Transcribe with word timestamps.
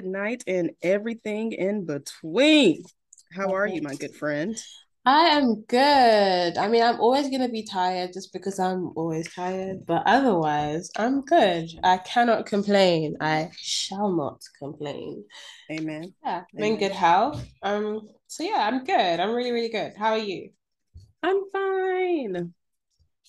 good 0.00 0.06
night, 0.08 0.44
and 0.46 0.70
everything 0.82 1.50
in 1.52 1.84
between. 1.84 2.84
How 3.32 3.52
are 3.52 3.66
you, 3.66 3.82
my 3.82 3.94
good 3.96 4.14
friend? 4.14 4.56
I 5.04 5.28
am 5.38 5.62
good. 5.62 6.56
I 6.56 6.68
mean, 6.68 6.82
I'm 6.84 7.00
always 7.00 7.28
going 7.28 7.42
to 7.42 7.48
be 7.48 7.64
tired 7.64 8.12
just 8.12 8.32
because 8.32 8.60
I'm 8.60 8.92
always 8.94 9.32
tired, 9.34 9.86
but 9.86 10.02
otherwise, 10.06 10.90
I'm 10.96 11.22
good. 11.22 11.68
I 11.82 11.98
cannot 11.98 12.46
complain. 12.46 13.16
I 13.20 13.50
shall 13.56 14.12
not 14.12 14.40
complain. 14.58 15.24
Amen. 15.72 16.14
Yeah, 16.24 16.42
I'm 16.56 16.62
in 16.62 16.78
good 16.78 16.92
health. 16.92 17.44
Um, 17.62 18.08
so 18.28 18.44
yeah, 18.44 18.68
I'm 18.70 18.84
good. 18.84 19.20
I'm 19.20 19.34
really, 19.34 19.50
really 19.50 19.70
good. 19.70 19.94
How 19.98 20.12
are 20.12 20.18
you? 20.18 20.50
I'm 21.24 21.40
fine. 21.52 22.52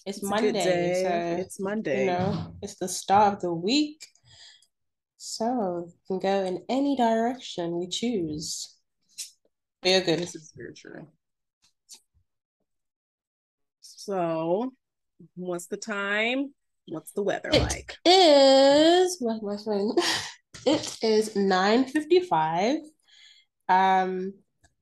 It's, 0.05 0.17
It's 0.17 0.23
Monday, 0.23 0.93
so 1.03 1.41
It's 1.41 1.59
you 1.59 1.65
Monday. 1.65 2.05
know, 2.05 2.53
it's 2.61 2.75
the 2.75 2.87
start 2.87 3.35
of 3.35 3.41
the 3.41 3.53
week. 3.53 4.05
So 5.21 5.85
we 5.85 5.93
can 6.07 6.19
go 6.19 6.45
in 6.45 6.63
any 6.69 6.95
direction 6.95 7.77
we 7.77 7.89
choose. 7.89 8.73
But 9.81 9.91
you're 9.91 10.01
good. 10.01 10.19
This 10.19 10.33
is 10.33 10.53
very 10.55 10.73
true. 10.73 11.07
So, 13.81 14.71
what's 15.35 15.67
the 15.67 15.75
time? 15.75 16.53
What's 16.87 17.11
the 17.11 17.21
weather 17.21 17.49
It 17.51 17.61
like? 17.61 17.97
is 18.05 19.17
where's 19.19 19.41
my 19.43 19.57
phone? 19.57 19.95
It 20.65 20.97
is 21.01 21.35
9:55. 21.35 22.77
Um, 23.67 24.33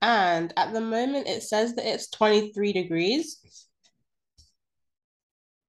and 0.01 0.53
at 0.55 0.71
the 0.73 0.81
moment 0.81 1.27
it 1.27 1.41
says 1.43 1.75
that 1.75 1.85
it's 1.85 2.09
23 2.11 2.73
degrees. 2.73 3.39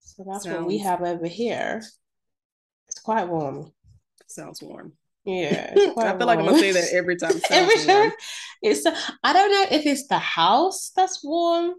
So 0.01 0.25
that's 0.31 0.47
what 0.47 0.67
we 0.67 0.79
have 0.79 1.03
over 1.03 1.27
here. 1.27 1.83
It's 2.89 3.01
quite 3.01 3.29
warm. 3.29 3.73
Sounds 4.31 4.63
warm. 4.63 4.93
Yeah, 5.25 5.73
I 5.77 6.17
feel 6.17 6.27
like 6.27 6.39
I'm 6.39 6.47
gonna 6.47 6.59
say 6.59 6.73
that 6.73 6.91
every 6.93 7.17
time. 7.17 7.33
Every 7.51 7.85
time 7.85 8.13
it's 8.63 8.87
I 9.23 9.33
don't 9.33 9.51
know 9.51 9.77
if 9.77 9.85
it's 9.87 10.07
the 10.07 10.19
house 10.19 10.91
that's 10.97 11.23
warm 11.23 11.75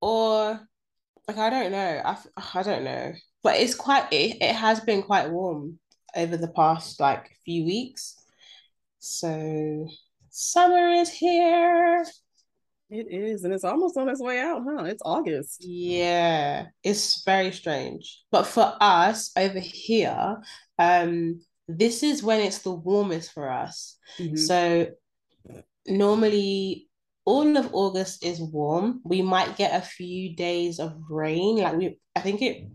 or 0.00 0.60
like 1.26 1.38
I 1.38 1.50
don't 1.50 1.72
know. 1.72 2.02
I 2.04 2.16
I 2.54 2.62
don't 2.62 2.84
know. 2.84 3.12
But 3.42 3.56
it's 3.56 3.74
quite 3.74 4.12
it, 4.12 4.36
it 4.40 4.54
has 4.54 4.80
been 4.80 5.02
quite 5.02 5.30
warm 5.30 5.78
over 6.14 6.36
the 6.36 6.48
past 6.48 7.00
like 7.00 7.30
few 7.44 7.64
weeks. 7.64 8.16
So 9.00 9.88
summer 10.30 10.88
is 10.88 11.10
here. 11.10 12.04
It 12.88 13.08
is, 13.10 13.42
and 13.42 13.52
it's 13.52 13.64
almost 13.64 13.96
on 13.96 14.08
its 14.08 14.22
way 14.22 14.38
out, 14.38 14.62
huh? 14.64 14.84
It's 14.84 15.02
August. 15.04 15.64
Yeah, 15.64 16.66
it's 16.84 17.24
very 17.24 17.50
strange. 17.50 18.22
But 18.30 18.46
for 18.46 18.76
us 18.80 19.32
over 19.36 19.58
here, 19.58 20.36
um, 20.78 21.40
this 21.68 22.02
is 22.02 22.22
when 22.22 22.40
it's 22.40 22.58
the 22.60 22.72
warmest 22.72 23.32
for 23.32 23.50
us. 23.50 23.98
Mhm. 24.18 24.38
So 24.38 24.86
normally 25.86 26.88
all 27.24 27.56
of 27.56 27.74
August 27.74 28.24
is 28.24 28.40
warm. 28.40 29.00
We 29.04 29.22
might 29.22 29.56
get 29.56 29.74
a 29.74 29.84
few 29.84 30.36
days 30.36 30.78
of 30.78 30.94
rain. 31.10 31.56
Like 31.56 31.76
we 31.76 31.98
I 32.14 32.20
think 32.20 32.42
it 32.42 32.68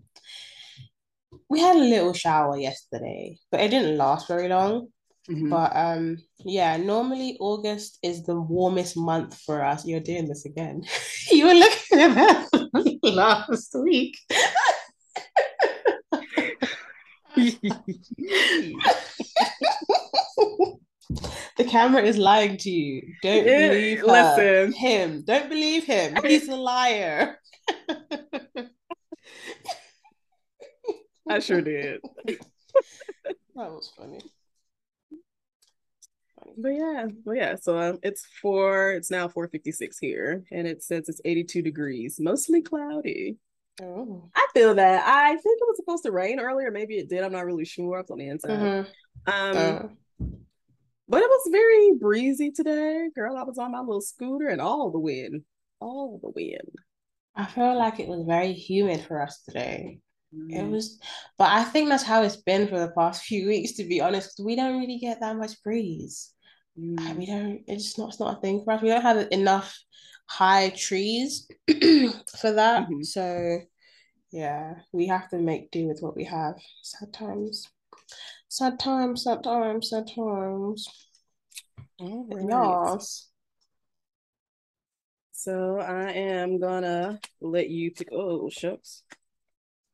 we 1.49 1.59
had 1.59 1.75
a 1.75 1.79
little 1.79 2.13
shower 2.13 2.57
yesterday, 2.57 3.37
but 3.51 3.61
it 3.61 3.69
didn't 3.69 3.97
last 3.97 4.27
very 4.27 4.47
long. 4.49 4.87
Mhm. 5.29 5.49
But 5.49 5.71
um, 5.75 6.17
yeah, 6.39 6.77
normally 6.77 7.37
August 7.39 7.99
is 8.03 8.23
the 8.23 8.39
warmest 8.39 8.97
month 8.97 9.39
for 9.39 9.63
us. 9.63 9.85
You're 9.85 9.99
doing 9.99 10.27
this 10.27 10.45
again. 10.45 10.83
You 11.31 11.45
were 11.47 11.53
looking 11.53 11.99
at 11.99 12.15
that 12.15 12.99
last 13.03 13.73
week. 13.75 14.17
The 21.57 21.65
camera 21.65 22.01
is 22.01 22.17
lying 22.17 22.57
to 22.57 22.69
you. 22.69 23.13
Don't 23.21 23.45
Yeah, 23.45 23.67
believe 23.69 23.99
her. 23.99 24.05
listen. 24.07 24.71
him. 24.73 25.21
Don't 25.23 25.49
believe 25.49 25.83
him. 25.83 26.15
He's 26.23 26.47
a 26.47 26.55
liar. 26.55 27.37
I 31.29 31.39
sure 31.39 31.61
did. 31.61 32.01
That 32.25 32.39
was 33.55 33.91
funny. 33.97 34.19
Funny. 36.39 36.53
But 36.57 36.69
yeah, 36.69 37.05
but 37.25 37.31
yeah. 37.33 37.55
So 37.55 37.77
um, 37.77 37.99
it's 38.01 38.25
four. 38.41 38.91
It's 38.93 39.11
now 39.11 39.27
four 39.27 39.47
fifty 39.47 39.71
six 39.71 39.99
here, 39.99 40.43
and 40.51 40.65
it 40.65 40.81
says 40.83 41.09
it's 41.09 41.21
eighty 41.25 41.43
two 41.43 41.61
degrees, 41.61 42.19
mostly 42.19 42.61
cloudy. 42.61 43.37
Oh. 43.81 44.29
I 44.35 44.47
feel 44.53 44.75
that. 44.75 45.03
I 45.07 45.29
think 45.29 45.59
it 45.61 45.67
was 45.67 45.77
supposed 45.77 46.03
to 46.03 46.11
rain 46.11 46.39
earlier. 46.39 46.71
Maybe 46.71 46.95
it 46.97 47.09
did. 47.09 47.23
I'm 47.23 47.31
not 47.31 47.45
really 47.45 47.65
sure. 47.65 47.97
I 47.97 48.01
was 48.01 48.11
on 48.11 48.17
the 48.17 48.27
inside. 48.27 48.51
Mhm. 48.51 48.87
Um, 49.27 49.57
Uh, 49.57 49.87
but 51.07 51.21
it 51.21 51.29
was 51.29 51.49
very 51.51 51.93
breezy 51.99 52.51
today, 52.51 53.09
girl. 53.15 53.37
I 53.37 53.43
was 53.43 53.57
on 53.57 53.71
my 53.71 53.79
little 53.79 54.01
scooter, 54.01 54.47
and 54.47 54.61
all 54.61 54.91
the 54.91 54.99
wind, 54.99 55.43
all 55.79 56.19
the 56.21 56.29
wind. 56.29 56.75
I 57.35 57.45
feel 57.45 57.77
like 57.77 57.99
it 57.99 58.07
was 58.07 58.25
very 58.25 58.53
humid 58.53 59.01
for 59.01 59.21
us 59.21 59.41
today. 59.43 59.99
It 60.33 60.63
Mm, 60.63 60.71
was, 60.71 60.97
but 61.37 61.51
I 61.51 61.65
think 61.65 61.89
that's 61.89 62.03
how 62.03 62.23
it's 62.23 62.37
been 62.37 62.67
for 62.67 62.79
the 62.79 62.91
past 62.91 63.23
few 63.29 63.47
weeks, 63.47 63.73
to 63.73 63.83
be 63.83 63.99
honest, 63.99 64.39
we 64.41 64.55
don't 64.55 64.79
really 64.79 64.97
get 64.97 65.19
that 65.19 65.35
much 65.35 65.61
breeze. 65.63 66.33
Mm. 66.79 67.17
We 67.17 67.25
don't, 67.25 67.63
it's 67.67 67.97
not, 67.97 68.09
it's 68.09 68.19
not 68.19 68.37
a 68.37 68.41
thing 68.41 68.63
for 68.63 68.71
us. 68.73 68.81
We 68.81 68.87
don't 68.89 69.01
have 69.01 69.27
enough 69.31 69.77
high 70.31 70.69
trees 70.69 71.47
for 72.39 72.51
that. 72.53 72.87
Mhm. 72.87 73.05
So, 73.05 73.59
yeah, 74.31 74.75
we 74.93 75.07
have 75.07 75.29
to 75.29 75.37
make 75.37 75.71
do 75.71 75.87
with 75.87 76.01
what 76.01 76.15
we 76.15 76.23
have. 76.23 76.55
Sad 76.83 77.11
times. 77.11 77.67
Sad 78.47 78.79
times, 78.79 79.23
sad 79.23 79.43
times, 79.43 79.89
sad 79.89 80.07
times. 80.07 80.87
All 81.99 82.25
right. 82.29 82.93
Yes. 82.95 83.27
So 85.33 85.79
I 85.79 86.11
am 86.11 86.59
gonna 86.59 87.19
let 87.41 87.69
you 87.69 87.91
pick. 87.91 88.09
Oh 88.11 88.49
shucks. 88.49 89.03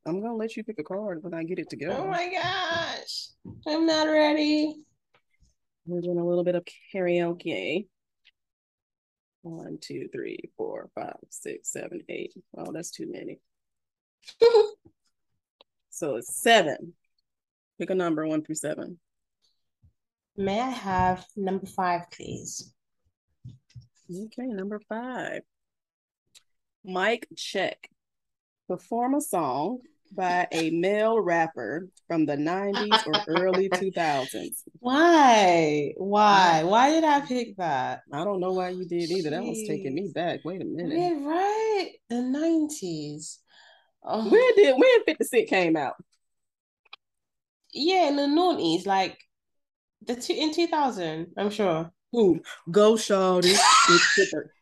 I'm 0.06 0.22
gonna 0.22 0.36
let 0.36 0.56
you 0.56 0.64
pick 0.64 0.80
a 0.80 0.84
card 0.84 1.24
when 1.24 1.34
I 1.34 1.44
get 1.44 1.60
it 1.60 1.70
together. 1.70 1.98
Oh 1.98 2.08
my 2.08 2.30
gosh. 2.32 3.30
I'm 3.66 3.86
not 3.86 4.08
ready. 4.08 4.76
We're 5.86 6.02
doing 6.02 6.20
a 6.20 6.28
little 6.28 6.44
bit 6.44 6.56
of 6.56 6.66
karaoke. 6.94 7.88
One, 9.48 9.78
two, 9.80 10.08
three, 10.12 10.40
four, 10.58 10.90
five, 10.96 11.18
six, 11.30 11.72
seven, 11.72 12.02
eight. 12.10 12.34
Oh, 12.58 12.72
that's 12.72 12.92
too 12.92 13.12
many. 13.12 13.40
So 15.98 16.18
it's 16.18 16.40
seven. 16.40 16.94
Pick 17.80 17.90
a 17.90 17.96
number 17.96 18.28
one 18.28 18.44
through 18.44 18.54
seven. 18.54 19.00
May 20.38 20.62
I 20.62 20.70
have 20.70 21.26
number 21.36 21.66
five, 21.66 22.12
please? 22.12 22.72
Okay, 24.08 24.46
number 24.46 24.80
five. 24.88 25.42
Mike 26.86 27.28
Check. 27.36 27.90
Perform 28.68 29.16
a 29.16 29.22
song 29.22 29.80
by 30.12 30.48
a 30.52 30.70
male 30.72 31.20
rapper 31.20 31.88
from 32.08 32.26
the 32.26 32.36
90s 32.36 33.06
or 33.08 33.22
early 33.28 33.70
2000s. 33.74 34.64
Why? 34.80 35.94
Why? 35.98 36.64
Why 36.64 36.90
did 36.92 37.04
I 37.04 37.22
pick 37.22 37.58
that? 37.58 38.02
I 38.12 38.24
don't 38.24 38.40
know 38.40 38.54
why 38.54 38.70
you 38.70 38.86
did 38.86 39.10
either. 39.12 39.30
That 39.32 39.44
was 39.44 39.64
taking 39.68 39.94
me 39.94 40.12
back. 40.14 40.42
Wait 40.44 40.62
a 40.62 40.66
minute. 40.66 41.14
Right. 41.24 41.92
The 42.10 42.16
90s. 42.16 43.38
Oh, 44.04 44.30
When 44.30 44.56
did 44.56 44.76
when 44.78 45.04
50 45.06 45.24
Cent 45.26 45.48
came 45.50 45.76
out? 45.76 45.96
yeah, 47.74 48.08
in 48.08 48.16
the 48.16 48.24
noughties, 48.24 48.86
like 48.86 49.18
the 50.06 50.16
two 50.16 50.34
in 50.34 50.54
2000, 50.54 51.28
I'm 51.38 51.50
sure. 51.50 51.92
Who? 52.14 52.40
Go 52.72 52.94
Shawty. 52.94 53.54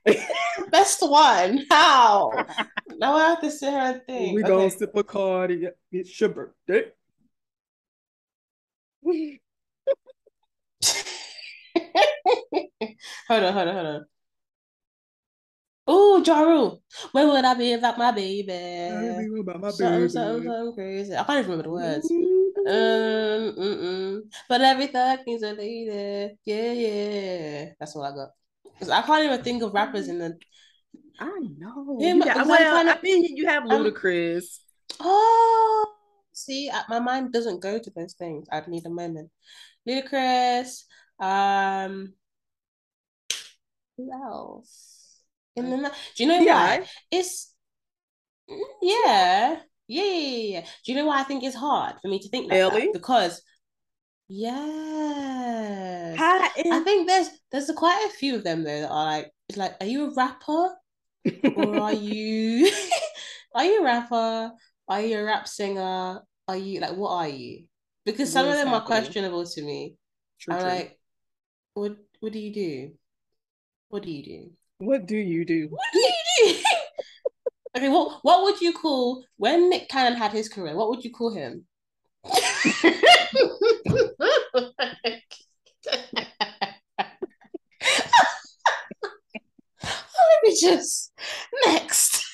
Best 0.72 1.08
one. 1.08 1.64
How? 1.70 2.32
Now 2.98 3.16
I 3.16 3.30
have 3.30 3.42
to 3.42 3.52
sit 3.52 3.70
here 3.70 3.80
and 3.80 4.02
think. 4.06 4.36
we 4.36 4.42
gonna 4.44 4.66
Okay. 4.66 4.78
sip 4.78 4.96
a 4.96 5.04
card. 5.04 5.52
It's 5.92 6.20
your 6.20 6.30
birthday. 6.30 6.92
Hold 13.28 13.44
on, 13.44 13.54
hold 13.54 13.68
on, 13.68 13.76
hold 13.76 13.88
on. 13.88 14.06
Oh, 15.88 16.24
Ja 16.26 16.42
Rule. 16.42 16.82
Where 17.12 17.28
would 17.28 17.46
I 17.46 17.54
be 17.54 17.76
without 17.76 17.98
my 17.98 18.12
baby? 18.12 18.52
About 18.52 19.62
my 19.62 19.70
Something, 19.70 20.00
baby. 20.00 20.10
something, 20.10 20.44
something 20.44 20.74
crazy. 20.74 21.16
I 21.16 21.24
can't 21.24 21.40
even 21.40 21.52
remember 21.52 21.64
the 21.64 21.70
words. 21.70 22.10
Um, 22.10 23.54
mm-mm. 23.54 24.22
But 24.50 24.62
every 24.62 24.88
thug 24.88 25.20
needs 25.28 25.44
a 25.44 25.54
lady. 25.54 26.38
Yeah, 26.44 26.72
yeah. 26.72 27.66
That's 27.80 27.96
all 27.96 28.04
I 28.04 28.12
got. 28.16 28.30
Because 28.64 28.90
I 28.90 29.02
can't 29.04 29.26
even 29.26 29.44
think 29.44 29.62
of 29.62 29.74
rappers 29.74 30.08
in 30.08 30.18
the. 30.18 30.38
I 31.20 31.40
know. 31.58 31.98
Yeah, 32.00 32.18
got- 32.18 32.48
well, 32.48 32.58
kinda- 32.58 32.98
I 32.98 33.02
mean, 33.02 33.36
you 33.38 33.48
have 33.48 33.64
Ludacris. 33.64 34.60
Oh, 35.00 35.86
see, 36.34 36.70
my 36.90 37.00
mind 37.00 37.32
doesn't 37.34 37.62
go 37.62 37.80
to 37.80 37.90
those 37.92 38.14
things. 38.14 38.48
I'd 38.52 38.68
need 38.68 38.86
a 38.86 38.90
moment. 38.90 39.32
Ludacris. 39.88 40.84
Um, 41.20 42.14
who 43.98 44.12
else? 44.12 45.22
In 45.56 45.70
the, 45.70 45.78
ni- 45.78 45.90
do 46.16 46.24
you 46.24 46.30
know 46.30 46.40
T.I. 46.40 46.54
why? 46.54 46.88
It's 47.12 47.54
mm, 48.50 48.60
yeah. 48.82 49.60
Yeah, 49.88 50.04
yeah, 50.04 50.20
yeah, 50.28 50.60
yeah. 50.60 50.62
Do 50.84 50.92
you 50.92 50.96
know 50.98 51.06
why 51.06 51.22
I 51.22 51.24
think 51.24 51.44
it's 51.44 51.56
hard 51.56 51.96
for 52.02 52.08
me 52.10 52.20
to 52.20 52.30
think 52.30 52.50
like 52.50 52.60
Ellie? 52.60 52.82
that? 52.88 52.94
Because 52.94 53.42
yes, 54.28 56.18
Hi, 56.20 56.50
I 56.72 56.80
think 56.82 57.08
there's 57.08 57.30
there's 57.52 57.72
quite 57.78 58.06
a 58.10 58.14
few 58.18 58.36
of 58.36 58.44
them 58.44 58.64
though 58.64 58.82
that 58.82 58.90
are 58.90 59.06
like 59.06 59.32
it's 59.48 59.58
like, 59.58 59.76
are 59.80 59.86
you 59.86 60.06
a 60.10 60.14
rapper 60.16 60.76
or 61.56 61.80
are 61.80 61.94
you 62.12 62.72
are 63.56 63.66
you 63.66 63.82
a 63.82 63.84
rapper? 63.84 64.52
Are 64.88 65.02
you 65.02 65.20
a 65.20 65.24
rap 65.24 65.48
singer? 65.48 66.22
Are 66.48 66.58
you 66.58 66.80
like 66.80 66.96
what 66.96 67.12
are 67.12 67.28
you? 67.28 67.66
Because 68.06 68.32
some 68.32 68.46
What 68.46 68.58
of 68.58 68.64
them 68.64 68.74
are 68.74 68.86
questionable 68.86 69.46
to 69.46 69.62
me. 69.64 69.96
True, 70.40 70.54
I'm 70.54 70.62
true. 70.62 70.70
like, 70.70 71.00
what 71.74 71.98
what 72.20 72.34
do 72.34 72.40
you 72.40 72.54
do? 72.54 72.92
What 73.90 74.04
do 74.04 74.12
you 74.12 74.24
do? 74.24 74.52
what 74.78 75.06
do 75.06 75.16
you 75.16 75.46
do? 75.46 75.68
What 75.70 75.82
do 75.94 76.00
you 76.00 76.14
do? 76.38 76.60
okay, 77.78 77.90
what 77.90 78.20
what 78.24 78.44
would 78.44 78.62
you 78.62 78.74
call 78.74 79.24
when 79.38 79.70
Nick 79.70 79.90
Cannon 79.90 80.18
had 80.18 80.32
his 80.32 80.50
career? 80.50 80.76
What 80.76 80.90
would 80.90 81.04
you 81.04 81.12
call 81.12 81.34
him? 81.34 81.66
Let 90.62 90.76
just 90.76 91.12
next. 91.66 92.26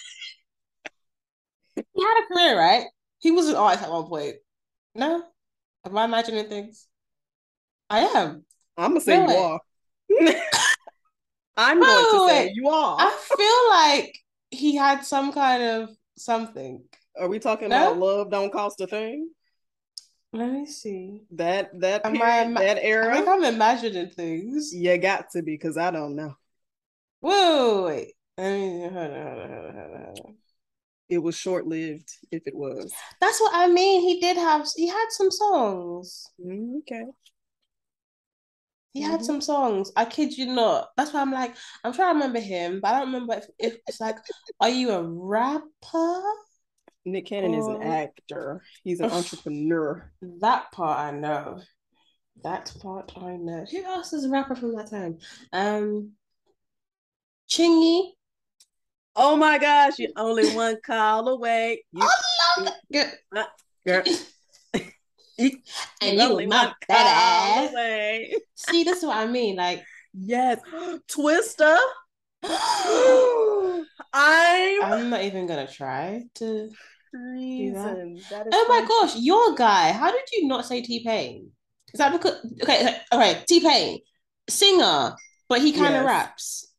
He 1.75 2.03
had 2.03 2.23
a 2.23 2.33
career, 2.33 2.57
right? 2.57 2.85
He 3.19 3.31
was 3.31 3.47
an 3.47 3.55
artist 3.55 3.83
at 3.83 3.91
one 3.91 4.05
point. 4.07 4.35
No? 4.95 5.23
Am 5.85 5.97
I 5.97 6.05
imagining 6.05 6.47
things? 6.47 6.87
I 7.89 7.99
am. 8.01 8.45
I'm 8.77 8.91
gonna 8.91 9.01
say 9.01 9.15
No 9.15 9.21
you 9.21 9.27
way. 9.27 9.37
are. 9.37 9.59
I'm 11.57 11.79
going 11.79 12.05
to 12.05 12.11
No 12.13 12.27
say 12.27 12.45
way. 12.45 12.51
you 12.55 12.69
are. 12.69 12.97
I 12.99 13.11
feel 13.35 13.69
like 13.69 14.17
he 14.49 14.75
had 14.75 15.05
some 15.05 15.31
kind 15.33 15.63
of 15.63 15.89
something. 16.17 16.83
Are 17.19 17.27
we 17.27 17.39
talking 17.39 17.69
No? 17.69 17.87
about 17.87 17.97
love 17.97 18.31
don't 18.31 18.51
cost 18.51 18.79
a 18.81 18.87
thing? 18.87 19.29
Let 20.33 20.51
me 20.51 20.65
see. 20.65 21.21
That 21.31 21.77
that 21.81 22.05
Am 22.05 22.13
I 22.13 22.15
period, 22.17 22.47
ima- 22.47 22.59
that 22.59 22.77
I 22.77 22.81
era? 22.81 23.15
think 23.15 23.27
I'm 23.27 23.43
imagining 23.43 24.09
things. 24.09 24.73
You 24.73 24.97
got 24.97 25.29
to 25.31 25.41
be 25.43 25.53
because 25.53 25.77
I 25.77 25.91
don't 25.91 26.15
know. 26.15 26.35
Whoa, 27.21 27.85
wait. 27.85 28.13
Let 28.37 28.53
me 28.53 28.79
hold 28.81 28.93
on, 28.93 28.93
hold 28.93 29.11
on, 29.11 29.49
hold 29.49 29.65
on, 29.65 29.73
hold 29.75 29.93
on, 29.95 30.05
hold 30.05 30.25
on. 30.25 30.37
It 31.09 31.19
was 31.19 31.35
short 31.35 31.67
lived 31.67 32.09
if 32.31 32.43
it 32.47 32.55
was. 32.55 32.93
That's 33.19 33.39
what 33.39 33.51
I 33.53 33.67
mean. 33.67 34.01
He 34.01 34.19
did 34.19 34.37
have 34.37 34.67
he 34.75 34.87
had 34.87 35.07
some 35.09 35.31
songs. 35.31 36.27
Mm, 36.43 36.79
Okay. 36.79 37.03
He 38.93 39.01
had 39.01 39.21
Mhm. 39.21 39.25
some 39.25 39.41
songs. 39.41 39.91
I 39.95 40.05
kid 40.05 40.37
you 40.37 40.47
not. 40.47 40.89
That's 40.97 41.13
why 41.13 41.21
I'm 41.21 41.31
like, 41.31 41.55
I'm 41.83 41.93
trying 41.93 42.09
to 42.09 42.13
remember 42.15 42.39
him, 42.39 42.81
but 42.81 42.93
I 42.93 42.99
don't 42.99 43.13
remember 43.13 43.35
if, 43.35 43.45
if 43.57 43.77
it's 43.87 44.01
like, 44.01 44.17
are 44.59 44.69
you 44.69 44.91
a 44.91 45.01
rapper? 45.03 46.21
Nick 47.05 47.25
Cannon 47.27 47.53
is 47.53 47.67
an 47.67 47.81
actor. 47.81 48.61
He's 48.83 48.99
an 48.99 49.07
entrepreneur. 49.11 50.11
That 50.41 50.71
part 50.71 50.99
I 50.99 51.11
know. 51.11 51.61
That 52.43 52.73
part 52.81 53.11
I 53.17 53.37
know. 53.37 53.65
Who 53.71 53.83
else 53.83 54.13
is 54.13 54.25
a 54.25 54.29
rapper 54.29 54.55
from 54.55 54.75
that 54.75 54.89
time? 54.89 55.19
Um, 55.53 56.11
Chingy. 57.51 58.11
Oh 59.15 59.35
my 59.35 59.57
gosh, 59.57 59.99
you're 59.99 60.11
only 60.15 60.45
one 60.45 60.77
call 60.85 61.27
away. 61.27 61.83
You, 61.91 62.01
oh, 62.01 62.71
Yeah. 62.89 63.11
girl, 63.85 64.03
uh, 64.05 64.79
And 65.37 66.15
you're 66.17 66.23
you 66.23 66.31
only 66.31 66.45
my 66.47 66.63
one 66.65 66.73
ass. 66.89 67.71
away. 67.73 68.35
See, 68.55 68.83
this 68.85 68.99
is 68.99 69.05
what 69.05 69.17
I 69.17 69.27
mean. 69.27 69.57
Like, 69.57 69.83
Yes. 70.13 70.59
Twista. 71.09 71.77
I'm 74.13 74.83
I'm 74.83 75.09
not 75.09 75.23
even 75.23 75.47
gonna 75.47 75.67
try 75.67 76.23
to. 76.35 76.69
treason. 77.11 78.21
That 78.29 78.47
is 78.47 78.53
Oh 78.53 78.65
my 78.69 78.85
gosh, 78.87 79.15
your 79.17 79.55
guy. 79.55 79.91
How 79.91 80.11
did 80.11 80.23
you 80.31 80.47
not 80.47 80.65
say 80.65 80.81
T 80.81 81.03
Pain? 81.03 81.51
Is 81.93 81.97
that 81.97 82.11
because 82.13 82.45
okay, 82.63 82.97
okay, 83.11 83.43
T 83.47 83.59
Pain, 83.59 83.99
singer, 84.49 85.15
but 85.49 85.61
he 85.61 85.71
kind 85.73 85.95
of 85.95 86.03
Yes. 86.03 86.05
raps 86.05 86.70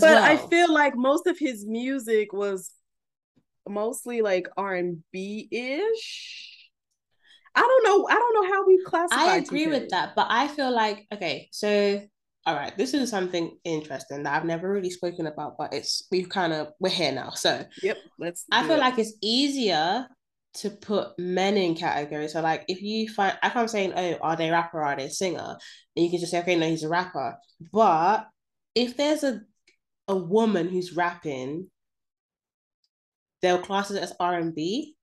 but 0.00 0.02
well. 0.02 0.24
I 0.24 0.36
feel 0.36 0.72
like 0.72 0.96
most 0.96 1.26
of 1.26 1.38
his 1.38 1.66
music 1.66 2.32
was 2.32 2.70
mostly 3.68 4.22
like 4.22 4.48
R 4.56 4.74
and 4.74 5.02
B 5.12 5.48
ish. 5.50 6.70
I 7.54 7.60
don't 7.60 7.84
know. 7.84 8.08
I 8.08 8.14
don't 8.14 8.34
know 8.34 8.54
how 8.54 8.66
we 8.66 8.82
classify. 8.84 9.20
I 9.20 9.36
agree 9.36 9.66
with 9.66 9.90
that, 9.90 10.14
but 10.16 10.26
I 10.30 10.48
feel 10.48 10.74
like 10.74 11.06
okay, 11.12 11.48
so 11.52 12.00
all 12.44 12.56
right, 12.56 12.76
this 12.76 12.92
is 12.92 13.10
something 13.10 13.56
interesting 13.64 14.24
that 14.24 14.34
I've 14.34 14.46
never 14.46 14.72
really 14.72 14.90
spoken 14.90 15.26
about, 15.26 15.56
but 15.58 15.72
it's 15.72 16.08
we've 16.10 16.28
kind 16.28 16.52
of 16.52 16.68
we're 16.80 16.88
here 16.88 17.12
now. 17.12 17.30
So 17.30 17.64
Yep. 17.82 17.98
Let's. 18.18 18.44
I 18.50 18.66
feel 18.66 18.76
it. 18.76 18.80
like 18.80 18.98
it's 18.98 19.14
easier 19.22 20.08
to 20.54 20.70
put 20.70 21.18
men 21.18 21.56
in 21.56 21.74
categories. 21.74 22.32
So 22.32 22.40
like 22.40 22.64
if 22.68 22.82
you 22.82 23.08
find 23.08 23.38
if 23.42 23.56
I'm 23.56 23.68
saying, 23.68 23.92
oh, 23.94 24.14
are 24.22 24.36
they 24.36 24.50
rapper, 24.50 24.82
are 24.82 24.96
they 24.96 25.08
singer? 25.08 25.56
And 25.96 26.04
you 26.04 26.10
can 26.10 26.20
just 26.20 26.32
say, 26.32 26.40
okay, 26.40 26.56
no, 26.56 26.68
he's 26.68 26.84
a 26.84 26.88
rapper. 26.88 27.36
But 27.72 28.26
if 28.74 28.96
there's 28.96 29.22
a 29.24 29.42
a 30.08 30.16
woman 30.16 30.68
who's 30.68 30.94
rapping, 30.94 31.70
they'll 33.40 33.58
class 33.58 33.90
it 33.90 34.02
as 34.02 34.12
R 34.18 34.34
and 34.34 34.54
B. 34.54 34.96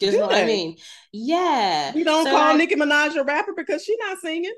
Do 0.00 0.06
you 0.06 0.18
know 0.18 0.26
what 0.26 0.34
I 0.36 0.44
mean? 0.46 0.76
Yeah. 1.12 1.92
we 1.94 2.04
don't 2.04 2.24
So, 2.24 2.30
call 2.30 2.48
like, 2.50 2.58
Nicki 2.58 2.74
Minaj 2.74 3.16
a 3.16 3.24
rapper 3.24 3.54
because 3.56 3.84
she's 3.84 3.98
not 4.00 4.18
singing. 4.18 4.52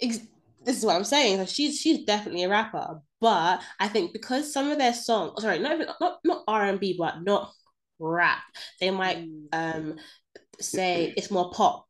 ex- 0.00 0.20
this 0.64 0.78
is 0.78 0.84
what 0.84 0.94
I'm 0.96 1.04
saying. 1.04 1.38
So 1.38 1.46
she's 1.46 1.80
she's 1.80 2.04
definitely 2.04 2.44
a 2.44 2.48
rapper, 2.48 3.00
but 3.20 3.60
I 3.80 3.88
think 3.88 4.12
because 4.12 4.52
some 4.52 4.70
of 4.70 4.78
their 4.78 4.94
songs, 4.94 5.42
sorry, 5.42 5.58
not 5.58 5.72
even 5.72 5.88
not 6.00 6.18
not 6.24 6.44
R 6.46 6.64
and 6.66 6.78
B, 6.78 6.94
but 6.96 7.22
not 7.22 7.52
rap, 7.98 8.42
they 8.80 8.90
might 8.90 9.28
um 9.52 9.96
say 10.60 11.12
it's 11.16 11.30
more 11.30 11.50
pop. 11.50 11.86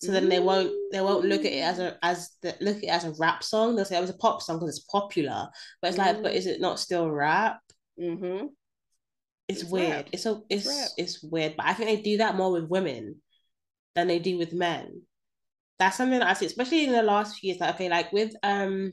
So 0.00 0.12
then 0.12 0.28
they 0.28 0.38
won't 0.38 0.72
they 0.92 1.00
won't 1.00 1.24
look 1.24 1.40
at 1.40 1.52
it 1.52 1.64
as 1.64 1.78
a 1.80 1.98
as 2.02 2.30
the 2.42 2.54
look 2.60 2.76
at 2.78 2.84
it 2.84 2.88
as 2.88 3.04
a 3.04 3.12
rap 3.18 3.42
song. 3.42 3.74
They'll 3.74 3.84
say 3.84 3.98
it 3.98 4.00
was 4.00 4.10
a 4.10 4.16
pop 4.18 4.42
song 4.42 4.56
because 4.58 4.76
it's 4.76 4.86
popular. 4.86 5.48
But 5.82 5.88
it's 5.88 5.98
like, 5.98 6.22
but 6.22 6.34
is 6.34 6.46
it 6.46 6.60
not 6.60 6.78
still 6.78 7.10
rap? 7.10 7.58
Mm-hmm. 8.00 8.46
It's, 9.48 9.62
It's 9.62 9.70
weird. 9.70 9.90
rap. 9.90 10.08
It's 10.12 10.22
so 10.22 10.44
it's 10.48 10.66
rap. 10.66 10.88
it's 10.96 11.22
weird. 11.22 11.56
But 11.56 11.66
I 11.66 11.74
think 11.74 11.88
they 11.88 12.02
do 12.02 12.18
that 12.18 12.36
more 12.36 12.52
with 12.52 12.68
women 12.68 13.16
than 13.94 14.06
they 14.06 14.18
do 14.20 14.38
with 14.38 14.52
men. 14.52 15.02
That's 15.78 15.96
something 15.96 16.18
that 16.18 16.28
I 16.28 16.34
see, 16.34 16.46
especially 16.46 16.84
in 16.84 16.92
the 16.92 17.02
last 17.02 17.38
few 17.38 17.48
years. 17.48 17.60
Like, 17.60 17.74
okay, 17.74 17.88
like 17.88 18.12
with 18.12 18.32
um 18.42 18.92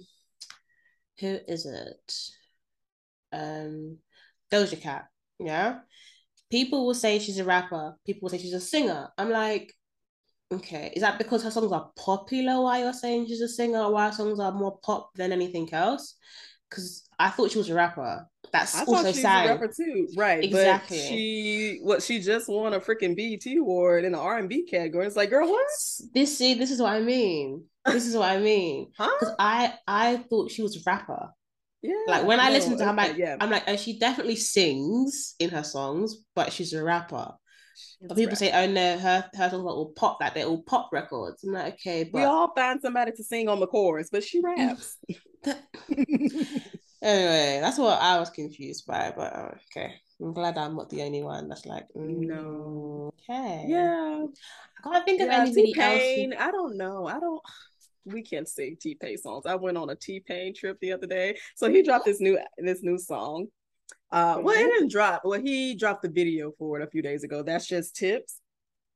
who 1.20 1.38
is 1.48 1.66
it? 1.68 2.14
Um 3.32 3.98
Doja 4.52 4.80
Cat, 4.82 5.06
yeah. 5.40 5.80
People 6.50 6.86
will 6.86 6.94
say 6.94 7.20
she's 7.20 7.40
a 7.40 7.44
rapper, 7.44 7.96
people 8.06 8.22
will 8.24 8.30
say 8.30 8.38
she's 8.38 8.54
a 8.54 8.60
singer. 8.62 9.10
I'm 9.18 9.30
like, 9.30 9.74
okay, 10.54 10.92
is 10.96 11.02
that 11.02 11.18
because 11.18 11.44
her 11.44 11.52
songs 11.52 11.72
are 11.72 11.92
popular 11.96 12.62
why 12.62 12.80
you're 12.80 12.94
saying 12.94 13.28
she's 13.28 13.42
a 13.42 13.48
singer 13.48 13.90
why 13.90 14.08
her 14.08 14.12
songs 14.12 14.40
are 14.40 14.52
more 14.52 14.78
pop 14.80 15.14
than 15.16 15.32
anything 15.32 15.72
else? 15.74 16.16
Because 16.70 17.08
I 17.20 17.30
thought 17.30 17.52
she 17.52 17.58
was 17.58 17.70
a 17.70 17.76
rapper. 17.76 18.28
That's 18.52 18.76
I 18.76 18.80
also 18.82 19.04
thought 19.04 19.16
she 19.16 19.24
was 19.24 19.26
a 19.26 19.48
rapper 19.48 19.68
too, 19.68 20.08
right? 20.18 20.44
Exactly. 20.44 20.98
But 20.98 21.06
she, 21.06 21.80
what 21.82 22.04
she 22.04 22.20
just 22.20 22.50
won 22.50 22.74
a 22.74 22.80
freaking 22.80 23.16
BET 23.16 23.58
award 23.58 24.06
in 24.06 24.14
the 24.14 24.18
R 24.18 24.38
and 24.38 24.50
B 24.50 24.66
category. 24.66 25.06
It's 25.06 25.16
like, 25.16 25.30
girl, 25.30 25.50
what? 25.50 25.68
This 26.14 26.38
see, 26.38 26.54
this 26.54 26.72
is 26.72 26.82
what 26.82 26.94
I 26.94 27.02
mean. 27.02 27.66
This 27.86 28.08
is 28.08 28.16
what 28.16 28.30
I 28.30 28.40
mean. 28.40 28.92
Huh? 28.98 29.10
Because 29.20 29.36
I 29.40 29.74
I 29.88 30.18
thought 30.30 30.52
she 30.52 30.64
was 30.64 30.76
a 30.76 30.80
rapper. 30.86 31.30
Yeah. 31.82 31.94
Like 32.08 32.26
when 32.26 32.40
I 32.40 32.48
no, 32.48 32.54
listen 32.54 32.78
to 32.78 32.84
her, 32.84 32.90
I'm 32.90 32.96
like, 32.96 33.18
yeah. 33.18 33.38
I'm 33.40 33.52
like, 33.52 33.64
oh, 33.68 33.76
she 33.76 34.00
definitely 34.00 34.38
sings 34.38 35.36
in 35.40 35.52
her 35.52 35.64
songs, 35.64 36.18
but 36.34 36.52
she's 36.52 36.74
a 36.74 36.84
rapper. 36.84 37.34
But 38.02 38.18
people 38.18 38.36
say, 38.36 38.52
oh 38.52 38.68
no, 38.72 38.98
her 38.98 39.30
her 39.34 39.50
songs 39.50 39.64
are 39.64 39.68
all 39.70 39.94
pop, 39.96 40.18
like 40.22 40.34
they're 40.34 40.46
all 40.46 40.64
pop 40.64 40.90
records. 40.92 41.44
I'm 41.44 41.54
like, 41.54 41.74
okay, 41.76 42.04
but 42.04 42.20
we 42.20 42.24
all 42.24 42.54
find 42.54 42.82
somebody 42.82 43.12
to 43.12 43.24
sing 43.24 43.50
on 43.50 43.60
the 43.60 43.68
chorus, 43.68 44.10
but 44.12 44.24
she 44.24 44.42
raps. 44.42 44.98
anyway, 47.02 47.60
that's 47.62 47.78
what 47.78 48.02
I 48.02 48.20
was 48.20 48.30
confused 48.30 48.86
by. 48.88 49.14
But 49.16 49.36
uh, 49.36 49.52
okay, 49.72 49.94
I'm 50.22 50.34
glad 50.34 50.58
I'm 50.58 50.76
not 50.76 50.90
the 50.90 51.04
only 51.04 51.24
one 51.24 51.48
that's 51.50 51.66
like, 51.66 51.86
No. 51.96 53.12
mm, 53.30 53.30
okay, 53.30 53.66
yeah. 53.68 54.26
I 54.86 54.90
can't 54.90 55.06
think 55.06 55.22
of 55.22 55.28
Yeah, 55.28 55.42
anybody 55.42 55.74
T 55.74 55.80
else. 55.80 56.02
Pain. 56.02 56.34
I 56.34 56.52
don't 56.52 56.78
know. 56.78 57.08
I 57.08 57.20
don't. 57.20 57.42
We 58.08 58.22
can't 58.22 58.48
sing 58.48 58.78
T 58.80 58.94
Pain 58.94 59.18
songs. 59.18 59.48
I 59.48 59.56
went 59.56 59.78
on 59.78 59.90
a 59.90 59.96
T 59.96 60.20
Pain 60.20 60.54
trip 60.54 60.78
the 60.80 60.92
other 60.92 61.08
day, 61.08 61.40
so 61.56 61.72
he 61.72 61.82
dropped 61.82 62.06
this 62.06 62.22
new 62.22 62.38
this 62.60 62.84
new 62.84 63.00
song. 63.00 63.48
Uh, 64.12 64.40
well, 64.42 64.56
it 64.56 64.66
Mhm. 64.66 64.72
didn't 64.72 64.92
drop. 64.92 65.22
Well, 65.26 65.40
he 65.40 65.76
dropped 65.76 66.04
the 66.04 66.10
video 66.10 66.52
for 66.58 66.80
it 66.80 66.84
a 66.84 66.88
few 66.90 67.02
days 67.02 67.24
ago. 67.24 67.44
That's 67.44 67.68
just 67.68 67.96
tips. 67.96 68.40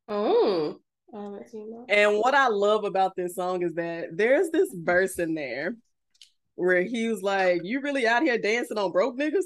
Oh, 0.08 0.80
I 1.14 1.24
haven't 1.24 1.50
seen 1.50 1.70
that. 1.72 1.86
And 1.94 2.18
what 2.20 2.36
I 2.36 2.48
love 2.48 2.84
about 2.84 3.16
this 3.16 3.36
song 3.36 3.64
is 3.64 3.74
that 3.76 4.16
there's 4.16 4.50
this 4.52 4.70
verse 4.74 5.20
in 5.20 5.34
there 5.36 5.76
where 6.56 6.82
he 6.84 7.08
was 7.10 7.22
like, 7.22 7.62
"You 7.64 7.82
really 7.82 8.06
out 8.08 8.24
here 8.24 8.38
dancing 8.38 8.78
on 8.78 8.92
broke 8.92 9.18
niggas? 9.18 9.46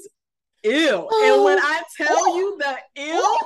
Ew!" 0.62 1.08
and 1.24 1.44
when 1.44 1.58
I 1.58 1.82
tell 1.96 2.36
you 2.36 2.58
the 2.58 2.76
ew, 3.02 3.38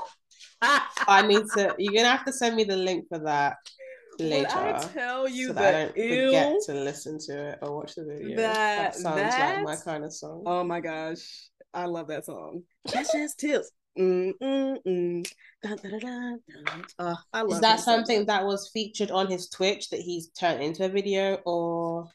I 0.62 1.24
need 1.26 1.44
to. 1.54 1.74
You're 1.78 1.94
gonna 1.94 2.08
have 2.16 2.24
to 2.26 2.32
send 2.32 2.56
me 2.56 2.64
the 2.64 2.76
link 2.76 3.06
for 3.08 3.18
that 3.20 3.56
when 4.18 4.30
later. 4.30 4.48
I 4.50 4.78
tell 4.92 5.28
you 5.28 5.48
so 5.48 5.52
that 5.54 5.74
I 5.74 5.92
the 5.92 6.08
don't 6.08 6.54
forget 6.54 6.56
to 6.66 6.74
listen 6.84 7.18
to 7.26 7.48
it 7.50 7.58
or 7.62 7.76
watch 7.76 7.94
the 7.94 8.04
video. 8.04 8.36
That- 8.36 8.94
sounds 8.96 9.34
like 9.38 9.62
my 9.64 9.76
kind 9.76 10.04
of 10.04 10.12
song. 10.12 10.42
oh 10.46 10.64
my 10.64 10.80
gosh, 10.80 11.48
I 11.74 11.84
love 11.86 12.08
that 12.08 12.24
song. 12.26 12.62
That's 12.92 13.12
just 13.12 13.38
tips. 13.38 13.70
Mm, 13.98 14.32
mm, 14.40 14.76
mm. 14.86 15.32
Dun, 15.62 15.76
dun, 15.76 15.90
dun, 15.90 16.00
dun, 16.00 16.40
dun. 16.64 16.84
Uh, 16.98 17.16
I 17.32 17.42
love 17.42 17.50
Is 17.56 17.60
that 17.60 17.80
something 17.80 18.26
that 18.26 18.44
was 18.44 18.68
featured 18.68 19.10
on 19.10 19.28
his 19.28 19.48
Twitch 19.48 19.90
that 19.90 20.00
he's 20.00 20.28
turned 20.28 20.62
into 20.62 20.84
a 20.84 20.88
video 20.88 21.34
or 21.44 22.08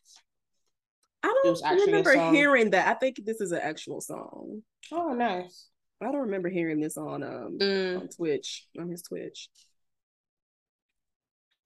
I 1.24 1.33
don't 1.75 1.88
remember 1.88 2.31
hearing 2.31 2.69
that. 2.72 2.88
I 2.88 2.93
think 2.93 3.24
this 3.25 3.41
is 3.41 3.51
an 3.51 3.60
actual 3.62 4.01
song. 4.01 4.63
oh 4.91 5.13
nice. 5.13 5.67
I 6.01 6.05
don't 6.05 6.22
remember 6.22 6.50
hearing 6.50 6.79
this 6.81 6.98
on 6.98 7.24
um 7.24 7.57
Mm, 7.60 8.01
on 8.01 8.07
Twitch 8.10 8.65
on 8.79 8.89
his 8.89 9.01
Twitch. 9.03 9.50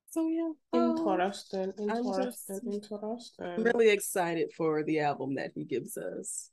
So 0.10 0.28
yeah, 0.28 0.52
um, 0.74 0.98
interesting, 0.98 1.74
I'm 1.80 1.98
interesting, 1.98 2.56
just- 2.56 2.92
interesting. 2.92 3.46
I'm 3.46 3.64
really 3.64 3.90
excited 3.90 4.52
for 4.56 4.84
the 4.84 5.02
album 5.02 5.36
that 5.36 5.52
he 5.54 5.64
gives 5.64 5.98
us. 5.98 6.50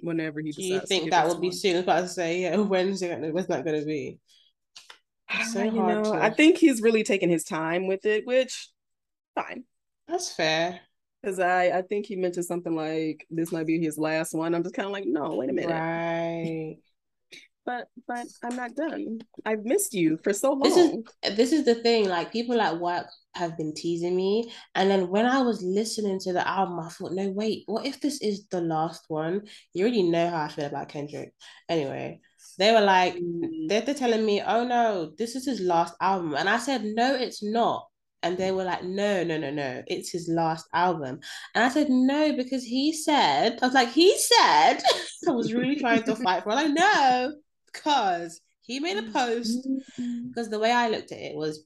Whenever 0.00 0.40
he 0.40 0.52
Do 0.52 0.62
you 0.62 0.80
think 0.80 1.10
that 1.10 1.26
will 1.26 1.40
be 1.40 1.50
soon? 1.50 1.72
I 1.72 1.74
was 1.78 1.82
about 1.82 2.00
to 2.02 2.08
say, 2.08 2.42
yeah, 2.42 2.56
when's 2.56 3.02
it 3.02 3.08
gonna, 3.08 3.32
when's 3.32 3.48
that 3.48 3.64
gonna 3.64 3.84
be? 3.84 4.18
It's 5.30 5.52
so 5.52 5.62
you 5.62 5.80
hard 5.80 6.04
know, 6.04 6.12
to- 6.12 6.22
I 6.22 6.30
think 6.30 6.56
he's 6.58 6.80
really 6.80 7.02
taking 7.02 7.30
his 7.30 7.44
time 7.44 7.86
with 7.86 8.06
it, 8.06 8.26
which 8.26 8.70
fine. 9.34 9.64
That's 10.06 10.32
fair. 10.32 10.80
Because 11.20 11.40
I, 11.40 11.78
I 11.78 11.82
think 11.82 12.06
he 12.06 12.16
mentioned 12.16 12.46
something 12.46 12.74
like 12.74 13.26
this 13.28 13.50
might 13.50 13.66
be 13.66 13.80
his 13.80 13.98
last 13.98 14.32
one. 14.32 14.54
I'm 14.54 14.62
just 14.62 14.74
kind 14.74 14.86
of 14.86 14.92
like, 14.92 15.04
no, 15.04 15.34
wait 15.34 15.50
a 15.50 15.52
minute. 15.52 15.70
Right. 15.70 16.78
But 17.68 17.88
but 18.06 18.26
I'm 18.42 18.56
not 18.56 18.74
done. 18.74 19.18
I've 19.44 19.66
missed 19.66 19.92
you 19.92 20.16
for 20.24 20.32
so 20.32 20.52
long. 20.52 20.62
This 20.62 20.76
is 20.78 21.36
this 21.36 21.52
is 21.52 21.64
the 21.66 21.74
thing. 21.74 22.08
Like 22.08 22.32
people 22.32 22.58
at 22.62 22.80
work 22.80 23.06
have 23.34 23.58
been 23.58 23.74
teasing 23.74 24.16
me, 24.16 24.50
and 24.74 24.90
then 24.90 25.10
when 25.10 25.26
I 25.26 25.42
was 25.42 25.62
listening 25.62 26.18
to 26.20 26.32
the 26.32 26.48
album, 26.48 26.80
I 26.80 26.88
thought, 26.88 27.12
no, 27.12 27.28
wait, 27.28 27.64
what 27.66 27.84
if 27.84 28.00
this 28.00 28.22
is 28.22 28.46
the 28.48 28.62
last 28.62 29.04
one? 29.08 29.42
You 29.74 29.82
already 29.84 30.02
know 30.04 30.30
how 30.30 30.44
I 30.44 30.48
feel 30.48 30.64
about 30.64 30.88
Kendrick. 30.88 31.34
Anyway, 31.68 32.20
they 32.58 32.72
were 32.72 32.80
like, 32.80 33.16
Mm. 33.16 33.68
they're, 33.68 33.82
they're 33.82 33.94
telling 33.94 34.24
me, 34.24 34.40
oh 34.40 34.64
no, 34.64 35.12
this 35.18 35.36
is 35.36 35.44
his 35.44 35.60
last 35.60 35.94
album, 36.00 36.34
and 36.36 36.48
I 36.48 36.56
said, 36.56 36.84
no, 36.84 37.14
it's 37.16 37.42
not. 37.42 37.86
And 38.22 38.38
they 38.38 38.50
were 38.50 38.64
like, 38.64 38.82
no, 38.82 39.24
no, 39.24 39.36
no, 39.36 39.50
no, 39.50 39.82
it's 39.86 40.10
his 40.10 40.26
last 40.26 40.66
album. 40.72 41.20
And 41.54 41.62
I 41.62 41.68
said, 41.68 41.90
no, 41.90 42.34
because 42.34 42.64
he 42.64 42.94
said, 42.94 43.58
I 43.60 43.66
was 43.66 43.74
like, 43.74 43.90
he 43.90 44.16
said, 44.16 44.78
I 45.28 45.32
was 45.32 45.52
really 45.52 45.76
trying 45.76 46.02
to 46.04 46.16
fight 46.16 46.44
for 46.44 46.52
it. 46.52 46.54
Like, 46.54 46.72
no, 46.72 47.34
because 47.78 48.40
he 48.60 48.80
made 48.80 48.98
a 48.98 49.10
post 49.10 49.66
Mm. 49.98 50.28
because 50.28 50.48
the 50.50 50.58
way 50.58 50.70
I 50.72 50.88
looked 50.88 51.12
at 51.12 51.18
it 51.18 51.34
was 51.36 51.64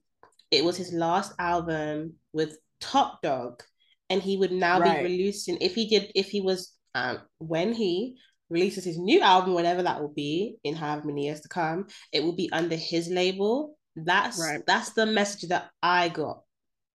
it 0.51 0.65
was 0.65 0.77
his 0.77 0.93
last 0.93 1.33
album 1.39 2.15
with 2.33 2.59
Top 2.81 3.23
Dawg, 3.23 3.63
and 4.11 4.23
he 4.23 4.37
would 4.37 4.53
now 4.53 4.79
Right. 4.81 4.99
be 4.99 5.09
releasing 5.09 5.59
if 5.61 5.75
he 5.75 5.89
did 5.89 6.13
if 6.15 6.29
he 6.31 6.41
was 6.41 6.73
um 6.95 7.21
when 7.39 7.73
he 7.73 8.19
releases 8.51 8.85
his 8.85 8.99
new 8.99 9.21
album, 9.23 9.55
whenever 9.55 9.83
that 9.83 10.01
will 10.01 10.13
be 10.13 10.57
in 10.63 10.75
however 10.75 11.07
many 11.07 11.25
years 11.25 11.41
to 11.41 11.49
come, 11.49 11.87
it 12.13 12.23
will 12.23 12.37
be 12.37 12.51
under 12.53 12.77
his 12.77 13.09
label. 13.09 13.79
That's 13.97 14.39
Right. 14.39 14.63
that's 14.67 14.91
the 14.93 15.07
message 15.07 15.49
that 15.49 15.71
I 15.83 16.09
got. 16.11 16.43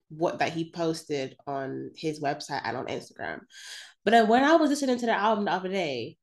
What 0.10 0.40
that 0.40 0.54
he 0.54 0.72
posted 0.72 1.36
on 1.48 1.92
his 1.96 2.20
website 2.22 2.62
and 2.64 2.76
on 2.78 2.88
Instagram. 2.88 3.42
But 4.04 4.12
then 4.12 4.28
when 4.28 4.44
I 4.44 4.56
was 4.56 4.70
listening 4.70 5.00
to 5.00 5.06
the 5.06 5.14
album 5.14 5.46
the 5.46 5.52
other 5.52 5.70
day, 5.70 6.18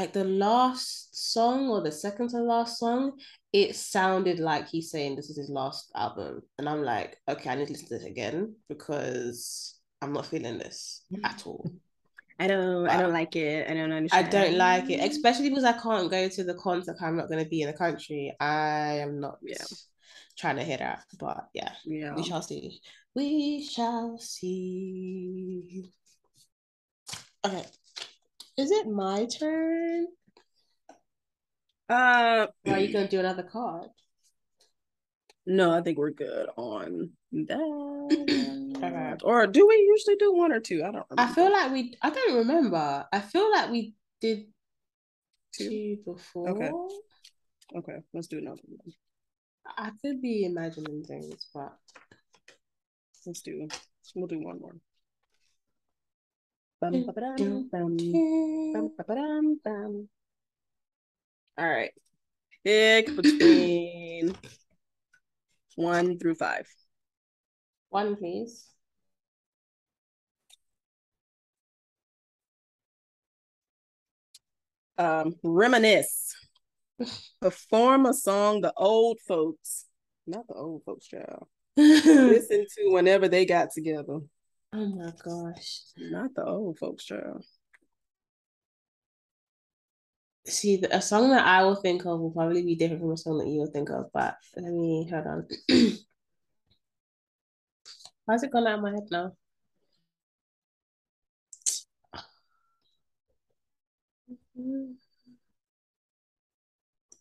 like 0.00 0.12
the 0.12 0.24
last 0.24 1.32
song 1.32 1.68
or 1.68 1.80
the 1.80 1.92
second 1.92 2.28
to 2.30 2.38
last 2.38 2.78
song, 2.78 3.12
it 3.52 3.76
sounded 3.76 4.38
like 4.38 4.68
he's 4.68 4.90
saying 4.90 5.16
this 5.16 5.30
is 5.30 5.36
his 5.36 5.48
last 5.50 5.90
album. 5.94 6.42
And 6.58 6.68
I'm 6.68 6.82
like, 6.82 7.16
okay, 7.28 7.50
I 7.50 7.54
need 7.54 7.66
to 7.66 7.72
listen 7.72 7.88
to 7.88 7.94
this 7.94 8.04
again 8.04 8.56
because 8.68 9.78
I'm 10.02 10.12
not 10.12 10.26
feeling 10.26 10.58
this 10.58 11.04
at 11.24 11.42
all. 11.46 11.70
I 12.38 12.48
don't 12.48 12.88
I 12.88 13.00
don't 13.00 13.12
like 13.12 13.36
it. 13.36 13.70
I 13.70 13.74
don't 13.74 13.92
understand. 13.92 14.26
I 14.26 14.30
don't 14.30 14.58
like 14.58 14.90
it, 14.90 15.08
especially 15.08 15.50
because 15.50 15.62
I 15.62 15.72
can't 15.72 16.10
go 16.10 16.28
to 16.28 16.44
the 16.44 16.54
concert. 16.54 16.96
I'm 17.00 17.16
not 17.16 17.28
going 17.28 17.44
to 17.44 17.48
be 17.48 17.62
in 17.62 17.68
the 17.68 17.78
country. 17.78 18.34
I 18.40 18.98
am 18.98 19.20
not 19.20 19.38
Yeah. 19.40 19.64
trying 20.36 20.56
to 20.56 20.64
hear 20.64 20.78
that. 20.78 21.04
But 21.18 21.46
yeah, 21.54 21.72
Yeah. 21.84 22.16
we 22.16 22.24
shall 22.24 22.42
see. 22.42 22.80
We 23.14 23.62
shall 23.64 24.18
see. 24.18 25.84
Okay. 27.46 27.64
Is 28.56 28.70
it 28.70 28.86
my 28.88 29.26
turn? 29.26 30.06
Uh 31.88 32.46
are 32.66 32.78
you 32.78 32.92
going 32.92 33.04
to 33.04 33.08
do 33.08 33.20
another 33.20 33.42
card? 33.42 33.88
no, 35.46 35.70
I 35.70 35.82
think 35.82 35.98
we're 35.98 36.10
good 36.10 36.48
on 36.56 37.10
that. 37.32 39.20
Or 39.22 39.46
do 39.46 39.66
we 39.66 39.76
usually 39.76 40.16
do 40.16 40.34
one 40.34 40.52
or 40.52 40.60
two? 40.60 40.82
I 40.82 40.90
don't 40.90 41.06
remember. 41.08 41.18
I 41.18 41.34
feel 41.34 41.52
like 41.52 41.72
we, 41.72 41.94
I 42.02 42.10
don't 42.10 42.36
remember. 42.38 43.06
I 43.12 43.20
feel 43.20 43.50
like 43.50 43.70
we 43.70 43.94
did 44.20 44.46
Two? 45.52 45.68
two 45.68 45.98
before. 46.04 46.48
Okay. 46.50 46.70
Okay, 47.76 47.98
let's 48.12 48.26
do 48.26 48.38
another 48.38 48.60
one. 48.66 48.92
I 49.78 49.90
could 50.02 50.20
be 50.20 50.44
imagining 50.44 51.04
things, 51.04 51.46
but 51.54 51.76
Let's 53.26 53.40
do 53.40 53.68
we'll 54.14 54.26
do 54.26 54.40
one 54.40 54.60
more. 54.60 54.76
Bum, 56.80 57.06
ba-ba-dum, 57.06 57.68
bum, 57.70 58.90
bum, 59.06 59.60
bum. 59.64 60.08
All 61.56 61.68
right. 61.68 61.92
Pick 62.64 63.14
between 63.14 64.36
one 65.76 66.18
through 66.18 66.34
five. 66.34 66.66
one, 67.90 68.16
please. 68.16 68.68
Um, 74.98 75.34
reminisce. 75.42 76.34
Perform 77.40 78.06
a 78.06 78.14
song 78.14 78.60
the 78.60 78.72
old 78.76 79.18
folks, 79.26 79.86
not 80.26 80.46
the 80.46 80.54
old 80.54 80.82
folks, 80.84 81.06
child. 81.06 81.46
Listen 81.76 82.66
to 82.76 82.90
whenever 82.90 83.28
they 83.28 83.44
got 83.44 83.72
together. 83.72 84.20
Oh 84.76 84.86
my 84.86 85.12
gosh. 85.24 85.82
Not 85.96 86.34
the 86.34 86.44
old 86.44 86.78
folks, 86.78 87.04
child. 87.04 87.44
See, 90.46 90.76
the, 90.78 90.94
a 90.94 91.00
song 91.00 91.30
that 91.30 91.46
I 91.46 91.62
will 91.62 91.76
think 91.76 92.04
of 92.04 92.18
will 92.20 92.32
probably 92.32 92.62
be 92.62 92.74
different 92.74 93.00
from 93.02 93.12
a 93.12 93.16
song 93.16 93.38
that 93.38 93.46
you 93.46 93.60
will 93.60 93.70
think 93.70 93.88
of, 93.90 94.10
but 94.12 94.36
let 94.56 94.72
me 94.72 95.08
hold 95.08 95.26
on. 95.26 95.46
How's 98.28 98.42
it 98.42 98.50
gone 98.50 98.66
out 98.66 98.78
of 98.78 98.82
my 98.82 98.90
head 98.90 99.08
now? 99.10 99.32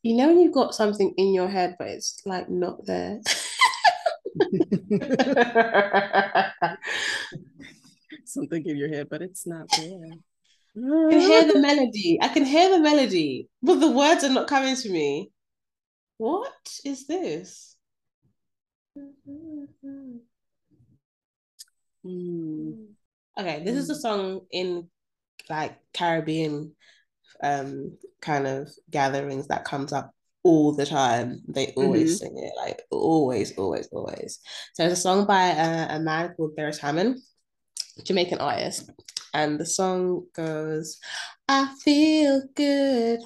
You 0.02 0.18
know 0.18 0.28
when 0.28 0.40
you've 0.40 0.54
got 0.54 0.74
something 0.74 1.14
in 1.18 1.34
your 1.34 1.48
head, 1.50 1.76
but 1.78 1.88
it's 1.88 2.22
like 2.26 2.50
not 2.50 2.86
there. 2.86 3.22
Something 8.25 8.66
in 8.66 8.78
your 8.78 8.90
head, 8.90 9.08
but 9.10 9.22
it's 9.22 9.46
not 9.46 9.68
there. 9.75 10.18
I 10.75 11.12
can 11.12 11.20
hear 11.20 11.54
the 11.54 11.60
melody. 11.60 12.18
I 12.22 12.30
can 12.30 12.46
hear 12.46 12.70
the 12.70 12.80
melody, 12.80 13.48
but 13.62 13.75
the 13.75 13.92
words 13.92 14.24
are 14.24 14.30
not 14.30 14.48
coming 14.48 14.75
to 14.75 14.90
me. 14.90 15.30
What 16.18 16.80
is 16.84 17.06
this? 17.06 17.75
Hmm. 22.04 22.72
Okay, 23.38 23.63
this 23.63 23.75
is 23.75 23.90
a 23.90 23.96
song 23.96 24.42
in 24.52 24.90
like 25.50 25.78
Caribbean 25.94 26.75
um 27.42 27.98
kind 28.22 28.48
of 28.48 28.70
gatherings 28.90 29.48
that 29.48 29.66
comes 29.66 29.92
up 29.92 30.13
all 30.44 30.74
the 30.74 30.86
time. 30.86 31.42
They 31.48 31.74
always 31.76 32.22
mm-hmm. 32.22 32.36
sing 32.36 32.44
it, 32.44 32.54
like 32.58 32.82
always, 32.92 33.58
always, 33.58 33.88
always. 33.92 34.40
So 34.74 34.84
it's 34.86 35.00
a 35.00 35.02
song 35.02 35.26
by 35.26 35.48
a, 35.48 35.98
a 35.98 36.00
man 36.00 36.34
called 36.36 36.56
Beres 36.58 36.80
Hammond, 36.80 37.20
Jamaican 38.04 38.40
artist, 38.40 38.90
and 39.34 39.60
the 39.60 39.66
song 39.66 40.28
goes, 40.36 41.00
"I 41.48 41.74
feel 41.84 42.44
good 42.56 43.22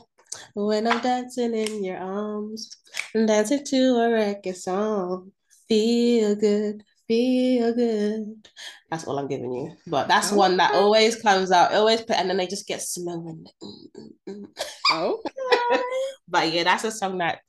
when 0.54 0.88
I'm 0.88 1.02
dancing 1.02 1.56
in 1.56 1.84
your 1.84 1.98
arms, 1.98 2.70
and 3.14 3.28
dancing 3.28 3.66
to 3.66 3.78
a 3.78 4.10
reggae 4.10 4.56
song. 4.56 5.32
Feel 5.68 6.36
good." 6.36 6.84
Feel 7.08 7.74
good. 7.74 8.48
That's 8.92 9.06
all 9.06 9.18
I'm 9.18 9.28
giving 9.28 9.54
you. 9.54 9.76
But 9.88 10.08
that's 10.08 10.32
one 10.32 10.58
that 10.58 10.74
always 10.74 11.22
comes 11.22 11.52
out, 11.52 11.74
always 11.74 12.02
put, 12.02 12.18
and 12.18 12.30
then 12.30 12.38
they 12.38 12.48
just 12.48 12.68
get 12.68 12.82
slow 12.82 13.28
and 13.28 13.50
mm, 13.64 14.12
mm, 14.30 14.46
mm. 14.92 15.22
Okay. 15.72 15.82
But 16.30 16.52
yeah, 16.52 16.64
that's 16.64 16.84
a 16.84 16.92
song 16.92 17.20
that 17.20 17.40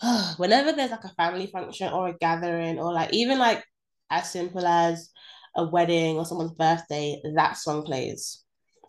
whenever 0.36 0.72
there's 0.72 0.90
like 0.90 1.04
a 1.04 1.14
family 1.14 1.46
function 1.46 1.92
or 1.92 2.08
a 2.08 2.18
gathering 2.18 2.78
or 2.78 2.92
like 2.92 3.12
even 3.14 3.38
like 3.38 3.64
as 4.10 4.30
simple 4.30 4.66
as 4.66 5.10
a 5.56 5.64
wedding 5.64 6.16
or 6.16 6.24
someone's 6.26 6.52
birthday, 6.52 7.20
that 7.34 7.56
song 7.56 7.84
plays. 7.84 8.44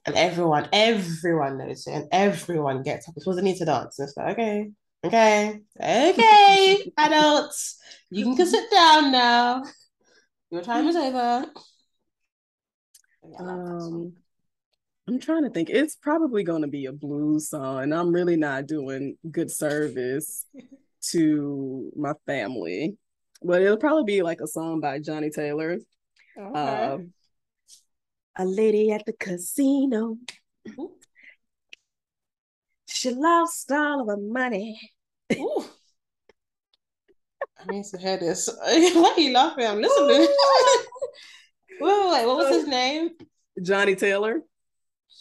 And 0.06 0.16
everyone, 0.16 0.68
everyone 0.72 1.58
knows 1.58 1.86
it, 1.88 1.92
and 1.94 2.08
everyone 2.12 2.84
gets 2.84 3.08
up. 3.08 3.14
It's 3.16 3.26
supposed 3.26 3.40
to 3.40 3.44
need 3.46 3.58
to 3.58 3.66
dance. 3.66 4.00
And 4.00 4.08
it's 4.08 4.18
like, 4.18 4.32
okay, 4.34 4.72
okay, 5.06 5.60
okay, 5.80 6.92
adults, 6.98 7.78
you 8.10 8.36
can 8.36 8.46
sit 8.48 8.72
down 8.72 9.12
now. 9.12 9.64
Your 10.52 10.62
time 10.62 10.88
is 10.88 10.96
over. 10.96 11.46
Yeah, 13.24 13.38
I 13.40 13.44
love 13.44 13.66
that 13.66 13.82
song. 13.82 13.94
Um, 13.94 14.14
I'm 15.08 15.20
trying 15.20 15.44
to 15.44 15.50
think. 15.50 15.70
It's 15.70 15.96
probably 15.96 16.44
going 16.44 16.62
to 16.62 16.68
be 16.68 16.86
a 16.86 16.92
blues 16.92 17.50
song, 17.50 17.84
and 17.84 17.94
I'm 17.94 18.12
really 18.12 18.36
not 18.36 18.68
doing 18.68 19.18
good 19.30 19.52
service 19.52 20.46
to 21.12 21.92
my 21.96 22.14
family. 22.26 22.98
But 23.42 23.62
it'll 23.62 23.78
probably 23.78 24.04
be 24.04 24.22
like 24.22 24.42
a 24.42 24.48
song 24.48 24.80
by 24.80 25.00
Johnnie 25.00 25.30
Taylor. 25.30 25.78
Okay. 26.38 26.60
Uh, 26.60 26.98
a 28.36 28.46
lady 28.46 28.92
at 28.92 29.06
the 29.06 29.14
casino. 29.14 30.18
She 32.88 33.12
lost 33.12 33.72
all 33.72 34.02
of 34.02 34.08
her 34.08 34.18
money. 34.18 34.80
Ooh. 37.72 37.78
I 37.78 37.82
to 37.82 37.98
hear 37.98 38.18
this. 38.18 38.50
Why 38.62 39.14
are 39.16 39.20
you 39.20 39.34
laughing? 39.34 39.66
I'm 39.66 39.82
listening. 39.82 40.08
wait, 40.10 40.30
wait, 41.82 42.12
wait, 42.12 42.26
what 42.26 42.38
was 42.38 42.56
his 42.56 42.66
uh, 42.66 42.70
name? 42.70 43.10
Johnnie 43.62 43.96
Taylor. 43.96 44.42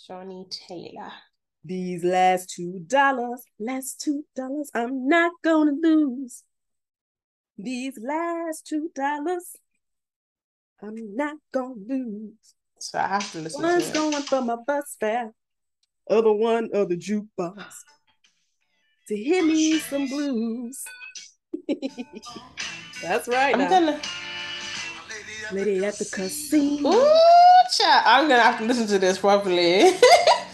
Johnnie 0.07 0.47
Taylor. 0.50 1.12
These 1.64 2.05
last 2.05 2.50
two 2.50 2.81
dollars, 2.87 3.43
last 3.59 4.00
two 4.00 4.25
dollars, 4.35 4.71
I'm 4.75 5.09
not 5.09 5.33
gonna 5.43 5.73
lose. 5.83 6.45
These 7.59 7.99
last 8.00 8.67
two 8.67 8.90
dollars, 8.95 9.57
I'm 10.81 11.17
not 11.17 11.37
gonna 11.52 11.75
lose. 11.87 12.55
So 12.78 12.99
I 12.99 13.09
have 13.09 13.33
to 13.33 13.40
listen 13.40 13.62
One's 13.62 13.88
to 13.88 13.93
going 13.93 14.23
for 14.23 14.40
my 14.40 14.57
bus 14.67 14.97
fare, 15.00 15.33
other 16.09 16.33
one 16.33 16.71
of 16.73 16.88
the 16.88 16.97
jukebox 16.97 17.64
to 19.09 19.17
hear 19.17 19.45
me 19.45 19.78
some 19.78 20.07
blues. 20.07 20.85
That's 23.03 23.29
right. 23.29 23.55
I'm 23.55 23.61
now. 23.61 23.69
gonna 23.69 24.01
lady 25.53 25.85
at 25.85 25.99
the 25.99 26.05
casino. 26.05 26.91
Ooh, 26.91 27.13
chat. 27.77 28.03
I'm 28.07 28.29
gonna 28.29 28.43
have 28.43 28.59
to 28.59 28.65
listen 28.65 28.87
to 28.89 28.99
this 28.99 29.19
properly. 29.19 29.91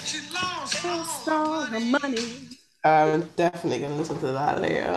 she 0.05 0.21
lost 0.33 1.29
all 1.29 1.63
her 1.63 1.81
money. 1.81 2.49
I'm 2.85 3.29
definitely 3.37 3.81
gonna 3.81 3.97
listen 3.97 4.19
to 4.21 4.27
that 4.27 4.61
later. 4.61 4.93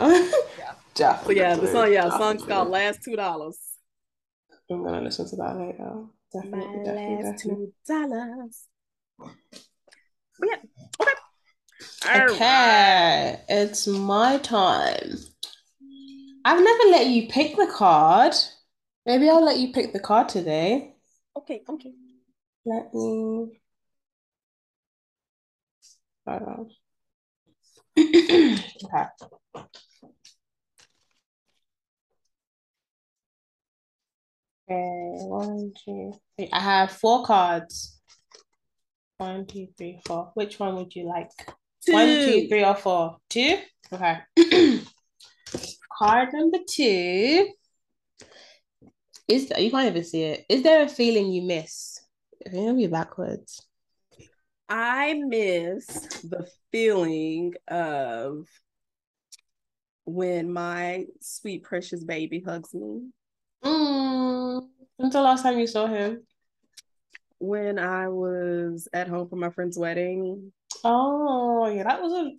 yeah. 0.57 0.73
Definitely. 0.95 1.35
But 1.35 1.41
yeah, 1.41 1.55
the 1.55 1.67
song, 1.71 1.93
yeah, 1.93 2.05
the 2.05 2.17
song's 2.17 2.43
called 2.43 2.69
Last 2.69 3.03
Two 3.03 3.15
Dollars. 3.15 3.59
I'm 4.69 4.83
gonna 4.83 5.01
listen 5.01 5.29
to 5.29 5.35
that 5.35 5.55
later. 5.55 6.05
Definitely, 6.33 6.77
My 6.77 6.83
definitely, 6.83 7.23
last 7.23 7.37
definitely. 7.37 7.65
two 7.65 7.93
dollars. 7.93 8.63
Yeah. 10.43 10.55
Okay. 11.01 12.33
okay, 12.33 12.39
right. 12.39 13.39
it's 13.47 13.87
my 13.87 14.37
time. 14.39 15.17
I've 16.47 16.63
never 16.63 16.83
let 16.91 17.07
you 17.07 17.27
pick 17.27 17.57
the 17.57 17.67
card. 17.67 18.33
Maybe 19.05 19.29
I'll 19.29 19.43
let 19.43 19.59
you 19.59 19.73
pick 19.73 19.91
the 19.91 19.99
card 19.99 20.29
today. 20.29 20.93
Okay, 21.35 21.61
okay. 21.67 21.91
Let 22.65 22.93
me. 22.93 23.59
On. 26.25 26.69
okay. 27.99 28.59
Okay, 34.69 35.17
one, 35.27 35.73
two, 35.83 36.13
three. 36.37 36.49
I 36.53 36.61
have 36.61 36.93
four 36.93 37.25
cards. 37.25 37.99
One, 39.17 39.45
two, 39.47 39.67
three, 39.77 39.99
four. 40.05 40.31
Which 40.35 40.59
one 40.59 40.75
would 40.75 40.95
you 40.95 41.07
like? 41.09 41.29
Two. 41.85 41.91
One, 41.91 42.07
two, 42.07 42.47
three, 42.47 42.63
or 42.63 42.75
four? 42.75 43.17
Two? 43.29 43.57
Okay. 43.91 44.19
Card 45.97 46.29
number 46.33 46.59
two. 46.69 47.49
Is 49.27 49.49
there, 49.49 49.59
you 49.59 49.71
can't 49.71 49.87
even 49.87 50.03
see 50.03 50.23
it. 50.23 50.45
Is 50.47 50.63
there 50.63 50.85
a 50.85 50.89
feeling 50.89 51.31
you 51.31 51.41
miss? 51.41 51.99
It's 52.39 52.53
gonna 52.53 52.73
be 52.73 52.87
backwards. 52.87 53.61
I 54.69 55.13
miss 55.13 55.85
the 56.23 56.47
feeling 56.71 57.53
of 57.67 58.47
when 60.05 60.51
my 60.51 61.05
sweet 61.19 61.63
precious 61.63 62.03
baby 62.03 62.41
hugs 62.45 62.73
me. 62.73 63.09
Mm. 63.63 64.67
When's 64.97 65.13
the 65.13 65.21
last 65.21 65.43
time 65.43 65.59
you 65.59 65.67
saw 65.67 65.87
him? 65.87 66.25
When 67.39 67.77
I 67.79 68.07
was 68.07 68.87
at 68.93 69.07
home 69.07 69.29
for 69.29 69.35
my 69.35 69.49
friend's 69.49 69.77
wedding. 69.77 70.51
Oh, 70.83 71.67
yeah, 71.67 71.83
that 71.83 72.01
was 72.01 72.13
a, 72.13 72.31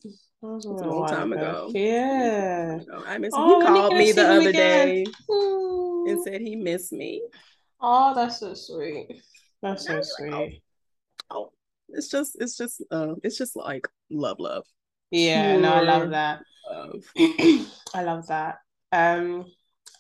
was 0.47 0.65
a, 0.67 0.69
a 0.69 0.73
long 0.73 1.09
time 1.09 1.33
ago. 1.33 1.69
ago. 1.69 1.71
Yeah. 1.75 2.79
I 3.07 3.19
miss 3.19 3.35
him. 3.35 3.41
Oh, 3.43 3.61
he 3.61 3.67
called 3.67 3.95
me 3.95 4.13
the 4.13 4.29
other 4.29 4.53
day 4.53 5.05
mm. 5.29 6.11
and 6.11 6.23
said 6.23 6.41
he 6.41 6.57
missed 6.57 6.93
me. 6.93 7.23
Oh, 7.81 8.15
that's 8.15 8.41
so 8.41 8.55
sweet. 8.55 9.23
That's 9.63 9.87
so 9.87 10.01
sweet. 10.03 10.63
oh, 11.31 11.53
it's 11.89 12.09
just, 12.09 12.37
it's 12.41 12.57
just, 12.57 12.83
uh, 12.91 13.15
it's 13.23 13.39
just 13.39 13.57
like 13.57 13.89
love, 14.11 14.39
love. 14.39 14.65
Yeah, 15.11 15.53
Pure 15.53 15.63
no, 15.63 15.73
I 15.73 15.81
love 15.81 16.11
that. 16.11 16.41
Love. 16.71 17.05
I 17.95 18.03
love 18.03 18.27
that. 18.29 18.59
Um, 18.93 19.47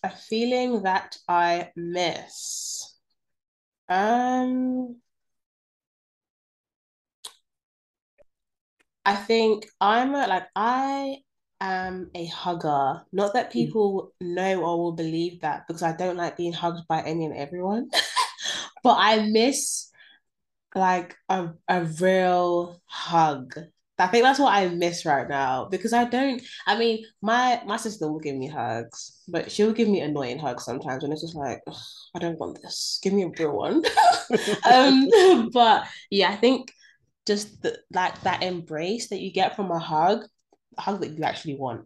a 0.02 0.10
feeling 0.10 0.82
that 0.82 1.16
I 1.28 1.70
miss. 1.76 2.96
Um, 3.88 4.96
I 9.08 9.14
think 9.14 9.66
I'm 9.80 10.14
a, 10.14 10.26
like 10.26 10.48
I 10.54 11.16
am 11.62 12.10
a 12.14 12.26
hugger. 12.26 13.00
Not 13.10 13.32
that 13.32 13.48
mm. 13.48 13.52
people 13.52 14.12
mm. 14.22 14.34
know 14.34 14.60
or 14.60 14.78
will 14.78 14.92
believe 14.92 15.40
that 15.40 15.66
because 15.66 15.82
I 15.82 15.96
don't 15.96 16.18
like 16.18 16.36
being 16.36 16.52
hugged 16.52 16.86
by 16.88 17.00
any 17.00 17.24
and 17.24 17.34
everyone. 17.34 17.88
but 18.82 18.96
I 18.98 19.26
miss 19.30 19.90
like 20.74 21.16
a, 21.30 21.48
a 21.68 21.84
real 21.84 22.82
hug. 22.84 23.54
I 23.98 24.08
think 24.08 24.24
that's 24.24 24.38
what 24.38 24.52
I 24.52 24.68
miss 24.68 25.06
right 25.06 25.26
now 25.26 25.68
because 25.70 25.94
I 25.94 26.04
don't. 26.04 26.42
I 26.66 26.78
mean, 26.78 27.02
my 27.22 27.62
my 27.64 27.78
sister 27.78 28.12
will 28.12 28.20
give 28.20 28.36
me 28.36 28.46
hugs, 28.46 29.22
but 29.26 29.50
she'll 29.50 29.72
give 29.72 29.88
me 29.88 30.00
annoying 30.00 30.38
hugs 30.38 30.66
sometimes, 30.66 31.02
and 31.02 31.14
it's 31.14 31.22
just 31.22 31.34
like 31.34 31.62
I 32.14 32.18
don't 32.18 32.38
want 32.38 32.60
this. 32.62 33.00
Give 33.02 33.14
me 33.14 33.22
a 33.22 33.30
real 33.30 33.56
one. 33.56 33.82
um, 34.70 35.50
but 35.52 35.88
yeah, 36.10 36.28
I 36.30 36.36
think 36.36 36.72
just 37.28 37.62
the, 37.62 37.78
like 37.92 38.20
that 38.22 38.42
embrace 38.42 39.10
that 39.10 39.20
you 39.20 39.30
get 39.30 39.54
from 39.54 39.70
a 39.70 39.78
hug, 39.78 40.24
a 40.76 40.80
hug 40.80 41.00
that 41.00 41.10
you 41.10 41.22
actually 41.22 41.54
want, 41.54 41.82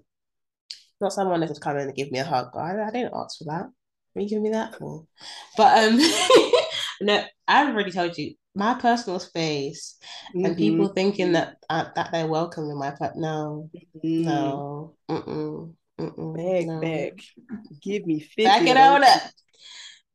not 1.00 1.12
someone 1.12 1.40
that's 1.40 1.50
just 1.50 1.60
come 1.60 1.76
in 1.76 1.88
and 1.88 1.96
give 1.96 2.10
me 2.10 2.20
a 2.20 2.24
hug. 2.24 2.56
I, 2.56 2.80
I 2.80 2.90
didn't 2.90 3.12
ask 3.14 3.38
for 3.38 3.44
that. 3.44 3.66
What 4.12 4.20
are 4.20 4.22
you 4.22 4.28
giving 4.28 4.44
me 4.44 4.50
that 4.50 4.76
for? 4.78 5.04
But 5.56 5.84
um, 5.84 5.98
no, 7.02 7.24
I've 7.48 7.74
already 7.74 7.90
told 7.90 8.16
you 8.16 8.34
my 8.54 8.74
personal 8.74 9.18
space 9.18 9.96
mm-hmm. 10.34 10.46
and 10.46 10.56
people 10.56 10.88
thinking 10.88 11.32
that 11.32 11.56
uh, 11.68 11.86
that 11.96 12.12
they're 12.12 12.26
welcome 12.26 12.70
in 12.70 12.78
my 12.78 12.92
pet. 12.92 13.16
No, 13.16 13.68
mm-hmm. 14.04 14.22
no, 14.22 14.94
mm-mm, 15.10 15.74
mm-mm, 16.00 16.36
beg, 16.36 16.66
no. 16.68 16.80
beg, 16.80 17.20
give 17.82 18.06
me 18.06 18.20
50 18.20 18.44
back 18.44 18.62
it 18.62 18.76
on 18.76 19.02
up. 19.02 19.22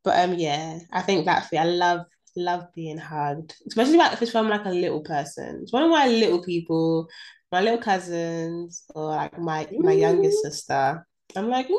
But 0.03 0.19
um, 0.23 0.35
yeah, 0.35 0.79
I 0.91 1.01
think 1.01 1.25
that 1.25 1.49
I 1.51 1.65
love 1.65 2.05
love 2.37 2.65
being 2.73 2.97
hugged, 2.97 3.55
especially 3.67 3.97
like 3.97 4.13
if 4.13 4.21
it's 4.21 4.31
from 4.31 4.49
like 4.49 4.65
a 4.65 4.69
little 4.69 5.01
person. 5.01 5.59
It's 5.63 5.73
one 5.73 5.83
of 5.83 5.89
my 5.89 6.07
little 6.07 6.41
people, 6.43 7.07
my 7.51 7.61
little 7.61 7.79
cousins, 7.79 8.83
or 8.95 9.05
like 9.11 9.37
my 9.39 9.67
my 9.79 9.93
youngest 9.93 10.41
sister. 10.43 11.05
I'm 11.35 11.49
like, 11.49 11.67
mm. 11.67 11.75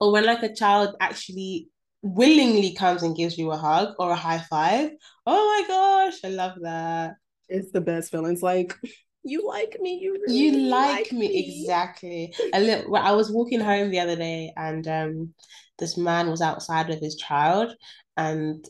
or 0.00 0.12
when 0.12 0.26
like 0.26 0.42
a 0.42 0.54
child 0.54 0.94
actually 1.00 1.68
willingly 2.02 2.74
comes 2.74 3.02
and 3.02 3.16
gives 3.16 3.36
you 3.36 3.50
a 3.50 3.56
hug 3.56 3.94
or 3.98 4.12
a 4.12 4.16
high 4.16 4.44
five. 4.50 4.90
Oh 5.26 5.46
my 5.46 5.68
gosh, 5.68 6.18
I 6.24 6.28
love 6.28 6.58
that. 6.62 7.16
It's 7.48 7.72
the 7.72 7.80
best 7.80 8.10
feelings. 8.10 8.42
Like 8.42 8.76
you 9.24 9.46
like 9.46 9.78
me, 9.80 9.98
you 10.00 10.12
really 10.12 10.38
you 10.38 10.68
like, 10.70 10.96
like 10.96 11.12
me. 11.12 11.28
me. 11.28 11.60
exactly. 11.62 12.34
A 12.52 12.60
little. 12.60 12.96
I 12.96 13.12
was 13.12 13.30
walking 13.30 13.60
home 13.60 13.90
the 13.90 14.00
other 14.00 14.16
day, 14.16 14.52
and 14.56 14.86
um, 14.88 15.34
this 15.78 15.96
man 15.96 16.30
was 16.30 16.40
outside 16.40 16.88
with 16.88 17.00
his 17.00 17.16
child, 17.16 17.74
and 18.16 18.64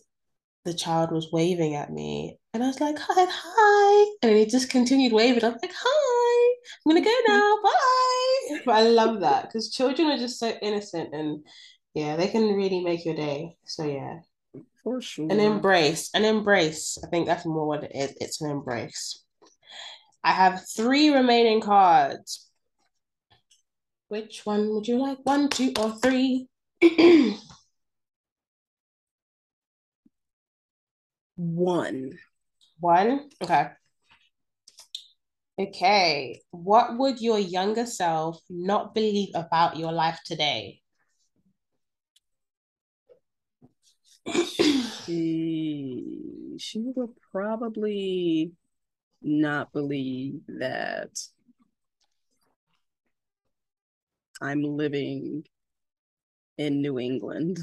the 0.68 0.74
child 0.74 1.10
was 1.10 1.32
waving 1.32 1.74
at 1.74 1.90
me, 1.90 2.38
and 2.52 2.62
I 2.62 2.66
was 2.66 2.80
like, 2.80 2.98
"Hi, 2.98 3.26
hi," 3.28 4.16
and 4.22 4.36
he 4.36 4.44
just 4.44 4.68
continued 4.68 5.12
waving. 5.12 5.42
I 5.42 5.48
was 5.48 5.62
like, 5.62 5.72
"Hi, 5.74 6.56
I'm 6.84 6.92
gonna 6.92 7.04
go 7.04 7.10
mm-hmm. 7.10 7.32
now, 7.32 7.58
bye." 7.62 8.60
But 8.66 8.74
I 8.74 8.82
love 8.82 9.20
that 9.20 9.44
because 9.44 9.70
children 9.70 10.08
are 10.08 10.18
just 10.18 10.38
so 10.38 10.48
innocent 10.62 11.14
and 11.14 11.44
yeah, 11.94 12.16
they 12.16 12.28
can 12.28 12.54
really 12.54 12.82
make 12.82 13.04
your 13.04 13.14
day. 13.14 13.56
So 13.64 13.84
yeah. 13.84 14.20
For 14.84 15.00
sure. 15.00 15.28
An 15.30 15.40
embrace. 15.40 16.10
An 16.14 16.24
embrace. 16.24 16.98
I 17.02 17.08
think 17.08 17.26
that's 17.26 17.44
more 17.44 17.66
what 17.66 17.84
it 17.84 17.92
is. 17.94 18.14
It's 18.20 18.40
an 18.40 18.50
embrace. 18.50 19.24
I 20.22 20.32
have 20.32 20.64
three 20.76 21.10
remaining 21.10 21.60
cards. 21.60 22.48
Which 24.08 24.42
one 24.44 24.70
would 24.74 24.88
you 24.88 24.98
like? 24.98 25.18
One, 25.24 25.48
two, 25.48 25.72
or 25.78 25.92
three? 26.02 26.46
one. 31.38 32.18
One? 32.80 33.30
Okay. 33.42 33.68
Okay. 35.58 36.42
What 36.50 36.98
would 36.98 37.20
your 37.20 37.38
younger 37.38 37.86
self 37.86 38.40
not 38.50 38.94
believe 38.94 39.30
about 39.34 39.76
your 39.76 39.92
life 39.92 40.20
today? 40.24 40.80
she 46.58 46.82
would 46.94 47.10
probably 47.32 48.52
not 49.22 49.72
believe 49.72 50.40
that 50.48 51.10
I'm 54.40 54.62
living 54.62 55.44
in 56.58 56.82
New 56.82 56.98
England. 56.98 57.58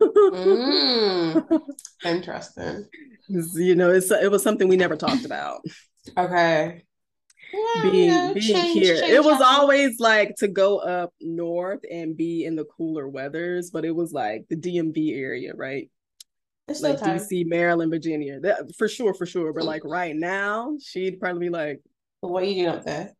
mm, 0.00 1.60
interesting. 2.04 2.86
You 3.28 3.74
know, 3.74 3.90
it's 3.90 4.10
it 4.10 4.30
was 4.30 4.42
something 4.42 4.68
we 4.68 4.76
never 4.76 4.96
talked 4.96 5.24
about. 5.24 5.62
Okay. 6.16 6.84
Well, 7.52 7.90
being 7.90 8.10
yeah, 8.10 8.32
being 8.34 8.46
change, 8.46 8.78
here, 8.78 9.00
change 9.00 9.12
it 9.12 9.24
was 9.24 9.40
always 9.40 10.00
like 10.00 10.34
to 10.38 10.48
go 10.48 10.78
up 10.78 11.14
north 11.20 11.80
and 11.90 12.16
be 12.16 12.44
in 12.44 12.56
the 12.56 12.64
cooler 12.64 13.08
weathers, 13.08 13.70
but 13.70 13.84
it 13.84 13.92
was 13.94 14.12
like 14.12 14.44
the 14.48 14.56
DMV 14.56 15.16
area, 15.16 15.54
right? 15.54 15.88
It's 16.66 16.80
like 16.80 16.98
DC, 16.98 17.46
Maryland, 17.46 17.92
Virginia, 17.92 18.40
that, 18.40 18.74
for 18.76 18.88
sure, 18.88 19.12
for 19.14 19.26
sure. 19.26 19.52
But 19.52 19.64
like 19.64 19.84
right 19.84 20.16
now, 20.16 20.76
she'd 20.82 21.20
probably 21.20 21.46
be 21.46 21.50
like, 21.50 21.80
"What 22.20 22.42
are 22.42 22.46
you 22.46 22.64
doing 22.64 22.68
up 22.68 22.84
there?" 22.84 23.12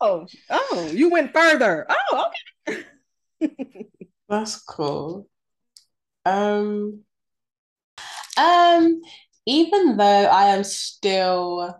oh, 0.00 0.26
oh, 0.50 0.90
you 0.92 1.10
went 1.10 1.32
further. 1.32 1.86
Oh, 1.88 2.26
okay. 2.26 2.51
That's 4.28 4.62
cool. 4.62 5.28
Um, 6.24 7.02
um, 8.36 9.02
even 9.46 9.96
though 9.96 10.04
I 10.04 10.56
am 10.56 10.64
still 10.64 11.76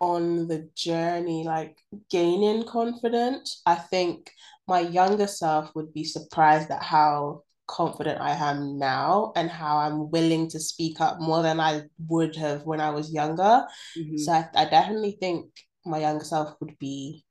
on 0.00 0.48
the 0.48 0.68
journey, 0.74 1.44
like 1.44 1.78
gaining 2.10 2.64
confidence, 2.64 3.62
I 3.64 3.76
think 3.76 4.30
my 4.68 4.80
younger 4.80 5.26
self 5.26 5.74
would 5.74 5.92
be 5.94 6.04
surprised 6.04 6.70
at 6.70 6.82
how 6.82 7.42
confident 7.66 8.20
I 8.20 8.32
am 8.32 8.78
now 8.78 9.32
and 9.36 9.50
how 9.50 9.78
I'm 9.78 10.10
willing 10.10 10.48
to 10.50 10.60
speak 10.60 11.00
up 11.00 11.20
more 11.20 11.42
than 11.42 11.60
I 11.60 11.82
would 12.08 12.36
have 12.36 12.64
when 12.64 12.80
I 12.80 12.90
was 12.90 13.12
younger. 13.12 13.66
Mm-hmm. 13.96 14.16
So 14.18 14.32
I, 14.32 14.48
I 14.54 14.64
definitely 14.66 15.16
think 15.20 15.46
my 15.84 15.98
younger 15.98 16.24
self 16.24 16.54
would 16.60 16.78
be, 16.78 17.24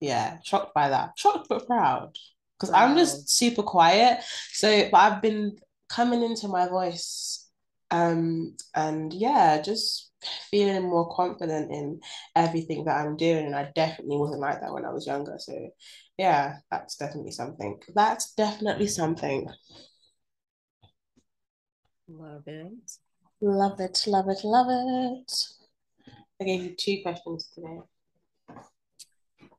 yeah, 0.00 0.38
shocked 0.44 0.74
by 0.74 0.90
that. 0.90 1.12
Shocked 1.16 1.48
but 1.48 1.66
proud. 1.66 2.16
Because 2.58 2.72
wow. 2.72 2.86
I'm 2.86 2.96
just 2.96 3.28
super 3.30 3.62
quiet. 3.62 4.20
So, 4.52 4.88
but 4.90 4.98
I've 4.98 5.22
been 5.22 5.56
coming 5.88 6.22
into 6.22 6.48
my 6.48 6.68
voice. 6.68 7.48
Um, 7.90 8.56
and 8.74 9.12
yeah, 9.12 9.60
just 9.62 10.10
feeling 10.50 10.82
more 10.82 11.14
confident 11.14 11.70
in 11.70 12.00
everything 12.34 12.84
that 12.84 12.96
I'm 12.96 13.16
doing. 13.16 13.46
And 13.46 13.54
I 13.54 13.70
definitely 13.74 14.16
wasn't 14.16 14.40
like 14.40 14.60
that 14.60 14.72
when 14.72 14.84
I 14.84 14.90
was 14.90 15.06
younger. 15.06 15.36
So 15.38 15.70
yeah, 16.18 16.56
that's 16.70 16.96
definitely 16.96 17.32
something. 17.32 17.78
That's 17.94 18.32
definitely 18.34 18.88
something. 18.88 19.48
Love 22.08 22.44
it. 22.46 22.98
Love 23.40 23.80
it, 23.80 24.04
love 24.06 24.28
it, 24.28 24.44
love 24.44 24.66
it. 24.70 25.32
I 26.40 26.44
gave 26.44 26.62
you 26.62 26.74
two 26.74 27.02
questions 27.02 27.50
today. 27.54 27.80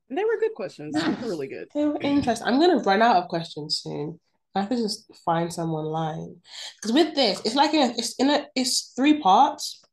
They 0.09 0.23
were 0.23 0.39
good 0.39 0.53
questions. 0.55 0.95
They 0.95 1.07
were 1.07 1.29
really 1.29 1.47
good. 1.47 1.67
They 1.73 1.85
were 1.85 1.99
interesting. 2.01 2.47
I'm 2.47 2.59
gonna 2.59 2.83
run 2.83 3.01
out 3.01 3.17
of 3.17 3.27
questions 3.27 3.81
soon. 3.83 4.19
I 4.55 4.61
have 4.61 4.69
to 4.69 4.75
just 4.75 5.11
find 5.25 5.51
someone 5.51 5.85
lying. 5.85 6.37
Because 6.75 6.93
with 6.93 7.15
this, 7.15 7.41
it's 7.45 7.55
like 7.55 7.73
in 7.73 7.91
a, 7.91 7.93
it's 7.93 8.15
in 8.15 8.29
a 8.29 8.45
it's 8.55 8.93
three 8.95 9.19
parts. 9.19 9.83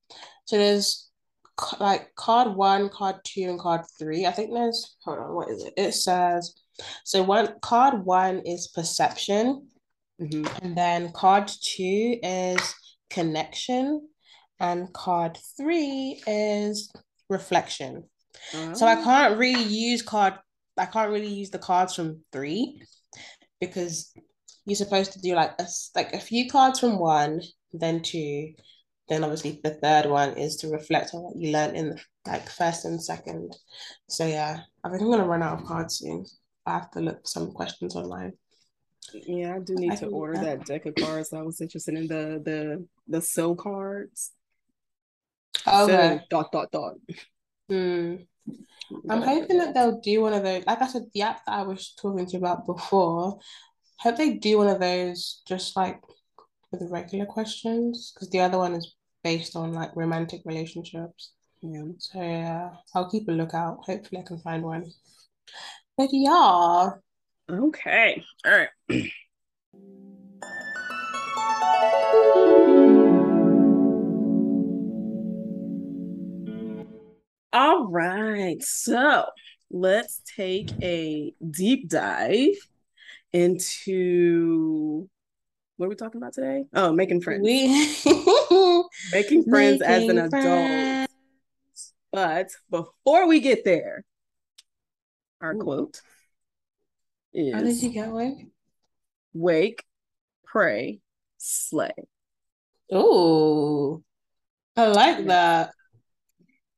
So 0.47 0.57
there's 0.57 1.11
like 1.81 2.15
card 2.17 2.55
one, 2.55 2.89
card 2.89 3.17
two, 3.25 3.49
and 3.49 3.59
card 3.59 3.83
three. 3.99 4.27
I 4.27 4.31
think 4.31 4.53
there's 4.53 4.97
hold 5.03 5.19
on, 5.19 5.35
what 5.35 5.51
is 5.51 5.65
it? 5.65 5.75
It 5.77 5.93
says 5.93 6.55
so 7.05 7.23
one 7.23 7.55
card 7.61 8.05
one 8.05 8.41
is 8.45 8.69
perception, 8.69 9.69
mm-hmm. 10.21 10.47
and 10.63 10.77
then 10.77 11.13
card 11.13 11.49
two 11.49 12.19
is 12.23 12.75
connection, 13.11 14.09
and 14.61 14.93
card 14.93 15.39
three 15.57 16.21
is 16.27 16.93
reflection. 17.29 18.05
Oh. 18.55 18.75
So 18.75 18.87
I 18.87 18.99
oh. 18.99 19.05
can't 19.05 19.39
really 19.39 19.63
use 19.63 20.03
card. 20.03 20.35
I 20.77 20.87
can't 20.87 21.11
really 21.11 21.33
use 21.33 21.51
the 21.51 21.59
cards 21.59 21.95
from 21.95 22.21
three 22.33 22.83
because 23.61 24.13
you're 24.67 24.77
supposed 24.77 25.13
to 25.13 25.21
do 25.21 25.35
like 25.35 25.53
a, 25.59 25.67
like 25.95 26.13
a 26.13 26.21
few 26.21 26.49
cards 26.51 26.81
from 26.81 26.99
one, 26.99 27.41
then 27.73 28.03
two, 28.03 28.55
then 29.09 29.23
obviously 29.23 29.61
the 29.63 29.75
third 29.75 30.07
one 30.07 30.37
is 30.37 30.57
to 30.57 30.69
reflect 30.69 31.15
on 31.15 31.23
what 31.23 31.37
you 31.37 31.53
learned 31.53 31.77
in 31.77 31.99
like 32.27 32.49
first 32.49 32.85
and 32.85 33.03
second. 33.03 33.55
So 34.09 34.27
yeah, 34.27 34.61
I 34.83 34.89
think 34.89 35.03
I'm 35.03 35.11
gonna 35.11 35.27
run 35.27 35.43
out 35.43 35.61
of 35.61 35.67
cards 35.67 35.99
soon. 35.99 36.25
I 36.67 36.73
have 36.73 36.91
to 36.93 37.01
look 37.01 37.29
some 37.29 37.53
questions 37.53 37.95
online. 37.95 38.33
Yeah, 39.13 39.57
I 39.57 39.59
do 39.59 39.75
need 39.75 39.93
I 39.93 39.97
to 39.97 40.07
order 40.07 40.35
that. 40.35 40.61
that 40.61 40.67
deck 40.67 40.87
of 40.87 40.95
cards. 40.95 41.33
I 41.33 41.43
was 41.43 41.61
interested 41.61 41.95
in 41.95 42.07
the 42.07 42.41
the 42.43 42.87
the 43.07 43.21
so 43.21 43.55
cards. 43.55 44.33
Oh, 45.67 45.85
okay. 45.85 46.19
So, 46.19 46.25
dot 46.31 46.53
dot 46.53 46.71
dot. 46.73 46.95
Hmm. 47.69 48.17
I'm 49.09 49.23
hoping 49.23 49.59
that 49.59 49.75
they'll 49.75 50.01
do 50.01 50.23
one 50.23 50.35
of 50.35 50.43
those. 50.43 50.65
Like 50.67 50.83
I 50.83 50.87
said, 50.87 51.07
the 51.15 51.23
app 51.23 51.45
that 51.47 51.53
I 51.53 51.63
was 51.63 51.95
talking 52.01 52.27
to 52.27 52.33
you 52.33 52.39
about 52.39 52.67
before. 52.67 53.39
Hope 53.99 54.17
they 54.17 54.35
do 54.35 54.59
one 54.59 54.69
of 54.69 54.81
those 54.81 55.43
just 55.47 55.77
like 55.77 56.01
with 56.71 56.81
the 56.81 56.89
regular 56.89 57.27
questions 57.27 58.13
because 58.13 58.29
the 58.31 58.41
other 58.41 58.59
one 58.59 58.75
is 58.75 58.95
based 59.23 59.57
on 59.57 59.73
like 59.73 59.97
romantic 59.97 60.43
relationships. 60.45 61.33
Yeah. 61.63 61.85
So 61.99 62.21
yeah, 62.21 62.71
I'll 62.95 63.11
keep 63.11 63.29
a 63.29 63.33
lookout. 63.33 63.79
Hopefully, 63.85 64.21
I 64.21 64.27
can 64.27 64.39
find 64.39 64.63
one. 64.63 64.85
But 65.97 66.11
yeah. 66.13 66.91
Okay. 67.51 68.23
All 68.45 68.53
right. 68.53 68.69
All 77.55 77.87
right. 77.87 78.61
So 78.65 79.27
let's 79.71 80.21
take 80.37 80.73
a 80.83 81.33
deep 81.53 81.89
dive 81.89 82.57
into 83.33 85.09
what 85.77 85.87
are 85.87 85.89
we 85.89 85.95
talking 85.95 86.21
about 86.21 86.33
today? 86.33 86.65
Oh, 86.75 86.93
making 86.93 87.21
friends. 87.21 87.45
We 87.45 87.69
making 89.13 89.45
friends 89.45 89.81
making 89.81 89.95
as 89.95 90.09
an 90.09 90.19
adult. 90.19 91.09
But 92.13 92.51
before 92.73 93.29
we 93.29 93.39
get 93.39 93.65
there, 93.65 94.05
our 95.41 95.55
Ooh. 95.55 95.59
quote 95.59 96.01
is 97.33 97.55
How 97.55 97.63
did 97.63 97.81
you 97.81 97.91
get 97.91 98.09
one? 98.09 98.51
Wake, 99.33 99.85
pray, 100.45 100.99
slay. 101.39 101.95
Oh, 102.91 104.03
I 104.77 104.87
like 104.89 105.25
that. 105.27 105.71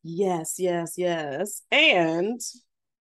Yes, 0.09 0.55
yes, 0.59 0.95
yes. 0.97 1.62
And 1.73 2.40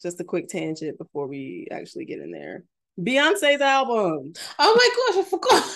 just 0.02 0.20
a 0.20 0.24
quick 0.24 0.48
tangent 0.48 0.98
before 0.98 1.28
we 1.28 1.68
actually 1.70 2.06
get 2.06 2.20
in 2.20 2.32
there. 2.32 2.64
Beyonce's 3.00 3.62
album. 3.62 4.34
Oh 4.58 4.76
my 4.76 5.14
gosh, 5.14 5.26
I 5.26 5.30
forgot 5.30 5.76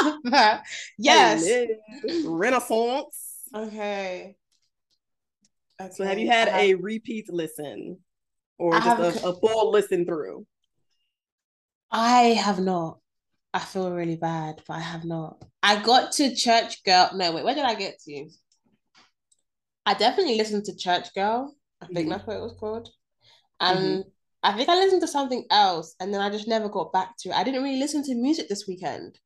about 0.00 0.20
that. 0.30 0.62
Yes. 0.96 1.46
Renaissance. 2.24 3.40
Okay. 3.54 4.36
okay. 5.78 5.92
So 5.92 6.04
have 6.04 6.18
you 6.18 6.28
had 6.28 6.48
have... 6.48 6.62
a 6.62 6.74
repeat 6.76 7.30
listen 7.30 7.98
or 8.56 8.74
I 8.74 8.80
just 8.80 9.22
a, 9.22 9.28
a 9.28 9.34
full 9.34 9.70
listen 9.70 10.06
through? 10.06 10.46
I 11.90 12.20
have 12.42 12.58
not. 12.58 13.00
I 13.52 13.58
feel 13.58 13.92
really 13.92 14.16
bad, 14.16 14.62
but 14.66 14.74
I 14.74 14.80
have 14.80 15.04
not. 15.04 15.44
I 15.62 15.82
got 15.82 16.12
to 16.12 16.34
Church 16.34 16.82
Girl. 16.84 17.10
No, 17.14 17.32
wait, 17.32 17.44
where 17.44 17.54
did 17.54 17.64
I 17.64 17.74
get 17.74 18.00
to? 18.06 18.30
I 19.86 19.94
definitely 19.94 20.36
listened 20.36 20.64
to 20.66 20.76
Church 20.76 21.14
Girl. 21.14 21.54
I 21.80 21.86
think 21.86 21.98
mm-hmm. 21.98 22.10
that's 22.10 22.26
what 22.26 22.36
it 22.36 22.42
was 22.42 22.56
called. 22.58 22.88
And 23.60 23.78
mm-hmm. 23.78 24.08
I 24.42 24.52
think 24.52 24.68
I 24.68 24.76
listened 24.76 25.00
to 25.02 25.08
something 25.08 25.44
else 25.50 25.94
and 26.00 26.12
then 26.12 26.20
I 26.20 26.30
just 26.30 26.48
never 26.48 26.68
got 26.68 26.92
back 26.92 27.16
to 27.20 27.30
it. 27.30 27.34
I 27.34 27.44
didn't 27.44 27.62
really 27.62 27.78
listen 27.78 28.02
to 28.04 28.14
music 28.14 28.48
this 28.48 28.66
weekend. 28.68 29.18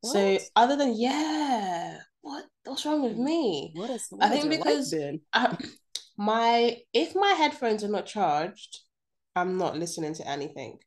What? 0.00 0.12
So 0.12 0.38
other 0.56 0.76
than 0.76 0.94
yeah, 0.96 1.98
what 2.22 2.44
what's 2.64 2.84
wrong 2.84 3.02
with 3.02 3.16
me? 3.16 3.72
What 3.74 3.90
is 3.90 4.06
what 4.10 4.24
I 4.24 4.28
think 4.30 4.50
because 4.50 4.94
I, 5.32 5.56
my 6.16 6.76
if 6.92 7.14
my 7.14 7.34
headphones 7.38 7.84
are 7.84 7.88
not 7.88 8.06
charged, 8.06 8.80
I'm 9.36 9.58
not 9.58 9.78
listening 9.78 10.14
to 10.14 10.28
anything 10.28 10.78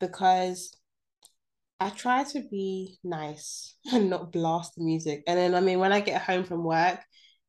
because 0.00 0.74
I 1.78 1.90
try 1.90 2.24
to 2.24 2.40
be 2.50 2.98
nice 3.04 3.76
and 3.92 4.08
not 4.08 4.32
blast 4.32 4.76
the 4.76 4.84
music. 4.84 5.22
And 5.26 5.38
then 5.38 5.54
I 5.54 5.60
mean 5.60 5.78
when 5.78 5.92
I 5.92 6.00
get 6.00 6.22
home 6.22 6.44
from 6.44 6.64
work, 6.64 7.00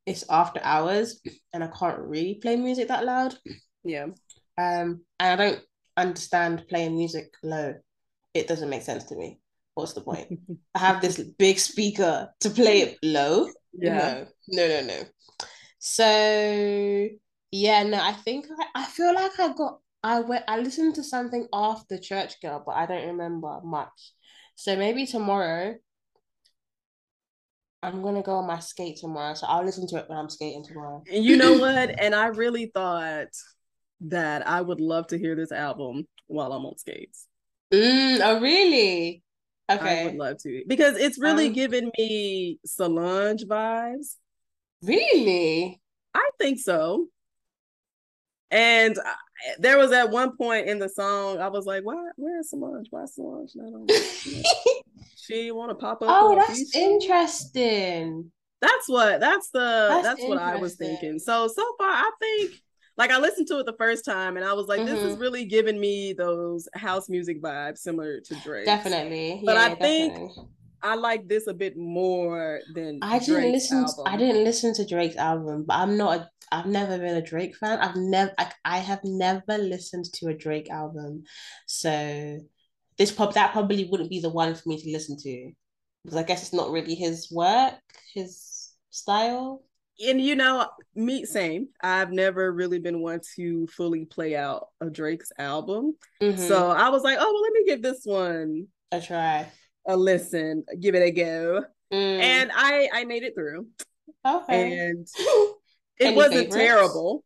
it's 0.08 0.24
after 0.30 0.60
hours 0.64 1.22
and 1.54 1.64
I 1.64 1.68
can't 1.68 2.00
really 2.00 2.36
play 2.36 2.56
music 2.56 2.88
that 2.88 3.06
loud. 3.06 3.38
Yeah. 3.84 4.06
Um 4.58 5.02
and 5.20 5.32
I 5.32 5.36
don't 5.36 5.62
understand 5.98 6.66
playing 6.70 6.96
music 6.96 7.34
low. 7.44 7.76
It 8.34 8.48
doesn't 8.48 8.70
make 8.70 8.84
sense 8.84 9.04
to 9.06 9.16
me. 9.16 9.40
What's 9.76 9.94
the 9.94 10.02
point? 10.02 10.40
I 10.76 10.80
have 10.80 11.02
this 11.02 11.22
big 11.38 11.60
speaker 11.60 12.30
to 12.40 12.50
play 12.50 12.82
it 12.82 12.98
low. 13.04 13.50
Yeah. 13.74 14.26
No, 14.48 14.68
no, 14.68 14.68
no, 14.68 14.88
no. 14.88 15.04
So 15.80 17.10
yeah, 17.52 17.84
no, 17.84 18.02
I 18.02 18.14
think 18.14 18.48
I, 18.60 18.84
I 18.84 18.86
feel 18.86 19.14
like 19.14 19.40
I 19.40 19.54
got 19.54 19.80
I 20.04 20.22
went 20.22 20.46
I 20.48 20.60
listened 20.60 20.96
to 20.96 21.04
something 21.04 21.48
after 21.54 21.98
Church 21.98 22.42
Girl, 22.42 22.64
but 22.66 22.76
I 22.76 22.86
don't 22.86 23.08
remember 23.08 23.60
much. 23.64 24.14
So 24.56 24.76
maybe 24.76 25.06
tomorrow 25.06 25.76
I'm 27.84 28.02
gonna 28.02 28.24
go 28.24 28.34
on 28.34 28.48
my 28.48 28.60
skate 28.60 28.98
tomorrow, 28.98 29.34
so 29.36 29.46
I'll 29.48 29.64
listen 29.64 29.88
to 29.88 29.98
it 29.98 30.10
when 30.10 30.18
I'm 30.18 30.30
skating 30.30 30.64
tomorrow. 30.64 31.04
And 31.12 31.24
you 31.24 31.38
know 31.38 31.58
what? 31.58 32.00
and 32.00 32.16
I 32.16 32.28
really 32.28 32.72
thought 32.74 33.28
that 34.02 34.48
I 34.48 34.62
would 34.62 34.82
love 34.82 35.08
to 35.08 35.18
hear 35.18 35.36
this 35.36 35.52
album 35.52 36.08
while 36.28 36.52
I'm 36.54 36.66
on 36.66 36.78
skates. 36.78 37.28
Mm, 37.74 38.20
oh, 38.24 38.40
really? 38.40 39.24
Okay. 39.70 40.02
I 40.02 40.06
would 40.06 40.16
love 40.16 40.38
to 40.44 40.64
because 40.68 40.96
it's 40.98 41.20
really 41.20 41.48
um, 41.48 41.54
giving 41.54 41.92
me 41.98 42.60
Solange 42.66 43.44
vibes. 43.44 44.16
Really? 44.82 45.82
I 46.14 46.30
think 46.40 46.60
so. 46.60 47.08
And 48.50 48.98
there 49.60 49.78
was 49.78 49.92
at 49.92 50.10
one 50.10 50.36
point 50.36 50.68
in 50.68 50.80
the 50.80 50.90
song, 50.90 51.40
I 51.40 51.48
was 51.48 51.66
like, 51.66 51.84
"Why? 51.84 52.10
Where's 52.16 52.50
Solange? 52.50 52.88
Why 52.90 53.06
Solange 53.06 53.52
not 53.56 53.74
on?" 53.74 53.88
she 55.16 55.52
want 55.52 55.70
to 55.72 55.76
pop 55.76 56.02
up. 56.02 56.08
Oh, 56.10 56.36
that's 56.36 56.76
interesting. 56.76 58.32
That's 58.62 58.88
what. 58.90 59.20
That's 59.20 59.50
the. 59.50 59.60
That's, 59.60 60.04
that's 60.04 60.24
what 60.24 60.40
I 60.40 60.56
was 60.56 60.76
thinking. 60.76 61.20
So 61.20 61.48
so 61.48 61.64
far, 61.78 61.90
I 61.90 62.12
think 62.20 62.62
like 62.98 63.12
I 63.12 63.20
listened 63.20 63.48
to 63.48 63.60
it 63.60 63.66
the 63.66 63.76
first 63.78 64.04
time 64.04 64.38
and 64.38 64.46
I 64.46 64.54
was 64.54 64.68
like, 64.68 64.80
mm-hmm. 64.80 64.90
this 64.90 65.04
is 65.04 65.14
mm-hmm. 65.14 65.22
really 65.22 65.46
giving 65.46 65.80
me 65.80 66.14
those 66.14 66.68
house 66.74 67.10
music 67.10 67.42
vibes 67.42 67.78
similar 67.78 68.20
to 68.22 68.36
Drake. 68.44 68.66
Definitely. 68.66 69.42
But 69.46 69.56
yeah, 69.56 69.64
I 69.66 69.76
think 69.76 70.14
definitely. 70.14 70.46
I 70.82 70.96
like 70.96 71.28
this 71.28 71.48
a 71.48 71.54
bit 71.54 71.78
more 71.78 72.60
than 72.74 73.00
I 73.02 73.20
didn't 73.20 73.36
Drake's 73.36 73.54
listen 73.54 73.78
album. 73.78 74.04
I 74.08 74.18
didn't 74.18 74.44
listen 74.44 74.74
to 74.76 74.86
Drake's 74.86 75.16
album, 75.16 75.66
but 75.68 75.76
I'm 75.76 75.96
not 75.96 76.18
a 76.18 76.30
I've 76.52 76.66
never 76.66 76.98
been 76.98 77.18
a 77.18 77.22
Drake 77.22 77.56
fan. 77.56 77.80
I've 77.80 77.96
never 77.96 78.34
I, 78.38 78.52
I 78.64 78.78
have 78.80 79.02
never 79.04 79.58
listened 79.58 80.06
to 80.14 80.28
a 80.28 80.34
Drake 80.34 80.70
album. 80.70 81.24
So 81.66 82.40
this 82.98 83.12
pop 83.12 83.34
that 83.34 83.52
probably 83.52 83.86
wouldn't 83.86 84.10
be 84.10 84.20
the 84.20 84.30
one 84.30 84.56
for 84.56 84.70
me 84.70 84.82
to 84.82 84.92
listen 84.92 85.18
to. 85.18 85.52
Because 86.04 86.18
I 86.18 86.24
guess 86.24 86.42
it's 86.42 86.54
not 86.54 86.72
really 86.72 86.96
his 86.96 87.30
work, 87.32 87.76
his 88.14 88.72
style 88.90 89.64
and 90.00 90.22
you 90.22 90.36
know, 90.36 90.68
me 90.96 91.26
same. 91.26 91.70
I've 91.82 92.12
never 92.12 92.52
really 92.52 92.80
been 92.80 93.02
one 93.02 93.22
to 93.36 93.68
fully 93.68 94.06
play 94.06 94.36
out 94.36 94.68
a 94.82 94.90
Drake's 94.90 95.32
album. 95.40 95.96
Mm-hmm. 96.22 96.40
So 96.40 96.70
I 96.70 96.90
was 96.90 97.04
like, 97.04 97.18
oh 97.20 97.32
well, 97.34 97.42
let 97.42 97.54
me 97.54 97.66
give 97.66 97.82
this 97.82 98.02
one 98.04 98.68
a 98.92 99.02
try, 99.02 99.48
a 99.88 99.98
listen, 99.98 100.64
give 100.80 100.96
it 100.96 101.04
a 101.04 101.12
go. 101.12 101.64
Mm. 101.92 102.20
And 102.20 102.52
I 102.54 102.90
I 102.94 103.06
made 103.06 103.24
it 103.24 103.34
through. 103.34 103.68
Okay. 104.26 104.78
And 104.78 105.08
it 106.00 106.16
wasn't 106.16 106.54
favorites? 106.54 106.56
terrible. 106.56 107.24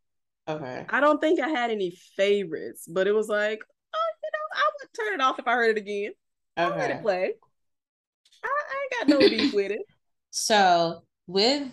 Okay. 0.48 0.86
I 0.90 1.00
don't 1.00 1.22
think 1.22 1.40
I 1.40 1.50
had 1.50 1.72
any 1.72 1.92
favorites, 2.18 2.88
but 2.88 3.08
it 3.08 3.14
was 3.14 3.28
like, 3.28 3.62
oh, 3.94 4.12
you 4.24 4.30
know, 4.34 4.58
I 4.58 4.70
would 4.80 4.94
turn 4.94 5.14
it 5.20 5.24
off 5.24 5.40
if 5.40 5.48
I 5.48 5.54
heard 5.54 5.78
it 5.78 5.78
again. 5.78 6.12
Okay. 6.58 6.74
I'll 6.74 6.78
let 6.78 6.92
it 6.92 7.02
play. 7.02 7.34
I, 8.44 8.48
I 8.48 8.84
ain't 8.84 9.10
got 9.10 9.20
no 9.20 9.30
beef 9.30 9.54
with 9.54 9.72
it. 9.72 9.82
So 10.34 11.04
with 11.28 11.68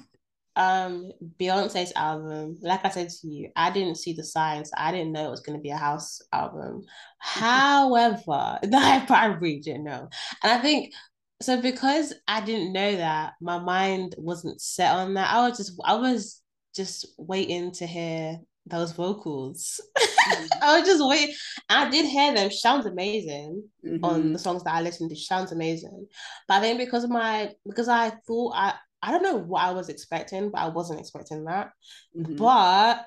um 0.57 1.13
Beyonce's 1.39 1.93
album, 1.95 2.59
like 2.61 2.85
I 2.85 2.91
said 2.91 3.09
to 3.09 3.29
you, 3.29 3.51
I 3.55 3.71
didn't 3.71 3.99
see 3.99 4.15
the 4.15 4.25
signs. 4.25 4.73
I 4.77 4.91
didn't 4.91 5.13
know 5.13 5.29
it 5.29 5.31
was 5.31 5.43
going 5.43 5.57
to 5.57 5.63
be 5.63 5.71
a 5.71 5.77
house 5.77 6.21
album. 6.33 6.83
However, 7.19 8.19
I 8.65 9.05
probably 9.07 9.61
didn't 9.61 9.85
know. 9.85 10.09
And 10.43 10.53
I 10.53 10.59
think 10.59 10.93
so 11.41 11.63
because 11.63 12.13
I 12.27 12.41
didn't 12.41 12.73
know 12.73 12.97
that, 12.97 13.35
my 13.41 13.61
mind 13.61 14.17
wasn't 14.19 14.61
set 14.61 14.93
on 14.93 15.15
that. 15.15 15.33
I 15.33 15.49
was 15.49 15.57
just 15.57 15.81
I 15.85 15.95
was 15.95 16.43
just 16.75 17.07
waiting 17.17 17.73
to 17.73 17.87
hear 17.87 18.41
those 18.67 18.93
vocals. 18.93 19.81
Mm-hmm. 19.99 20.47
I 20.63 20.79
was 20.79 20.89
just 20.89 21.07
waiting. 21.07 21.35
I 21.69 21.89
did 21.89 22.07
hear 22.07 22.35
them. 22.35 22.51
Sounds 22.51 22.87
amazing 22.87 23.65
mm-hmm. 23.85 24.05
on 24.05 24.33
the 24.33 24.39
songs 24.39 24.65
that 24.65 24.75
I 24.75 24.83
listened 24.83 25.11
to. 25.11 25.17
Sounds 25.17 25.53
amazing. 25.53 26.07
But 26.47 26.55
I 26.55 26.61
think 26.61 26.79
because 26.79 27.05
of 27.05 27.11
my 27.11 27.53
because 27.67 27.89
I 27.89 28.11
thought 28.27 28.53
I 28.55 28.75
I 29.03 29.11
don't 29.13 29.23
know 29.23 29.37
what 29.37 29.63
I 29.63 29.73
was 29.73 29.89
expecting, 29.89 30.51
but 30.51 30.61
I 30.61 30.69
wasn't 30.69 31.01
expecting 31.01 31.45
that. 31.45 31.71
Mm-hmm. 32.17 32.37
But 32.37 33.07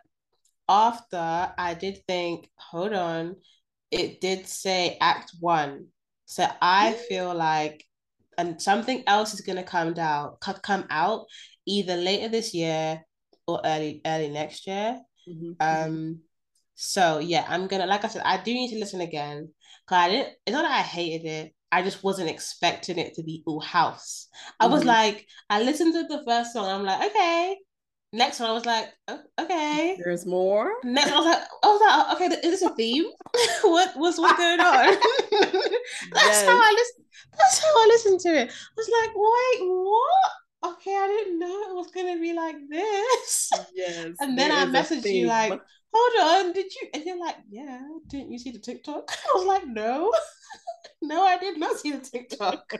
after 0.67 1.53
I 1.57 1.73
did 1.73 1.99
think, 2.07 2.49
hold 2.55 2.93
on, 2.93 3.35
it 3.91 4.21
did 4.21 4.47
say 4.47 4.97
act 5.01 5.33
one. 5.39 5.87
So 6.25 6.47
I 6.61 6.93
feel 6.93 7.33
like 7.35 7.85
and 8.37 8.61
something 8.61 9.03
else 9.07 9.33
is 9.33 9.41
gonna 9.41 9.63
come 9.63 9.93
down 9.93 10.35
come 10.63 10.85
out 10.89 11.25
either 11.67 11.97
later 11.97 12.29
this 12.29 12.53
year 12.53 13.01
or 13.47 13.61
early 13.63 14.01
early 14.05 14.29
next 14.29 14.67
year. 14.67 14.99
Mm-hmm. 15.27 15.51
Um 15.59 16.19
so 16.75 17.19
yeah, 17.19 17.45
I'm 17.47 17.67
gonna 17.67 17.85
like 17.85 18.05
I 18.05 18.07
said, 18.07 18.23
I 18.25 18.41
do 18.41 18.53
need 18.53 18.71
to 18.71 18.79
listen 18.79 19.01
again. 19.01 19.49
Cause 19.87 19.97
I 19.97 20.09
didn't 20.09 20.33
it's 20.45 20.53
not 20.53 20.63
that 20.63 20.79
I 20.79 20.81
hated 20.81 21.27
it. 21.27 21.53
I 21.71 21.81
just 21.81 22.03
wasn't 22.03 22.29
expecting 22.29 22.97
it 22.97 23.13
to 23.15 23.23
be 23.23 23.43
all 23.45 23.61
house. 23.61 24.27
I 24.59 24.65
mm-hmm. 24.65 24.73
was 24.73 24.83
like, 24.83 25.25
I 25.49 25.61
listened 25.61 25.93
to 25.93 26.03
the 26.03 26.23
first 26.25 26.51
song. 26.51 26.67
I'm 26.67 26.83
like, 26.83 27.09
okay. 27.09 27.57
Next 28.13 28.41
one, 28.41 28.49
I 28.49 28.53
was 28.53 28.65
like, 28.65 28.89
oh, 29.07 29.19
okay. 29.39 29.97
There's 30.03 30.25
more. 30.25 30.73
Next, 30.83 31.13
I 31.13 31.15
was 31.15 31.25
like, 31.25 31.43
I 31.63 31.67
was 31.67 31.81
like, 31.81 32.15
okay, 32.15 32.47
is 32.47 32.59
this 32.59 32.69
a 32.69 32.75
theme? 32.75 33.05
what 33.61 33.91
what's 33.95 34.19
what's 34.19 34.37
going 34.37 34.59
on? 34.59 34.85
that's 36.11 36.41
yes. 36.41 36.45
how 36.45 36.57
I 36.57 36.75
listen. 36.77 37.05
That's 37.37 37.59
how 37.59 37.69
I 37.69 37.85
listened 37.87 38.19
to 38.21 38.29
it. 38.29 38.51
I 38.51 38.73
was 38.75 38.89
like, 39.01 39.11
wait, 39.15 39.69
what? 39.69 40.31
Okay, 40.63 40.91
I 40.95 41.07
didn't 41.07 41.39
know 41.39 41.61
it 41.69 41.75
was 41.75 41.91
gonna 41.91 42.19
be 42.19 42.33
like 42.33 42.55
this. 42.69 43.51
Yes. 43.73 44.15
and 44.19 44.37
then 44.37 44.51
I 44.51 44.65
messaged 44.65 45.11
you 45.11 45.27
like, 45.27 45.59
hold 45.93 46.45
on, 46.45 46.53
did 46.53 46.71
you? 46.73 46.87
And 46.93 47.03
you're 47.03 47.19
like, 47.19 47.37
yeah, 47.49 47.81
didn't 48.07 48.31
you 48.31 48.37
see 48.37 48.51
the 48.51 48.59
TikTok? 48.59 49.11
I 49.11 49.37
was 49.37 49.45
like, 49.45 49.67
no. 49.67 50.13
no, 51.01 51.23
I 51.23 51.37
did 51.37 51.57
not 51.59 51.77
see 51.77 51.91
the 51.91 51.99
TikTok. 51.99 52.73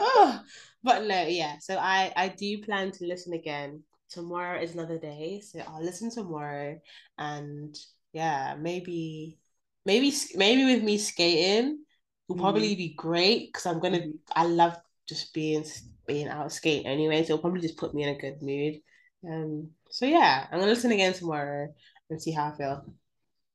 oh, 0.00 0.40
but 0.82 1.04
no, 1.04 1.22
yeah. 1.22 1.58
So 1.58 1.78
I 1.78 2.12
I 2.16 2.28
do 2.28 2.62
plan 2.62 2.90
to 2.92 3.06
listen 3.06 3.32
again. 3.32 3.82
Tomorrow 4.10 4.60
is 4.60 4.74
another 4.74 4.98
day, 4.98 5.40
so 5.40 5.60
I'll 5.60 5.82
listen 5.82 6.10
tomorrow, 6.10 6.78
and 7.16 7.78
yeah, 8.12 8.56
maybe 8.58 9.38
maybe 9.86 10.12
maybe 10.34 10.64
with 10.64 10.82
me 10.82 10.98
skating 10.98 11.84
will 12.28 12.36
mm. 12.36 12.40
probably 12.40 12.74
be 12.74 12.94
great 12.94 13.48
because 13.48 13.66
I'm 13.66 13.80
gonna. 13.80 13.98
Mm. 13.98 14.18
I 14.34 14.44
love 14.44 14.76
just 15.10 15.34
being 15.34 15.64
being 16.06 16.28
out 16.28 16.52
skate 16.52 16.86
anyway, 16.86 17.18
so 17.18 17.34
it'll 17.34 17.38
probably 17.38 17.60
just 17.60 17.76
put 17.76 17.92
me 17.94 18.04
in 18.04 18.16
a 18.16 18.18
good 18.18 18.40
mood. 18.40 18.80
Um. 19.28 19.70
So 19.90 20.06
yeah, 20.06 20.46
I'm 20.50 20.60
gonna 20.60 20.70
listen 20.70 20.92
again 20.92 21.12
tomorrow 21.12 21.68
and 22.08 22.22
see 22.22 22.30
how 22.30 22.46
I 22.46 22.56
feel. 22.56 22.84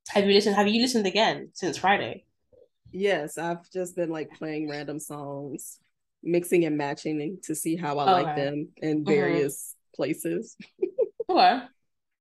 Have 0.09 0.25
you 0.25 0.33
listened? 0.33 0.55
Have 0.55 0.67
you 0.67 0.81
listened 0.81 1.07
again 1.07 1.49
since 1.53 1.77
Friday? 1.77 2.25
Yes, 2.91 3.39
I've 3.39 3.69
just 3.71 3.95
been 3.95 4.09
like 4.09 4.29
playing 4.37 4.69
random 4.69 4.99
songs, 4.99 5.79
mixing 6.21 6.65
and 6.65 6.77
matching 6.77 7.39
to 7.43 7.55
see 7.55 7.75
how 7.75 7.97
I 7.97 8.21
like 8.21 8.35
them 8.35 8.69
in 8.77 8.97
mm-hmm. 8.97 9.09
various 9.09 9.75
mm-hmm. 9.75 10.03
places. 10.03 10.55
Sure. 11.27 11.63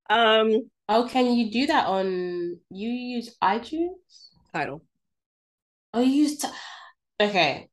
Um. 0.09 0.71
Oh, 0.89 1.07
can 1.11 1.35
you 1.35 1.51
do 1.51 1.67
that 1.67 1.87
on? 1.87 2.59
You 2.71 2.89
use 2.89 3.37
iTunes. 3.43 4.31
Tidal. 4.51 4.83
Oh, 5.93 6.01
you 6.01 6.11
use. 6.11 6.39
T- 6.39 6.49
okay, 7.21 7.69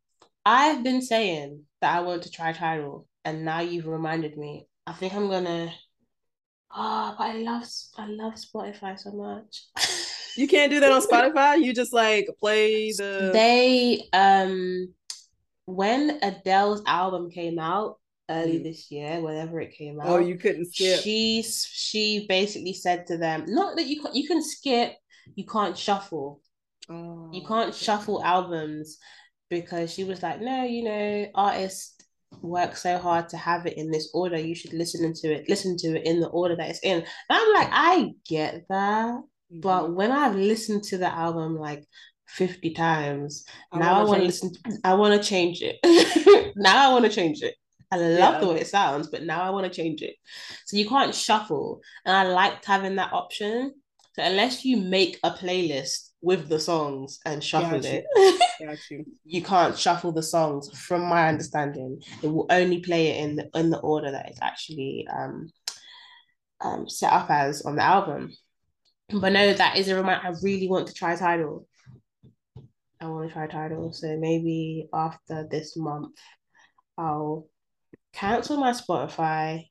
I've 0.45 0.83
been 0.83 1.01
saying 1.01 1.63
that 1.81 1.95
I 1.95 2.01
want 2.01 2.23
to 2.23 2.31
try 2.31 2.53
Tidal, 2.53 3.07
and 3.25 3.45
now 3.45 3.59
you've 3.59 3.87
reminded 3.87 4.37
me. 4.37 4.67
I 4.87 4.93
think 4.93 5.13
I'm 5.13 5.29
gonna 5.29 5.71
Oh, 6.75 7.15
but 7.17 7.23
I 7.23 7.33
love 7.37 7.63
I 7.97 8.07
love 8.07 8.33
Spotify 8.35 8.97
so 8.99 9.11
much. 9.11 9.65
you 10.37 10.47
can't 10.47 10.71
do 10.71 10.79
that 10.79 10.91
on 10.91 11.01
Spotify. 11.07 11.61
You 11.61 11.73
just 11.73 11.93
like 11.93 12.27
play 12.39 12.91
the. 12.91 13.31
They 13.33 14.07
um, 14.13 14.93
when 15.65 16.19
Adele's 16.21 16.81
album 16.87 17.29
came 17.29 17.59
out 17.59 17.97
early 18.29 18.59
mm. 18.59 18.63
this 18.63 18.89
year, 18.89 19.19
whenever 19.21 19.59
it 19.59 19.75
came 19.75 19.99
oh, 19.99 20.03
out. 20.03 20.09
Oh, 20.09 20.17
you 20.19 20.37
couldn't 20.37 20.71
skip. 20.73 21.01
She 21.01 21.43
she 21.43 22.25
basically 22.27 22.73
said 22.73 23.07
to 23.07 23.17
them, 23.17 23.45
not 23.47 23.75
that 23.75 23.87
you 23.87 24.01
can 24.01 24.15
you 24.15 24.27
can 24.27 24.41
skip, 24.41 24.95
you 25.35 25.45
can't 25.45 25.77
shuffle. 25.77 26.41
Oh. 26.89 27.29
You 27.33 27.45
can't 27.45 27.75
shuffle 27.75 28.23
albums 28.23 28.97
because 29.51 29.93
she 29.93 30.05
was 30.05 30.23
like, 30.23 30.41
no, 30.41 30.63
you 30.63 30.83
know, 30.83 31.27
artists 31.35 32.01
work 32.41 32.77
so 32.77 32.97
hard 32.97 33.27
to 33.29 33.37
have 33.37 33.67
it 33.67 33.77
in 33.77 33.91
this 33.91 34.09
order. 34.13 34.39
You 34.39 34.55
should 34.55 34.73
listen 34.73 35.13
to 35.13 35.33
it, 35.33 35.49
listen 35.49 35.77
to 35.77 35.97
it 35.97 36.05
in 36.07 36.21
the 36.21 36.29
order 36.29 36.55
that 36.55 36.69
it's 36.69 36.79
in. 36.81 36.99
And 36.99 37.05
I'm 37.29 37.53
like, 37.53 37.69
I 37.71 38.11
get 38.27 38.63
that. 38.69 39.09
Mm-hmm. 39.11 39.59
But 39.59 39.93
when 39.93 40.11
I've 40.11 40.35
listened 40.35 40.83
to 40.85 40.97
the 40.97 41.13
album 41.13 41.59
like 41.59 41.85
50 42.27 42.73
times, 42.73 43.45
I 43.73 43.79
now 43.79 43.99
I 43.99 44.03
want 44.05 44.21
to 44.21 44.25
listen, 44.25 44.53
to, 44.53 44.79
I 44.85 44.93
want 44.93 45.21
to 45.21 45.29
change 45.29 45.61
it. 45.61 45.77
now 46.55 46.89
I 46.89 46.93
want 46.93 47.03
to 47.05 47.11
change 47.11 47.43
it. 47.43 47.53
I 47.91 47.97
love 47.97 48.35
yeah. 48.35 48.39
the 48.39 48.47
way 48.47 48.61
it 48.61 48.67
sounds, 48.67 49.07
but 49.07 49.23
now 49.23 49.41
I 49.41 49.49
want 49.49 49.65
to 49.65 49.81
change 49.81 50.01
it. 50.01 50.15
So 50.65 50.77
you 50.77 50.87
can't 50.87 51.13
shuffle. 51.13 51.81
And 52.05 52.15
I 52.15 52.23
liked 52.31 52.63
having 52.63 52.95
that 52.95 53.11
option. 53.11 53.73
So 54.15 54.23
unless 54.23 54.63
you 54.63 54.77
make 54.77 55.19
a 55.23 55.31
playlist 55.31 56.10
with 56.21 56.47
the 56.49 56.59
songs 56.59 57.19
and 57.25 57.43
shuffle 57.43 57.83
it. 57.83 58.05
you. 58.89 59.05
you 59.25 59.41
can't 59.41 59.77
shuffle 59.77 60.11
the 60.11 60.23
songs, 60.23 60.69
from 60.77 61.01
my 61.01 61.29
understanding. 61.29 62.01
It 62.21 62.27
will 62.27 62.47
only 62.49 62.79
play 62.79 63.07
it 63.07 63.23
in 63.23 63.35
the 63.35 63.49
in 63.55 63.69
the 63.69 63.79
order 63.79 64.11
that 64.11 64.29
it's 64.29 64.41
actually 64.41 65.07
um, 65.11 65.49
um 66.61 66.87
set 66.87 67.11
up 67.11 67.29
as 67.29 67.63
on 67.63 67.75
the 67.75 67.83
album. 67.83 68.31
But 69.09 69.33
no, 69.33 69.53
that 69.53 69.77
is 69.77 69.89
a 69.89 69.95
reminder. 69.95 70.27
I 70.27 70.33
really 70.41 70.69
want 70.69 70.87
to 70.87 70.93
try 70.93 71.15
Tidal. 71.15 71.67
I 73.01 73.07
want 73.07 73.27
to 73.27 73.33
try 73.33 73.47
Tidal. 73.47 73.91
So 73.93 74.15
maybe 74.17 74.87
after 74.93 75.47
this 75.49 75.75
month, 75.75 76.17
I'll 76.97 77.47
cancel 78.13 78.57
my 78.57 78.71
Spotify, 78.71 79.65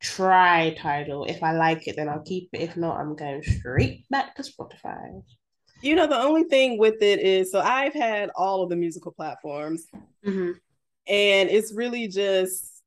try 0.00 0.74
Tidal. 0.78 1.24
If 1.24 1.42
I 1.42 1.52
like 1.52 1.88
it, 1.88 1.96
then 1.96 2.08
I'll 2.08 2.22
keep 2.22 2.48
it. 2.52 2.60
If 2.60 2.76
not, 2.76 2.98
I'm 2.98 3.16
going 3.16 3.42
straight 3.42 4.08
back 4.08 4.36
to 4.36 4.42
Spotify. 4.42 5.22
You 5.82 5.94
know, 5.94 6.06
the 6.06 6.18
only 6.18 6.44
thing 6.44 6.78
with 6.78 7.02
it 7.02 7.20
is 7.20 7.50
so 7.50 7.60
I've 7.60 7.94
had 7.94 8.30
all 8.34 8.62
of 8.62 8.68
the 8.68 8.76
musical 8.76 9.12
platforms, 9.12 9.86
mm-hmm. 10.24 10.52
and 11.06 11.50
it's 11.50 11.72
really 11.72 12.06
just 12.08 12.82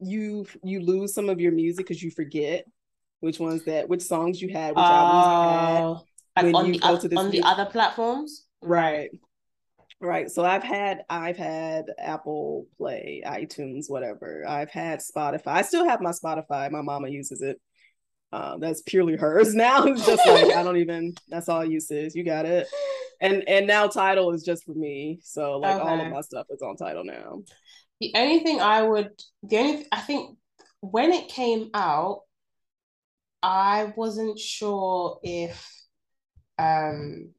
you 0.00 0.46
you 0.62 0.80
lose 0.80 1.14
some 1.14 1.28
of 1.28 1.40
your 1.40 1.52
music 1.52 1.86
because 1.86 2.02
you 2.02 2.10
forget 2.10 2.66
which 3.20 3.38
ones 3.38 3.64
that 3.64 3.88
which 3.88 4.02
songs 4.02 4.40
you 4.40 4.50
had, 4.50 4.70
which 4.70 4.78
uh, 4.78 4.90
albums 4.90 5.24
you 5.24 5.66
had. 5.66 5.82
Oh, 5.82 6.06
on 6.36 6.72
the, 6.72 7.16
on 7.16 7.30
the 7.30 7.42
other 7.42 7.66
platforms, 7.66 8.46
right? 8.62 9.10
Right. 10.00 10.30
So 10.30 10.44
I've 10.44 10.62
had 10.62 11.04
I've 11.10 11.36
had 11.36 11.86
Apple 11.98 12.66
Play, 12.78 13.22
iTunes, 13.26 13.90
whatever. 13.90 14.44
I've 14.48 14.70
had 14.70 15.00
Spotify. 15.00 15.48
I 15.48 15.62
still 15.62 15.86
have 15.86 16.00
my 16.00 16.12
Spotify. 16.12 16.70
My 16.70 16.80
mama 16.80 17.08
uses 17.08 17.42
it. 17.42 17.60
Um, 18.32 18.60
that's 18.60 18.82
purely 18.82 19.16
hers 19.16 19.54
now. 19.56 19.84
It's 19.84 20.06
just 20.06 20.26
like 20.26 20.54
I 20.54 20.62
don't 20.62 20.76
even. 20.76 21.14
That's 21.28 21.48
all 21.48 21.64
use 21.64 21.90
is. 21.90 22.14
You 22.14 22.24
got 22.24 22.46
it. 22.46 22.68
And 23.20 23.46
and 23.48 23.66
now 23.66 23.86
Tidal 23.86 24.32
is 24.32 24.42
just 24.42 24.64
for 24.64 24.74
me. 24.74 25.20
So 25.22 25.58
like 25.58 25.76
okay. 25.76 25.88
all 25.88 26.00
of 26.00 26.12
my 26.12 26.20
stuff 26.22 26.46
is 26.50 26.62
on 26.62 26.76
Tidal 26.76 27.04
now. 27.04 27.42
The 28.00 28.12
only 28.16 28.38
thing 28.40 28.60
I 28.60 28.82
would, 28.82 29.10
the 29.42 29.58
only 29.58 29.86
I 29.92 30.00
think 30.00 30.38
when 30.80 31.12
it 31.12 31.28
came 31.28 31.70
out, 31.74 32.22
I 33.42 33.92
wasn't 33.96 34.38
sure 34.38 35.18
if 35.22 35.66
um 36.58 37.30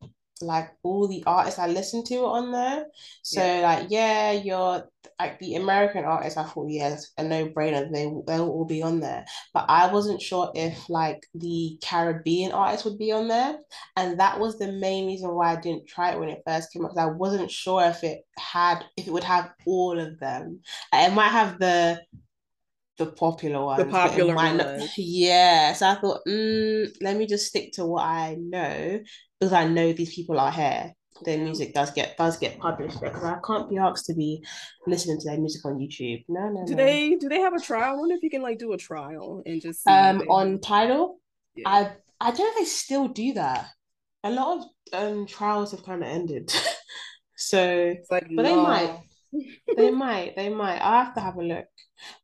like 0.41 0.69
all 0.83 1.07
the 1.07 1.23
artists 1.25 1.59
I 1.59 1.67
listened 1.67 2.05
to 2.07 2.17
on 2.25 2.51
there. 2.51 2.85
So 3.21 3.43
yeah. 3.43 3.61
like 3.61 3.87
yeah, 3.89 4.31
you're 4.31 4.83
like 5.19 5.39
the 5.39 5.55
American 5.55 6.05
artists. 6.05 6.37
I 6.37 6.43
thought 6.43 6.69
yes, 6.69 7.11
a 7.17 7.23
no 7.23 7.47
brainer. 7.47 7.91
They 7.91 8.11
they'll 8.27 8.49
all 8.49 8.65
be 8.65 8.81
on 8.81 8.99
there. 8.99 9.25
But 9.53 9.65
I 9.69 9.91
wasn't 9.91 10.21
sure 10.21 10.51
if 10.55 10.89
like 10.89 11.25
the 11.35 11.77
Caribbean 11.83 12.51
artists 12.51 12.85
would 12.85 12.97
be 12.97 13.11
on 13.11 13.27
there, 13.27 13.59
and 13.95 14.19
that 14.19 14.39
was 14.39 14.57
the 14.57 14.71
main 14.71 15.07
reason 15.07 15.33
why 15.33 15.53
I 15.53 15.61
didn't 15.61 15.87
try 15.87 16.11
it 16.11 16.19
when 16.19 16.29
it 16.29 16.43
first 16.45 16.71
came 16.71 16.85
up. 16.85 16.91
Because 16.91 17.09
I 17.09 17.11
wasn't 17.11 17.51
sure 17.51 17.83
if 17.83 18.03
it 18.03 18.21
had 18.37 18.83
if 18.97 19.07
it 19.07 19.13
would 19.13 19.23
have 19.23 19.51
all 19.65 19.99
of 19.99 20.19
them. 20.19 20.61
It 20.93 21.13
might 21.13 21.29
have 21.29 21.59
the 21.59 22.01
the 22.97 23.11
popular 23.11 23.63
ones. 23.63 23.83
The 23.83 23.89
popular 23.89 24.35
ones. 24.35 24.57
Not, 24.57 24.89
yeah. 24.97 25.73
So 25.73 25.87
I 25.87 25.95
thought, 25.95 26.21
mm, 26.27 26.87
let 27.01 27.17
me 27.17 27.25
just 27.25 27.47
stick 27.47 27.73
to 27.73 27.85
what 27.85 28.03
I 28.03 28.35
know 28.39 28.99
because 29.41 29.53
I 29.53 29.67
know 29.67 29.91
these 29.91 30.13
people 30.13 30.39
are 30.39 30.51
here. 30.51 30.93
Their 31.25 31.39
music 31.39 31.73
does 31.73 31.91
get 31.91 32.15
does 32.17 32.37
get 32.37 32.59
published 32.59 33.01
because 33.01 33.23
I 33.23 33.37
can't 33.45 33.69
be 33.69 33.77
asked 33.77 34.05
to 34.05 34.13
be 34.13 34.43
listening 34.87 35.19
to 35.19 35.29
their 35.29 35.37
music 35.37 35.65
on 35.65 35.77
YouTube. 35.77 36.23
No, 36.29 36.49
no. 36.49 36.65
Do 36.65 36.75
no. 36.75 36.83
they 36.83 37.15
do 37.15 37.27
they 37.27 37.39
have 37.39 37.53
a 37.53 37.59
trial? 37.59 37.95
I 37.95 37.97
wonder 37.97 38.15
if 38.15 38.23
you 38.23 38.29
can 38.29 38.41
like 38.41 38.59
do 38.59 38.73
a 38.73 38.77
trial 38.77 39.41
and 39.45 39.61
just 39.61 39.85
um 39.87 40.21
on 40.29 40.59
Tidal. 40.59 41.19
Yeah. 41.55 41.69
I 41.69 41.91
I 42.19 42.31
don't 42.31 42.39
know 42.39 42.47
if 42.49 42.57
they 42.59 42.65
still 42.65 43.07
do 43.07 43.33
that. 43.33 43.67
A 44.23 44.31
lot 44.31 44.59
of 44.59 44.63
um 44.93 45.25
trials 45.25 45.71
have 45.71 45.83
kind 45.83 46.01
of 46.01 46.07
ended. 46.07 46.53
so 47.35 47.95
like 48.09 48.27
but 48.35 48.43
no. 48.43 48.43
they 48.43 48.55
might 48.55 48.99
they 49.77 49.91
might, 49.91 50.35
they 50.35 50.49
might. 50.49 50.81
I 50.81 51.03
have 51.03 51.13
to 51.15 51.21
have 51.21 51.37
a 51.37 51.43
look. 51.43 51.65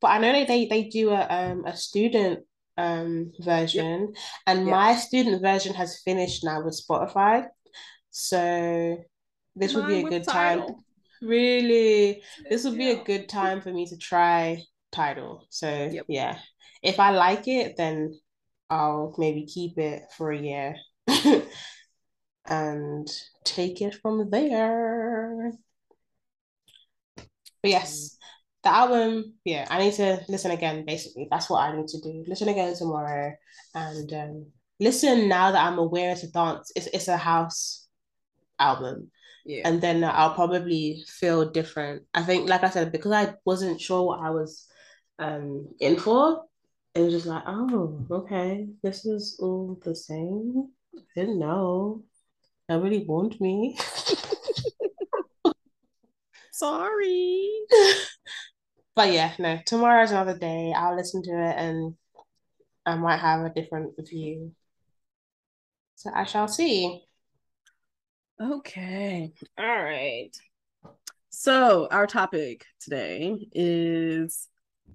But 0.02 0.08
I 0.08 0.18
know 0.20 0.32
they 0.32 0.46
they, 0.46 0.66
they 0.66 0.84
do 0.90 1.10
a 1.12 1.22
um 1.30 1.66
a 1.66 1.76
student 1.76 2.46
um 2.78 3.32
version, 3.40 4.14
yep. 4.14 4.16
and 4.46 4.60
yep. 4.66 4.70
my 4.70 4.96
student 4.96 5.42
version 5.42 5.74
has 5.74 6.02
finished 6.04 6.44
now 6.44 6.64
with 6.64 6.80
Spotify. 6.80 7.48
So 8.12 8.98
this 9.56 9.74
would 9.74 9.88
be 9.88 10.00
a 10.00 10.10
good 10.10 10.24
time. 10.24 10.64
Really, 11.22 12.22
this 12.50 12.64
would 12.64 12.78
be 12.78 12.92
a 12.92 13.04
good 13.04 13.28
time 13.28 13.62
for 13.62 13.72
me 13.72 13.88
to 13.88 13.98
try 13.98 14.64
Tidal. 14.92 15.46
So 15.50 15.68
yep. 15.92 16.06
yeah, 16.08 16.38
if 16.84 17.00
I 17.00 17.12
like 17.12 17.48
it, 17.48 17.76
then 17.78 18.20
I'll 18.70 19.16
maybe 19.18 19.46
keep 19.46 19.78
it 19.78 20.04
for 20.16 20.32
a 20.32 20.40
year 20.40 20.76
and 22.46 23.08
take 23.44 23.82
it 23.82 23.96
from 24.02 24.30
there. 24.30 25.52
But 27.62 27.72
yes, 27.72 28.17
the 28.64 28.70
album, 28.70 29.34
yeah, 29.46 29.68
I 29.70 29.80
need 29.80 29.94
to 29.94 30.20
listen 30.28 30.52
again, 30.52 30.86
basically. 30.86 31.28
That's 31.30 31.50
what 31.50 31.62
I 31.62 31.76
need 31.76 31.88
to 31.88 32.02
do. 32.02 32.24
Listen 32.28 32.50
again 32.50 32.76
tomorrow 32.76 33.34
and 33.76 34.14
um, 34.14 34.46
listen 34.80 35.28
now 35.28 35.52
that 35.52 35.66
I'm 35.66 35.78
aware 35.78 36.12
it's 36.12 36.24
a 36.24 36.32
dance. 36.32 36.72
It's, 36.76 36.88
it's 36.88 37.08
a 37.08 37.18
house 37.18 37.88
album. 38.60 39.12
Yeah. 39.46 39.62
And 39.66 39.82
then 39.82 40.04
I'll 40.04 40.34
probably 40.34 41.06
feel 41.08 41.50
different. 41.50 42.04
I 42.14 42.24
think, 42.24 42.50
like 42.50 42.64
I 42.64 42.70
said, 42.70 42.92
because 42.92 43.14
I 43.14 43.36
wasn't 43.46 43.80
sure 43.80 44.06
what 44.06 44.20
I 44.20 44.32
was 44.32 44.68
um 45.20 45.70
in 45.80 45.98
for, 45.98 46.44
it 46.94 47.02
was 47.02 47.14
just 47.14 47.28
like, 47.28 47.44
oh, 47.48 48.06
okay, 48.12 48.68
this 48.84 49.06
is 49.06 49.38
all 49.40 49.80
the 49.84 49.96
same. 49.96 50.70
I 50.98 51.02
didn't 51.16 51.40
know. 51.40 52.04
Nobody 52.68 53.06
warned 53.08 53.40
me. 53.40 53.78
Sorry. 56.52 57.52
but 58.98 59.14
yeah, 59.14 59.32
no, 59.38 59.60
tomorrow's 59.64 60.10
another 60.10 60.36
day. 60.36 60.74
I'll 60.76 60.96
listen 60.96 61.22
to 61.22 61.30
it 61.30 61.56
and 61.56 61.94
I 62.84 62.96
might 62.96 63.20
have 63.20 63.46
a 63.46 63.54
different 63.54 63.94
view. 64.10 64.54
So 65.94 66.10
I 66.14 66.24
shall 66.24 66.48
see. 66.48 67.04
Okay. 68.42 69.34
All 69.56 69.66
right. 69.84 70.32
So 71.30 71.88
our 71.92 72.08
topic 72.08 72.66
today 72.80 73.48
is 73.54 74.48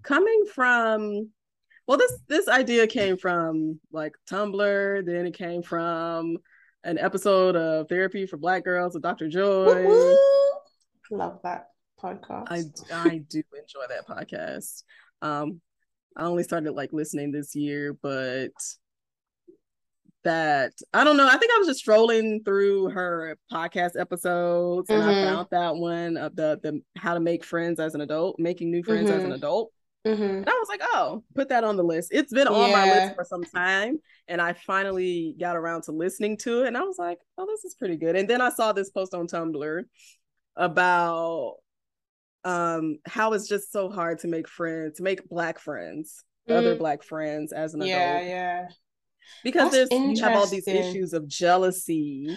coming 0.02 0.46
from 0.52 1.30
well 1.86 1.96
this 1.96 2.18
this 2.26 2.48
idea 2.48 2.88
came 2.88 3.16
from 3.16 3.78
like 3.92 4.14
Tumblr, 4.28 5.06
then 5.06 5.26
it 5.26 5.38
came 5.38 5.62
from 5.62 6.38
an 6.82 6.98
episode 6.98 7.54
of 7.54 7.88
Therapy 7.88 8.26
for 8.26 8.36
Black 8.36 8.64
Girls 8.64 8.94
with 8.94 9.04
Dr. 9.04 9.28
Joy. 9.28 9.86
Woo-hoo! 9.86 11.16
Love 11.16 11.38
that 11.44 11.71
podcast. 12.02 12.46
I 12.50 12.62
I 12.92 13.18
do 13.18 13.42
enjoy 13.52 13.86
that 13.88 14.06
podcast. 14.06 14.82
Um, 15.20 15.60
I 16.16 16.24
only 16.24 16.42
started 16.42 16.72
like 16.72 16.92
listening 16.92 17.32
this 17.32 17.54
year, 17.54 17.96
but 18.02 18.52
that 20.24 20.72
I 20.92 21.04
don't 21.04 21.16
know. 21.16 21.26
I 21.26 21.36
think 21.36 21.52
I 21.52 21.58
was 21.58 21.66
just 21.68 21.80
strolling 21.80 22.42
through 22.44 22.90
her 22.90 23.36
podcast 23.52 23.98
episodes 23.98 24.88
and 24.88 25.02
mm-hmm. 25.02 25.10
I 25.10 25.24
found 25.24 25.48
that 25.50 25.76
one 25.76 26.16
of 26.16 26.36
the 26.36 26.60
the 26.62 26.80
how 26.96 27.14
to 27.14 27.20
make 27.20 27.44
friends 27.44 27.80
as 27.80 27.94
an 27.94 28.00
adult, 28.00 28.38
making 28.38 28.70
new 28.70 28.82
friends 28.82 29.08
mm-hmm. 29.08 29.18
as 29.18 29.24
an 29.24 29.30
mm-hmm. 29.30 29.36
adult. 29.36 29.72
Mm-hmm. 30.06 30.22
And 30.22 30.48
I 30.48 30.52
was 30.52 30.68
like, 30.68 30.80
oh, 30.82 31.22
put 31.34 31.48
that 31.50 31.62
on 31.62 31.76
the 31.76 31.84
list. 31.84 32.08
It's 32.12 32.32
been 32.32 32.48
on 32.48 32.72
my 32.72 32.84
list 32.86 33.14
for 33.14 33.24
some 33.24 33.44
time. 33.44 34.00
And 34.26 34.40
I 34.40 34.52
finally 34.52 35.36
got 35.38 35.56
around 35.56 35.82
to 35.82 35.92
listening 35.92 36.36
to 36.38 36.64
it. 36.64 36.68
And 36.68 36.76
I 36.76 36.82
was 36.82 36.98
like, 36.98 37.18
oh, 37.38 37.46
this 37.46 37.64
is 37.64 37.76
pretty 37.76 37.96
good. 37.96 38.16
And 38.16 38.28
then 38.28 38.40
I 38.40 38.50
saw 38.50 38.72
this 38.72 38.90
post 38.90 39.14
on 39.14 39.28
Tumblr 39.28 39.84
about 40.56 41.54
um 42.44 42.98
how 43.06 43.32
it's 43.32 43.48
just 43.48 43.72
so 43.72 43.90
hard 43.90 44.18
to 44.20 44.28
make 44.28 44.48
friends, 44.48 44.96
to 44.96 45.02
make 45.02 45.28
black 45.28 45.58
friends, 45.58 46.24
mm. 46.48 46.56
other 46.56 46.76
black 46.76 47.02
friends 47.02 47.52
as 47.52 47.74
an 47.74 47.82
yeah, 47.82 48.16
adult. 48.16 48.26
Yeah, 48.26 48.30
yeah. 48.30 48.68
Because 49.44 49.70
That's 49.70 49.88
there's 49.88 50.18
you 50.18 50.24
have 50.24 50.36
all 50.36 50.46
these 50.46 50.68
issues 50.68 51.12
of 51.12 51.28
jealousy. 51.28 52.36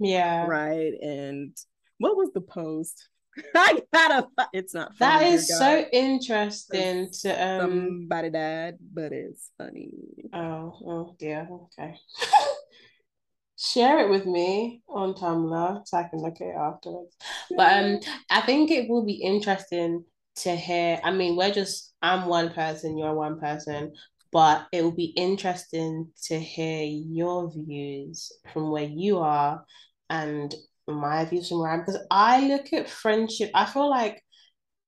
Yeah. 0.00 0.46
Right. 0.46 0.94
And 1.00 1.56
what 1.98 2.16
was 2.16 2.30
the 2.32 2.40
post? 2.40 3.08
I 3.54 3.82
gotta 3.92 4.26
it's 4.52 4.74
not 4.74 4.96
Funny, 4.96 5.24
that 5.24 5.32
is 5.32 5.48
so 5.48 5.86
interesting 5.92 7.08
to 7.22 7.30
um 7.30 7.60
somebody 7.60 8.30
died, 8.30 8.78
but 8.92 9.12
it's 9.12 9.50
funny. 9.58 9.90
Oh, 10.32 10.72
oh 10.84 11.16
yeah, 11.20 11.46
okay. 11.50 11.94
share 13.58 13.98
it 13.98 14.08
with 14.08 14.24
me 14.24 14.82
on 14.88 15.14
Tumblr 15.14 15.82
so 15.86 15.96
I 15.96 16.04
can 16.04 16.20
look 16.20 16.40
at 16.40 16.48
it 16.48 16.56
afterwards. 16.56 17.16
But 17.56 17.84
um, 17.84 18.00
I 18.30 18.40
think 18.42 18.70
it 18.70 18.88
will 18.88 19.04
be 19.04 19.14
interesting 19.14 20.04
to 20.36 20.54
hear. 20.54 21.00
I 21.02 21.10
mean, 21.10 21.36
we're 21.36 21.52
just 21.52 21.92
I'm 22.00 22.26
one 22.26 22.50
person, 22.52 22.96
you're 22.96 23.14
one 23.14 23.40
person, 23.40 23.92
but 24.32 24.66
it 24.72 24.82
will 24.82 24.94
be 24.94 25.12
interesting 25.16 26.08
to 26.24 26.38
hear 26.38 26.84
your 26.84 27.52
views 27.52 28.30
from 28.52 28.70
where 28.70 28.84
you 28.84 29.18
are 29.18 29.64
and 30.08 30.54
my 30.86 31.24
views 31.24 31.48
from 31.48 31.60
where 31.60 31.72
I'm 31.72 31.80
because 31.80 32.00
I 32.10 32.46
look 32.46 32.72
at 32.72 32.88
friendship. 32.88 33.50
I 33.54 33.66
feel 33.66 33.90
like 33.90 34.22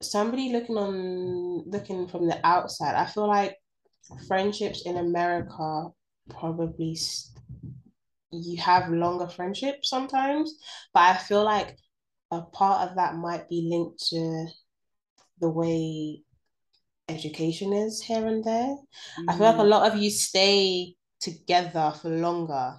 somebody 0.01 0.53
looking 0.53 0.77
on 0.77 1.64
looking 1.66 2.07
from 2.07 2.29
the 2.29 2.39
outside. 2.47 2.95
I 2.95 3.07
feel 3.07 3.27
like 3.27 3.57
friendships 4.29 4.83
in 4.87 4.97
America 4.97 5.89
probably 6.29 6.97
you 8.33 8.61
have 8.61 8.91
longer 8.91 9.28
friendships 9.28 9.89
sometimes, 9.89 10.55
but 10.95 11.01
I 11.01 11.16
feel 11.16 11.45
like 11.45 11.76
a 12.31 12.43
part 12.43 12.89
of 12.89 12.97
that 12.97 13.16
might 13.16 13.49
be 13.49 13.68
linked 13.70 14.07
to 14.09 14.47
the 15.41 15.49
way 15.49 16.22
education 17.09 17.72
is 17.72 18.03
here 18.03 18.26
and 18.26 18.45
there. 18.45 18.76
Mm. 19.18 19.24
I 19.28 19.33
feel 19.37 19.47
like 19.47 19.57
a 19.57 19.61
mm. 19.61 19.68
lot 19.68 19.91
of 19.91 19.99
you 19.99 20.11
stay 20.11 20.95
together 21.20 21.93
for 22.01 22.09
longer 22.09 22.78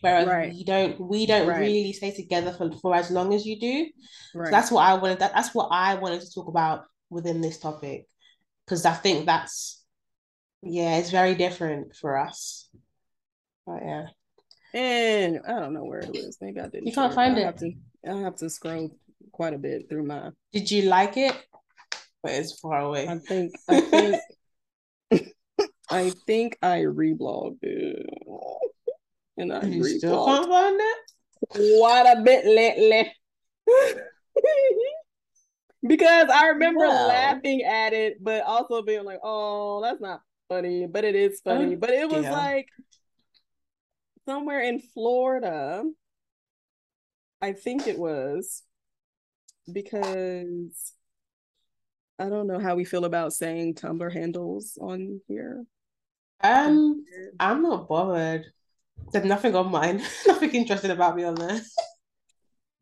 Whereas 0.00 0.26
Right. 0.26 0.52
we 0.52 0.64
don't 0.64 1.00
we 1.00 1.26
don't 1.26 1.48
Right. 1.48 1.60
really 1.60 1.92
stay 1.92 2.10
together 2.12 2.52
for, 2.52 2.70
for 2.78 2.94
as 2.94 3.10
long 3.10 3.34
as 3.34 3.44
you 3.44 3.58
do. 3.58 3.86
So 4.32 4.50
that's 4.50 4.70
what 4.70 4.82
I 4.82 4.94
wanted 4.94 5.18
that 5.18 5.32
that's 5.34 5.54
what 5.54 5.68
I 5.70 5.96
wanted 5.96 6.20
to 6.22 6.32
talk 6.32 6.48
about 6.48 6.84
within 7.10 7.40
this 7.40 7.58
topic. 7.58 8.06
Because 8.64 8.84
I 8.86 8.94
think 8.94 9.26
that's 9.26 9.84
yeah, 10.62 10.98
it's 10.98 11.10
very 11.10 11.34
different 11.34 11.96
for 11.96 12.18
us. 12.18 12.68
But 13.66 13.82
yeah. 13.82 14.06
And 14.74 15.40
I 15.46 15.60
don't 15.60 15.74
know 15.74 15.84
where 15.84 16.00
it 16.00 16.14
is. 16.14 16.38
Maybe 16.40 16.60
I 16.60 16.68
didn't. 16.68 16.86
You 16.86 16.92
can't 16.92 17.10
share 17.12 17.14
find 17.16 17.34
I'll 17.34 17.42
it. 17.42 17.46
Have 17.46 17.56
to, 17.58 17.72
I'll 18.08 18.24
have 18.24 18.36
to 18.36 18.50
scroll 18.50 18.96
quite 19.32 19.54
a 19.54 19.58
bit 19.58 19.88
through 19.88 20.04
my. 20.04 20.30
Did 20.52 20.70
you 20.70 20.82
like 20.82 21.16
it? 21.16 21.34
But 22.22 22.32
it's 22.32 22.58
far 22.58 22.80
away. 22.80 23.08
I 23.08 23.18
think. 23.18 23.52
I 23.68 23.80
think. 23.80 24.16
I 25.90 26.10
think 26.26 26.56
I 26.62 26.80
reblogged 26.80 27.58
it, 27.62 28.06
and 29.36 29.52
I 29.52 29.64
you 29.64 29.82
still 29.82 30.24
reblogged 30.24 30.26
can't 30.26 30.48
find 30.48 30.80
it? 30.80 30.98
quite 31.48 32.14
a 32.16 32.20
bit 32.22 32.44
lately. 32.46 33.12
because 35.86 36.28
I 36.32 36.48
remember 36.48 36.84
Wow. 36.86 37.08
laughing 37.08 37.62
at 37.62 37.92
it, 37.92 38.22
but 38.22 38.42
also 38.44 38.82
being 38.82 39.04
like, 39.04 39.18
"Oh, 39.22 39.80
that's 39.82 40.00
not 40.00 40.20
funny," 40.48 40.86
but 40.86 41.04
it 41.04 41.16
is 41.16 41.40
funny. 41.40 41.74
Oh, 41.74 41.78
but 41.78 41.90
it 41.90 42.08
was 42.08 42.22
dear. 42.22 42.32
like 42.32 42.68
somewhere 44.30 44.60
in 44.62 44.78
Florida. 44.78 45.82
I 47.42 47.52
think 47.52 47.88
it 47.88 47.98
was 47.98 48.62
because 49.72 50.92
I 52.20 52.28
don't 52.28 52.46
know 52.46 52.60
how 52.60 52.76
we 52.76 52.84
feel 52.84 53.04
about 53.04 53.32
saying 53.32 53.74
Tumblr 53.74 54.12
handles 54.12 54.78
on 54.80 55.20
here. 55.26 55.64
Um, 56.42 57.04
I'm 57.40 57.62
not 57.62 57.88
bothered. 57.88 58.44
There's 59.12 59.24
nothing 59.24 59.56
on 59.56 59.72
mine. 59.72 60.00
nothing 60.28 60.50
interesting 60.52 60.92
about 60.92 61.16
me 61.16 61.24
on 61.24 61.34
there. 61.34 61.60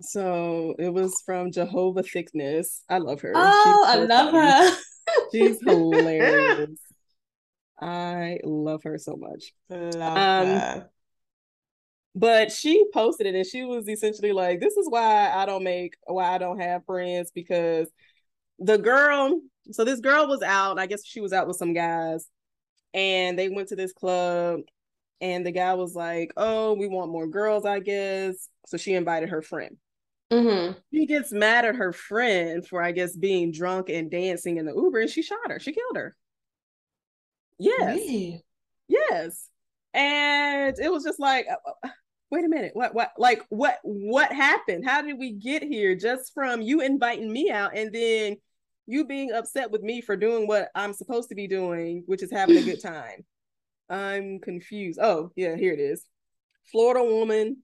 So 0.02 0.74
it 0.78 0.92
was 0.92 1.22
from 1.24 1.50
Jehovah 1.50 2.02
Thickness. 2.02 2.82
I 2.90 2.98
love 2.98 3.22
her. 3.22 3.32
Oh, 3.34 3.82
She's 3.86 3.90
I 3.90 3.96
love 3.96 4.32
funny. 4.32 4.52
her. 4.52 4.76
She's 5.32 5.60
hilarious. 5.64 6.78
I 7.80 8.38
love 8.44 8.82
her 8.82 8.98
so 8.98 9.16
much. 9.16 9.52
Love 9.70 10.16
Um, 10.16 10.44
her. 10.46 10.90
But 12.14 12.50
she 12.50 12.84
posted 12.92 13.26
it 13.26 13.34
and 13.34 13.46
she 13.46 13.64
was 13.64 13.88
essentially 13.88 14.32
like, 14.32 14.60
This 14.60 14.76
is 14.76 14.88
why 14.88 15.30
I 15.32 15.46
don't 15.46 15.64
make 15.64 15.94
why 16.06 16.34
I 16.34 16.38
don't 16.38 16.60
have 16.60 16.84
friends 16.84 17.30
because 17.34 17.88
the 18.58 18.78
girl, 18.78 19.40
so 19.72 19.84
this 19.84 20.00
girl 20.00 20.28
was 20.28 20.42
out, 20.42 20.78
I 20.78 20.86
guess 20.86 21.04
she 21.04 21.20
was 21.20 21.32
out 21.32 21.46
with 21.48 21.56
some 21.56 21.74
guys, 21.74 22.28
and 22.94 23.38
they 23.38 23.48
went 23.48 23.68
to 23.70 23.76
this 23.76 23.92
club, 23.92 24.60
and 25.20 25.46
the 25.46 25.52
guy 25.52 25.74
was 25.74 25.94
like, 25.94 26.32
Oh, 26.36 26.74
we 26.74 26.88
want 26.88 27.12
more 27.12 27.26
girls, 27.28 27.64
I 27.66 27.80
guess. 27.80 28.48
So 28.66 28.76
she 28.76 28.94
invited 28.94 29.30
her 29.30 29.42
friend. 29.42 29.76
hmm 30.32 30.72
She 30.92 31.06
gets 31.06 31.32
mad 31.32 31.64
at 31.64 31.76
her 31.76 31.92
friend 31.92 32.66
for, 32.66 32.82
I 32.82 32.92
guess, 32.92 33.16
being 33.16 33.52
drunk 33.52 33.88
and 33.90 34.10
dancing 34.10 34.58
in 34.58 34.66
the 34.66 34.74
Uber, 34.74 35.00
and 35.00 35.10
she 35.10 35.22
shot 35.22 35.50
her. 35.50 35.60
She 35.60 35.72
killed 35.72 35.96
her. 35.96 36.16
Yes. 37.58 37.96
Really? 37.96 38.44
Yes. 38.88 39.48
And 39.98 40.78
it 40.78 40.92
was 40.92 41.02
just 41.02 41.18
like, 41.18 41.46
uh, 41.50 41.70
uh, 41.82 41.88
wait 42.30 42.44
a 42.44 42.48
minute, 42.48 42.70
what, 42.74 42.94
what, 42.94 43.10
like, 43.18 43.42
what, 43.48 43.80
what 43.82 44.32
happened? 44.32 44.86
How 44.86 45.02
did 45.02 45.18
we 45.18 45.32
get 45.32 45.64
here? 45.64 45.96
Just 45.96 46.32
from 46.32 46.62
you 46.62 46.80
inviting 46.80 47.32
me 47.32 47.50
out 47.50 47.76
and 47.76 47.92
then 47.92 48.36
you 48.86 49.04
being 49.06 49.32
upset 49.32 49.72
with 49.72 49.82
me 49.82 50.00
for 50.00 50.16
doing 50.16 50.46
what 50.46 50.68
I'm 50.76 50.92
supposed 50.92 51.30
to 51.30 51.34
be 51.34 51.48
doing, 51.48 52.04
which 52.06 52.22
is 52.22 52.30
having 52.30 52.58
a 52.58 52.62
good 52.62 52.80
time. 52.82 53.24
I'm 53.90 54.38
confused. 54.38 55.00
Oh, 55.02 55.32
yeah, 55.34 55.56
here 55.56 55.72
it 55.72 55.80
is. 55.80 56.04
Florida 56.70 57.02
woman 57.02 57.56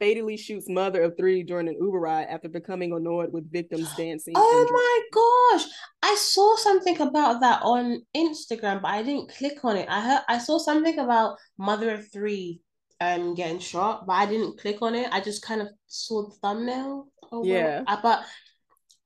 fatally 0.00 0.36
shoots 0.36 0.68
mother 0.68 1.02
of 1.02 1.16
three 1.16 1.42
during 1.42 1.68
an 1.68 1.76
Uber 1.80 1.98
ride 1.98 2.26
after 2.28 2.48
becoming 2.48 2.92
annoyed 2.92 3.32
with 3.32 3.50
victims 3.50 3.88
dancing. 3.96 4.34
Oh 4.36 4.66
my 4.70 5.56
gosh. 5.58 5.68
I 6.02 6.14
saw 6.14 6.56
something 6.56 7.00
about 7.00 7.40
that 7.40 7.62
on 7.62 8.02
Instagram, 8.16 8.82
but 8.82 8.88
I 8.88 9.02
didn't 9.02 9.30
click 9.30 9.64
on 9.64 9.76
it. 9.76 9.88
I 9.88 10.00
heard 10.00 10.22
I 10.28 10.38
saw 10.38 10.58
something 10.58 10.98
about 10.98 11.38
mother 11.58 11.94
of 11.94 12.10
three 12.12 12.60
um 13.00 13.34
getting 13.34 13.58
shot, 13.60 14.06
but 14.06 14.14
I 14.14 14.26
didn't 14.26 14.58
click 14.58 14.78
on 14.82 14.94
it. 14.94 15.08
I 15.12 15.20
just 15.20 15.42
kind 15.42 15.60
of 15.60 15.68
saw 15.86 16.28
the 16.28 16.34
thumbnail. 16.42 17.08
Oh, 17.30 17.44
Yeah. 17.44 17.82
I 17.86 17.98
but 18.02 18.24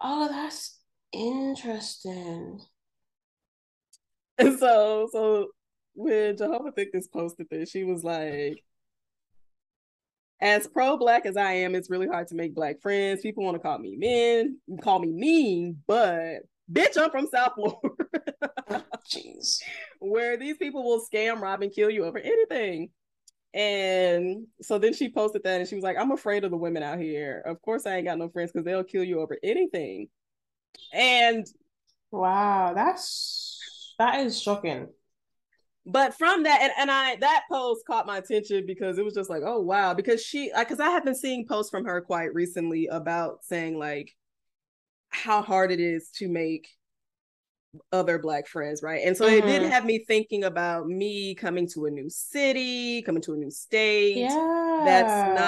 oh, 0.00 0.28
that's 0.28 0.78
interesting. 1.12 2.60
And 4.38 4.58
so, 4.58 5.08
so 5.12 5.48
when 5.94 6.36
Jehovah 6.36 6.72
Thickness 6.72 7.06
posted 7.06 7.46
this, 7.50 7.70
she 7.70 7.84
was 7.84 8.02
like, 8.02 8.62
as 10.42 10.68
pro-black 10.68 11.26
as 11.26 11.38
I 11.38 11.52
am, 11.54 11.76
it's 11.76 11.90
really 11.90 12.08
hard 12.08 12.28
to 12.28 12.36
make 12.36 12.54
black 12.54 12.82
friends. 12.82 13.22
People 13.22 13.44
want 13.44 13.56
to 13.56 13.60
call 13.62 13.78
me 13.78 13.96
men, 13.96 14.58
call 14.82 15.00
me 15.00 15.12
mean, 15.12 15.78
but 15.88 16.40
bitch, 16.72 16.98
I'm 16.98 17.10
from 17.12 17.28
South 17.28 17.54
Florida, 17.56 17.80
Jeez. 19.08 19.60
where 20.00 20.36
these 20.38 20.58
people 20.58 20.84
will 20.84 21.02
scam, 21.02 21.40
rob, 21.40 21.62
and 21.62 21.72
kill 21.72 21.90
you 21.90 22.04
over 22.06 22.18
anything. 22.18 22.90
And 23.54 24.48
so 24.62 24.78
then 24.78 24.94
she 24.94 25.10
posted 25.12 25.44
that 25.44 25.60
and 25.60 25.68
she 25.68 25.76
was 25.76 25.84
like, 25.84 25.98
I'm 25.98 26.12
afraid 26.12 26.44
of 26.44 26.50
the 26.52 26.58
women 26.58 26.82
out 26.82 27.00
here. 27.00 27.42
Of 27.46 27.62
course, 27.62 27.86
I 27.86 27.96
ain't 27.96 28.06
got 28.06 28.18
no 28.18 28.30
friends 28.30 28.52
because 28.52 28.66
they'll 28.66 28.84
kill 28.84 29.04
you 29.04 29.20
over 29.20 29.38
anything. 29.42 30.08
And 30.92 31.46
Wow, 32.12 32.74
that's 32.74 33.94
that 33.98 34.20
is 34.20 34.40
shocking. 34.40 34.88
But 35.84 36.14
from 36.16 36.44
that 36.44 36.60
and, 36.62 36.72
and 36.78 36.90
i 36.90 37.16
that 37.16 37.42
post 37.50 37.84
caught 37.86 38.06
my 38.06 38.18
attention 38.18 38.64
because 38.66 38.98
it 38.98 39.04
was 39.04 39.14
just 39.14 39.30
like 39.30 39.42
oh 39.44 39.60
wow. 39.60 39.94
Because 39.94 40.22
she 40.22 40.50
because 40.56 40.80
i 40.80 40.90
have 40.90 41.04
been 41.04 41.14
seeing 41.14 41.46
posts 41.46 41.70
from 41.70 41.84
her 41.84 42.00
quite 42.00 42.32
recently 42.34 42.86
about 42.86 43.44
saying 43.44 43.78
like 43.78 44.14
how 45.10 45.42
hard 45.42 45.70
it 45.70 45.80
is 45.80 46.08
to 46.16 46.28
make 46.28 46.68
other 47.90 48.18
black 48.18 48.46
friends 48.46 48.82
right? 48.82 49.00
And 49.04 49.16
so 49.16 49.26
it 49.26 49.46
did 49.46 49.62
Mhm. 49.62 49.70
have 49.70 49.84
me 49.86 49.98
thinking 50.06 50.44
about 50.44 50.86
me 50.88 51.34
coming 51.34 51.66
to 51.68 51.86
a 51.86 51.90
new 51.90 52.10
city 52.10 53.00
coming 53.02 53.22
to 53.22 53.32
a 53.32 53.36
new 53.36 53.50
state. 53.50 54.16
Yeah. 54.18 54.82
that's 54.84 55.38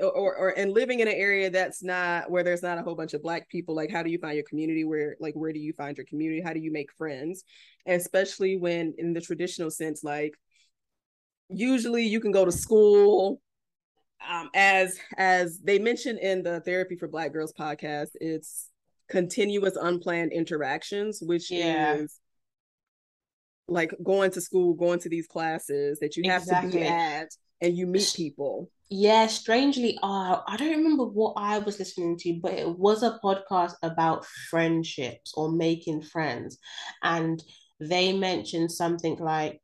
not 0.00 0.06
or, 0.14 0.34
or 0.34 0.48
and 0.58 0.72
living 0.72 1.00
in 1.00 1.06
an 1.08 1.14
area 1.14 1.50
that's 1.50 1.82
not 1.82 2.30
where 2.30 2.42
there's 2.42 2.62
not 2.62 2.78
a 2.78 2.82
whole 2.82 2.94
bunch 2.94 3.12
of 3.14 3.22
black 3.22 3.48
people 3.48 3.74
like 3.74 3.90
how 3.90 4.02
do 4.02 4.10
you 4.10 4.18
find 4.18 4.34
your 4.34 4.44
community? 4.44 4.84
Where 4.84 5.16
like 5.20 5.34
where 5.34 5.52
do 5.52 5.60
you 5.60 5.72
find 5.72 5.96
your 5.96 6.06
community? 6.06 6.40
How 6.40 6.52
do 6.52 6.58
you 6.60 6.72
make 6.72 6.90
friends? 6.94 7.44
Especially 7.86 8.56
when 8.56 8.94
in 8.98 9.12
the 9.12 9.20
traditional 9.20 9.70
sense 9.70 10.02
like 10.02 10.34
usually 11.48 12.04
you 12.06 12.18
can 12.20 12.32
go 12.32 12.44
to 12.44 12.52
school 12.52 13.40
um 14.28 14.48
as 14.54 14.98
as 15.18 15.58
they 15.60 15.78
mentioned 15.78 16.18
in 16.18 16.42
the 16.42 16.60
therapy 16.60 16.96
for 16.96 17.08
black 17.08 17.32
girls 17.32 17.52
podcast 17.52 18.08
it's 18.14 18.68
continuous 19.12 19.76
unplanned 19.76 20.32
interactions 20.32 21.20
which 21.22 21.50
Yeah. 21.50 21.94
is 21.94 22.18
like 23.68 23.94
going 24.02 24.30
to 24.32 24.40
school 24.40 24.74
going 24.74 24.98
to 24.98 25.08
these 25.08 25.26
classes 25.26 25.98
that 26.00 26.16
you 26.16 26.30
have 26.30 26.44
to 26.44 26.56
be 26.56 26.82
at 26.82 27.28
and 27.60 27.76
you 27.76 27.86
meet 27.86 28.12
people 28.14 28.68
Yeah, 28.90 29.26
strangely, 29.28 29.98
uh, 30.02 30.40
I 30.46 30.56
don't 30.58 30.76
remember 30.78 31.04
what 31.04 31.34
I 31.36 31.58
was 31.58 31.78
listening 31.78 32.18
to, 32.18 32.40
but 32.42 32.52
it 32.52 32.68
was 32.78 33.02
a 33.02 33.18
podcast 33.24 33.74
about 33.82 34.26
friendships 34.50 35.32
or 35.34 35.50
making 35.50 36.02
friends. 36.02 36.58
And 37.02 37.42
they 37.80 38.12
mentioned 38.12 38.70
something 38.70 39.16
like 39.18 39.62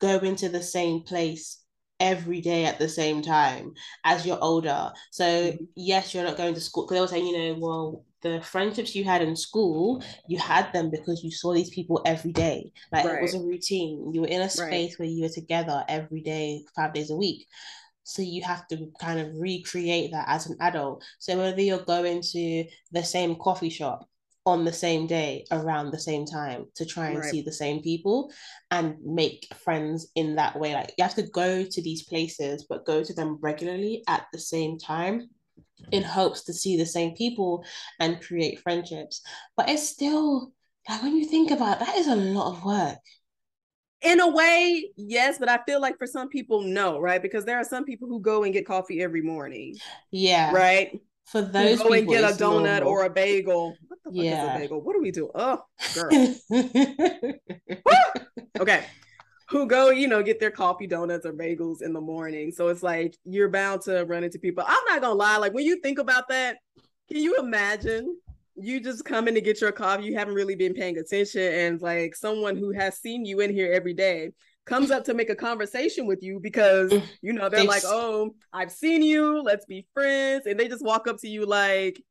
going 0.00 0.36
to 0.36 0.48
the 0.48 0.62
same 0.62 1.02
place 1.02 1.58
every 2.00 2.40
day 2.40 2.64
at 2.66 2.78
the 2.78 2.88
same 2.88 3.22
time 3.22 3.72
as 4.04 4.26
you're 4.26 4.42
older. 4.42 4.92
So, 5.10 5.24
Mhm. 5.24 5.68
yes, 5.76 6.14
you're 6.14 6.24
not 6.24 6.36
going 6.36 6.54
to 6.54 6.60
school. 6.60 6.84
Because 6.86 6.94
they 6.96 7.00
were 7.00 7.08
saying, 7.08 7.26
you 7.26 7.38
know, 7.38 7.58
well, 7.60 8.04
the 8.22 8.40
friendships 8.40 8.94
you 8.94 9.04
had 9.04 9.22
in 9.22 9.36
school, 9.36 10.02
you 10.28 10.38
had 10.38 10.72
them 10.72 10.90
because 10.90 11.22
you 11.22 11.30
saw 11.30 11.52
these 11.52 11.70
people 11.70 12.02
every 12.06 12.32
day. 12.32 12.72
Like 12.92 13.04
it 13.04 13.20
was 13.20 13.34
a 13.34 13.40
routine. 13.40 14.12
You 14.12 14.22
were 14.22 14.26
in 14.28 14.40
a 14.42 14.44
Right. 14.44 14.50
space 14.50 14.98
where 14.98 15.08
you 15.08 15.22
were 15.22 15.28
together 15.28 15.84
every 15.88 16.20
day, 16.22 16.64
five 16.74 16.94
days 16.94 17.10
a 17.10 17.16
week. 17.16 17.46
So 18.04 18.22
you 18.22 18.42
have 18.42 18.66
to 18.68 18.90
kind 19.00 19.20
of 19.20 19.28
recreate 19.38 20.10
that 20.12 20.24
as 20.28 20.46
an 20.46 20.56
adult. 20.60 21.04
So 21.18 21.36
whether 21.38 21.60
you're 21.60 21.84
going 21.84 22.20
to 22.32 22.64
the 22.90 23.04
same 23.04 23.36
coffee 23.36 23.70
shop 23.70 24.08
on 24.44 24.64
the 24.64 24.72
same 24.72 25.06
day 25.06 25.44
around 25.52 25.90
the 25.92 25.98
same 26.00 26.26
time 26.26 26.66
to 26.74 26.84
try 26.84 27.08
and 27.08 27.18
Right. 27.18 27.30
see 27.30 27.42
the 27.42 27.52
same 27.52 27.80
people 27.80 28.32
and 28.72 28.96
make 29.04 29.46
friends 29.54 30.10
in 30.16 30.34
that 30.36 30.58
way. 30.58 30.74
Like 30.74 30.92
you 30.98 31.04
have 31.04 31.14
to 31.14 31.22
go 31.22 31.64
to 31.64 31.82
these 31.82 32.02
places, 32.02 32.66
but 32.68 32.84
go 32.84 33.04
to 33.04 33.14
them 33.14 33.38
regularly 33.40 34.02
at 34.08 34.26
the 34.32 34.38
same 34.40 34.78
time 34.78 35.30
in 35.90 36.02
hopes 36.02 36.44
to 36.44 36.52
see 36.52 36.76
the 36.76 36.86
same 36.86 37.14
people 37.14 37.64
and 38.00 38.20
create 38.22 38.60
friendships. 38.60 39.22
But 39.56 39.68
it's 39.68 39.88
still 39.88 40.52
like 40.88 41.02
when 41.02 41.16
you 41.16 41.24
think 41.26 41.50
about 41.50 41.80
it, 41.80 41.86
that 41.86 41.96
is 41.96 42.06
a 42.08 42.16
lot 42.16 42.52
of 42.52 42.64
work. 42.64 42.98
in 44.02 44.20
a 44.20 44.28
way 44.28 44.90
yes 44.96 45.38
but 45.38 45.48
i 45.48 45.58
feel 45.66 45.80
like 45.80 45.96
for 45.96 46.06
some 46.08 46.28
people 46.28 46.60
no 46.62 46.98
right 46.98 47.22
because 47.22 47.44
there 47.44 47.56
are 47.56 47.62
some 47.64 47.84
people 47.84 48.08
who 48.08 48.20
go 48.20 48.42
and 48.42 48.52
get 48.52 48.66
coffee 48.66 49.00
every 49.00 49.22
morning 49.22 49.76
Yeah. 50.10 50.52
right 50.52 50.90
For 51.26 51.40
those 51.40 51.80
who 51.80 51.88
go 51.88 51.94
and 51.94 52.08
get 52.08 52.24
a 52.24 52.34
donut 52.34 52.80
normal. 52.82 52.88
or 52.88 53.04
a 53.04 53.10
bagel 53.10 53.76
what 53.86 53.98
the 54.04 54.10
fuck 54.10 54.18
is 54.18 54.24
Yeah. 54.24 54.56
a 54.56 54.58
bagel 54.58 54.80
what 54.82 54.94
do 54.96 55.00
we 55.00 55.12
do 55.12 55.30
oh 55.36 55.62
girl 55.94 56.10
okay 58.60 58.84
who 59.52 59.66
go, 59.66 59.90
you 59.90 60.08
know, 60.08 60.22
get 60.22 60.40
their 60.40 60.50
coffee, 60.50 60.86
donuts, 60.86 61.26
or 61.26 61.32
bagels 61.34 61.82
in 61.82 61.92
the 61.92 62.00
morning. 62.00 62.50
So 62.50 62.68
it's 62.68 62.82
like 62.82 63.14
you're 63.24 63.50
bound 63.50 63.82
to 63.82 64.04
run 64.04 64.24
into 64.24 64.38
people. 64.38 64.64
I'm 64.66 64.84
not 64.88 65.02
gonna 65.02 65.14
lie, 65.14 65.36
like 65.36 65.52
when 65.52 65.66
you 65.66 65.78
think 65.80 65.98
about 65.98 66.28
that, 66.28 66.56
can 67.08 67.18
you 67.18 67.36
imagine 67.38 68.16
you 68.56 68.80
just 68.80 69.04
coming 69.04 69.34
to 69.34 69.42
get 69.42 69.60
your 69.60 69.70
coffee, 69.70 70.04
you 70.04 70.16
haven't 70.16 70.34
really 70.34 70.54
been 70.54 70.72
paying 70.72 70.96
attention, 70.96 71.42
and 71.42 71.82
like 71.82 72.16
someone 72.16 72.56
who 72.56 72.72
has 72.72 72.98
seen 72.98 73.26
you 73.26 73.40
in 73.40 73.52
here 73.52 73.70
every 73.70 73.92
day 73.92 74.30
comes 74.64 74.90
up 74.90 75.04
to 75.04 75.12
make 75.12 75.28
a 75.28 75.34
conversation 75.34 76.06
with 76.06 76.22
you 76.22 76.40
because 76.40 76.90
you 77.20 77.34
know 77.34 77.50
they're 77.50 77.64
like, 77.64 77.84
"Oh, 77.84 78.34
I've 78.54 78.72
seen 78.72 79.02
you. 79.02 79.42
Let's 79.42 79.66
be 79.66 79.86
friends," 79.92 80.46
and 80.46 80.58
they 80.58 80.66
just 80.66 80.84
walk 80.84 81.06
up 81.06 81.18
to 81.18 81.28
you 81.28 81.44
like, 81.44 82.02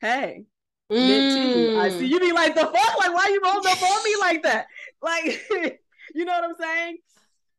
"Hey, 0.00 0.44
mm. 0.90 1.78
I 1.80 1.90
see 1.90 2.06
you." 2.06 2.20
Be 2.20 2.30
like, 2.30 2.54
"The 2.54 2.60
fuck? 2.60 2.98
Like, 2.98 3.12
why 3.12 3.26
you 3.28 3.40
rolled 3.42 3.66
up 3.66 3.82
on 3.82 4.04
me 4.04 4.16
like 4.20 4.42
that?" 4.44 4.66
Like, 5.02 5.80
you 6.14 6.24
know 6.24 6.32
what 6.32 6.44
I'm 6.44 6.56
saying? 6.58 6.96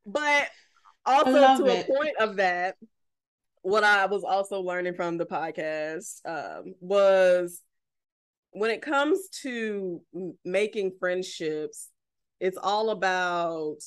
But 0.05 0.49
also 1.05 1.63
to 1.63 1.65
it. 1.65 1.87
a 1.87 1.93
point 1.93 2.15
of 2.19 2.37
that, 2.37 2.75
what 3.61 3.83
I 3.83 4.05
was 4.05 4.23
also 4.23 4.61
learning 4.61 4.95
from 4.95 5.17
the 5.17 5.25
podcast 5.25 6.21
um, 6.25 6.73
was 6.79 7.61
when 8.51 8.71
it 8.71 8.81
comes 8.81 9.27
to 9.43 10.01
making 10.43 10.93
friendships, 10.99 11.89
it's 12.39 12.57
all 12.57 12.89
about 12.89 13.77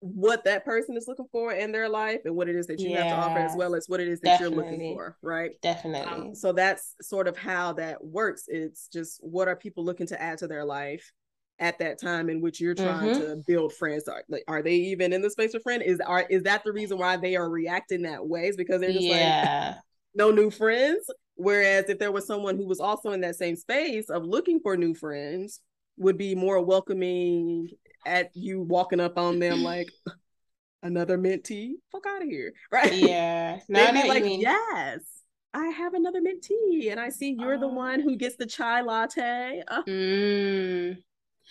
what 0.00 0.44
that 0.44 0.64
person 0.64 0.96
is 0.96 1.06
looking 1.08 1.26
for 1.32 1.52
in 1.52 1.72
their 1.72 1.88
life 1.88 2.20
and 2.24 2.36
what 2.36 2.48
it 2.48 2.54
is 2.54 2.68
that 2.68 2.78
you 2.78 2.90
yeah, 2.90 3.02
have 3.02 3.08
to 3.08 3.16
offer 3.16 3.38
as 3.38 3.56
well 3.56 3.74
as 3.74 3.88
what 3.88 3.98
it 3.98 4.06
is 4.06 4.20
that 4.20 4.38
definitely. 4.38 4.56
you're 4.56 4.64
looking 4.64 4.94
for 4.94 5.16
right 5.22 5.50
definitely 5.60 6.28
um, 6.28 6.34
so 6.36 6.52
that's 6.52 6.94
sort 7.02 7.26
of 7.26 7.36
how 7.36 7.72
that 7.72 8.02
works 8.04 8.44
it's 8.46 8.88
just 8.92 9.18
what 9.22 9.48
are 9.48 9.56
people 9.56 9.84
looking 9.84 10.06
to 10.06 10.20
add 10.22 10.38
to 10.38 10.46
their 10.46 10.64
life 10.64 11.12
at 11.58 11.78
that 11.78 12.00
time 12.00 12.30
in 12.30 12.40
which 12.40 12.60
you're 12.60 12.74
trying 12.74 13.10
mm-hmm. 13.10 13.20
to 13.20 13.42
build 13.46 13.72
friends 13.72 14.06
are, 14.06 14.22
like, 14.28 14.44
are 14.46 14.62
they 14.62 14.74
even 14.74 15.12
in 15.12 15.20
the 15.20 15.30
space 15.30 15.54
of 15.54 15.62
friend 15.62 15.82
is 15.82 16.00
are 16.00 16.24
is 16.30 16.42
that 16.44 16.62
the 16.64 16.72
reason 16.72 16.98
why 16.98 17.16
they 17.16 17.36
are 17.36 17.50
reacting 17.50 18.02
that 18.02 18.26
way 18.26 18.46
is 18.46 18.56
because 18.56 18.80
they're 18.80 18.92
just 18.92 19.02
yeah. 19.02 19.72
like 19.74 19.82
no 20.14 20.30
new 20.30 20.50
friends 20.50 21.10
whereas 21.34 21.88
if 21.88 21.98
there 21.98 22.12
was 22.12 22.26
someone 22.26 22.56
who 22.56 22.66
was 22.66 22.80
also 22.80 23.10
in 23.12 23.20
that 23.20 23.36
same 23.36 23.56
space 23.56 24.08
of 24.08 24.24
looking 24.24 24.60
for 24.60 24.76
new 24.76 24.94
friends 24.94 25.60
would 25.96 26.16
be 26.16 26.34
more 26.34 26.60
welcoming 26.62 27.68
at 28.06 28.30
you 28.34 28.62
walking 28.62 29.00
up 29.00 29.18
on 29.18 29.38
them 29.38 29.62
like 29.62 29.88
another 30.82 31.18
mint 31.18 31.44
tea. 31.44 31.76
Fuck 31.92 32.06
out 32.06 32.22
of 32.22 32.28
here. 32.28 32.52
Right. 32.70 32.92
Yeah. 32.92 33.58
No, 33.68 33.84
They'd 33.84 34.02
be 34.02 34.08
like, 34.08 34.24
yes, 34.26 35.00
I 35.54 35.66
have 35.68 35.94
another 35.94 36.20
mint 36.20 36.42
tea. 36.42 36.88
And 36.90 37.00
I 37.00 37.08
see 37.08 37.36
you're 37.38 37.54
oh. 37.54 37.60
the 37.60 37.68
one 37.68 38.00
who 38.00 38.16
gets 38.16 38.36
the 38.36 38.46
chai 38.46 38.82
latte. 38.82 39.62
Uh, 39.66 39.82
mm. 39.88 40.96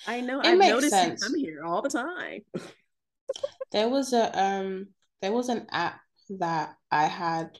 I 0.05 0.21
know. 0.21 0.41
I 0.41 0.55
noticed 0.55 0.91
sense. 0.91 1.21
you 1.21 1.27
come 1.27 1.39
here 1.39 1.63
all 1.65 1.81
the 1.81 1.89
time. 1.89 2.41
there 3.71 3.89
was 3.89 4.13
a 4.13 4.39
um 4.39 4.87
there 5.21 5.31
was 5.31 5.49
an 5.49 5.67
app 5.71 5.99
that 6.39 6.75
I 6.91 7.05
had, 7.05 7.57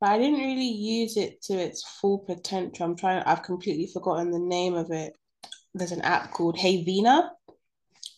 but 0.00 0.10
I 0.10 0.18
didn't 0.18 0.40
really 0.40 0.68
use 0.68 1.16
it 1.16 1.42
to 1.42 1.54
its 1.54 1.82
full 2.00 2.20
potential. 2.20 2.86
I'm 2.86 2.96
trying 2.96 3.22
I've 3.24 3.42
completely 3.42 3.90
forgotten 3.92 4.30
the 4.30 4.38
name 4.38 4.74
of 4.74 4.90
it. 4.90 5.14
There's 5.74 5.92
an 5.92 6.02
app 6.02 6.32
called 6.32 6.58
Hey 6.58 6.84
Vina. 6.84 7.32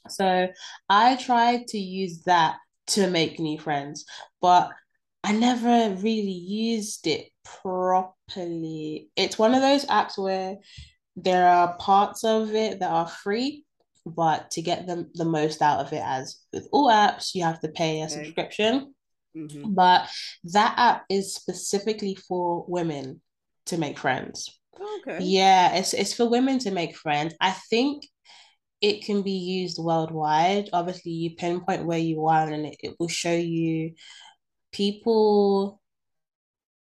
So 0.08 0.48
I 0.88 1.16
tried 1.16 1.68
to 1.68 1.78
use 1.78 2.22
that 2.24 2.56
to 2.88 3.08
make 3.08 3.38
new 3.38 3.58
friends, 3.58 4.04
but 4.40 4.70
I 5.24 5.32
never 5.32 5.94
really 6.00 6.32
used 6.32 7.06
it 7.06 7.28
properly. 7.44 9.08
It's 9.14 9.38
one 9.38 9.54
of 9.54 9.62
those 9.62 9.86
apps 9.86 10.18
where 10.18 10.56
there 11.16 11.46
are 11.46 11.76
parts 11.76 12.24
of 12.24 12.54
it 12.54 12.80
that 12.80 12.90
are 12.90 13.08
free, 13.08 13.64
but 14.06 14.50
to 14.52 14.62
get 14.62 14.86
them 14.86 15.10
the 15.14 15.24
most 15.24 15.62
out 15.62 15.80
of 15.80 15.92
it, 15.92 16.02
as 16.04 16.38
with 16.52 16.68
all 16.72 16.90
apps, 16.90 17.34
you 17.34 17.44
have 17.44 17.60
to 17.60 17.68
pay 17.68 18.00
a 18.00 18.04
okay. 18.04 18.14
subscription. 18.14 18.94
Mm-hmm. 19.36 19.74
But 19.74 20.08
that 20.44 20.74
app 20.76 21.04
is 21.08 21.34
specifically 21.34 22.14
for 22.14 22.64
women 22.68 23.20
to 23.66 23.78
make 23.78 23.98
friends. 23.98 24.58
Okay. 25.06 25.24
Yeah, 25.24 25.74
it's 25.76 25.94
it's 25.94 26.12
for 26.12 26.28
women 26.28 26.58
to 26.60 26.70
make 26.70 26.96
friends. 26.96 27.34
I 27.40 27.50
think 27.50 28.04
it 28.80 29.04
can 29.04 29.22
be 29.22 29.32
used 29.32 29.78
worldwide. 29.78 30.70
Obviously, 30.72 31.12
you 31.12 31.36
pinpoint 31.36 31.86
where 31.86 31.98
you 31.98 32.26
are, 32.26 32.48
and 32.50 32.66
it, 32.66 32.76
it 32.80 32.96
will 32.98 33.08
show 33.08 33.34
you 33.34 33.92
people 34.72 35.80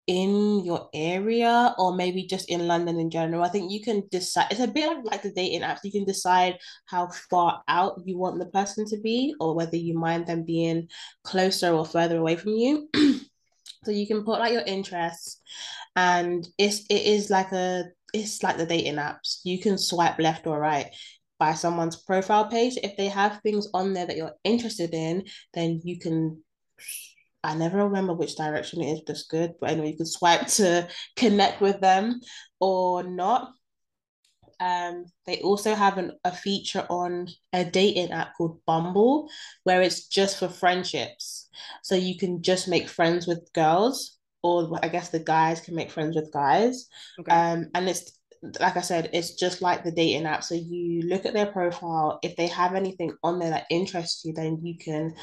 in 0.10 0.66
your 0.66 0.90
area 0.92 1.76
or 1.78 1.96
maybe 1.96 2.26
just 2.26 2.50
in 2.50 2.68
London 2.68 3.00
in 3.00 3.12
general. 3.12 3.44
I 3.44 3.50
think 3.50 3.72
you 3.72 3.80
can 3.80 4.02
decide 4.10 4.48
it's 4.50 4.60
a 4.60 4.68
bit 4.68 4.88
like, 4.88 5.06
like 5.06 5.22
the 5.22 5.32
dating 5.32 5.62
apps. 5.62 5.84
You 5.84 5.92
can 5.92 6.04
decide 6.04 6.58
how 6.86 7.10
far 7.30 7.62
out 7.68 8.02
you 8.06 8.18
want 8.18 8.40
the 8.40 8.48
person 8.48 8.88
to 8.88 9.00
be 9.00 9.36
or 9.40 9.54
whether 9.54 9.78
you 9.78 9.94
mind 9.94 10.26
them 10.26 10.44
being 10.44 10.88
closer 11.24 11.72
or 11.72 11.86
further 11.86 12.18
away 12.18 12.38
from 12.38 12.54
you. 12.54 12.90
so 13.84 13.92
you 13.92 14.08
can 14.08 14.24
put 14.24 14.40
like 14.40 14.52
your 14.52 14.64
interests 14.64 15.42
and 15.96 16.48
it's 16.58 16.88
it 16.90 17.04
is 17.04 17.30
like 17.30 17.52
a 17.52 17.84
it's 18.12 18.42
like 18.42 18.58
the 18.58 18.66
dating 18.66 18.96
apps. 18.96 19.42
You 19.44 19.60
can 19.60 19.78
swipe 19.78 20.18
left 20.18 20.48
or 20.48 20.60
right 20.60 20.88
by 21.38 21.54
someone's 21.54 21.98
profile 21.98 22.50
page. 22.50 22.80
If 22.82 22.98
they 22.98 23.10
have 23.10 23.42
things 23.44 23.68
on 23.76 23.94
there 23.94 24.08
that 24.08 24.18
you're 24.18 24.36
interested 24.44 24.92
in, 24.96 25.26
then 25.54 25.82
you 25.84 26.00
can 26.00 26.44
I 27.44 27.56
never 27.56 27.86
remember 27.86 28.14
which 28.14 28.36
direction 28.36 28.82
it 28.82 28.92
is 28.92 29.02
just 29.08 29.30
good, 29.30 29.54
but 29.60 29.70
anyway, 29.70 29.92
you 29.92 29.98
can 29.98 30.06
swipe 30.06 30.48
to 30.48 30.88
connect 31.16 31.62
with 31.62 31.80
them 31.80 32.20
or 32.60 33.04
not. 33.04 33.52
Um, 34.60 35.06
they 35.26 35.40
also 35.40 35.74
have 35.74 35.98
an, 35.98 36.12
a 36.26 36.34
feature 36.34 36.86
on 36.90 37.30
a 37.54 37.64
dating 37.64 38.12
app 38.12 38.36
called 38.38 38.60
Bumble, 38.66 39.30
where 39.64 39.82
it's 39.82 40.08
just 40.08 40.38
for 40.38 40.50
friendships. 40.50 41.48
So 41.82 41.96
you 41.96 42.18
can 42.18 42.44
just 42.44 42.68
make 42.68 42.90
friends 42.90 43.26
with 43.26 43.50
girls, 43.54 44.18
or 44.44 44.78
I 44.84 44.90
guess 44.90 45.10
the 45.10 45.20
guys 45.20 45.62
can 45.62 45.76
make 45.76 45.92
friends 45.92 46.18
with 46.18 46.34
guys. 46.34 46.88
Okay. 47.22 47.32
Um, 47.32 47.70
and 47.74 47.88
it's 47.88 48.19
like 48.60 48.78
I 48.78 48.82
said, 48.82 49.10
it's 49.14 49.34
just 49.34 49.62
like 49.62 49.84
the 49.84 49.92
dating 49.92 50.26
app. 50.26 50.44
So 50.44 50.56
you 50.56 51.04
look 51.04 51.26
at 51.26 51.34
their 51.34 51.48
profile. 51.48 52.20
If 52.24 52.36
they 52.36 52.48
have 52.48 52.76
anything 52.76 53.14
on 53.24 53.40
there 53.40 53.50
that 53.50 53.66
interests 53.70 54.24
you, 54.24 54.34
then 54.34 54.60
you 54.64 54.78
can 54.78 55.14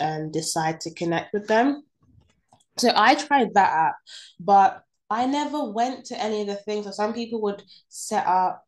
um, 0.00 0.30
decide 0.30 0.80
to 0.82 0.94
connect 0.94 1.32
with 1.34 1.46
them. 1.46 1.82
So 2.78 2.90
I 2.94 3.14
tried 3.14 3.54
that 3.54 3.72
app, 3.72 3.94
but 4.40 4.82
I 5.10 5.26
never 5.26 5.70
went 5.70 6.06
to 6.06 6.20
any 6.20 6.40
of 6.40 6.46
the 6.46 6.56
things. 6.56 6.86
So 6.86 6.90
some 6.90 7.12
people 7.12 7.42
would 7.42 7.62
set 7.88 8.26
up 8.26 8.64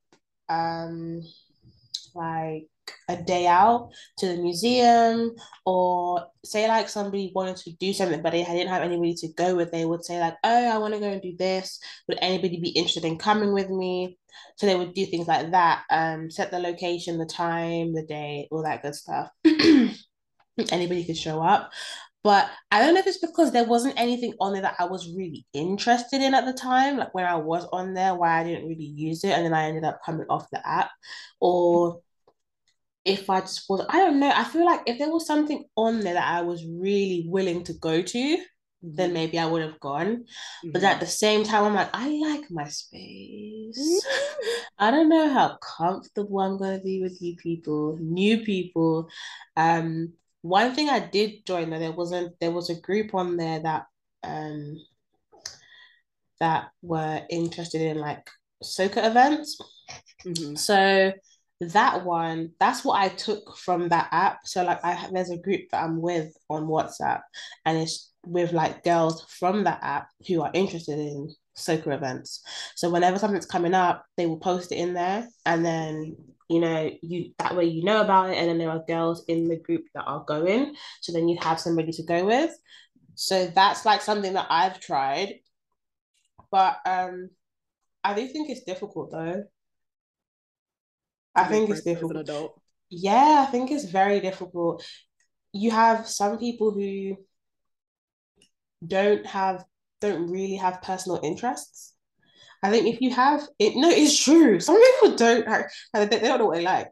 um 0.48 1.22
like 2.14 2.68
a 3.08 3.16
day 3.16 3.46
out 3.46 3.90
to 4.18 4.26
the 4.26 4.36
museum 4.36 5.34
or 5.64 6.26
say 6.44 6.68
like 6.68 6.88
somebody 6.88 7.32
wanted 7.34 7.56
to 7.56 7.72
do 7.72 7.92
something 7.92 8.22
but 8.22 8.30
they 8.30 8.44
didn't 8.44 8.68
have 8.68 8.82
anybody 8.82 9.14
to 9.14 9.28
go 9.36 9.56
with 9.56 9.70
they 9.70 9.84
would 9.84 10.04
say 10.04 10.20
like 10.20 10.34
oh 10.44 10.70
i 10.70 10.78
want 10.78 10.94
to 10.94 11.00
go 11.00 11.06
and 11.08 11.22
do 11.22 11.36
this. 11.36 11.80
Would 12.08 12.18
anybody 12.20 12.60
be 12.60 12.70
interested 12.70 13.04
in 13.04 13.18
coming 13.18 13.52
with 13.52 13.70
me? 13.70 14.18
So 14.56 14.66
they 14.66 14.76
would 14.76 14.94
do 14.94 15.06
things 15.06 15.28
like 15.28 15.50
that 15.50 15.84
um 15.90 16.30
set 16.30 16.50
the 16.50 16.58
location 16.58 17.18
the 17.18 17.26
time 17.26 17.94
the 17.94 18.02
day 18.02 18.48
all 18.50 18.62
that 18.62 18.82
good 18.82 18.94
stuff. 18.94 19.30
Anybody 20.70 21.04
could 21.04 21.16
show 21.16 21.42
up. 21.42 21.70
But 22.24 22.50
I 22.72 22.80
don't 22.80 22.94
know 22.94 23.00
if 23.00 23.06
it's 23.06 23.18
because 23.18 23.52
there 23.52 23.62
wasn't 23.62 24.00
anything 24.00 24.34
on 24.40 24.52
there 24.52 24.62
that 24.62 24.74
I 24.80 24.86
was 24.86 25.14
really 25.14 25.46
interested 25.52 26.20
in 26.20 26.34
at 26.34 26.44
the 26.44 26.52
time, 26.52 26.96
like 26.96 27.14
when 27.14 27.24
I 27.24 27.36
was 27.36 27.66
on 27.66 27.94
there, 27.94 28.16
why 28.16 28.40
I 28.40 28.42
didn't 28.42 28.66
really 28.66 28.84
use 28.84 29.22
it, 29.22 29.30
and 29.30 29.44
then 29.44 29.54
I 29.54 29.66
ended 29.66 29.84
up 29.84 30.00
coming 30.04 30.26
off 30.28 30.50
the 30.50 30.66
app, 30.68 30.90
or 31.38 32.00
if 33.06 33.30
I 33.30 33.40
just 33.40 33.64
was, 33.68 33.86
I 33.88 33.98
don't 33.98 34.18
know. 34.18 34.32
I 34.34 34.44
feel 34.44 34.66
like 34.66 34.80
if 34.86 34.98
there 34.98 35.10
was 35.10 35.26
something 35.26 35.64
on 35.76 36.00
there 36.00 36.14
that 36.14 36.34
I 36.34 36.42
was 36.42 36.66
really 36.66 37.24
willing 37.28 37.62
to 37.64 37.72
go 37.74 38.02
to, 38.02 38.38
then 38.82 39.08
mm-hmm. 39.08 39.14
maybe 39.14 39.38
I 39.38 39.46
would 39.46 39.62
have 39.62 39.78
gone. 39.78 40.06
Mm-hmm. 40.16 40.70
But 40.72 40.82
at 40.82 40.98
the 40.98 41.06
same 41.06 41.44
time, 41.44 41.64
I'm 41.64 41.74
like, 41.74 41.90
I 41.94 42.08
like 42.08 42.50
my 42.50 42.64
space. 42.64 43.78
Mm-hmm. 43.78 44.62
I 44.78 44.90
don't 44.90 45.08
know 45.08 45.32
how 45.32 45.56
comfortable 45.58 46.40
I'm 46.40 46.58
gonna 46.58 46.80
be 46.80 47.00
with 47.00 47.22
you 47.22 47.36
people, 47.36 47.96
new 48.00 48.40
people. 48.40 49.08
Um, 49.56 50.12
one 50.42 50.74
thing 50.74 50.90
I 50.90 50.98
did 50.98 51.46
join 51.46 51.70
though, 51.70 51.78
there 51.78 51.92
wasn't 51.92 52.38
there 52.40 52.50
was 52.50 52.70
a 52.70 52.80
group 52.80 53.14
on 53.14 53.36
there 53.36 53.60
that 53.60 53.86
um 54.24 54.78
that 56.40 56.70
were 56.82 57.22
interested 57.30 57.80
in 57.80 57.98
like 57.98 58.28
soca 58.62 59.06
events. 59.06 59.58
Mm-hmm. 60.24 60.56
So 60.56 61.12
that 61.60 62.04
one 62.04 62.50
that's 62.60 62.84
what 62.84 63.00
i 63.00 63.08
took 63.08 63.56
from 63.56 63.88
that 63.88 64.08
app. 64.12 64.40
So 64.44 64.62
like 64.64 64.84
i 64.84 65.08
there's 65.12 65.30
a 65.30 65.38
group 65.38 65.62
that 65.70 65.84
i'm 65.84 66.00
with 66.00 66.36
on 66.50 66.66
whatsapp 66.66 67.20
and 67.64 67.78
it's 67.78 68.12
with 68.26 68.52
like 68.52 68.84
girls 68.84 69.24
from 69.28 69.64
that 69.64 69.78
app 69.82 70.08
who 70.26 70.42
are 70.42 70.50
interested 70.52 70.98
in 70.98 71.32
soca 71.56 71.94
events. 71.94 72.42
So 72.74 72.90
whenever 72.90 73.18
something's 73.18 73.46
coming 73.46 73.72
up 73.74 74.04
they 74.16 74.26
will 74.26 74.38
post 74.38 74.72
it 74.72 74.76
in 74.76 74.92
there 74.94 75.26
and 75.46 75.64
then 75.64 76.16
you 76.50 76.60
know 76.60 76.90
you 77.02 77.32
that 77.38 77.56
way 77.56 77.64
you 77.64 77.82
know 77.84 78.02
about 78.02 78.30
it 78.30 78.36
and 78.36 78.48
then 78.48 78.58
there 78.58 78.70
are 78.70 78.84
girls 78.86 79.24
in 79.26 79.48
the 79.48 79.56
group 79.56 79.84
that 79.94 80.04
are 80.04 80.24
going. 80.24 80.74
So 81.00 81.12
then 81.12 81.28
you 81.28 81.38
have 81.40 81.58
somebody 81.60 81.92
to 81.92 82.02
go 82.02 82.26
with. 82.26 82.54
So 83.14 83.46
that's 83.46 83.86
like 83.86 84.02
something 84.02 84.34
that 84.34 84.48
i've 84.50 84.80
tried. 84.80 85.36
But 86.50 86.78
um 86.84 87.30
i 88.04 88.14
do 88.14 88.26
think 88.28 88.50
it's 88.50 88.64
difficult 88.64 89.10
though 89.10 89.44
I 91.36 91.44
think 91.44 91.70
it's 91.70 91.82
difficult. 91.82 92.16
As 92.16 92.28
an 92.28 92.34
adult. 92.34 92.60
Yeah, 92.90 93.44
I 93.46 93.50
think 93.50 93.70
it's 93.70 93.84
very 93.84 94.20
difficult. 94.20 94.84
You 95.52 95.70
have 95.70 96.06
some 96.06 96.38
people 96.38 96.70
who 96.72 97.16
don't 98.86 99.26
have 99.26 99.64
don't 100.00 100.30
really 100.30 100.56
have 100.56 100.82
personal 100.82 101.20
interests. 101.22 101.94
I 102.62 102.70
think 102.70 102.86
if 102.86 103.00
you 103.00 103.10
have 103.10 103.46
it, 103.58 103.76
no, 103.76 103.88
it's 103.88 104.22
true. 104.22 104.60
Some 104.60 104.80
people 104.80 105.16
don't 105.16 105.46
have, 105.46 105.66
they 105.94 106.06
don't 106.06 106.38
know 106.38 106.46
what 106.46 106.56
they 106.56 106.64
like. 106.64 106.90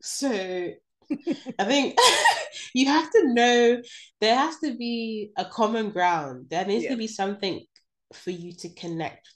So 0.00 0.30
I 0.30 1.64
think 1.64 1.98
you 2.74 2.86
have 2.86 3.10
to 3.10 3.34
know 3.34 3.82
there 4.20 4.36
has 4.36 4.58
to 4.60 4.76
be 4.76 5.32
a 5.36 5.44
common 5.44 5.90
ground. 5.90 6.46
There 6.50 6.64
needs 6.64 6.84
yeah. 6.84 6.90
to 6.90 6.96
be 6.96 7.06
something 7.06 7.64
for 8.12 8.30
you 8.30 8.52
to 8.52 8.68
connect 8.70 9.28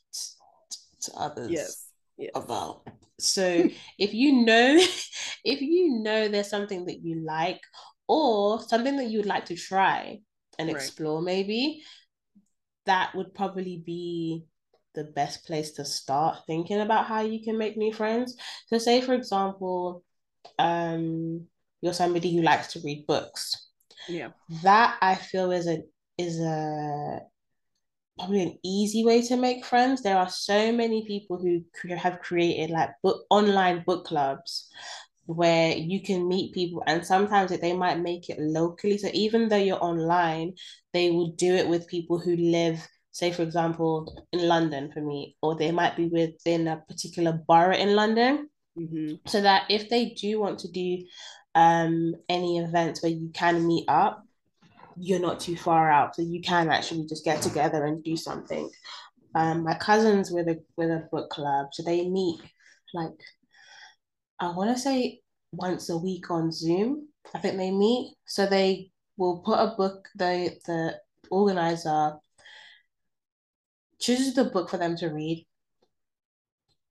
to 1.02 1.12
others 1.16 1.50
yes. 1.50 1.86
yes. 2.16 2.30
about. 2.34 2.86
So 3.20 3.68
if 3.98 4.14
you 4.14 4.44
know, 4.44 4.76
if 5.44 5.60
you 5.60 6.00
know 6.02 6.28
there's 6.28 6.50
something 6.50 6.86
that 6.86 7.02
you 7.02 7.24
like 7.24 7.60
or 8.08 8.60
something 8.60 8.96
that 8.96 9.06
you 9.06 9.18
would 9.18 9.26
like 9.26 9.46
to 9.46 9.56
try 9.56 10.20
and 10.58 10.68
right. 10.68 10.76
explore, 10.76 11.22
maybe 11.22 11.82
that 12.86 13.14
would 13.14 13.34
probably 13.34 13.82
be 13.84 14.44
the 14.94 15.04
best 15.04 15.46
place 15.46 15.72
to 15.72 15.84
start 15.84 16.38
thinking 16.46 16.80
about 16.80 17.06
how 17.06 17.20
you 17.20 17.42
can 17.42 17.56
make 17.56 17.76
new 17.76 17.92
friends. 17.92 18.36
So 18.66 18.78
say 18.78 19.00
for 19.00 19.14
example, 19.14 20.02
um 20.58 21.46
you're 21.80 21.92
somebody 21.92 22.34
who 22.34 22.42
likes 22.42 22.72
to 22.72 22.80
read 22.80 23.06
books. 23.06 23.68
Yeah. 24.08 24.30
That 24.62 24.98
I 25.00 25.14
feel 25.14 25.52
is 25.52 25.66
a 25.66 25.82
is 26.18 26.40
a 26.40 27.20
probably 28.20 28.42
an 28.42 28.58
easy 28.62 29.04
way 29.04 29.22
to 29.22 29.36
make 29.36 29.64
friends. 29.64 30.02
There 30.02 30.16
are 30.16 30.28
so 30.28 30.72
many 30.72 31.06
people 31.06 31.38
who 31.38 31.64
have 31.96 32.20
created 32.20 32.70
like 32.70 32.90
book 33.02 33.24
online 33.30 33.82
book 33.86 34.06
clubs 34.06 34.68
where 35.26 35.76
you 35.76 36.02
can 36.02 36.28
meet 36.28 36.52
people 36.52 36.82
and 36.86 37.06
sometimes 37.06 37.56
they 37.60 37.72
might 37.72 38.00
make 38.00 38.28
it 38.28 38.38
locally 38.40 38.98
so 38.98 39.08
even 39.12 39.48
though 39.48 39.56
you're 39.56 39.84
online 39.84 40.52
they 40.92 41.10
will 41.10 41.28
do 41.32 41.54
it 41.54 41.68
with 41.68 41.86
people 41.86 42.18
who 42.18 42.34
live 42.36 42.84
say 43.12 43.30
for 43.30 43.42
example 43.42 44.26
in 44.32 44.48
london 44.48 44.90
for 44.92 45.00
me 45.00 45.36
or 45.40 45.54
they 45.54 45.70
might 45.70 45.96
be 45.96 46.06
within 46.06 46.66
a 46.66 46.82
particular 46.88 47.38
borough 47.46 47.76
in 47.76 47.94
london 47.94 48.48
mm-hmm. 48.76 49.14
so 49.26 49.40
that 49.40 49.64
if 49.70 49.88
they 49.88 50.06
do 50.20 50.40
want 50.40 50.58
to 50.58 50.68
do 50.72 50.98
um 51.54 52.12
any 52.28 52.58
events 52.58 53.00
where 53.00 53.12
you 53.12 53.30
can 53.32 53.64
meet 53.66 53.84
up 53.86 54.24
you're 54.96 55.20
not 55.20 55.40
too 55.40 55.56
far 55.56 55.90
out 55.90 56.14
so 56.14 56.22
you 56.22 56.40
can 56.40 56.70
actually 56.70 57.06
just 57.06 57.24
get 57.24 57.40
together 57.42 57.84
and 57.86 58.02
do 58.04 58.16
something 58.16 58.70
um 59.34 59.62
my 59.62 59.74
cousins 59.74 60.30
with 60.30 60.48
a 60.48 60.58
with 60.76 60.90
a 60.90 61.08
book 61.12 61.30
club 61.30 61.68
so 61.72 61.82
they 61.82 62.08
meet 62.08 62.40
like 62.94 63.12
I 64.40 64.50
want 64.52 64.74
to 64.74 64.82
say 64.82 65.20
once 65.52 65.90
a 65.90 65.98
week 65.98 66.30
on 66.30 66.50
Zoom. 66.50 67.08
I 67.34 67.38
think 67.38 67.56
they 67.58 67.70
meet. 67.70 68.14
So 68.24 68.46
they 68.46 68.90
will 69.18 69.40
put 69.40 69.58
a 69.58 69.74
book, 69.76 70.08
the 70.16 70.56
the 70.66 70.98
organizer 71.30 72.14
chooses 74.00 74.34
the 74.34 74.44
book 74.44 74.70
for 74.70 74.78
them 74.78 74.96
to 74.96 75.08
read. 75.08 75.46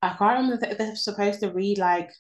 I 0.02 0.10
can't 0.10 0.42
remember 0.42 0.66
if 0.66 0.78
they're 0.78 0.96
supposed 0.96 1.40
to 1.42 1.52
read 1.52 1.80
like 1.80 2.12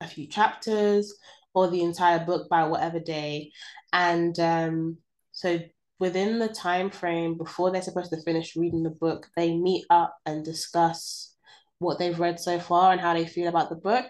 a 0.00 0.06
few 0.06 0.28
chapters 0.28 1.12
or 1.58 1.68
the 1.68 1.82
entire 1.82 2.24
book 2.24 2.48
by 2.48 2.64
whatever 2.64 3.00
day. 3.00 3.50
And 3.92 4.38
um, 4.38 4.98
so 5.32 5.58
within 5.98 6.38
the 6.38 6.48
time 6.48 6.90
frame 6.90 7.36
before 7.36 7.72
they're 7.72 7.82
supposed 7.82 8.12
to 8.12 8.22
finish 8.22 8.56
reading 8.56 8.84
the 8.84 8.90
book, 8.90 9.26
they 9.36 9.56
meet 9.56 9.84
up 9.90 10.16
and 10.24 10.44
discuss 10.44 11.34
what 11.80 11.98
they've 11.98 12.18
read 12.18 12.38
so 12.38 12.60
far 12.60 12.92
and 12.92 13.00
how 13.00 13.14
they 13.14 13.26
feel 13.26 13.48
about 13.48 13.70
the 13.70 13.76
book. 13.76 14.06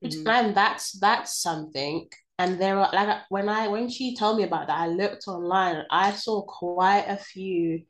Which 0.00 0.14
mm-hmm. 0.14 0.28
and 0.28 0.56
that's 0.56 0.92
that's 1.00 1.42
something. 1.42 2.08
And 2.38 2.60
there 2.60 2.78
are 2.78 2.90
like 2.92 3.22
when 3.28 3.48
I 3.48 3.68
when 3.68 3.88
she 3.88 4.16
told 4.16 4.38
me 4.38 4.44
about 4.44 4.68
that, 4.68 4.78
I 4.78 4.86
looked 4.86 5.26
online. 5.26 5.82
I 5.90 6.12
saw 6.12 6.42
quite 6.42 7.06
a 7.08 7.16
few 7.16 7.82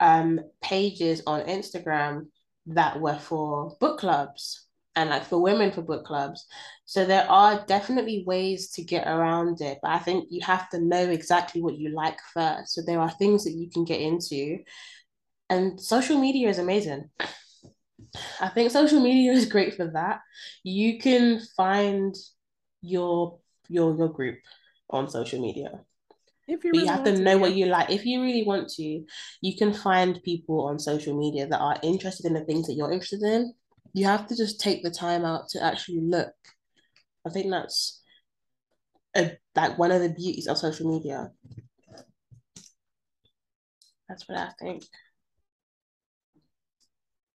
um 0.00 0.40
pages 0.62 1.22
on 1.26 1.46
Instagram 1.46 2.26
that 2.66 3.00
were 3.00 3.18
for 3.18 3.76
book 3.80 3.98
clubs 4.00 4.65
and 4.96 5.10
like 5.10 5.24
for 5.24 5.40
women 5.40 5.70
for 5.70 5.82
book 5.82 6.04
clubs. 6.04 6.46
So 6.86 7.04
there 7.04 7.30
are 7.30 7.64
definitely 7.66 8.24
ways 8.26 8.70
to 8.72 8.82
get 8.82 9.06
around 9.06 9.60
it, 9.60 9.78
but 9.82 9.90
I 9.90 9.98
think 9.98 10.28
you 10.30 10.40
have 10.44 10.68
to 10.70 10.80
know 10.80 11.10
exactly 11.10 11.62
what 11.62 11.78
you 11.78 11.90
like 11.90 12.18
first. 12.32 12.74
So 12.74 12.82
there 12.84 13.00
are 13.00 13.10
things 13.10 13.44
that 13.44 13.52
you 13.52 13.70
can 13.70 13.84
get 13.84 14.00
into, 14.00 14.58
and 15.50 15.80
social 15.80 16.18
media 16.18 16.48
is 16.48 16.58
amazing. 16.58 17.10
I 18.40 18.48
think 18.48 18.70
social 18.70 19.00
media 19.00 19.32
is 19.32 19.46
great 19.46 19.74
for 19.74 19.88
that. 19.92 20.20
You 20.64 20.98
can 20.98 21.40
find 21.56 22.14
your 22.80 23.38
your 23.68 23.94
your 23.96 24.08
group 24.08 24.38
on 24.90 25.10
social 25.10 25.40
media. 25.40 25.80
If 26.48 26.64
you, 26.64 26.70
really 26.70 26.84
you 26.84 26.92
have 26.92 27.04
to 27.04 27.18
know 27.18 27.34
to, 27.34 27.38
what 27.38 27.54
you 27.54 27.66
like. 27.66 27.90
If 27.90 28.06
you 28.06 28.22
really 28.22 28.44
want 28.44 28.68
to, 28.74 29.04
you 29.40 29.56
can 29.56 29.72
find 29.72 30.22
people 30.22 30.66
on 30.66 30.78
social 30.78 31.18
media 31.18 31.46
that 31.48 31.58
are 31.58 31.78
interested 31.82 32.26
in 32.26 32.34
the 32.34 32.44
things 32.44 32.68
that 32.68 32.74
you're 32.74 32.92
interested 32.92 33.22
in. 33.22 33.52
You 33.96 34.04
have 34.04 34.26
to 34.26 34.36
just 34.36 34.60
take 34.60 34.82
the 34.82 34.90
time 34.90 35.24
out 35.24 35.48
to 35.48 35.64
actually 35.64 36.02
look. 36.02 36.34
I 37.26 37.30
think 37.30 37.50
that's 37.50 38.02
a 39.16 39.38
like 39.54 39.78
one 39.78 39.90
of 39.90 40.02
the 40.02 40.10
beauties 40.10 40.46
of 40.48 40.58
social 40.58 40.92
media. 40.92 41.30
That's 44.06 44.28
what 44.28 44.36
I 44.36 44.50
think. 44.60 44.84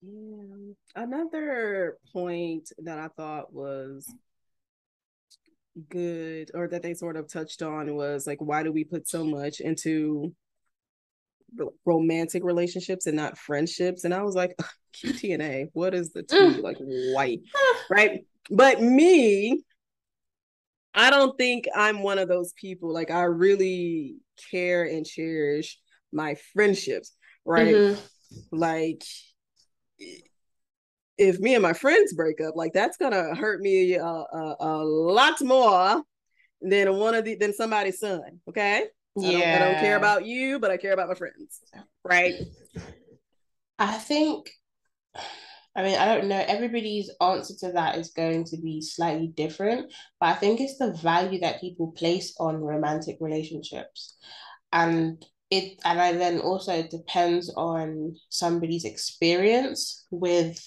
Yeah. 0.03 0.73
Another 0.97 1.97
point 2.13 2.73
that 2.79 2.99
I 2.99 3.07
thought 3.17 3.53
was 3.53 4.13
good 5.89 6.51
or 6.55 6.67
that 6.67 6.83
they 6.83 6.95
sort 6.95 7.17
of 7.17 7.33
touched 7.33 7.63
on 7.63 7.95
was 7.95 8.27
like 8.27 8.41
why 8.41 8.65
do 8.65 8.73
we 8.73 8.83
put 8.83 9.09
so 9.09 9.23
much 9.23 9.61
into 9.61 10.35
romantic 11.85 12.45
relationships 12.45 13.07
and 13.07 13.17
not 13.17 13.39
friendships 13.39 14.05
and 14.05 14.15
i 14.15 14.23
was 14.23 14.35
like 14.35 14.55
qtna 14.95 15.69
what 15.73 15.95
is 15.95 16.13
the 16.13 16.23
two 16.23 16.61
like 16.63 16.77
white 16.79 17.41
right 17.91 18.27
but 18.51 18.81
me 18.83 19.63
i 20.95 21.11
don't 21.11 21.37
think 21.39 21.67
i'm 21.75 22.03
one 22.03 22.19
of 22.19 22.29
those 22.29 22.53
people 22.53 22.93
like 22.93 23.11
i 23.11 23.23
really 23.23 24.17
care 24.51 24.85
and 24.85 25.07
cherish 25.07 25.79
my 26.13 26.37
friendships 26.53 27.13
right 27.45 27.75
mm-hmm. 27.75 28.57
like 28.57 29.03
if 31.19 31.41
me 31.41 31.55
and 31.55 31.63
my 31.63 31.73
friends 31.73 32.15
break 32.15 32.41
up, 32.41 32.55
like 32.57 32.73
that's 32.73 32.97
gonna 32.97 33.35
hurt 33.35 33.61
me 33.61 33.95
a, 33.95 34.05
a, 34.05 34.57
a 34.61 34.85
lot 34.85 35.41
more 35.43 36.03
than 36.63 36.97
one 36.97 37.15
of 37.15 37.25
the 37.25 37.35
than 37.35 37.53
somebody's 37.53 37.99
son. 37.99 38.41
Okay. 38.49 38.87
Yeah. 39.23 39.39
I 39.39 39.59
don't, 39.59 39.63
I 39.63 39.73
don't 39.73 39.81
care 39.81 39.97
about 39.97 40.27
you, 40.27 40.59
but 40.59 40.71
I 40.71 40.77
care 40.77 40.93
about 40.93 41.09
my 41.09 41.15
friends. 41.15 41.61
Right. 42.05 42.35
I 43.79 43.93
think 43.95 44.51
I 45.79 45.83
mean, 45.85 45.97
I 45.97 46.07
don't 46.07 46.27
know. 46.27 46.45
Everybody's 46.49 47.09
answer 47.21 47.55
to 47.61 47.73
that 47.73 47.99
is 47.99 48.11
going 48.11 48.43
to 48.47 48.57
be 48.57 48.81
slightly 48.81 49.29
different, 49.29 49.93
but 50.19 50.31
I 50.31 50.35
think 50.35 50.61
it's 50.61 50.77
the 50.77 50.93
value 50.95 51.39
that 51.39 51.61
people 51.61 51.93
place 51.93 52.35
on 52.41 52.57
romantic 52.57 53.19
relationships. 53.21 54.17
And 54.73 55.25
it 55.51 55.79
and 55.85 56.01
I 56.01 56.13
then 56.15 56.41
also 56.41 56.73
it 56.73 56.91
depends 56.91 57.55
on 57.57 58.17
somebody's 58.29 58.85
experience 58.85 60.05
with 60.11 60.59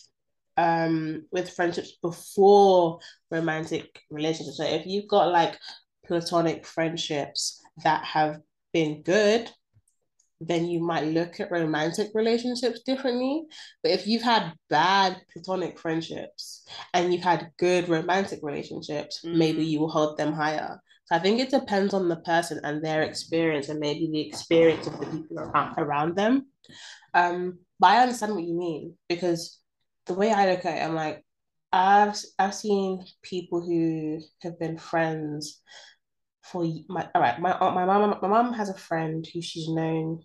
um 0.56 1.26
with 1.32 1.52
friendships 1.52 1.98
before 2.02 3.00
romantic 3.30 4.00
relationships. 4.10 4.58
So 4.58 4.64
if 4.64 4.86
you've 4.86 5.10
got 5.10 5.34
like 5.34 5.60
platonic 6.06 6.66
friendships 6.66 7.61
that 7.84 8.04
have 8.04 8.40
been 8.74 9.04
good, 9.04 9.50
then 10.40 10.68
you 10.68 10.80
might 10.80 11.06
look 11.06 11.40
at 11.40 11.52
romantic 11.52 12.10
relationships 12.14 12.82
differently. 12.82 13.44
But 13.84 13.92
if 13.92 14.08
you've 14.08 14.24
had 14.24 14.54
bad 14.70 15.22
platonic 15.32 15.80
friendships 15.80 16.68
and 16.94 17.14
you've 17.14 17.24
had 17.24 17.52
good 17.60 17.88
romantic 17.88 18.40
relationships, 18.42 19.22
mm. 19.24 19.36
maybe 19.36 19.64
you 19.64 19.80
will 19.80 19.90
hold 19.90 20.18
them 20.18 20.34
higher. 20.34 20.82
So 21.06 21.16
I 21.16 21.20
think 21.20 21.40
it 21.40 21.52
depends 21.52 21.94
on 21.94 22.10
the 22.10 22.16
person 22.18 22.60
and 22.64 22.84
their 22.84 23.04
experience 23.04 23.70
and 23.70 23.80
maybe 23.80 24.10
the 24.12 24.28
experience 24.28 24.88
of 24.88 25.00
the 25.00 25.06
people 25.06 25.40
around, 25.40 25.76
around 25.78 26.16
them. 26.16 26.48
Um, 27.14 27.60
but 27.80 27.88
I 27.88 28.02
understand 28.02 28.34
what 28.34 28.44
you 28.44 28.58
mean 28.58 28.96
because 29.10 29.60
the 30.08 30.14
way 30.14 30.32
I 30.32 30.50
look 30.50 30.66
at 30.66 30.78
it, 30.78 30.82
I'm 30.82 30.96
like, 30.96 31.24
I've 31.74 32.18
I've 32.38 32.54
seen 32.54 33.06
people 33.24 33.62
who 33.62 34.20
have 34.42 34.60
been 34.60 34.78
friends 34.78 35.62
for 36.42 36.66
my 36.90 37.08
all 37.14 37.22
right. 37.22 37.40
My 37.40 37.52
uh, 37.52 37.72
my 37.72 37.86
mom 37.86 38.18
my 38.22 38.28
mom 38.28 38.54
has 38.54 38.70
a 38.70 38.78
friend 38.78 39.26
who 39.34 39.42
she's 39.42 39.70
known. 39.70 40.22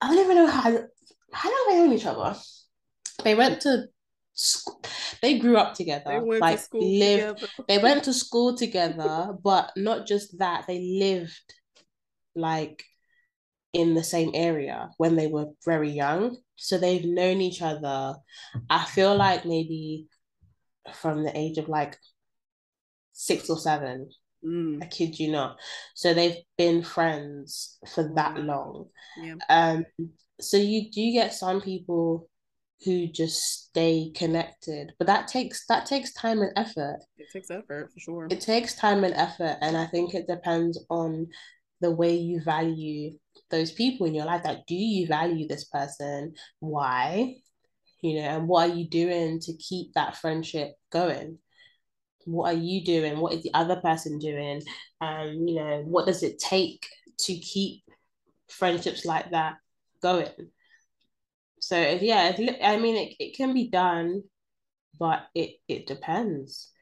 I 0.00 0.08
don't 0.08 0.24
even 0.24 0.36
know 0.36 0.46
how 0.46 0.70
how 1.32 1.50
long 1.50 1.66
they 1.68 1.76
known 1.76 1.92
each 1.92 2.06
other. 2.06 2.38
They 3.24 3.34
went 3.34 3.60
to 3.62 3.86
school. 4.34 4.82
They 5.22 5.38
grew 5.38 5.56
up 5.56 5.74
together. 5.74 6.04
They 6.06 6.38
like 6.38 6.70
to 6.70 6.78
lived. 6.78 7.40
Together. 7.40 7.64
they 7.68 7.78
went 7.78 8.04
to 8.04 8.12
school 8.12 8.56
together, 8.56 9.34
but 9.42 9.72
not 9.76 10.06
just 10.06 10.38
that. 10.38 10.66
They 10.66 10.80
lived 10.80 11.54
like 12.34 12.84
in 13.72 13.94
the 13.94 14.04
same 14.04 14.30
area 14.34 14.90
when 14.98 15.16
they 15.16 15.26
were 15.26 15.46
very 15.64 15.90
young. 15.90 16.36
So 16.56 16.78
they've 16.78 17.04
known 17.04 17.40
each 17.40 17.62
other. 17.62 18.16
I 18.70 18.84
feel 18.84 19.14
like 19.16 19.44
maybe 19.44 20.06
from 20.94 21.24
the 21.24 21.36
age 21.36 21.58
of 21.58 21.68
like 21.68 21.98
six 23.12 23.50
or 23.50 23.58
seven. 23.58 24.10
Mm. 24.46 24.82
I 24.82 24.86
kid 24.86 25.18
you 25.18 25.32
not. 25.32 25.58
So 25.94 26.14
they've 26.14 26.36
been 26.56 26.82
friends 26.82 27.78
for 27.92 28.12
that 28.14 28.38
long. 28.38 28.86
Yeah. 29.20 29.34
Um. 29.48 29.86
So 30.40 30.56
you 30.56 30.90
do 30.90 31.12
get 31.12 31.34
some 31.34 31.60
people 31.60 32.28
who 32.84 33.06
just 33.06 33.68
stay 33.68 34.12
connected, 34.14 34.92
but 34.98 35.06
that 35.06 35.28
takes 35.28 35.66
that 35.66 35.86
takes 35.86 36.12
time 36.12 36.40
and 36.40 36.52
effort. 36.56 36.98
It 37.18 37.28
takes 37.32 37.50
effort 37.50 37.90
for 37.92 38.00
sure. 38.00 38.28
It 38.30 38.40
takes 38.40 38.74
time 38.74 39.04
and 39.04 39.14
effort, 39.14 39.56
and 39.60 39.76
I 39.76 39.86
think 39.86 40.14
it 40.14 40.26
depends 40.26 40.84
on 40.90 41.28
the 41.80 41.90
way 41.90 42.14
you 42.14 42.40
value 42.40 43.18
those 43.50 43.72
people 43.72 44.06
in 44.06 44.14
your 44.14 44.26
life. 44.26 44.42
Like, 44.44 44.66
do 44.66 44.74
you 44.74 45.06
value 45.06 45.48
this 45.48 45.64
person? 45.64 46.34
Why? 46.60 47.36
You 48.02 48.16
know, 48.16 48.28
and 48.28 48.48
what 48.48 48.70
are 48.70 48.74
you 48.74 48.88
doing 48.88 49.40
to 49.40 49.56
keep 49.56 49.94
that 49.94 50.16
friendship 50.16 50.74
going? 50.92 51.38
What 52.26 52.54
are 52.54 52.58
you 52.58 52.84
doing? 52.84 53.18
What 53.18 53.32
is 53.32 53.42
the 53.42 53.54
other 53.54 53.76
person 53.76 54.18
doing? 54.18 54.62
And 55.00 55.48
you 55.48 55.56
know 55.56 55.82
what 55.86 56.06
does 56.06 56.22
it 56.22 56.38
take 56.38 56.86
to 57.20 57.34
keep 57.34 57.82
friendships 58.48 59.04
like 59.04 59.30
that 59.30 59.56
going? 60.02 60.28
So 61.58 61.78
yeah 61.80 62.32
i 62.62 62.76
mean 62.76 62.94
it, 62.94 63.16
it 63.18 63.36
can 63.36 63.52
be 63.52 63.68
done 63.68 64.22
but 64.98 65.26
it 65.34 65.56
it 65.68 65.86
depends. 65.86 66.72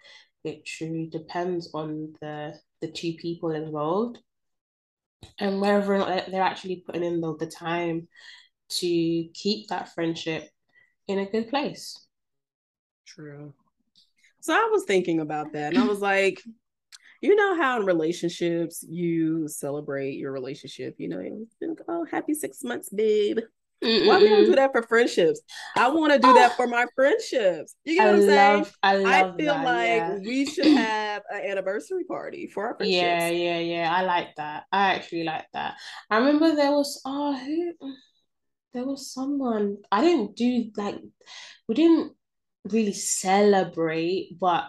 It 0.44 0.66
truly 0.66 1.08
depends 1.10 1.70
on 1.74 2.14
the 2.20 2.54
the 2.80 2.88
two 2.88 3.14
people 3.14 3.50
involved 3.52 4.18
and 5.38 5.60
whether 5.60 5.94
or 5.94 5.98
not 5.98 6.30
they're 6.30 6.42
actually 6.42 6.84
putting 6.86 7.02
in 7.02 7.20
the, 7.20 7.36
the 7.36 7.46
time 7.46 8.08
to 8.68 9.28
keep 9.32 9.68
that 9.68 9.94
friendship 9.94 10.48
in 11.08 11.18
a 11.18 11.30
good 11.30 11.48
place. 11.48 12.06
True 13.06 13.54
so 14.44 14.52
I 14.52 14.68
was 14.70 14.84
thinking 14.84 15.20
about 15.20 15.54
that 15.54 15.72
and 15.72 15.82
I 15.82 15.86
was 15.86 16.00
like, 16.00 16.42
you 17.22 17.34
know 17.34 17.56
how 17.56 17.80
in 17.80 17.86
relationships 17.86 18.84
you 18.86 19.48
celebrate 19.48 20.18
your 20.18 20.32
relationship, 20.32 20.96
you 20.98 21.08
know, 21.08 21.46
oh, 21.88 22.04
happy 22.10 22.34
six 22.34 22.62
months, 22.62 22.90
babe. 22.90 23.38
Mm-mm. 23.82 24.06
Why 24.06 24.18
can't 24.18 24.42
I 24.42 24.44
do 24.44 24.54
that 24.56 24.72
for 24.72 24.82
friendships? 24.82 25.40
I 25.78 25.88
want 25.88 26.12
to 26.12 26.18
do 26.18 26.28
oh, 26.28 26.34
that 26.34 26.56
for 26.56 26.66
my 26.66 26.84
friendships. 26.94 27.74
You 27.84 27.96
get 27.96 28.06
I 28.06 28.10
what 28.10 28.20
I'm 28.20 28.26
love, 28.26 28.66
saying? 28.66 28.74
I, 28.82 28.96
love 28.96 29.34
I 29.34 29.36
feel 29.38 29.54
that, 29.54 29.64
like 29.64 29.86
yeah. 29.86 30.18
we 30.18 30.44
should 30.44 30.66
have 30.76 31.22
an 31.32 31.50
anniversary 31.50 32.04
party 32.04 32.46
for 32.46 32.66
our 32.66 32.76
friendships. 32.76 33.00
Yeah, 33.00 33.30
yeah, 33.30 33.58
yeah. 33.60 33.94
I 33.94 34.02
like 34.02 34.36
that. 34.36 34.64
I 34.70 34.92
actually 34.92 35.24
like 35.24 35.46
that. 35.54 35.76
I 36.10 36.18
remember 36.18 36.54
there 36.54 36.72
was 36.72 37.00
oh 37.06 37.34
who 37.34 37.72
there 38.74 38.84
was 38.84 39.10
someone 39.10 39.78
I 39.90 40.02
didn't 40.02 40.36
do 40.36 40.70
like 40.76 40.96
we 41.66 41.74
didn't 41.74 42.12
really 42.70 42.92
celebrate, 42.92 44.38
but 44.38 44.68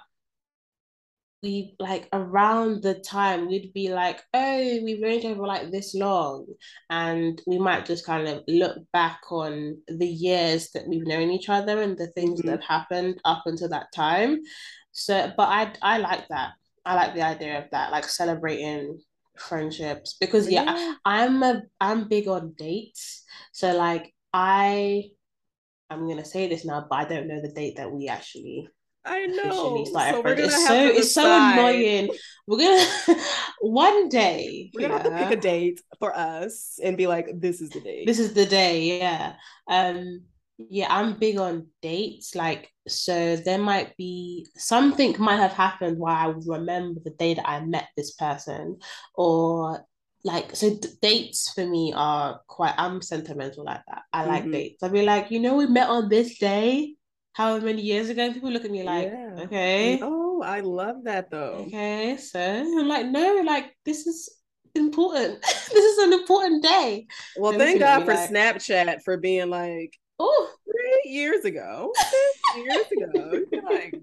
we 1.45 1.75
like 1.79 2.09
around 2.11 2.81
the 2.81 2.95
time 2.95 3.47
we'd 3.47 3.71
be 3.71 3.93
like, 3.93 4.21
oh, 4.33 4.79
we've 4.83 4.99
known 4.99 5.11
each 5.11 5.25
other 5.25 5.45
like 5.45 5.71
this 5.71 5.93
long. 5.93 6.47
And 6.89 7.39
we 7.45 7.59
might 7.59 7.85
just 7.85 8.05
kind 8.05 8.27
of 8.27 8.43
look 8.47 8.77
back 8.91 9.21
on 9.29 9.77
the 9.87 10.07
years 10.07 10.71
that 10.71 10.87
we've 10.87 11.05
known 11.05 11.29
each 11.29 11.49
other 11.49 11.81
and 11.81 11.97
the 11.97 12.07
things 12.07 12.39
mm-hmm. 12.39 12.49
that 12.49 12.63
have 12.63 12.81
happened 12.81 13.21
up 13.25 13.43
until 13.45 13.69
that 13.69 13.87
time. 13.93 14.39
So, 14.91 15.31
but 15.37 15.49
I 15.49 15.73
I 15.81 15.97
like 15.99 16.27
that. 16.29 16.53
I 16.85 16.95
like 16.95 17.13
the 17.13 17.21
idea 17.21 17.59
of 17.59 17.65
that, 17.71 17.91
like 17.91 18.05
celebrating 18.05 18.99
friendships 19.37 20.15
because 20.19 20.49
yeah, 20.49 20.63
yeah 20.63 20.93
I'm 21.05 21.43
a 21.43 21.63
I'm 21.79 22.07
big 22.07 22.27
on 22.27 22.53
dates. 22.57 23.23
So 23.51 23.75
like 23.75 24.13
I 24.33 25.09
I'm 25.89 26.07
gonna 26.07 26.25
say 26.25 26.47
this 26.47 26.65
now, 26.65 26.85
but 26.89 26.95
I 26.95 27.05
don't 27.05 27.27
know 27.27 27.41
the 27.41 27.51
date 27.51 27.77
that 27.77 27.91
we 27.91 28.07
actually 28.07 28.69
I 29.05 29.27
know. 29.27 29.85
So 29.85 30.21
we're 30.21 30.35
gonna 30.35 30.47
it's 30.47 30.67
so 30.67 30.87
it's 30.87 31.11
so 31.13 31.51
annoying. 31.53 32.09
We're 32.47 32.57
gonna 32.57 33.21
one 33.61 34.09
day 34.09 34.71
we're 34.73 34.87
gonna 34.87 35.01
have 35.01 35.03
to 35.03 35.25
pick 35.25 35.37
a 35.37 35.41
date 35.41 35.81
for 35.99 36.15
us 36.15 36.79
and 36.83 36.97
be 36.97 37.07
like, 37.07 37.27
this 37.35 37.61
is 37.61 37.69
the 37.69 37.81
day. 37.81 38.03
This 38.05 38.19
is 38.19 38.33
the 38.33 38.45
day, 38.45 38.99
yeah. 38.99 39.33
Um 39.69 40.21
yeah, 40.57 40.87
I'm 40.89 41.19
big 41.19 41.37
on 41.37 41.67
dates. 41.81 42.33
Like, 42.33 42.71
so 42.87 43.35
there 43.35 43.57
might 43.57 43.95
be 43.97 44.47
something 44.55 45.15
might 45.19 45.35
have 45.35 45.51
happened 45.53 45.99
where 45.99 46.13
I 46.13 46.33
remember 46.45 47.01
the 47.03 47.11
day 47.11 47.33
that 47.33 47.47
I 47.47 47.63
met 47.65 47.89
this 47.97 48.13
person, 48.13 48.79
or 49.13 49.85
like 50.25 50.55
so 50.55 50.75
d- 50.75 50.89
dates 51.01 51.51
for 51.53 51.65
me 51.65 51.93
are 51.95 52.41
quite 52.47 52.73
i'm 52.77 53.01
sentimental 53.01 53.63
like 53.63 53.81
that. 53.87 54.01
I 54.11 54.21
mm-hmm. 54.21 54.29
like 54.31 54.51
dates. 54.51 54.83
I'll 54.83 54.89
be 54.89 55.03
like 55.03 55.29
you 55.29 55.39
know 55.39 55.55
we 55.55 55.67
met 55.67 55.87
on 55.87 56.09
this 56.09 56.39
day 56.39 56.95
however 57.33 57.65
many 57.65 57.83
years 57.83 58.09
ago 58.09 58.33
people 58.33 58.51
look 58.51 58.65
at 58.65 58.71
me 58.71 58.83
like 58.83 59.07
yeah. 59.07 59.43
okay. 59.43 59.99
Oh 60.01 60.41
i 60.43 60.59
love 60.61 61.03
that 61.03 61.29
though. 61.29 61.65
Okay 61.67 62.17
so 62.17 62.39
i'm 62.39 62.87
like 62.87 63.05
no 63.05 63.43
like 63.45 63.77
this 63.85 64.07
is 64.07 64.29
important. 64.73 65.41
This 65.75 65.85
is 65.85 65.97
an 65.99 66.13
important 66.13 66.63
day. 66.63 67.07
Well 67.37 67.51
and 67.51 67.59
thank 67.59 67.79
god 67.79 68.05
for 68.05 68.13
like, 68.13 68.29
snapchat 68.29 69.03
for 69.03 69.17
being 69.17 69.49
like 69.49 69.93
oh 70.19 70.49
years 71.07 71.45
ago. 71.45 71.91
Years 72.55 72.85
ago. 72.91 73.41
Like, 73.69 73.93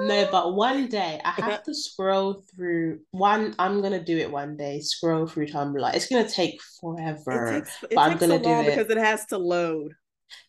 no 0.00 0.28
but 0.30 0.54
one 0.54 0.88
day 0.88 1.20
i 1.24 1.30
have 1.40 1.62
to 1.62 1.74
scroll 1.74 2.42
through 2.54 3.00
one 3.10 3.54
i'm 3.58 3.80
gonna 3.82 4.02
do 4.02 4.16
it 4.16 4.30
one 4.30 4.56
day 4.56 4.80
scroll 4.80 5.26
through 5.26 5.46
tumblr. 5.46 5.94
It's 5.94 6.08
gonna 6.08 6.28
take 6.28 6.60
forever 6.80 7.46
it 7.46 7.60
takes, 7.60 7.82
it 7.84 7.92
but 7.94 8.00
i'm 8.00 8.18
gonna 8.18 8.38
so 8.38 8.42
do 8.42 8.50
it. 8.50 8.66
because 8.66 8.90
it 8.90 8.98
has 8.98 9.26
to 9.26 9.38
load. 9.38 9.92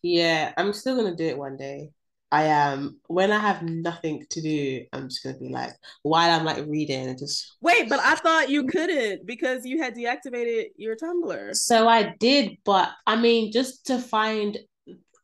Yeah 0.02 0.54
i'm 0.58 0.74
still 0.74 0.96
gonna 0.96 1.16
do 1.16 1.26
it 1.26 1.38
one 1.38 1.58
day. 1.58 1.92
I 2.32 2.44
am 2.44 3.00
when 3.08 3.32
I 3.32 3.40
have 3.40 3.64
nothing 3.64 4.24
to 4.30 4.42
do, 4.42 4.86
I'm 4.94 5.10
just 5.10 5.24
gonna 5.24 5.40
be 5.40 5.50
like 5.50 5.74
while 6.04 6.30
I'm 6.40 6.46
like 6.46 6.64
reading 6.68 7.08
and 7.08 7.18
just 7.18 7.56
wait, 7.62 7.90
but 7.90 8.00
I 8.00 8.16
thought 8.16 8.50
you 8.50 8.68
couldn't 8.68 9.26
because 9.26 9.66
you 9.66 9.82
had 9.82 9.96
deactivated 9.96 10.66
your 10.76 10.96
Tumblr. 10.96 11.56
So 11.56 11.88
I 11.88 12.14
did, 12.20 12.58
but 12.66 12.92
I 13.08 13.16
mean 13.16 13.52
just 13.52 13.88
to 13.88 13.98
find 13.98 14.60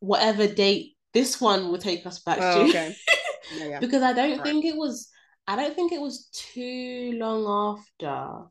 whatever 0.05 0.47
date 0.47 0.95
this 1.13 1.39
one 1.39 1.69
will 1.69 1.77
take 1.77 2.05
us 2.05 2.19
back 2.19 2.39
oh, 2.41 2.63
to. 2.63 2.69
Okay. 2.69 2.95
Yeah, 3.59 3.65
yeah. 3.65 3.79
because 3.79 4.01
I 4.01 4.11
don't 4.11 4.41
think 4.41 4.65
it 4.65 4.75
was 4.75 5.07
I 5.47 5.55
don't 5.55 5.75
think 5.75 5.91
it 5.91 6.01
was 6.01 6.29
too 6.33 7.13
long 7.15 7.77
after. 7.77 8.49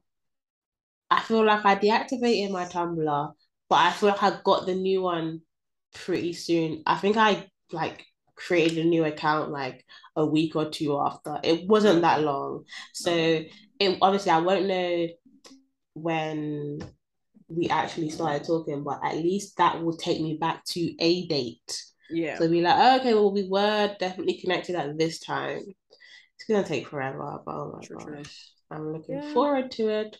I 1.10 1.20
feel 1.20 1.44
like 1.44 1.64
I 1.64 1.74
deactivated 1.74 2.52
my 2.52 2.64
Tumblr, 2.66 3.32
but 3.68 3.74
I 3.74 3.90
feel 3.90 4.10
like 4.10 4.22
I 4.22 4.38
got 4.44 4.66
the 4.66 4.74
new 4.76 5.02
one 5.02 5.40
pretty 5.94 6.32
soon. 6.32 6.84
I 6.86 6.94
think 6.94 7.16
I 7.16 7.48
like 7.72 8.04
created 8.36 8.78
a 8.78 8.88
new 8.88 9.04
account 9.04 9.50
like 9.50 9.84
a 10.16 10.24
week 10.24 10.54
or 10.54 10.70
two 10.70 10.96
after. 10.98 11.40
It 11.42 11.66
wasn't 11.66 12.02
that 12.02 12.22
long. 12.22 12.64
So 12.92 13.12
it 13.12 13.98
obviously 14.00 14.30
I 14.30 14.38
won't 14.38 14.66
know 14.66 15.08
when 15.94 16.80
we 17.48 17.68
actually 17.68 18.10
started 18.10 18.46
talking, 18.46 18.82
but 18.82 19.00
at 19.04 19.16
least 19.16 19.56
that 19.58 19.82
will 19.82 19.96
take 19.96 20.20
me 20.20 20.36
back 20.40 20.64
to 20.64 20.94
a 21.00 21.26
date. 21.26 21.82
Yeah. 22.10 22.38
So 22.38 22.48
be 22.48 22.60
like, 22.60 22.76
oh, 22.76 23.00
okay, 23.00 23.14
well, 23.14 23.32
we 23.32 23.48
were 23.48 23.94
definitely 23.98 24.38
connected 24.40 24.76
at 24.76 24.98
this 24.98 25.20
time. 25.20 25.60
It's 25.60 26.44
gonna 26.48 26.66
take 26.66 26.88
forever, 26.88 27.40
but 27.44 27.54
oh 27.54 27.72
my 27.74 27.86
true, 27.86 27.96
gosh. 27.98 28.06
True. 28.06 28.22
I'm 28.70 28.92
looking 28.92 29.22
yeah. 29.22 29.32
forward 29.32 29.70
to 29.72 29.88
it. 29.88 30.16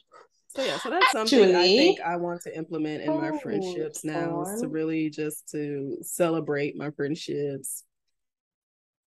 So 0.49 0.63
yeah, 0.63 0.79
so 0.79 0.91
that's 0.91 1.15
Actually, 1.15 1.39
something 1.39 1.57
I 1.57 1.67
think 1.67 2.01
I 2.01 2.17
want 2.17 2.43
to 2.43 2.57
implement 2.57 3.03
in 3.03 3.11
my 3.11 3.31
oh, 3.31 3.39
friendships 3.39 4.05
now 4.05 4.43
is 4.43 4.61
to 4.61 4.69
really 4.69 5.11
just 5.11 5.49
to 5.51 5.99
celebrate 6.03 6.77
my 6.77 6.91
friendships. 6.91 7.83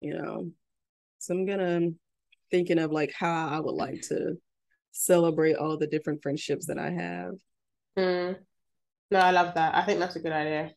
You 0.01 0.15
know. 0.15 0.51
So 1.20 1.34
I'm 1.34 1.45
gonna 1.45 1.91
thinking 2.51 2.80
of 2.80 2.91
like 2.91 3.13
how 3.18 3.47
I 3.47 3.59
would 3.59 3.76
like 3.76 4.01
to 4.09 4.38
celebrate 4.91 5.55
all 5.55 5.78
the 5.78 5.88
different 5.88 6.22
friendships 6.22 6.68
that 6.68 6.78
I 6.78 6.91
have. 6.91 7.34
Mm. 7.98 8.38
No, 9.12 9.20
I 9.20 9.32
love 9.32 9.56
that. 9.56 9.76
I 9.76 9.84
think 9.84 10.00
that's 10.00 10.16
a 10.16 10.20
good 10.20 10.32
idea. 10.32 10.72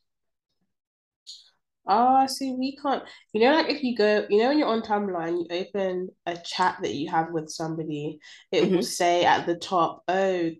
Oh, 1.87 2.27
see, 2.27 2.53
we 2.53 2.77
can't. 2.77 3.03
You 3.33 3.41
know, 3.41 3.55
like 3.55 3.69
if 3.69 3.83
you 3.83 3.97
go, 3.97 4.27
you 4.31 4.39
know, 4.39 4.49
when 4.49 4.59
you're 4.59 4.69
on 4.69 4.83
Tumblr 4.83 5.29
and 5.29 5.39
you 5.39 5.47
open 5.51 6.09
a 6.27 6.37
chat 6.37 6.79
that 6.83 6.95
you 6.95 7.11
have 7.11 7.33
with 7.33 7.51
somebody, 7.51 8.21
it 8.53 8.65
mm-hmm. 8.65 8.77
will 8.77 8.83
say 8.83 9.25
at 9.25 9.47
the 9.47 9.57
top, 9.57 10.05
"Oh, 10.07 10.51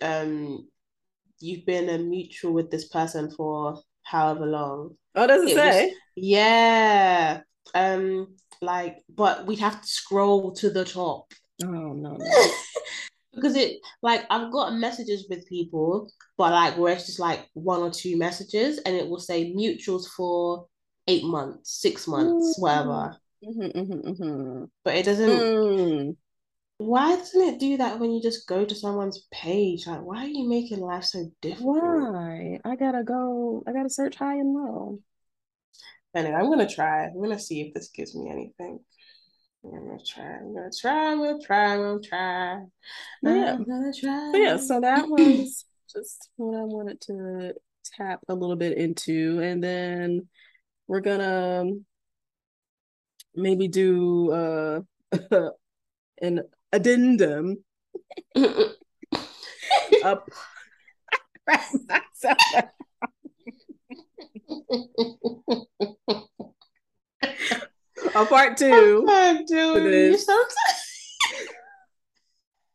um, 0.00 0.68
you've 1.40 1.66
been 1.66 1.88
a 1.88 1.98
mutual 1.98 2.52
with 2.52 2.70
this 2.70 2.88
person 2.88 3.30
for 3.30 3.80
however 4.04 4.46
long." 4.46 4.96
Oh, 5.16 5.26
does 5.26 5.42
it, 5.42 5.50
it 5.50 5.54
say? 5.56 5.86
Was, 5.86 5.94
yeah. 6.16 7.40
Um, 7.74 8.36
like, 8.62 8.98
but 9.08 9.46
we'd 9.46 9.58
have 9.58 9.82
to 9.82 9.88
scroll 9.88 10.52
to 10.56 10.70
the 10.70 10.84
top. 10.84 11.32
Oh 11.64 11.66
no. 11.66 12.16
no. 12.16 12.24
because 13.36 13.54
it 13.54 13.78
like 14.02 14.24
I've 14.30 14.50
got 14.50 14.74
messages 14.74 15.26
with 15.30 15.46
people, 15.46 16.10
but 16.36 16.50
like 16.52 16.76
where 16.76 16.94
it's 16.94 17.06
just 17.06 17.20
like 17.20 17.48
one 17.52 17.80
or 17.80 17.90
two 17.90 18.16
messages, 18.16 18.78
and 18.78 18.96
it 18.96 19.08
will 19.08 19.20
say 19.20 19.52
mutuals 19.54 20.06
for 20.08 20.66
eight 21.06 21.24
months, 21.24 21.80
six 21.80 22.08
months, 22.08 22.58
mm. 22.58 22.62
whatever. 22.62 23.16
Mm-hmm, 23.44 23.78
mm-hmm, 23.78 24.08
mm-hmm. 24.08 24.64
But 24.84 24.96
it 24.96 25.04
doesn't. 25.04 25.30
Mm. 25.30 26.16
Why 26.78 27.16
doesn't 27.16 27.54
it 27.54 27.60
do 27.60 27.76
that 27.78 27.98
when 27.98 28.10
you 28.10 28.20
just 28.20 28.46
go 28.46 28.64
to 28.64 28.74
someone's 28.74 29.26
page? 29.32 29.86
Like, 29.86 30.02
why 30.02 30.24
are 30.24 30.28
you 30.28 30.48
making 30.48 30.80
life 30.80 31.04
so 31.04 31.30
difficult? 31.40 31.82
Why? 31.82 32.58
I 32.64 32.76
gotta 32.76 33.04
go. 33.04 33.62
I 33.66 33.72
gotta 33.72 33.88
search 33.90 34.16
high 34.16 34.36
and 34.36 34.52
low. 34.52 34.98
Anyway, 36.14 36.34
I'm 36.34 36.50
gonna 36.50 36.68
try. 36.68 37.04
I'm 37.04 37.22
gonna 37.22 37.38
see 37.38 37.60
if 37.60 37.74
this 37.74 37.88
gives 37.88 38.14
me 38.14 38.30
anything. 38.30 38.80
I'm 39.74 39.88
gonna 39.88 39.98
try. 40.04 40.24
I'm 40.24 40.54
gonna 40.54 40.70
try. 40.70 41.12
I'm 41.12 41.18
gonna 41.18 41.38
try. 41.44 41.74
I'm 41.74 41.80
gonna 41.80 42.00
try. 42.02 42.62
Yeah. 43.22 43.54
I'm 43.54 43.64
gonna 43.64 43.92
try. 43.92 44.30
So 44.32 44.38
yeah, 44.38 44.56
so 44.56 44.80
that 44.80 45.08
was 45.08 45.64
just 45.92 46.30
what 46.36 46.56
I 46.56 46.64
wanted 46.64 47.00
to 47.02 47.54
tap 47.96 48.20
a 48.28 48.34
little 48.34 48.56
bit 48.56 48.78
into, 48.78 49.40
and 49.42 49.62
then 49.62 50.28
we're 50.86 51.00
gonna 51.00 51.64
maybe 53.34 53.68
do 53.68 54.32
uh 54.32 54.80
an 56.22 56.40
addendum 56.72 57.58
up 60.04 60.28
a 68.14 68.26
part 68.26 68.56
two. 68.56 69.04
I'm 69.08 69.44
doing 69.44 69.84
to 69.84 69.90
you 69.90 70.10
this. 70.10 70.26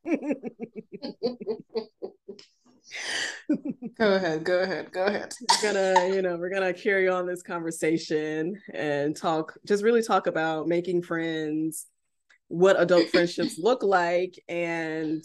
Go 3.97 4.15
ahead. 4.15 4.43
Go 4.43 4.61
ahead. 4.61 4.91
Go 4.91 5.05
ahead. 5.05 5.33
we're 5.49 5.73
gonna 5.73 6.15
you 6.15 6.21
know 6.21 6.37
we're 6.37 6.49
gonna 6.49 6.73
carry 6.73 7.07
on 7.07 7.25
this 7.25 7.41
conversation 7.41 8.59
and 8.73 9.15
talk 9.15 9.53
just 9.65 9.83
really 9.83 10.01
talk 10.01 10.27
about 10.27 10.67
making 10.67 11.03
friends 11.03 11.87
what 12.47 12.79
adult 12.79 13.07
friendships 13.09 13.57
look 13.59 13.83
like 13.83 14.37
and 14.49 15.23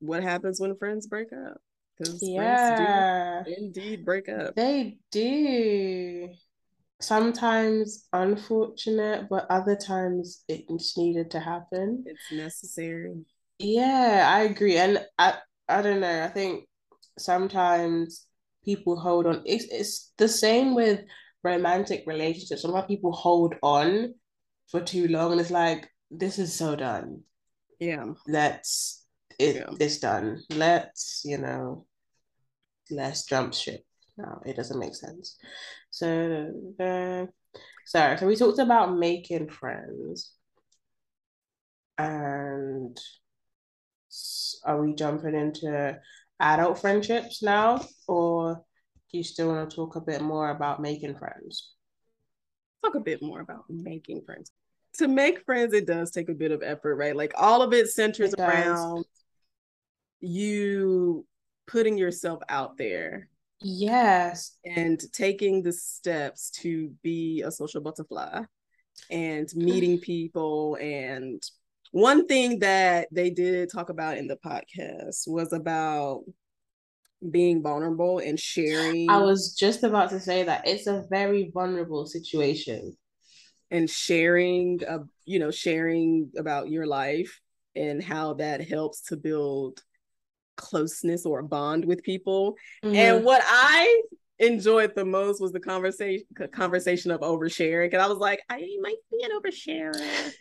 what 0.00 0.22
happens 0.22 0.60
when 0.60 0.76
friends 0.76 1.06
break 1.06 1.28
up 1.32 1.58
because 1.98 2.22
Yeah, 2.22 3.42
friends 3.42 3.46
do 3.46 3.64
indeed 3.64 4.04
break 4.04 4.28
up 4.28 4.54
they 4.54 4.98
do. 5.10 6.28
Sometimes 7.00 8.08
unfortunate, 8.12 9.28
but 9.28 9.46
other 9.50 9.76
times 9.76 10.44
it 10.48 10.66
just 10.68 10.96
needed 10.98 11.30
to 11.32 11.40
happen. 11.40 12.04
it's 12.06 12.32
necessary 12.32 13.14
Yeah, 13.58 14.26
I 14.28 14.42
agree. 14.42 14.76
And 14.76 15.04
I 15.18 15.34
I 15.68 15.82
don't 15.82 16.00
know. 16.00 16.24
I 16.24 16.28
think 16.28 16.66
sometimes 17.18 18.26
people 18.64 18.98
hold 18.98 19.26
on. 19.26 19.42
It's 19.46 19.64
it's 19.70 20.12
the 20.18 20.28
same 20.28 20.74
with 20.74 21.00
romantic 21.44 22.04
relationships. 22.06 22.62
Sometimes 22.62 22.86
people 22.86 23.12
hold 23.12 23.54
on 23.62 24.14
for 24.70 24.80
too 24.80 25.06
long 25.08 25.32
and 25.32 25.40
it's 25.40 25.50
like, 25.50 25.88
this 26.10 26.38
is 26.38 26.54
so 26.54 26.76
done. 26.76 27.22
yeah 27.78 28.04
Let's 28.26 29.04
it 29.38 29.56
Yeah. 29.56 29.70
it's 29.78 29.98
done. 29.98 30.42
Let's, 30.50 31.22
you 31.24 31.38
know, 31.38 31.86
let's 32.90 33.24
jump 33.26 33.54
ship. 33.54 33.85
No, 34.16 34.40
it 34.46 34.56
doesn't 34.56 34.78
make 34.78 34.94
sense. 34.94 35.36
So 35.90 36.52
uh, 36.80 37.26
sorry, 37.84 38.18
so 38.18 38.26
we 38.26 38.36
talked 38.36 38.58
about 38.58 38.96
making 38.96 39.48
friends. 39.48 40.32
And 41.98 42.98
are 44.64 44.80
we 44.80 44.94
jumping 44.94 45.34
into 45.34 45.98
adult 46.40 46.78
friendships 46.78 47.42
now, 47.42 47.84
or 48.06 48.62
do 49.10 49.18
you 49.18 49.24
still 49.24 49.48
want 49.48 49.70
to 49.70 49.76
talk 49.76 49.96
a 49.96 50.00
bit 50.00 50.22
more 50.22 50.50
about 50.50 50.80
making 50.80 51.16
friends? 51.16 51.72
talk 52.86 52.94
a 52.94 53.00
bit 53.00 53.22
more 53.22 53.40
about 53.40 53.64
making 53.68 54.22
friends. 54.22 54.52
To 54.98 55.08
make 55.08 55.44
friends 55.44 55.74
it 55.74 55.86
does 55.86 56.10
take 56.10 56.28
a 56.28 56.34
bit 56.34 56.52
of 56.52 56.62
effort 56.62 56.96
right? 56.96 57.14
Like 57.14 57.32
all 57.36 57.62
of 57.62 57.72
it 57.72 57.88
centers 57.88 58.32
It 58.32 58.40
around 58.40 59.04
you 60.20 61.26
putting 61.66 61.98
yourself 61.98 62.42
out 62.48 62.78
there 62.78 63.28
Yes. 63.60 64.56
and 64.64 65.00
taking 65.12 65.62
the 65.62 65.72
steps 65.72 66.50
to 66.62 66.90
be 67.02 67.42
a 67.42 67.50
social 67.50 67.80
butterfly 67.80 68.42
and 69.10 69.48
meeting 69.54 69.98
people 69.98 70.76
and 70.80 71.42
one 71.92 72.26
thing 72.26 72.58
that 72.58 73.08
they 73.12 73.30
did 73.30 73.70
talk 73.72 73.88
about 73.88 74.18
in 74.18 74.26
the 74.26 74.36
podcast 74.36 75.22
was 75.26 75.52
about 75.52 76.24
being 77.30 77.62
vulnerable 77.62 78.18
and 78.18 78.38
sharing 78.38 79.08
I 79.08 79.18
was 79.18 79.54
just 79.54 79.82
about 79.82 80.10
to 80.10 80.20
say 80.20 80.42
that 80.42 80.66
it's 80.66 80.86
a 80.86 81.04
very 81.08 81.50
vulnerable 81.52 82.06
situation. 82.06 82.96
and 83.70 83.88
sharing 83.88 84.80
uh, 84.86 84.98
you 85.24 85.38
know 85.38 85.50
sharing 85.50 86.30
about 86.36 86.68
your 86.68 86.86
life 86.86 87.40
and 87.74 88.02
how 88.02 88.34
that 88.34 88.66
helps 88.66 89.02
to 89.02 89.16
build 89.16 89.82
closeness 90.56 91.24
or 91.26 91.40
a 91.40 91.44
bond 91.44 91.84
with 91.84 92.02
people 92.02 92.56
Mhm. 92.84 92.94
And 92.94 93.24
what 93.24 93.42
I 93.44 94.02
enjoyed 94.38 94.94
the 94.94 95.04
most 95.04 95.40
was 95.40 95.52
the 95.52 95.60
conversation 95.60 96.26
conversation 96.52 97.10
of 97.10 97.20
oversharing. 97.20 97.90
Cause 97.90 98.00
I 98.00 98.06
was 98.06 98.18
like, 98.18 98.42
I 98.48 98.58
might 98.80 98.96
be 99.10 99.24
an 99.24 99.30
oversharer. 99.38 100.32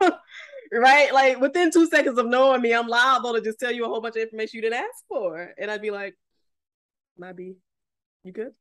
right? 0.72 1.12
Like 1.12 1.40
within 1.40 1.70
two 1.70 1.86
seconds 1.86 2.18
of 2.18 2.26
knowing 2.26 2.62
me, 2.62 2.72
I'm 2.74 2.88
liable 2.88 3.34
to 3.34 3.40
just 3.40 3.60
tell 3.60 3.70
you 3.72 3.84
a 3.84 3.88
whole 3.88 4.00
bunch 4.00 4.16
of 4.16 4.22
information 4.22 4.56
you 4.56 4.62
didn't 4.62 4.78
ask 4.80 5.04
for. 5.08 5.52
And 5.58 5.70
I'd 5.70 5.82
be 5.82 5.90
like, 5.90 6.14
might 7.18 7.36
be 7.36 7.56
you 8.22 8.32
good? 8.32 8.52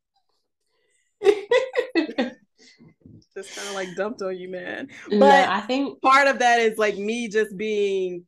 Just 3.36 3.56
kind 3.56 3.68
of 3.68 3.74
like 3.74 3.96
dumped 3.96 4.22
on 4.22 4.38
you, 4.38 4.48
man. 4.50 4.90
no, 5.10 5.20
But 5.20 5.50
I 5.50 5.62
think 5.62 6.00
part 6.02 6.28
of 6.28 6.40
that 6.40 6.60
is 6.60 6.78
like 6.78 6.98
me 6.98 7.28
just 7.30 7.58
being 7.58 8.26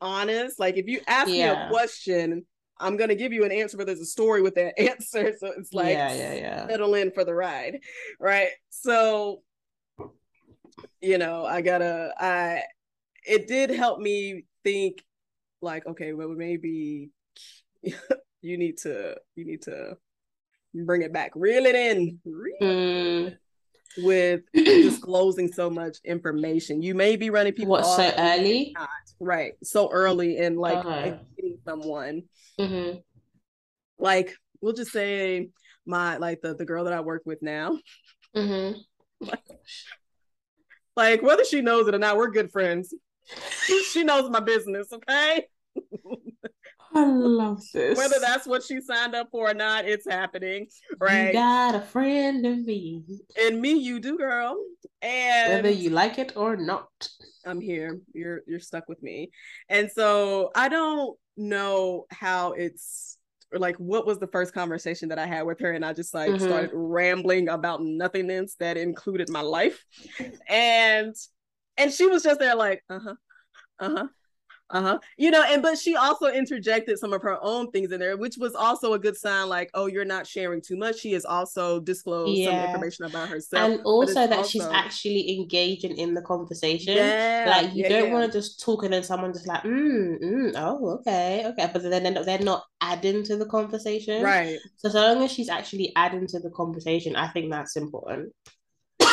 honest. 0.00 0.58
Like 0.58 0.76
if 0.76 0.86
you 0.86 1.00
ask 1.06 1.36
me 1.36 1.42
a 1.42 1.56
question, 1.68 2.44
I'm 2.78 2.96
gonna 2.96 3.14
give 3.14 3.32
you 3.32 3.44
an 3.44 3.52
answer, 3.52 3.76
but 3.76 3.86
there's 3.86 4.00
a 4.00 4.06
story 4.06 4.42
with 4.42 4.54
that 4.56 4.78
answer. 4.80 5.32
So 5.38 5.52
it's 5.56 5.72
like 5.72 5.92
yeah, 5.92 6.14
yeah, 6.14 6.34
yeah. 6.34 6.66
settle 6.68 6.94
in 6.94 7.10
for 7.12 7.24
the 7.24 7.34
ride. 7.34 7.80
Right. 8.18 8.50
So 8.70 9.42
you 11.00 11.18
know, 11.18 11.44
I 11.44 11.60
gotta 11.62 12.12
I 12.18 12.62
it 13.26 13.48
did 13.48 13.70
help 13.70 14.00
me 14.00 14.44
think 14.64 15.02
like, 15.62 15.86
okay, 15.86 16.12
well 16.12 16.28
maybe 16.28 17.10
you 17.82 18.58
need 18.58 18.78
to 18.78 19.16
you 19.34 19.44
need 19.44 19.62
to 19.62 19.96
bring 20.74 21.02
it 21.02 21.12
back, 21.12 21.32
reel 21.34 21.66
it 21.66 21.74
in, 21.74 22.18
reel 22.24 22.56
Mm, 22.62 23.36
with 23.98 24.42
disclosing 24.54 25.52
so 25.52 25.70
much 25.70 25.98
information. 26.04 26.82
You 26.82 26.94
may 26.94 27.16
be 27.16 27.30
running 27.30 27.52
people 27.54 27.72
what 27.72 27.84
off 27.84 27.96
so 27.96 28.02
and 28.02 28.42
you 28.42 28.42
may 28.42 28.42
early? 28.42 28.72
not. 28.74 28.88
Right? 29.20 29.52
So 29.62 29.90
early 29.90 30.38
in 30.38 30.56
like 30.56 30.82
dating 31.36 31.58
someone. 31.64 32.22
hmm 32.58 32.92
Like 33.98 34.34
we'll 34.60 34.72
just 34.72 34.92
say 34.92 35.50
my 35.86 36.16
like 36.16 36.40
the 36.40 36.54
the 36.54 36.64
girl 36.64 36.84
that 36.84 36.92
I 36.92 37.00
work 37.00 37.22
with 37.24 37.42
now. 37.42 37.78
hmm 38.34 38.72
Like 40.96 41.22
whether 41.22 41.44
she 41.44 41.60
knows 41.60 41.86
it 41.86 41.94
or 41.94 41.98
not, 41.98 42.16
we're 42.16 42.30
good 42.30 42.50
friends. 42.50 42.94
she 43.92 44.02
knows 44.02 44.28
my 44.30 44.40
business, 44.40 44.92
okay? 44.92 45.46
I 46.94 47.04
love 47.04 47.62
this. 47.72 47.96
Whether 47.96 48.18
that's 48.20 48.46
what 48.46 48.62
she 48.62 48.80
signed 48.80 49.14
up 49.14 49.28
for 49.30 49.50
or 49.50 49.54
not, 49.54 49.84
it's 49.84 50.08
happening, 50.08 50.66
right? 50.98 51.28
You 51.28 51.32
got 51.40 51.74
a 51.74 51.80
friend 51.80 52.44
in 52.44 52.64
me, 52.64 53.04
and 53.40 53.60
me, 53.60 53.74
you 53.74 54.00
do, 54.00 54.16
girl. 54.18 54.56
And 55.02 55.50
whether 55.50 55.70
you 55.70 55.90
like 55.90 56.18
it 56.18 56.36
or 56.36 56.56
not. 56.56 57.08
I'm 57.46 57.60
here. 57.60 57.98
You're 58.12 58.42
you're 58.46 58.60
stuck 58.60 58.88
with 58.88 59.02
me. 59.02 59.30
And 59.68 59.90
so 59.90 60.50
I 60.54 60.68
don't 60.68 61.16
know 61.36 62.06
how 62.10 62.52
it's 62.52 63.16
like 63.52 63.76
what 63.76 64.06
was 64.06 64.18
the 64.18 64.26
first 64.28 64.52
conversation 64.52 65.08
that 65.08 65.18
I 65.18 65.26
had 65.26 65.42
with 65.42 65.58
her 65.60 65.72
and 65.72 65.84
I 65.84 65.92
just 65.92 66.14
like 66.14 66.30
Mhm. 66.30 66.40
started 66.40 66.70
rambling 66.72 67.48
about 67.48 67.82
nothingness 67.82 68.54
that 68.60 68.76
included 68.76 69.28
my 69.30 69.40
life. 69.40 69.82
And 70.48 71.14
and 71.78 71.92
she 71.92 72.06
was 72.06 72.22
just 72.22 72.40
there 72.40 72.54
like, 72.54 72.82
uh-huh. 72.90 73.14
Uh-huh. 73.80 74.06
Uh-huh. 74.72 74.98
You 75.16 75.30
know, 75.30 75.42
and 75.42 75.62
but 75.62 75.78
she 75.78 75.96
also 75.96 76.26
interjected 76.26 76.98
some 76.98 77.12
of 77.12 77.22
her 77.22 77.38
own 77.42 77.70
things 77.70 77.90
in 77.92 77.98
there, 78.00 78.16
which 78.16 78.36
was 78.38 78.54
also 78.54 78.92
a 78.92 78.98
good 78.98 79.16
sign 79.16 79.48
like, 79.48 79.70
oh, 79.74 79.86
you're 79.86 80.04
not 80.04 80.26
sharing 80.26 80.60
too 80.60 80.76
much. 80.76 80.98
She 81.00 81.12
has 81.12 81.24
also 81.24 81.80
disclosed 81.80 82.44
some 82.44 82.54
information 82.54 83.04
about 83.04 83.28
herself. 83.28 83.70
And 83.70 83.80
also 83.84 84.26
that 84.26 84.46
she's 84.46 84.66
actually 84.66 85.38
engaging 85.38 85.96
in 85.96 86.14
the 86.14 86.22
conversation. 86.22 86.96
yeah, 86.96 87.44
Like 87.48 87.74
you 87.74 87.82
yeah, 87.82 87.88
don't 87.88 88.06
yeah. 88.06 88.12
want 88.12 88.32
to 88.32 88.38
just 88.38 88.60
talk 88.60 88.84
and 88.84 88.92
then 88.92 89.02
someone 89.02 89.32
just 89.32 89.46
like, 89.46 89.62
mm, 89.64 90.22
mm, 90.22 90.52
oh, 90.56 90.98
okay, 90.98 91.44
okay. 91.46 91.70
But 91.72 91.82
then 91.82 92.02
they're 92.02 92.12
not, 92.12 92.24
they're 92.26 92.38
not 92.38 92.64
adding 92.80 93.24
to 93.24 93.36
the 93.36 93.46
conversation. 93.46 94.22
right. 94.22 94.58
So 94.76 94.88
so 94.88 95.00
long 95.00 95.22
as 95.24 95.32
she's 95.32 95.48
actually 95.48 95.92
adding 95.96 96.26
to 96.28 96.38
the 96.38 96.50
conversation, 96.50 97.16
I 97.16 97.28
think 97.28 97.50
that's 97.50 97.76
important. 97.76 98.32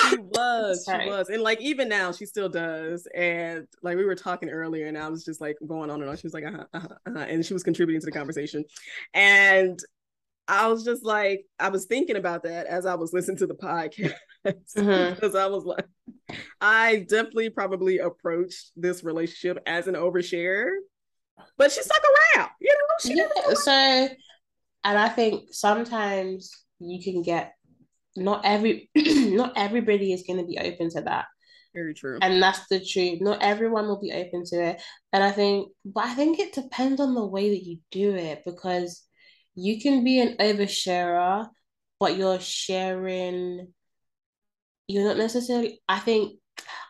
She 0.10 0.18
was, 0.18 0.86
she 0.86 1.08
was, 1.10 1.30
and 1.30 1.42
like 1.42 1.62
even 1.62 1.90
now, 1.90 2.12
she 2.12 2.26
still 2.26 2.50
does. 2.50 3.08
And 3.16 3.68
like 3.82 3.98
we 3.98 4.06
were 4.06 4.16
talking 4.16 4.50
earlier, 4.50 4.88
and 4.88 4.98
I 4.98 5.08
was 5.10 5.24
just 5.26 5.42
like 5.42 5.58
going 5.66 5.90
on 5.90 6.02
and 6.02 6.10
on. 6.10 6.18
She 6.18 6.28
was 6.28 6.34
like, 6.34 6.46
uh-huh, 6.46 6.66
uh-huh, 6.74 6.88
uh-huh, 7.06 7.20
and 7.20 7.46
she 7.46 7.54
was 7.54 7.64
contributing 7.64 8.00
to 8.02 8.06
the 8.06 8.12
conversation, 8.12 8.64
and 9.14 9.80
I 10.48 10.68
was 10.68 10.86
just 10.86 11.04
like, 11.04 11.46
I 11.60 11.70
was 11.70 11.86
thinking 11.86 12.16
about 12.16 12.44
that 12.44 12.68
as 12.68 12.86
I 12.86 12.96
was 12.96 13.12
listening 13.12 13.38
to 13.38 13.48
the 13.48 13.56
podcast 13.56 14.14
Mhm. 14.46 15.16
because 15.16 15.36
I 15.36 15.48
was 15.48 15.66
like, 15.66 15.86
I 16.62 17.06
definitely 17.10 17.50
probably 17.50 17.98
approached 18.00 18.72
this 18.78 19.04
relationship 19.04 19.62
as 19.68 19.88
an 19.88 19.96
overshare, 19.96 20.70
but 21.58 21.72
she 21.72 21.82
stuck 21.82 22.02
around, 22.36 22.50
you 22.62 22.74
know. 22.74 23.10
She 23.10 23.18
Yeah. 23.18 23.54
So, 23.56 23.72
and 23.72 24.98
I 24.98 25.10
think 25.10 25.50
sometimes 25.52 26.52
you 26.80 27.04
can 27.04 27.24
get 27.24 27.57
not 28.18 28.42
every 28.44 28.90
not 28.96 29.54
everybody 29.56 30.14
is 30.14 30.24
going 30.28 30.40
to 30.40 30.46
be 30.46 30.58
open 30.58 30.90
to 30.92 31.02
that. 31.02 31.26
Very 31.74 31.94
true. 31.94 32.18
And 32.22 32.42
that's 32.42 32.68
the 32.68 32.84
truth. 32.84 33.22
Not 33.22 33.42
everyone 33.42 33.88
will 33.88 34.02
be 34.02 34.12
open 34.12 34.44
to 34.46 34.64
it. 34.64 34.82
And 35.14 35.24
I 35.24 35.32
think, 35.32 35.70
but 35.86 36.06
I 36.06 36.16
think 36.16 36.40
it 36.40 36.54
depends 36.54 37.00
on 37.00 37.14
the 37.14 37.26
way 37.26 37.52
that 37.52 37.64
you 37.64 37.80
do 37.92 38.16
it 38.16 38.42
because 38.46 39.04
you 39.54 39.80
can 39.80 40.04
be 40.04 40.20
an 40.20 40.38
oversharer, 40.40 41.48
but 42.00 42.18
you're 42.18 42.40
sharing, 42.40 43.74
you're 44.88 45.06
not 45.06 45.18
necessarily, 45.18 45.82
I 45.88 46.00
think, 46.00 46.40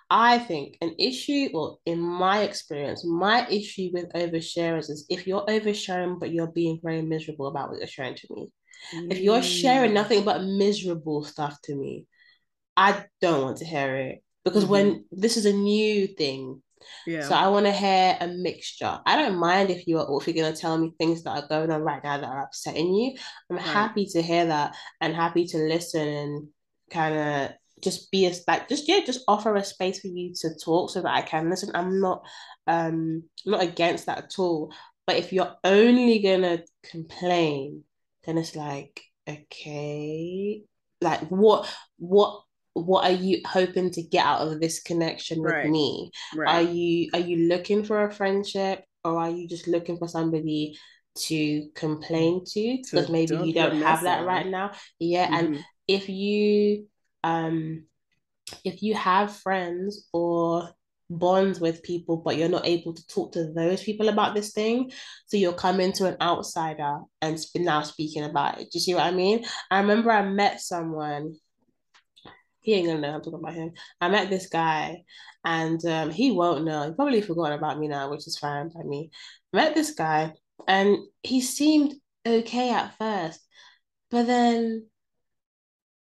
I 0.09 0.39
think 0.39 0.77
an 0.79 0.95
issue, 0.97 1.49
or 1.53 1.79
in 1.85 1.99
my 1.99 2.43
experience, 2.43 3.03
my 3.05 3.45
issue 3.49 3.89
with 3.91 4.13
oversharers 4.13 4.89
is 4.89 5.05
if 5.09 5.27
you're 5.27 5.45
oversharing, 5.45 6.17
but 6.17 6.31
you're 6.31 6.47
being 6.51 6.79
very 6.81 7.01
miserable 7.01 7.47
about 7.47 7.69
what 7.69 7.79
you're 7.79 7.87
sharing 7.87 8.15
to 8.15 8.27
me. 8.33 8.51
Mm. 8.95 9.11
If 9.11 9.19
you're 9.19 9.43
sharing 9.43 9.91
mm. 9.91 9.95
nothing 9.95 10.23
but 10.23 10.43
miserable 10.43 11.23
stuff 11.23 11.59
to 11.63 11.75
me, 11.75 12.05
I 12.75 13.05
don't 13.21 13.43
want 13.43 13.57
to 13.57 13.65
hear 13.65 13.95
it 13.95 14.23
because 14.43 14.63
mm-hmm. 14.63 14.71
when 14.71 15.05
this 15.11 15.37
is 15.37 15.45
a 15.45 15.53
new 15.53 16.07
thing 16.07 16.61
yeah. 17.05 17.21
So 17.21 17.35
I 17.35 17.47
want 17.47 17.65
to 17.65 17.71
hear 17.71 18.17
a 18.19 18.27
mixture. 18.27 18.99
I 19.05 19.15
don't 19.15 19.37
mind 19.37 19.69
if 19.69 19.87
you 19.87 19.99
are 19.99 20.21
if 20.21 20.27
you're 20.27 20.43
gonna 20.43 20.55
tell 20.55 20.77
me 20.77 20.93
things 20.97 21.23
that 21.23 21.31
are 21.31 21.47
going 21.47 21.71
on 21.71 21.81
right 21.81 22.03
now 22.03 22.17
that 22.17 22.29
are 22.29 22.43
upsetting 22.43 22.93
you. 22.93 23.15
I'm 23.49 23.57
right. 23.57 23.65
happy 23.65 24.05
to 24.07 24.21
hear 24.21 24.45
that 24.45 24.75
and 25.01 25.15
happy 25.15 25.45
to 25.47 25.57
listen 25.57 26.07
and 26.07 26.47
kind 26.91 27.15
of 27.15 27.51
just 27.83 28.09
be 28.11 28.25
a 28.25 28.33
like 28.47 28.67
just 28.67 28.87
yeah 28.87 29.01
just 29.05 29.23
offer 29.27 29.55
a 29.55 29.63
space 29.63 29.99
for 29.99 30.07
you 30.07 30.33
to 30.33 30.49
talk 30.63 30.89
so 30.89 31.01
that 31.01 31.13
I 31.13 31.21
can 31.21 31.49
listen. 31.49 31.71
I'm 31.73 31.99
not 31.99 32.25
um 32.67 33.23
not 33.45 33.63
against 33.63 34.05
that 34.05 34.17
at 34.19 34.39
all. 34.39 34.73
But 35.05 35.17
if 35.17 35.31
you're 35.31 35.55
only 35.63 36.19
gonna 36.19 36.63
complain, 36.83 37.83
then 38.27 38.37
it's 38.37 38.55
like 38.55 39.01
okay, 39.27 40.61
like 41.01 41.21
what 41.29 41.73
what 41.97 42.41
what 42.73 43.05
are 43.05 43.15
you 43.15 43.41
hoping 43.45 43.89
to 43.91 44.03
get 44.03 44.25
out 44.25 44.47
of 44.47 44.59
this 44.59 44.81
connection 44.81 45.41
with 45.41 45.53
right. 45.53 45.69
me 45.69 46.11
right. 46.35 46.55
are 46.55 46.61
you 46.61 47.09
are 47.13 47.19
you 47.19 47.47
looking 47.49 47.83
for 47.83 48.05
a 48.05 48.11
friendship 48.11 48.83
or 49.03 49.17
are 49.17 49.31
you 49.31 49.47
just 49.47 49.67
looking 49.67 49.97
for 49.97 50.07
somebody 50.07 50.77
to 51.15 51.69
complain 51.73 52.43
to 52.45 52.77
because 52.83 53.09
maybe 53.09 53.35
you 53.37 53.51
don't 53.51 53.81
have 53.81 54.03
that 54.03 54.25
right 54.27 54.45
now 54.45 54.71
yeah 54.99 55.25
mm-hmm. 55.25 55.53
and 55.55 55.65
if 55.87 56.07
you 56.07 56.85
um 57.23 57.83
if 58.63 58.83
you 58.83 58.93
have 58.93 59.35
friends 59.35 60.07
or 60.13 60.69
bonds 61.09 61.59
with 61.59 61.83
people 61.83 62.17
but 62.17 62.35
you're 62.35 62.49
not 62.49 62.65
able 62.67 62.93
to 62.93 63.05
talk 63.07 63.31
to 63.31 63.51
those 63.53 63.81
people 63.81 64.09
about 64.09 64.35
this 64.35 64.51
thing 64.51 64.91
so 65.25 65.37
you're 65.37 65.53
coming 65.53 65.93
to 65.93 66.05
an 66.05 66.17
outsider 66.19 66.99
and 67.21 67.39
now 67.55 67.81
speaking 67.81 68.23
about 68.23 68.59
it 68.59 68.65
do 68.65 68.69
you 68.73 68.79
see 68.79 68.93
what 68.93 69.05
i 69.05 69.11
mean 69.11 69.45
i 69.71 69.79
remember 69.79 70.11
i 70.11 70.21
met 70.21 70.59
someone 70.59 71.33
he 72.67 72.73
ain't 72.73 72.85
gonna 72.85 72.99
know 72.99 73.15
I'm 73.15 73.21
talking 73.21 73.39
about 73.39 73.53
him. 73.53 73.71
I 74.01 74.09
met 74.09 74.29
this 74.29 74.47
guy 74.47 75.05
and 75.45 75.83
um, 75.85 76.09
he 76.09 76.31
won't 76.31 76.65
know. 76.65 76.85
He 76.85 76.93
probably 76.93 77.21
forgot 77.21 77.53
about 77.53 77.79
me 77.79 77.87
now, 77.87 78.11
which 78.11 78.27
is 78.27 78.37
fine 78.37 78.67
by 78.67 78.83
me. 78.83 79.09
Met 79.53 79.73
this 79.73 79.91
guy 79.91 80.33
and 80.67 80.97
he 81.23 81.39
seemed 81.39 81.93
okay 82.25 82.71
at 82.71 82.97
first, 82.97 83.39
but 84.11 84.27
then 84.27 84.87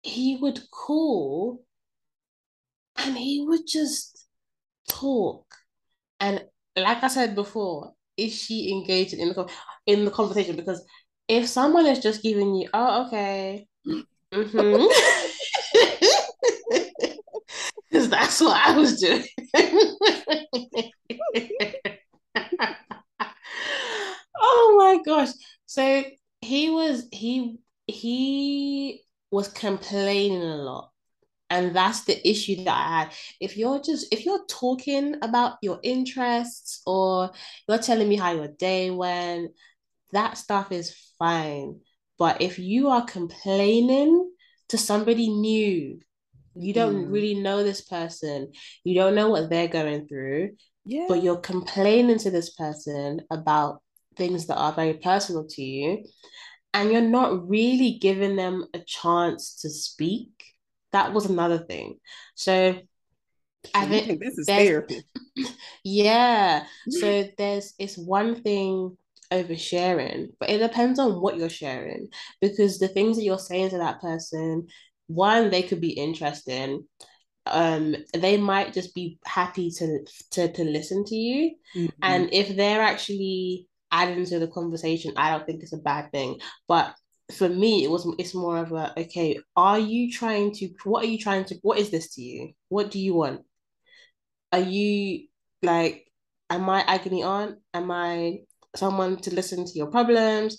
he 0.03 0.37
would 0.37 0.61
call 0.71 1.65
and 2.99 3.17
he 3.17 3.43
would 3.49 3.67
just 3.67 4.20
talk. 4.91 5.45
And 6.19 6.45
like 6.77 7.03
I 7.03 7.09
said 7.09 7.35
before, 7.35 7.93
is 8.17 8.35
she 8.35 8.73
engaged 8.73 9.15
in 9.15 9.29
the 9.29 9.51
in 9.87 10.05
the 10.05 10.11
conversation? 10.11 10.57
Because 10.57 10.85
if 11.29 11.47
someone 11.49 11.87
is 11.87 12.01
just 12.01 12.23
giving 12.23 12.55
you, 12.55 12.69
oh, 12.75 13.07
okay, 13.07 13.67
mm-hmm. 13.87 14.87
Because 17.91 18.09
that's 18.11 18.41
what 18.41 18.57
I 18.57 18.77
was 18.77 19.01
doing. 19.01 19.25
oh 24.41 24.77
my 24.79 24.99
gosh. 25.05 25.31
So 25.67 26.05
he 26.41 26.71
was 26.71 27.07
he 27.13 27.59
he 27.87 29.03
was 29.31 29.49
complaining 29.49 30.43
a 30.43 30.57
lot. 30.57 30.90
And 31.61 31.77
that's 31.77 32.05
the 32.05 32.29
issue 32.29 32.65
that 32.65 32.69
I 32.69 32.99
had. 32.99 33.13
If 33.41 33.57
you're 33.57 33.81
just 33.81 34.13
if 34.13 34.25
you're 34.25 34.45
talking 34.47 35.17
about 35.23 35.59
your 35.63 35.79
interests 35.83 36.83
or 36.87 37.31
you're 37.69 37.79
telling 37.79 38.09
me 38.09 38.17
how 38.17 38.33
your 38.33 38.49
day 38.49 38.91
went, 38.91 39.53
that 40.13 40.39
stuff 40.39 40.73
is 40.73 40.95
fine. 41.19 41.81
But 42.19 42.41
if 42.43 42.59
you 42.59 42.89
are 42.89 43.05
complaining 43.05 44.31
to 44.69 44.79
somebody 44.79 45.29
new 45.29 46.01
you 46.55 46.73
don't 46.73 47.07
mm. 47.07 47.13
really 47.13 47.35
know 47.35 47.63
this 47.63 47.81
person. 47.81 48.53
You 48.85 48.95
don't 48.95 49.15
know 49.15 49.29
what 49.29 49.51
they're 49.51 49.69
going 49.69 50.07
through. 50.09 50.57
Yeah. 50.85 51.07
But 51.09 51.23
you're 51.23 51.37
complaining 51.37 52.19
to 52.19 52.31
this 52.31 52.51
person 52.51 53.23
about 53.31 53.83
things 54.17 54.47
that 54.47 54.57
are 54.57 54.73
very 54.73 54.95
personal 54.95 55.47
to 55.51 55.63
you. 55.63 56.05
And 56.75 56.93
you're 56.93 57.01
not 57.01 57.49
really 57.49 57.99
giving 58.01 58.37
them 58.37 58.67
a 58.75 58.81
chance 58.81 59.61
to 59.63 59.71
speak. 59.71 60.40
That 60.93 61.13
was 61.13 61.27
another 61.27 61.59
thing. 61.59 61.99
So 62.35 62.77
I 63.75 63.87
think, 63.87 64.07
think 64.07 64.21
this 64.21 64.39
is 64.39 64.47
therapy. 64.47 65.03
Yeah. 65.85 66.65
So 66.89 67.25
there's 67.39 67.73
it's 67.79 67.97
one 67.97 68.43
thing 68.43 68.97
oversharing, 69.33 70.29
but 70.39 70.51
it 70.51 70.59
depends 70.59 70.99
on 70.99 71.21
what 71.21 71.37
you're 71.37 71.49
sharing 71.49 72.09
because 72.41 72.79
the 72.79 72.89
things 72.89 73.17
that 73.17 73.23
you're 73.23 73.39
saying 73.39 73.71
to 73.71 73.79
that 73.79 74.01
person 74.01 74.67
one 75.11 75.51
they 75.51 75.63
could 75.63 75.81
be 75.81 75.91
interesting 75.91 76.85
um 77.47 77.97
they 78.15 78.37
might 78.37 78.73
just 78.73 78.95
be 78.95 79.19
happy 79.25 79.71
to 79.71 80.05
to 80.31 80.53
to 80.53 80.63
listen 80.63 81.05
to 81.05 81.17
you 81.17 81.51
mm-hmm. 81.75 81.89
and 82.03 82.29
if 82.33 82.55
they're 82.55 82.83
actually 82.83 83.67
adding 83.91 84.25
to 84.25 84.39
the 84.39 84.47
conversation 84.47 85.13
i 85.17 85.31
don't 85.31 85.47
think 85.47 85.63
it's 85.63 85.73
a 85.73 85.79
bad 85.79 86.13
thing 86.13 86.39
but 86.69 86.95
for 87.31 87.49
me 87.49 87.85
it 87.85 87.91
was 87.91 88.07
it's 88.19 88.35
more 88.35 88.59
of 88.59 88.73
a 88.73 88.93
okay 88.99 89.39
are 89.57 89.79
you 89.79 90.11
trying 90.11 90.53
to 90.53 90.69
what 90.85 91.05
are 91.05 91.09
you 91.09 91.19
trying 91.19 91.45
to 91.45 91.55
what 91.63 91.79
is 91.79 91.91
this 91.91 92.15
to 92.15 92.23
you 92.23 92.53
what 92.69 92.91
do 92.91 92.99
you 92.99 93.15
want 93.15 93.43
are 94.53 94.61
you 94.61 95.27
like 95.63 96.07
am 96.49 96.69
i 96.69 96.81
agony 96.83 97.23
aunt 97.23 97.59
am 97.75 97.91
i 97.91 98.39
someone 98.77 99.17
to 99.17 99.35
listen 99.35 99.65
to 99.65 99.73
your 99.75 99.89
problems 99.89 100.59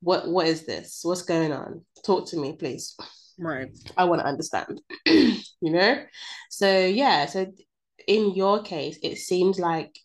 what 0.00 0.28
what 0.28 0.46
is 0.46 0.66
this 0.66 1.00
what's 1.02 1.22
going 1.22 1.52
on 1.52 1.84
talk 2.04 2.28
to 2.28 2.36
me 2.36 2.54
please 2.54 2.96
Right. 3.38 3.68
I 3.96 4.04
want 4.04 4.20
to 4.20 4.26
understand, 4.26 4.80
you 5.06 5.42
know? 5.60 6.02
So, 6.50 6.86
yeah. 6.86 7.26
So, 7.26 7.52
in 8.06 8.34
your 8.34 8.62
case, 8.62 8.98
it 9.02 9.16
seems 9.16 9.58
like 9.58 9.98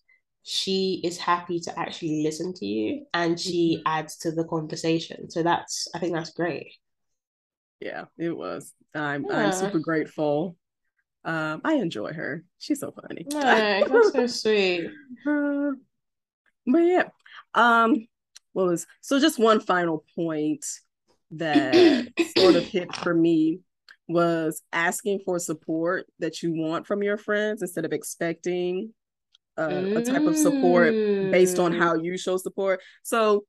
she 0.44 1.02
is 1.04 1.18
happy 1.18 1.60
to 1.60 1.80
actually 1.80 2.24
listen 2.24 2.54
to 2.54 2.66
you 2.66 3.06
and 3.14 3.40
she 3.40 3.78
mm-hmm. 3.78 4.00
adds 4.00 4.18
to 4.18 4.32
the 4.32 4.46
conversation. 4.46 5.30
So, 5.30 5.44
that's, 5.44 5.88
I 5.96 6.00
think 6.00 6.14
that's 6.14 6.32
great. 6.32 6.74
Yeah, 7.80 8.06
it 8.18 8.36
was. 8.36 8.74
I'm, 8.94 9.26
yeah. 9.26 9.46
I'm 9.46 9.52
super 9.54 9.80
grateful. 9.80 10.56
Um, 11.24 11.62
I 11.64 11.76
enjoy 11.76 12.14
her. 12.14 12.44
She's 12.60 12.80
so 12.80 12.92
funny. 12.92 13.26
that's 13.30 14.12
so 14.12 14.28
sweet. 14.28 14.90
Uh, 15.28 15.72
but 16.66 16.80
yeah, 16.80 17.10
um, 17.54 18.08
what 18.54 18.68
was 18.68 18.88
so 19.02 19.20
just 19.20 19.40
one 19.40 19.60
final 19.60 20.04
point 20.16 20.66
that 21.32 21.74
sort 22.38 22.56
of 22.56 22.64
hit 22.66 22.94
for 22.96 23.14
me 23.14 23.60
was 24.08 24.62
asking 24.74 25.20
for 25.24 25.40
support 25.40 26.06
that 26.20 26.44
you 26.44 26.54
want 26.54 26.86
from 26.86 27.02
your 27.02 27.18
friends 27.18 27.62
instead 27.62 27.86
of 27.86 27.94
expecting 27.94 28.94
uh, 29.58 29.68
mm. 29.68 29.98
a 29.98 30.04
type 30.04 30.24
of 30.24 30.38
support 30.38 30.94
based 31.32 31.60
on 31.60 31.74
how 31.74 31.96
you 31.96 32.18
show 32.18 32.38
support. 32.38 32.82
So 33.04 33.46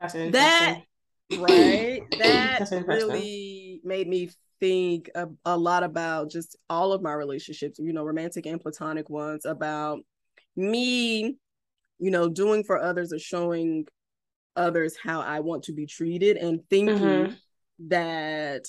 that 0.00 0.82
right 1.38 2.02
that 2.18 2.84
really 2.86 3.80
made 3.84 4.08
me 4.08 4.30
think 4.60 5.10
a, 5.14 5.28
a 5.44 5.56
lot 5.56 5.82
about 5.82 6.30
just 6.30 6.56
all 6.70 6.92
of 6.92 7.02
my 7.02 7.12
relationships, 7.12 7.78
you 7.80 7.92
know, 7.92 8.04
romantic 8.04 8.46
and 8.46 8.60
platonic 8.60 9.10
ones 9.10 9.44
about 9.44 10.00
me, 10.56 11.36
you 11.98 12.10
know, 12.10 12.28
doing 12.28 12.62
for 12.62 12.80
others 12.80 13.12
or 13.12 13.18
showing 13.18 13.86
others 14.54 14.96
how 15.02 15.20
I 15.20 15.40
want 15.40 15.64
to 15.64 15.72
be 15.72 15.86
treated 15.86 16.36
and 16.36 16.60
thinking 16.68 16.96
mm-hmm. 16.96 17.32
that 17.88 18.66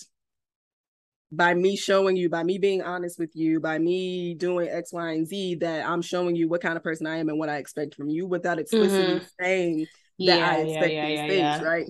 by 1.36 1.54
me 1.54 1.76
showing 1.76 2.16
you, 2.16 2.30
by 2.30 2.44
me 2.44 2.58
being 2.58 2.82
honest 2.82 3.18
with 3.18 3.32
you, 3.34 3.60
by 3.60 3.80
me 3.80 4.34
doing 4.36 4.70
X, 4.70 4.94
Y, 4.94 5.12
and 5.12 5.28
Z, 5.28 5.56
that 5.56 5.88
I'm 5.88 6.02
showing 6.02 6.36
you 6.36 6.48
what 6.48 6.62
kind 6.62 6.78
of 6.78 6.84
person 6.84 7.08
I 7.08 7.18
am 7.18 7.30
and 7.30 7.40
what 7.40 7.50
I 7.50 7.58
expect 7.58 7.96
from 7.96 8.10
you 8.10 8.28
without 8.28 8.60
explicitly 8.60 9.16
mm-hmm. 9.16 9.26
saying 9.42 9.88
that 10.20 10.38
yeah, 10.38 10.50
I 10.50 10.56
expect 10.58 10.94
yeah, 10.94 11.08
yeah, 11.08 11.28
these 11.28 11.32
things, 11.32 11.64
right? 11.64 11.86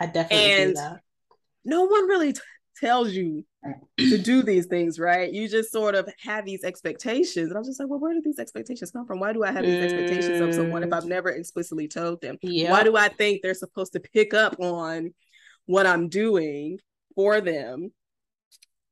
I 0.00 0.06
definitely 0.06 0.52
and 0.52 0.70
do 0.70 0.80
that. 0.80 1.00
No 1.64 1.84
one 1.84 2.08
really 2.08 2.32
t- 2.32 2.40
tells 2.78 3.12
you 3.12 3.44
to 3.98 4.18
do 4.18 4.42
these 4.42 4.66
things, 4.66 4.98
right? 4.98 5.32
You 5.32 5.48
just 5.48 5.70
sort 5.70 5.94
of 5.94 6.08
have 6.20 6.44
these 6.44 6.64
expectations. 6.64 7.48
And 7.48 7.56
I'm 7.56 7.64
just 7.64 7.78
like, 7.78 7.88
well, 7.88 8.00
where 8.00 8.12
do 8.12 8.20
these 8.22 8.38
expectations 8.38 8.90
come 8.90 9.06
from? 9.06 9.20
Why 9.20 9.32
do 9.32 9.44
I 9.44 9.52
have 9.52 9.64
these 9.64 9.78
mm. 9.78 9.84
expectations 9.84 10.40
of 10.40 10.54
someone 10.54 10.82
if 10.82 10.92
I've 10.92 11.06
never 11.06 11.30
explicitly 11.30 11.88
told 11.88 12.20
them? 12.20 12.36
Yep. 12.42 12.70
Why 12.70 12.82
do 12.82 12.96
I 12.96 13.08
think 13.08 13.42
they're 13.42 13.54
supposed 13.54 13.92
to 13.92 14.00
pick 14.00 14.34
up 14.34 14.56
on 14.60 15.14
what 15.66 15.86
I'm 15.86 16.08
doing 16.08 16.78
for 17.14 17.40
them 17.40 17.90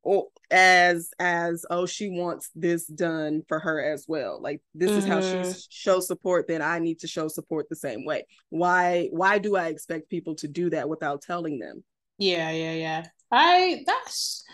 or 0.03 0.27
as 0.51 1.11
as 1.19 1.65
oh 1.71 1.87
she 1.87 2.09
wants 2.11 2.51
this 2.55 2.87
done 2.87 3.43
for 3.49 3.59
her 3.59 3.83
as 3.83 4.05
well 4.09 4.41
like 4.41 4.61
this 4.75 4.91
mm-hmm. 4.91 4.99
is 4.99 5.05
how 5.07 5.21
she 5.21 5.37
mm-hmm. 5.37 5.59
shows 5.71 6.07
support 6.07 6.47
then 6.49 6.61
i 6.61 6.79
need 6.79 6.99
to 6.99 7.07
show 7.07 7.29
support 7.29 7.69
the 7.69 7.77
same 7.77 8.05
way 8.05 8.25
why 8.51 9.09
why 9.13 9.39
do 9.39 9.57
i 9.57 9.69
expect 9.69 10.11
people 10.11 10.35
to 10.35 10.49
do 10.49 10.71
that 10.71 10.89
without 10.89 11.23
telling 11.23 11.59
them 11.59 11.83
yeah 12.19 12.51
yeah 12.51 12.73
yeah 12.73 13.07
i 13.31 13.83
that's 13.87 14.45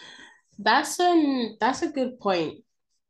that's 0.59 1.01
an 1.01 1.57
that's 1.61 1.83
a 1.83 1.89
good 1.89 2.19
point 2.21 2.63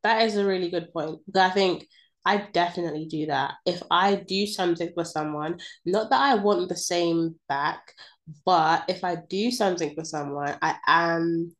that 0.03 0.22
is 0.22 0.36
a 0.36 0.45
really 0.45 0.70
good 0.70 0.93
point 0.93 1.18
i 1.36 1.51
think 1.51 1.84
I 2.26 2.47
definitely 2.53 3.07
do 3.07 3.24
that. 3.26 3.55
If 3.64 3.82
I 3.91 4.16
do 4.16 4.47
something 4.47 4.91
for 4.93 5.03
someone, 5.03 5.61
not 5.86 6.11
that 6.11 6.20
I 6.20 6.34
want 6.34 6.68
the 6.68 6.76
same 6.76 7.36
back, 7.49 7.95
but 8.45 8.84
if 8.86 9.03
I 9.03 9.16
do 9.30 9.51
something 9.51 9.95
for 9.95 10.05
someone, 10.05 10.55
I 10.61 10.76
am 10.86 11.57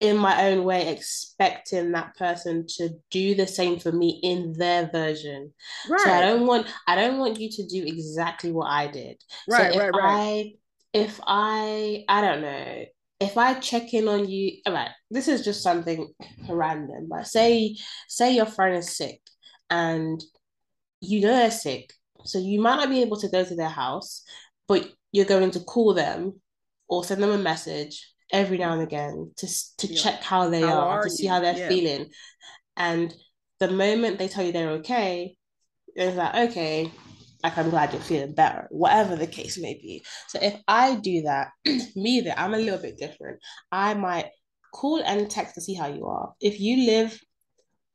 in 0.00 0.16
my 0.16 0.46
own 0.48 0.64
way 0.64 0.88
expecting 0.88 1.92
that 1.92 2.16
person 2.16 2.66
to 2.66 2.90
do 3.10 3.34
the 3.34 3.46
same 3.46 3.78
for 3.78 3.92
me 3.92 4.18
in 4.22 4.54
their 4.54 4.88
version. 4.90 5.52
Right. 5.88 6.00
So 6.00 6.10
I 6.10 6.20
don't 6.22 6.46
want 6.46 6.66
I 6.86 6.96
don't 6.96 7.18
want 7.18 7.38
you 7.38 7.50
to 7.50 7.66
do 7.66 7.84
exactly 7.86 8.50
what 8.50 8.70
I 8.70 8.86
did. 8.86 9.22
Right, 9.48 9.72
so 9.72 9.78
if 9.78 9.82
right, 9.82 9.94
right. 9.94 10.02
I 10.02 10.52
if 10.92 11.20
I 11.26 12.04
I 12.08 12.20
don't 12.22 12.40
know, 12.40 12.84
if 13.20 13.36
I 13.36 13.54
check 13.54 13.92
in 13.92 14.08
on 14.08 14.28
you, 14.28 14.58
all 14.66 14.72
right, 14.72 14.90
this 15.10 15.28
is 15.28 15.44
just 15.44 15.62
something 15.62 16.08
random, 16.48 17.08
but 17.08 17.26
say 17.26 17.76
say 18.08 18.34
your 18.34 18.46
friend 18.46 18.76
is 18.76 18.96
sick 18.96 19.20
and 19.68 20.22
you 21.00 21.20
know 21.20 21.28
they're 21.28 21.50
sick, 21.50 21.92
so 22.24 22.38
you 22.38 22.60
might 22.60 22.76
not 22.76 22.88
be 22.88 23.02
able 23.02 23.18
to 23.18 23.28
go 23.28 23.44
to 23.44 23.54
their 23.54 23.68
house, 23.68 24.22
but 24.66 24.90
you're 25.12 25.26
going 25.26 25.50
to 25.50 25.60
call 25.60 25.92
them 25.92 26.40
or 26.88 27.04
send 27.04 27.22
them 27.22 27.30
a 27.30 27.38
message 27.38 28.06
every 28.32 28.58
now 28.58 28.72
and 28.72 28.82
again 28.82 29.32
to 29.36 29.46
to 29.78 29.86
yeah. 29.86 30.00
check 30.00 30.22
how 30.22 30.48
they 30.48 30.60
how 30.60 30.78
are, 30.80 30.98
are, 30.98 31.04
to 31.04 31.10
see 31.10 31.26
how 31.26 31.40
they're 31.40 31.56
yeah. 31.56 31.68
feeling. 31.68 32.10
And 32.76 33.14
the 33.58 33.70
moment 33.70 34.18
they 34.18 34.28
tell 34.28 34.44
you 34.44 34.52
they're 34.52 34.70
okay, 34.78 35.36
it's 35.94 36.16
like, 36.16 36.50
okay, 36.50 36.90
like 37.42 37.56
I'm 37.58 37.70
glad 37.70 37.92
you're 37.92 38.02
feeling 38.02 38.34
better, 38.34 38.66
whatever 38.70 39.16
the 39.16 39.26
case 39.26 39.58
may 39.58 39.74
be. 39.74 40.04
So 40.28 40.38
if 40.40 40.56
I 40.68 40.96
do 40.96 41.22
that, 41.22 41.48
me 41.96 42.22
that 42.22 42.40
I'm 42.40 42.54
a 42.54 42.58
little 42.58 42.80
bit 42.80 42.98
different. 42.98 43.40
I 43.70 43.94
might 43.94 44.30
call 44.72 45.02
and 45.02 45.30
text 45.30 45.54
to 45.54 45.60
see 45.60 45.74
how 45.74 45.88
you 45.88 46.06
are. 46.06 46.32
If 46.40 46.60
you 46.60 46.86
live, 46.86 47.12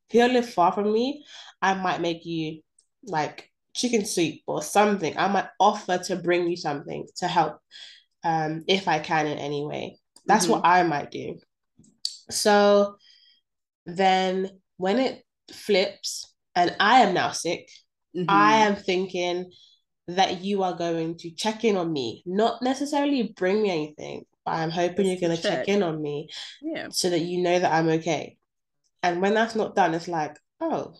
if 0.09 0.13
you 0.13 0.27
live 0.27 0.49
far 0.49 0.71
from 0.71 0.91
me, 0.91 1.23
I 1.61 1.73
might 1.75 2.01
make 2.01 2.25
you 2.25 2.61
like 3.03 3.49
chicken 3.73 4.05
soup 4.05 4.35
or 4.47 4.61
something. 4.61 5.17
I 5.17 5.27
might 5.27 5.47
offer 5.59 5.97
to 5.97 6.15
bring 6.15 6.47
you 6.47 6.57
something 6.57 7.05
to 7.17 7.27
help 7.27 7.59
um, 8.23 8.63
if 8.67 8.87
I 8.87 8.99
can 8.99 9.27
in 9.27 9.37
any 9.37 9.65
way. 9.65 9.99
That's 10.25 10.45
mm-hmm. 10.45 10.53
what 10.53 10.65
I 10.65 10.83
might 10.83 11.11
do. 11.11 11.39
So 12.29 12.95
then 13.85 14.49
when 14.77 14.99
it 14.99 15.23
flips 15.51 16.33
and 16.55 16.75
I 16.79 17.01
am 17.01 17.13
now 17.13 17.31
sick, 17.31 17.69
mm-hmm. 18.15 18.29
I 18.29 18.57
am 18.57 18.75
thinking 18.75 19.51
that 20.07 20.41
you 20.41 20.63
are 20.63 20.75
going 20.75 21.17
to 21.17 21.31
check 21.31 21.63
in 21.63 21.77
on 21.77 21.91
me, 21.91 22.23
not 22.25 22.61
necessarily 22.61 23.33
bring 23.35 23.61
me 23.61 23.71
anything, 23.71 24.25
but 24.45 24.51
I'm 24.51 24.69
hoping 24.69 25.07
you're 25.07 25.19
going 25.19 25.35
to 25.35 25.41
check. 25.41 25.65
check 25.65 25.67
in 25.67 25.81
on 25.81 26.01
me 26.01 26.29
yeah. 26.61 26.87
so 26.91 27.09
that 27.09 27.21
you 27.21 27.41
know 27.41 27.57
that 27.57 27.71
I'm 27.71 27.89
okay. 27.89 28.37
And 29.01 29.21
when 29.21 29.33
that's 29.33 29.55
not 29.55 29.75
done, 29.75 29.93
it's 29.93 30.07
like, 30.07 30.37
oh, 30.61 30.93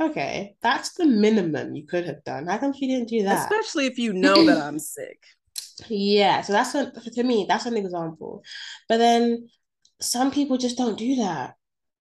okay, 0.00 0.56
that's 0.62 0.94
the 0.94 1.06
minimum 1.06 1.74
you 1.74 1.86
could 1.86 2.06
have 2.06 2.24
done. 2.24 2.46
How 2.46 2.58
come 2.58 2.72
you 2.74 2.88
didn't 2.88 3.08
do 3.08 3.22
that? 3.24 3.50
Especially 3.50 3.86
if 3.86 3.98
you 3.98 4.12
know 4.12 4.46
that 4.46 4.62
I'm 4.62 4.78
sick. 4.78 5.18
Yeah, 5.88 6.42
so 6.42 6.52
that's 6.52 6.74
a 6.74 6.90
to 6.90 7.22
me 7.22 7.46
that's 7.48 7.66
an 7.66 7.76
example. 7.76 8.42
But 8.88 8.98
then 8.98 9.48
some 10.00 10.30
people 10.30 10.58
just 10.58 10.76
don't 10.76 10.98
do 10.98 11.16
that. 11.16 11.54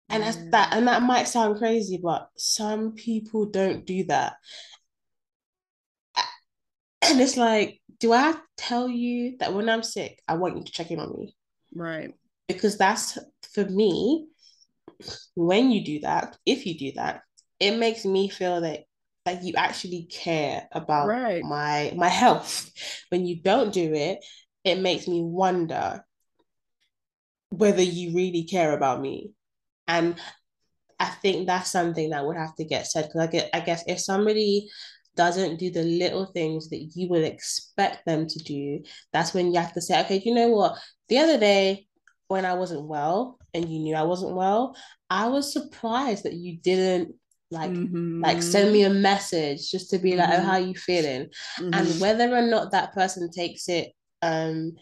And 0.09 0.21
that's 0.21 0.37
mm. 0.37 0.51
that 0.51 0.73
and 0.73 0.87
that 0.87 1.01
might 1.01 1.27
sound 1.27 1.57
crazy, 1.57 1.99
but 2.01 2.29
some 2.37 2.93
people 2.93 3.45
don't 3.45 3.85
do 3.85 4.03
that. 4.05 4.35
And 7.01 7.21
it's 7.21 7.37
like, 7.37 7.81
do 7.99 8.13
I 8.13 8.35
tell 8.57 8.89
you 8.89 9.37
that 9.39 9.53
when 9.53 9.69
I'm 9.69 9.83
sick, 9.83 10.21
I 10.27 10.35
want 10.35 10.57
you 10.57 10.63
to 10.63 10.71
check 10.71 10.91
in 10.91 10.99
on 10.99 11.13
me? 11.13 11.35
Right. 11.73 12.13
Because 12.47 12.77
that's 12.77 13.17
for 13.53 13.65
me, 13.65 14.27
when 15.35 15.71
you 15.71 15.83
do 15.83 15.99
that, 16.01 16.37
if 16.45 16.65
you 16.65 16.77
do 16.77 16.91
that, 16.93 17.21
it 17.59 17.77
makes 17.77 18.05
me 18.05 18.29
feel 18.29 18.61
that 18.61 18.85
like 19.25 19.39
you 19.41 19.53
actually 19.57 20.07
care 20.11 20.67
about 20.71 21.07
right. 21.07 21.43
my 21.43 21.93
my 21.95 22.09
health. 22.09 22.71
When 23.09 23.25
you 23.25 23.41
don't 23.41 23.73
do 23.73 23.93
it, 23.93 24.19
it 24.63 24.79
makes 24.79 25.07
me 25.07 25.21
wonder 25.23 26.03
whether 27.49 27.81
you 27.81 28.15
really 28.15 28.43
care 28.43 28.73
about 28.73 29.01
me. 29.01 29.31
And 29.87 30.15
I 30.99 31.05
think 31.05 31.47
that's 31.47 31.71
something 31.71 32.09
that 32.11 32.25
would 32.25 32.37
have 32.37 32.55
to 32.55 32.65
get 32.65 32.87
said 32.87 33.05
because 33.05 33.21
I 33.21 33.27
get 33.27 33.49
I 33.53 33.59
guess 33.59 33.83
if 33.87 33.99
somebody 33.99 34.69
doesn't 35.15 35.57
do 35.57 35.71
the 35.71 35.83
little 35.83 36.25
things 36.25 36.69
that 36.69 36.91
you 36.93 37.07
would 37.09 37.23
expect 37.23 38.05
them 38.05 38.27
to 38.27 38.39
do, 38.39 38.83
that's 39.13 39.33
when 39.33 39.53
you 39.53 39.59
have 39.59 39.73
to 39.73 39.81
say, 39.81 39.99
okay, 40.01 40.21
you 40.23 40.33
know 40.33 40.49
what? 40.49 40.77
The 41.07 41.19
other 41.19 41.39
day 41.39 41.87
when 42.27 42.45
I 42.45 42.53
wasn't 42.53 42.87
well 42.87 43.37
and 43.53 43.69
you 43.69 43.79
knew 43.79 43.95
I 43.95 44.03
wasn't 44.03 44.35
well, 44.35 44.75
I 45.09 45.27
was 45.27 45.53
surprised 45.53 46.23
that 46.23 46.33
you 46.33 46.57
didn't 46.57 47.15
like 47.51 47.71
mm-hmm. 47.71 48.21
like 48.21 48.41
send 48.41 48.71
me 48.71 48.83
a 48.83 48.89
message 48.89 49.69
just 49.69 49.89
to 49.89 49.99
be 49.99 50.11
mm-hmm. 50.11 50.19
like 50.19 50.39
oh 50.39 50.41
how 50.41 50.57
mm-hmm. 50.57 50.69
you 50.69 50.75
feeling 50.75 51.27
mm-hmm. 51.59 51.73
and 51.73 52.01
whether 52.01 52.35
or 52.35 52.41
not 52.41 52.71
that 52.71 52.93
person 52.93 53.29
takes 53.31 53.69
it 53.69 53.91
um 54.21 54.73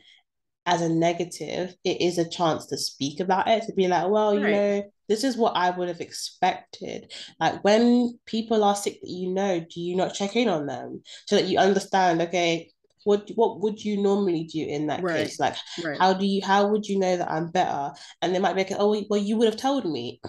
as 0.66 0.82
a 0.82 0.90
negative 0.90 1.76
it 1.84 2.02
is 2.02 2.18
a 2.18 2.30
chance 2.30 2.66
to 2.68 2.78
speak 2.78 3.20
about 3.20 3.48
it 3.48 3.64
to 3.66 3.74
be 3.74 3.88
like 3.88 4.10
well 4.10 4.36
right. 4.36 4.50
you 4.50 4.56
know 4.56 4.84
this 5.10 5.26
is 5.26 5.36
what 5.36 5.56
i 5.58 5.70
would 5.70 5.90
have 5.90 6.00
expected 6.00 7.12
like 7.40 7.62
when 7.66 8.18
people 8.26 8.64
are 8.64 8.76
sick 8.76 9.00
that 9.02 9.10
you 9.10 9.30
know 9.30 9.60
do 9.60 9.82
you 9.82 9.96
not 9.96 10.14
check 10.14 10.36
in 10.38 10.48
on 10.48 10.66
them 10.66 11.02
so 11.26 11.36
that 11.36 11.46
you 11.46 11.58
understand 11.58 12.22
okay 12.22 12.70
what 13.04 13.30
what 13.36 13.60
would 13.60 13.84
you 13.84 14.02
normally 14.02 14.46
do 14.46 14.66
in 14.66 14.88
that 14.88 15.04
right. 15.04 15.26
case 15.26 15.38
like 15.38 15.56
right. 15.84 16.00
how 16.00 16.14
do 16.14 16.26
you 16.26 16.42
how 16.42 16.68
would 16.68 16.86
you 16.86 16.98
know 16.98 17.18
that 17.18 17.30
i'm 17.30 17.52
better 17.52 17.92
and 18.22 18.34
they 18.34 18.40
might 18.40 18.56
make 18.56 18.72
it 18.72 18.78
oh 18.80 19.04
well 19.10 19.20
you 19.20 19.36
would 19.36 19.48
have 19.48 19.58
told 19.58 19.86
me 19.86 20.22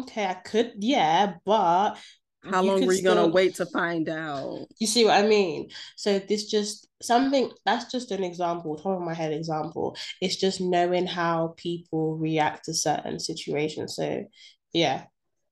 okay, 0.00 0.26
I 0.26 0.34
could, 0.34 0.72
yeah, 0.78 1.34
but 1.44 1.96
how 2.44 2.62
long 2.62 2.86
were 2.86 2.92
you 2.92 2.98
still... 2.98 3.14
gonna 3.14 3.28
wait 3.28 3.56
to 3.56 3.66
find 3.66 4.08
out? 4.08 4.66
You 4.78 4.86
see 4.86 5.04
what 5.04 5.22
I 5.22 5.26
mean? 5.26 5.70
So 5.96 6.18
this 6.18 6.46
just 6.46 6.88
something 7.02 7.50
that's 7.64 7.90
just 7.90 8.10
an 8.10 8.24
example, 8.24 8.76
top 8.76 8.98
of 8.98 9.02
my 9.02 9.14
head 9.14 9.32
example. 9.32 9.96
It's 10.20 10.36
just 10.36 10.60
knowing 10.60 11.06
how 11.06 11.54
people 11.56 12.16
react 12.16 12.64
to 12.66 12.74
certain 12.74 13.18
situations. 13.18 13.96
So 13.96 14.24
yeah, 14.72 15.04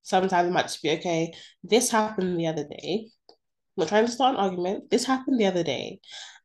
sometimes 0.02 0.48
it 0.48 0.52
might 0.52 0.62
just 0.62 0.82
be 0.82 0.90
okay. 0.92 1.34
This 1.62 1.90
happened 1.90 2.38
the 2.38 2.46
other 2.46 2.66
day. 2.66 3.08
Not 3.76 3.88
trying 3.88 4.06
to 4.06 4.12
start 4.12 4.36
an 4.36 4.40
argument. 4.40 4.90
This 4.90 5.04
happened 5.04 5.38
the 5.38 5.46
other 5.46 5.62
day, 5.62 6.00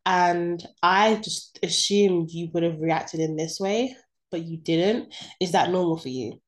and 0.06 0.62
I 0.84 1.16
just 1.16 1.60
assumed 1.64 2.32
you 2.32 2.50
would 2.54 2.64
have 2.64 2.82
reacted 2.82 3.22
in 3.22 3.38
this 3.38 3.58
way, 3.60 3.96
but 4.32 4.44
you 4.44 4.58
didn't. 4.58 5.14
Is 5.40 5.54
that 5.54 5.72
normal 5.72 5.98
for 5.98 6.10
you? 6.10 6.42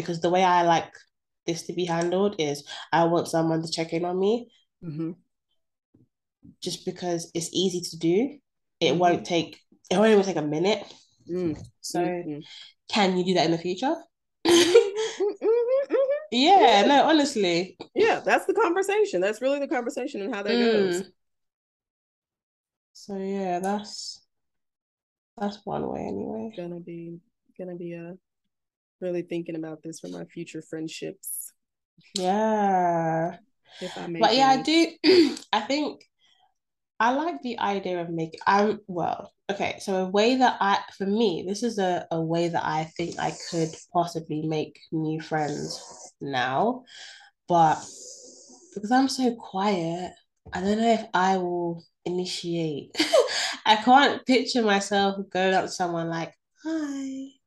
Because 0.00 0.20
the 0.20 0.30
way 0.30 0.44
I 0.44 0.62
like 0.62 0.92
this 1.46 1.62
to 1.66 1.72
be 1.72 1.84
handled 1.84 2.36
is 2.38 2.64
I 2.92 3.04
want 3.04 3.28
someone 3.28 3.62
to 3.62 3.70
check 3.70 3.92
in 3.92 4.04
on 4.04 4.18
me. 4.18 4.50
Mm-hmm. 4.84 5.12
Just 6.62 6.84
because 6.84 7.30
it's 7.34 7.50
easy 7.52 7.80
to 7.90 7.98
do, 7.98 8.38
it 8.80 8.90
mm-hmm. 8.90 8.98
won't 8.98 9.26
take 9.26 9.58
it 9.90 9.96
won't 9.96 10.12
even 10.12 10.24
take 10.24 10.36
a 10.36 10.42
minute. 10.42 10.82
Mm-hmm. 11.28 11.60
So, 11.80 12.00
mm-hmm. 12.00 12.40
can 12.88 13.16
you 13.16 13.24
do 13.24 13.34
that 13.34 13.46
in 13.46 13.52
the 13.52 13.58
future? 13.58 13.94
Mm-hmm. 14.46 15.34
yeah, 16.30 16.84
no, 16.86 17.04
honestly. 17.04 17.76
Yeah, 17.94 18.20
that's 18.24 18.46
the 18.46 18.54
conversation. 18.54 19.20
That's 19.20 19.42
really 19.42 19.58
the 19.58 19.68
conversation 19.68 20.22
and 20.22 20.34
how 20.34 20.42
that 20.42 20.52
mm. 20.52 20.72
goes. 20.72 21.10
So 22.92 23.16
yeah, 23.16 23.58
that's 23.60 24.24
that's 25.36 25.58
one 25.64 25.86
way 25.88 26.00
anyway. 26.00 26.52
Gonna 26.56 26.80
be 26.80 27.18
gonna 27.58 27.74
be 27.74 27.94
a 27.94 28.16
really 29.00 29.22
thinking 29.22 29.56
about 29.56 29.82
this 29.82 30.00
for 30.00 30.08
my 30.08 30.24
future 30.24 30.62
friendships. 30.62 31.52
Yeah. 32.14 33.36
If 33.80 33.96
I 33.96 34.06
But 34.06 34.36
yeah, 34.36 34.48
I 34.48 34.62
do 34.62 34.88
I 35.52 35.60
think 35.60 36.02
I 36.98 37.12
like 37.12 37.40
the 37.42 37.58
idea 37.58 38.02
of 38.02 38.10
making 38.10 38.40
I'm 38.46 38.80
well, 38.86 39.32
okay. 39.50 39.78
So 39.80 40.04
a 40.04 40.08
way 40.08 40.36
that 40.36 40.58
I 40.60 40.80
for 40.98 41.06
me, 41.06 41.44
this 41.46 41.62
is 41.62 41.78
a, 41.78 42.06
a 42.10 42.20
way 42.20 42.48
that 42.48 42.64
I 42.64 42.84
think 42.84 43.18
I 43.18 43.32
could 43.50 43.70
possibly 43.92 44.42
make 44.42 44.78
new 44.92 45.20
friends 45.20 46.12
now. 46.20 46.84
But 47.48 47.76
because 48.74 48.90
I'm 48.90 49.08
so 49.08 49.34
quiet, 49.34 50.12
I 50.52 50.60
don't 50.60 50.78
know 50.78 50.92
if 50.92 51.06
I 51.14 51.38
will 51.38 51.82
initiate. 52.04 52.94
I 53.66 53.76
can't 53.76 54.24
picture 54.26 54.62
myself 54.62 55.18
going 55.30 55.54
up 55.54 55.64
to 55.64 55.70
someone 55.70 56.08
like, 56.08 56.34
hi. 56.62 57.39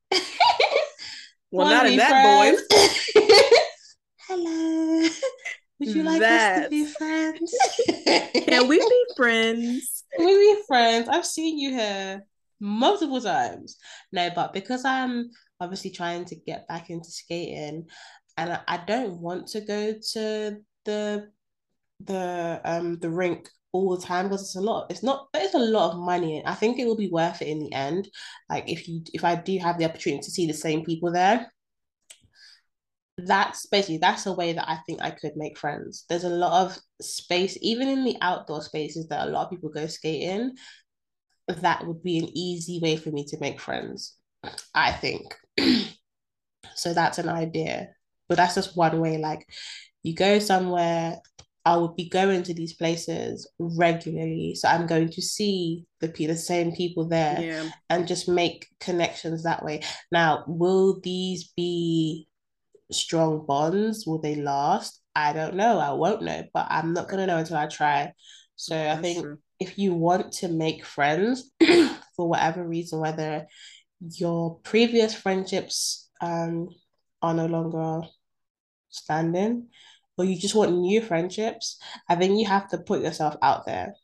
Well, 1.54 1.70
not 1.70 1.86
in 1.86 1.98
that 1.98 2.58
voice. 2.72 3.14
Hello. 4.28 5.08
Would 5.80 5.90
you 5.90 6.02
like 6.02 6.20
That's... 6.20 6.60
us 6.60 6.64
to 6.66 6.70
be 6.72 6.86
friends? 6.86 7.56
Can 8.48 8.68
we 8.68 8.80
be 8.80 9.06
friends? 9.16 10.04
Can 10.18 10.26
we 10.26 10.36
be 10.36 10.62
friends? 10.68 11.08
I've 11.08 11.28
seen 11.28 11.60
you 11.60 11.70
here. 11.70 12.26
multiple 12.60 13.22
times. 13.22 13.78
No, 14.12 14.32
but 14.34 14.52
because 14.52 14.84
I'm 14.84 15.30
obviously 15.60 15.92
trying 15.92 16.26
to 16.26 16.36
get 16.36 16.68
back 16.68 16.90
into 16.90 17.12
skating 17.12 17.86
and 18.36 18.54
I, 18.54 18.62
I 18.68 18.78
don't 18.78 19.20
want 19.20 19.46
to 19.50 19.62
go 19.62 19.94
to 20.14 20.58
the 20.86 21.30
the 22.04 22.62
um 22.66 22.98
the 22.98 23.12
rink 23.12 23.48
all 23.74 23.98
the 23.98 24.06
time 24.06 24.26
because 24.28 24.41
it's 24.41 24.56
a 24.56 24.62
lot 24.62 24.90
it's 24.90 25.04
not 25.04 25.28
it's 25.34 25.56
a 25.56 25.60
lot 25.60 25.91
of 25.91 26.00
money 26.00 26.44
i 26.45 26.54
think 26.54 26.78
it 26.78 26.86
will 26.86 26.95
be 26.95 27.10
worth 27.10 27.41
it 27.41 27.48
in 27.48 27.60
the 27.60 27.74
end. 27.74 28.08
Like 28.50 28.70
if 28.70 28.88
you 28.88 29.02
if 29.14 29.26
i 29.26 29.36
do 29.36 29.58
have 29.58 29.78
the 29.78 29.86
opportunity 29.86 30.22
to 30.24 30.32
see 30.32 30.48
the 30.48 30.54
same 30.54 30.86
people 30.86 31.12
there 31.12 31.52
that's 33.18 33.66
basically 33.68 33.98
that's 33.98 34.26
a 34.26 34.34
way 34.34 34.54
that 34.54 34.68
i 34.70 34.78
think 34.86 35.02
i 35.02 35.12
could 35.12 35.34
make 35.36 35.58
friends. 35.58 36.06
There's 36.08 36.24
a 36.24 36.30
lot 36.30 36.66
of 36.66 36.78
space 37.02 37.58
even 37.62 37.88
in 37.88 38.06
the 38.06 38.16
outdoor 38.22 38.62
spaces 38.62 39.08
that 39.10 39.28
a 39.28 39.32
lot 39.32 39.45
of 39.45 39.50
people 39.50 39.70
go 39.70 39.88
skating 39.88 40.52
that 41.48 41.86
would 41.86 42.02
be 42.02 42.20
an 42.20 42.30
easy 42.38 42.80
way 42.82 42.95
for 42.95 43.10
me 43.10 43.26
to 43.26 43.40
make 43.40 43.60
friends 43.60 44.16
i 44.74 44.91
think. 44.91 45.36
So 46.76 46.94
that's 46.94 47.20
an 47.20 47.30
idea 47.30 47.90
but 48.28 48.38
that's 48.38 48.56
just 48.56 48.76
one 48.76 49.00
way 49.00 49.18
like 49.18 49.48
you 50.02 50.16
go 50.16 50.40
somewhere 50.40 51.20
I 51.65 51.77
would 51.77 51.95
be 51.95 52.10
going 52.10 52.44
to 52.44 52.53
these 52.53 52.73
places 52.73 53.49
regularly. 53.57 54.56
So 54.56 54.68
I'm 54.68 54.85
going 54.85 55.10
to 55.10 55.22
see 55.22 55.85
the, 56.02 56.07
the 56.07 56.35
same 56.35 56.73
people 56.73 57.07
there 57.07 57.41
Yeah. 57.41 57.69
and 57.90 58.07
just 58.07 58.27
make 58.27 58.68
connections 58.80 59.44
that 59.44 59.64
way. 59.64 59.81
Now, 60.11 60.44
will 60.48 60.99
these 60.99 61.53
be 61.56 62.27
strong 62.91 63.45
bonds? 63.45 64.06
Will 64.06 64.19
they 64.19 64.35
last? 64.35 65.02
I 65.15 65.31
don't 65.31 65.56
know. 65.56 65.80
I 65.80 65.91
won't 65.91 66.22
know, 66.22 66.44
but 66.53 66.68
I'm 66.69 66.94
not 66.94 67.07
going 67.07 67.19
to 67.19 67.27
know 67.27 67.38
until 67.38 67.57
I 67.57 67.68
try. 67.68 68.11
So 68.56 68.76
I 68.76 68.98
think 68.98 69.22
true. 69.22 69.38
if 69.60 69.77
you 69.77 69.94
want 69.94 70.34
to 70.34 70.49
make 70.49 70.85
friends 70.85 71.52
for 72.15 72.27
whatever 72.27 72.68
reason, 72.68 72.99
whether 72.99 73.48
your 74.02 74.60
previous 74.64 75.15
friendships 75.15 76.10
um, 76.19 76.69
are 77.22 77.34
no 77.34 77.45
longer 77.45 78.02
standing 78.90 79.68
or 80.18 80.26
you 80.26 80.38
just 80.38 80.56
want 80.56 80.73
new 80.73 81.02
friendships, 81.02 81.77
I 82.10 82.15
think 82.15 82.40
you 82.40 82.45
have 82.48 82.69
to 82.69 82.77
put 82.77 83.02
yourself 83.02 83.35
out 83.41 83.65
there. 83.65 83.95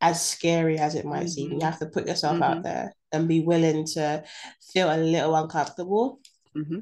As 0.00 0.24
scary 0.26 0.78
as 0.78 0.94
it 0.94 1.04
might 1.06 1.30
seem, 1.30 1.52
you 1.52 1.58
Mhm. 1.58 1.62
have 1.62 1.78
to 1.80 1.86
put 1.86 2.06
yourself 2.06 2.38
Mhm. 2.38 2.42
out 2.42 2.62
there 2.62 2.94
and 3.12 3.28
be 3.28 3.40
willing 3.40 3.86
to 3.94 4.24
feel 4.72 4.90
a 4.90 4.98
little 4.98 5.34
uncomfortable. 5.36 6.20
hmm 6.54 6.80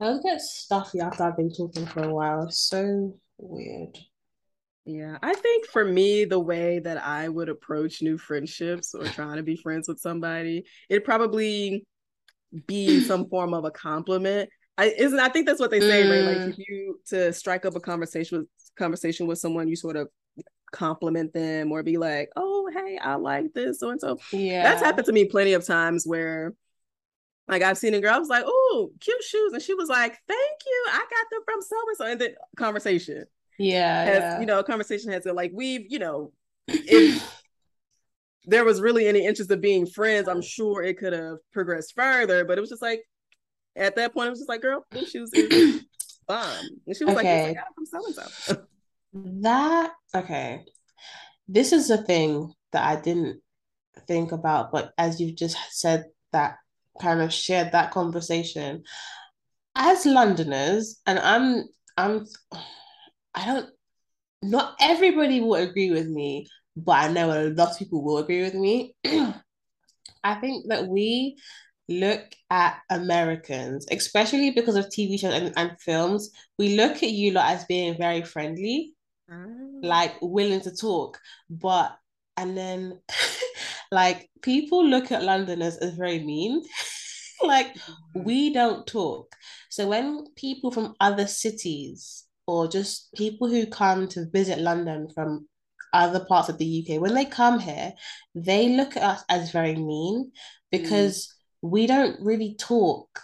I 0.00 0.18
get 0.22 0.40
stuffy 0.40 1.00
after 1.00 1.24
I've 1.24 1.36
been 1.36 1.52
talking 1.52 1.86
for 1.86 2.02
a 2.02 2.12
while. 2.12 2.44
It's 2.44 2.58
so 2.58 3.14
weird. 3.38 3.98
Yeah, 4.84 5.18
I 5.22 5.34
think 5.34 5.66
for 5.66 5.84
me, 5.84 6.24
the 6.24 6.40
way 6.40 6.80
that 6.80 6.96
I 7.04 7.28
would 7.28 7.48
approach 7.48 8.02
new 8.02 8.18
friendships 8.18 8.94
or 8.94 9.04
trying 9.08 9.36
to 9.36 9.42
be 9.44 9.56
friends 9.56 9.86
with 9.86 10.00
somebody, 10.00 10.64
it'd 10.88 11.04
probably 11.04 11.84
be 12.66 13.00
some 13.00 13.28
form 13.28 13.54
of 13.54 13.64
a 13.64 13.70
compliment. 13.70 14.50
I 14.78 14.86
isn't. 14.86 15.18
I 15.20 15.28
think 15.28 15.46
that's 15.46 15.60
what 15.60 15.70
they 15.70 15.80
say, 15.80 16.02
right? 16.08 16.24
Like 16.24 16.38
Mm. 16.38 16.50
if 16.50 16.58
you 16.58 17.00
to 17.06 17.32
strike 17.32 17.64
up 17.66 17.76
a 17.76 17.80
conversation 17.80 18.38
with 18.38 18.48
conversation 18.76 19.26
with 19.26 19.38
someone, 19.38 19.68
you 19.68 19.76
sort 19.76 19.96
of 19.96 20.08
compliment 20.72 21.32
them 21.34 21.70
or 21.70 21.82
be 21.82 21.98
like, 21.98 22.30
"Oh, 22.36 22.70
hey, 22.72 22.98
I 22.98 23.16
like 23.16 23.52
this," 23.52 23.80
so 23.80 23.90
and 23.90 24.00
so. 24.00 24.18
Yeah. 24.32 24.62
That's 24.62 24.82
happened 24.82 25.06
to 25.06 25.12
me 25.12 25.26
plenty 25.26 25.52
of 25.52 25.64
times 25.66 26.06
where. 26.06 26.54
Like 27.48 27.62
I've 27.62 27.76
seen 27.76 27.92
a 27.92 28.00
girl, 28.00 28.14
I 28.14 28.18
was 28.18 28.28
like, 28.28 28.44
"Oh, 28.46 28.92
cute 29.00 29.22
shoes," 29.24 29.52
and 29.52 29.60
she 29.60 29.74
was 29.74 29.88
like, 29.88 30.16
"Thank 30.28 30.58
you, 30.64 30.84
I 30.90 31.00
got 31.00 31.26
them 31.30 31.40
from 31.44 31.60
so 31.60 31.76
and 31.88 31.96
so." 31.96 32.06
And 32.06 32.20
then 32.20 32.34
conversation, 32.56 33.24
Yeah. 33.58 34.04
has 34.04 34.18
yeah. 34.20 34.40
you 34.40 34.46
know 34.46 34.60
a 34.60 34.64
conversation 34.64 35.10
has 35.12 35.24
to, 35.24 35.32
like 35.32 35.50
we've 35.52 35.84
you 35.90 35.98
know 35.98 36.32
if 36.68 37.20
there 38.46 38.64
was 38.64 38.80
really 38.80 39.08
any 39.08 39.26
interest 39.26 39.50
of 39.50 39.60
being 39.60 39.86
friends 39.86 40.28
i'm 40.28 40.40
sure 40.42 40.82
it 40.82 40.98
could 40.98 41.12
have 41.12 41.38
progressed 41.52 41.94
further 41.94 42.44
but 42.44 42.58
it 42.58 42.60
was 42.60 42.70
just 42.70 42.82
like 42.82 43.02
at 43.76 43.96
that 43.96 44.12
point 44.12 44.26
it 44.28 44.30
was 44.30 44.38
just 44.40 44.48
like 44.48 44.62
girl 44.62 44.86
them 44.92 45.04
shoes 45.06 45.32
is 45.34 45.80
bomb 46.28 46.68
and 46.86 46.96
she 46.96 47.04
was 47.04 47.14
like 47.14 47.28
yes, 47.30 47.42
I 47.44 47.48
Okay. 47.48 47.54
got 47.54 47.64
it 47.78 47.88
so 47.88 48.06
and 48.06 48.14
so 48.14 48.56
That 49.12 49.92
okay. 50.14 50.64
This 51.48 51.72
is 51.72 51.90
a 51.90 51.98
thing 51.98 52.52
that 52.72 52.84
I 52.84 53.00
didn't 53.00 53.42
think 54.06 54.32
about, 54.32 54.72
but 54.72 54.92
as 54.98 55.20
you've 55.20 55.36
just 55.36 55.56
said 55.70 56.06
that 56.32 56.56
kind 57.00 57.20
of 57.22 57.32
shared 57.32 57.72
that 57.72 57.90
conversation. 57.90 58.84
As 59.74 60.06
Londoners, 60.06 61.00
and 61.06 61.18
I'm 61.18 61.64
I'm 61.96 62.26
I 63.34 63.46
don't 63.46 63.70
not 64.42 64.76
everybody 64.80 65.40
will 65.40 65.54
agree 65.54 65.90
with 65.90 66.08
me, 66.08 66.48
but 66.76 66.92
I 66.92 67.08
know 67.12 67.30
a 67.30 67.50
lot 67.50 67.72
of 67.72 67.78
people 67.78 68.02
will 68.04 68.18
agree 68.18 68.42
with 68.42 68.54
me. 68.54 68.94
I 70.24 70.34
think 70.36 70.66
that 70.68 70.86
we 70.88 71.36
look 71.88 72.22
at 72.50 72.78
Americans, 72.90 73.86
especially 73.90 74.50
because 74.50 74.76
of 74.76 74.86
TV 74.86 75.18
shows 75.18 75.34
and, 75.34 75.52
and 75.56 75.80
films, 75.80 76.30
we 76.58 76.76
look 76.76 77.02
at 77.02 77.10
you 77.10 77.32
lot 77.32 77.52
as 77.52 77.64
being 77.64 77.96
very 77.96 78.22
friendly 78.22 78.94
mm. 79.30 79.82
like 79.82 80.14
willing 80.20 80.60
to 80.60 80.74
talk. 80.74 81.18
But 81.50 81.96
and 82.36 82.56
then 82.56 83.00
like 83.92 84.30
people 84.42 84.86
look 84.86 85.12
at 85.12 85.22
londoners 85.24 85.76
as 85.76 85.94
very 85.94 86.20
mean. 86.20 86.62
Like 87.44 87.74
mm. 87.74 88.24
we 88.24 88.52
don't 88.52 88.86
talk. 88.86 89.34
So 89.68 89.88
when 89.88 90.26
people 90.36 90.70
from 90.70 90.94
other 91.00 91.26
cities 91.26 92.22
or 92.46 92.68
just 92.68 93.12
people 93.14 93.48
who 93.48 93.66
come 93.66 94.08
to 94.08 94.28
visit 94.30 94.58
london 94.58 95.08
from 95.14 95.46
other 95.92 96.24
parts 96.24 96.48
of 96.48 96.58
the 96.58 96.80
uk 96.80 97.00
when 97.00 97.14
they 97.14 97.24
come 97.24 97.58
here 97.58 97.92
they 98.34 98.70
look 98.70 98.96
at 98.96 99.02
us 99.02 99.24
as 99.28 99.50
very 99.50 99.74
mean 99.74 100.24
mm. 100.24 100.30
because 100.70 101.31
we 101.62 101.86
don't 101.86 102.20
really 102.20 102.54
talk 102.58 103.22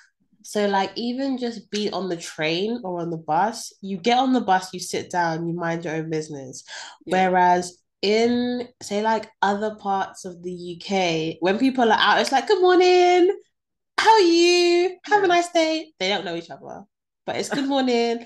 so 0.48 0.66
like 0.66 0.92
even 0.96 1.36
just 1.36 1.70
be 1.70 1.90
on 1.90 2.08
the 2.08 2.16
train 2.16 2.80
or 2.82 3.02
on 3.02 3.10
the 3.10 3.18
bus, 3.18 3.70
you 3.82 3.98
get 3.98 4.16
on 4.16 4.32
the 4.32 4.40
bus, 4.40 4.72
you 4.72 4.80
sit 4.80 5.10
down, 5.10 5.46
you 5.46 5.52
mind 5.52 5.84
your 5.84 5.92
own 5.92 6.08
business. 6.08 6.64
Yeah. 7.04 7.28
Whereas 7.28 7.76
in 8.00 8.66
say 8.82 9.02
like 9.02 9.28
other 9.42 9.74
parts 9.74 10.24
of 10.24 10.42
the 10.42 10.80
UK, 10.80 11.36
when 11.40 11.58
people 11.58 11.92
are 11.92 11.98
out, 11.98 12.22
it's 12.22 12.32
like, 12.32 12.48
good 12.48 12.62
morning, 12.62 13.36
how 13.98 14.10
are 14.10 14.20
you? 14.20 14.96
Have 15.04 15.22
a 15.22 15.26
nice 15.26 15.50
day. 15.50 15.92
They 16.00 16.08
don't 16.08 16.24
know 16.24 16.34
each 16.34 16.48
other, 16.48 16.84
but 17.26 17.36
it's 17.36 17.50
good 17.50 17.68
morning. 17.68 18.24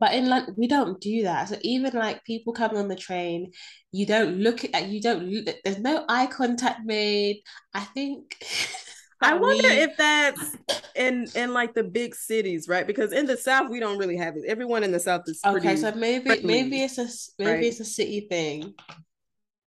But 0.00 0.14
in 0.14 0.28
London, 0.28 0.54
we 0.58 0.66
don't 0.68 1.00
do 1.00 1.22
that. 1.24 1.48
So 1.48 1.56
even 1.62 1.92
like 1.94 2.24
people 2.24 2.52
coming 2.52 2.78
on 2.78 2.88
the 2.88 2.96
train, 2.96 3.52
you 3.92 4.06
don't 4.06 4.38
look 4.38 4.64
at 4.74 4.88
you 4.88 5.00
don't 5.00 5.24
look, 5.24 5.56
there's 5.64 5.78
no 5.78 6.04
eye 6.08 6.26
contact 6.26 6.80
made. 6.84 7.42
I 7.74 7.80
think 7.80 8.36
i 9.22 9.32
wonder 9.32 9.68
we- 9.68 9.82
if 9.82 9.96
that's 9.96 10.56
in 10.94 11.30
in 11.34 11.52
like 11.52 11.74
the 11.74 11.84
big 11.84 12.14
cities 12.14 12.68
right 12.68 12.86
because 12.86 13.12
in 13.12 13.26
the 13.26 13.36
south 13.36 13.70
we 13.70 13.80
don't 13.80 13.98
really 13.98 14.16
have 14.16 14.36
it 14.36 14.44
everyone 14.46 14.82
in 14.82 14.92
the 14.92 15.00
south 15.00 15.22
is 15.26 15.44
pretty 15.50 15.66
Okay, 15.66 15.76
so 15.76 15.92
maybe 15.92 16.24
friendly, 16.26 16.44
maybe 16.44 16.82
it's 16.82 16.98
a 16.98 17.08
maybe 17.38 17.50
right? 17.50 17.68
it's 17.68 17.80
a 17.80 17.84
city 17.84 18.26
thing. 18.28 18.74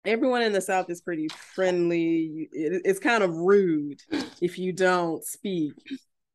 everyone 0.04 0.42
in 0.42 0.52
the 0.52 0.60
south 0.60 0.88
is 0.90 1.00
pretty 1.00 1.28
friendly 1.28 2.48
it, 2.52 2.82
it's 2.84 2.98
kind 2.98 3.22
of 3.22 3.34
rude 3.34 4.00
if 4.40 4.58
you 4.58 4.72
don't 4.72 5.24
speak 5.24 5.74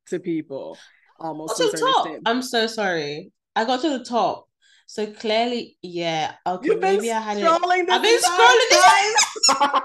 to 0.07 0.19
people 0.19 0.77
almost 1.19 1.55
Got 1.55 1.57
to 1.57 1.63
to 1.63 1.67
a 1.67 1.71
the 1.71 1.71
certain 1.71 1.87
top. 1.87 2.05
extent. 2.05 2.23
I'm 2.25 2.41
so 2.41 2.67
sorry. 2.67 3.31
I 3.55 3.65
got 3.65 3.81
to 3.81 3.97
the 3.97 4.03
top. 4.03 4.47
So 4.85 5.07
clearly, 5.07 5.77
yeah. 5.81 6.35
Okay, 6.45 6.67
You've 6.67 6.81
maybe 6.81 7.11
I 7.11 7.19
had 7.19 7.37
it. 7.37 7.43
I've 7.45 8.01
been 8.01 8.19
scrolling 8.19 8.69
this. 8.69 9.25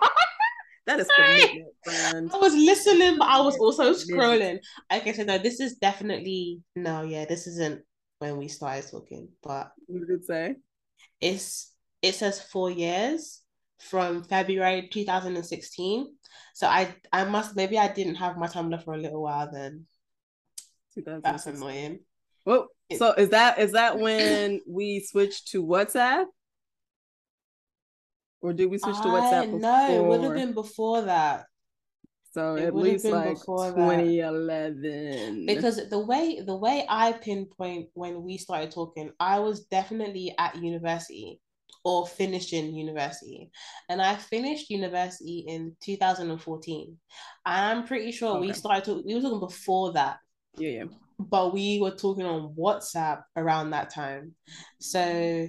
that 0.86 1.00
is 1.00 1.08
commitment. 1.16 2.34
I 2.34 2.38
was 2.38 2.54
listening, 2.54 3.18
but 3.18 3.28
I 3.28 3.40
was 3.40 3.56
also 3.58 3.92
scrolling. 3.92 4.58
Okay, 4.92 5.12
so 5.12 5.24
no, 5.24 5.38
this 5.38 5.60
is 5.60 5.76
definitely 5.76 6.60
no, 6.74 7.02
yeah, 7.02 7.24
this 7.26 7.46
isn't 7.46 7.82
when 8.18 8.36
we 8.36 8.48
started 8.48 8.90
talking, 8.90 9.28
but 9.42 9.70
You 9.86 10.04
could 10.06 10.24
say. 10.24 10.56
it's 11.20 11.72
it 12.02 12.14
says 12.14 12.40
four 12.40 12.70
years 12.70 13.42
from 13.80 14.24
February 14.24 14.88
2016. 14.92 16.06
So 16.54 16.66
I 16.66 16.94
I 17.12 17.24
must 17.24 17.54
maybe 17.54 17.78
I 17.78 17.92
didn't 17.92 18.16
have 18.16 18.36
my 18.36 18.46
Tumblr 18.46 18.84
for 18.84 18.94
a 18.94 18.98
little 18.98 19.22
while 19.22 19.50
then. 19.52 19.86
That's 21.22 21.46
annoying. 21.46 22.00
Well, 22.44 22.68
so 22.96 23.12
is 23.12 23.30
that 23.30 23.58
is 23.58 23.72
that 23.72 23.98
when 23.98 24.60
we 24.66 25.00
switched 25.00 25.48
to 25.48 25.64
WhatsApp? 25.64 26.26
Or 28.40 28.52
did 28.52 28.66
we 28.66 28.78
switch 28.78 28.96
to 28.96 29.08
I- 29.08 29.20
WhatsApp 29.20 29.44
before? 29.46 29.60
no, 29.60 29.90
it 29.90 30.04
would 30.06 30.22
have 30.22 30.34
been 30.34 30.52
before 30.54 31.02
that. 31.02 31.46
so 32.32 32.54
it 32.54 32.66
at 32.66 32.74
least 32.74 33.04
like 33.04 33.34
before 33.34 33.72
that. 33.72 33.76
2011. 33.76 35.46
because 35.46 35.88
the 35.88 35.98
way 35.98 36.40
the 36.46 36.56
way 36.56 36.86
I 36.88 37.12
pinpoint 37.12 37.88
when 37.94 38.22
we 38.22 38.38
started 38.38 38.70
talking, 38.70 39.10
I 39.18 39.40
was 39.40 39.64
definitely 39.64 40.34
at 40.38 40.56
university 40.56 41.40
or 41.84 42.06
finishing 42.06 42.74
university, 42.74 43.50
and 43.88 44.02
I 44.02 44.16
finished 44.16 44.70
university 44.70 45.44
in 45.48 45.74
2014. 45.82 46.96
And 47.46 47.78
I'm 47.78 47.86
pretty 47.86 48.12
sure 48.12 48.40
we 48.40 48.52
started 48.52 48.84
to, 48.84 49.02
we 49.04 49.14
were 49.14 49.20
talking 49.20 49.40
before 49.40 49.92
that, 49.94 50.18
yeah, 50.56 50.70
yeah. 50.70 50.84
But 51.18 51.52
we 51.52 51.80
were 51.80 51.90
talking 51.90 52.24
on 52.24 52.54
WhatsApp 52.58 53.22
around 53.36 53.70
that 53.70 53.90
time. 53.90 54.34
So 54.80 55.48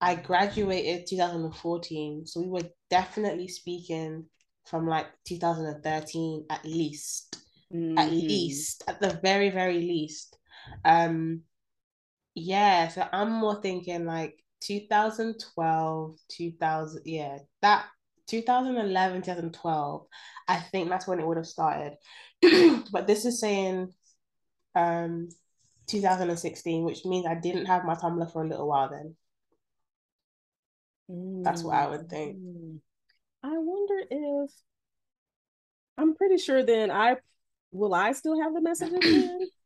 I 0.00 0.14
graduated 0.14 1.06
2014, 1.08 2.26
so 2.26 2.40
we 2.40 2.48
were 2.48 2.68
definitely 2.88 3.48
speaking 3.48 4.26
from 4.66 4.86
like 4.86 5.06
2013 5.26 6.46
at 6.50 6.64
least. 6.64 7.36
Mm-hmm. 7.74 7.98
At 7.98 8.10
least, 8.12 8.84
at 8.86 9.00
the 9.00 9.18
very, 9.22 9.50
very 9.50 9.80
least. 9.80 10.38
Um 10.84 11.42
yeah, 12.34 12.88
so 12.88 13.06
I'm 13.12 13.32
more 13.32 13.60
thinking 13.60 14.04
like 14.06 14.38
2012, 14.60 16.16
2000, 16.28 17.02
yeah, 17.04 17.38
that 17.62 17.86
2011, 18.28 19.22
2012. 19.22 20.06
I 20.46 20.56
think 20.56 20.88
that's 20.88 21.06
when 21.06 21.18
it 21.18 21.26
would 21.26 21.36
have 21.36 21.46
started. 21.46 21.96
but 22.92 23.06
this 23.06 23.24
is 23.24 23.40
saying 23.40 23.92
um 24.78 25.28
2016, 25.86 26.84
which 26.84 27.04
means 27.04 27.26
I 27.26 27.34
didn't 27.34 27.66
have 27.66 27.84
my 27.84 27.94
Tumblr 27.94 28.32
for 28.32 28.44
a 28.44 28.48
little 28.48 28.68
while 28.68 28.90
then. 28.90 29.16
That's 31.42 31.62
what 31.62 31.76
I 31.76 31.88
would 31.88 32.08
think. 32.10 32.36
Mm. 32.36 32.80
I 33.42 33.52
wonder 33.54 34.04
if 34.10 34.50
I'm 35.96 36.14
pretty 36.14 36.38
sure 36.38 36.62
then 36.64 36.90
I 36.90 37.16
will 37.72 37.94
I 37.94 38.12
still 38.12 38.40
have 38.40 38.54
the 38.54 38.60
messages 38.60 39.00
then? 39.00 39.40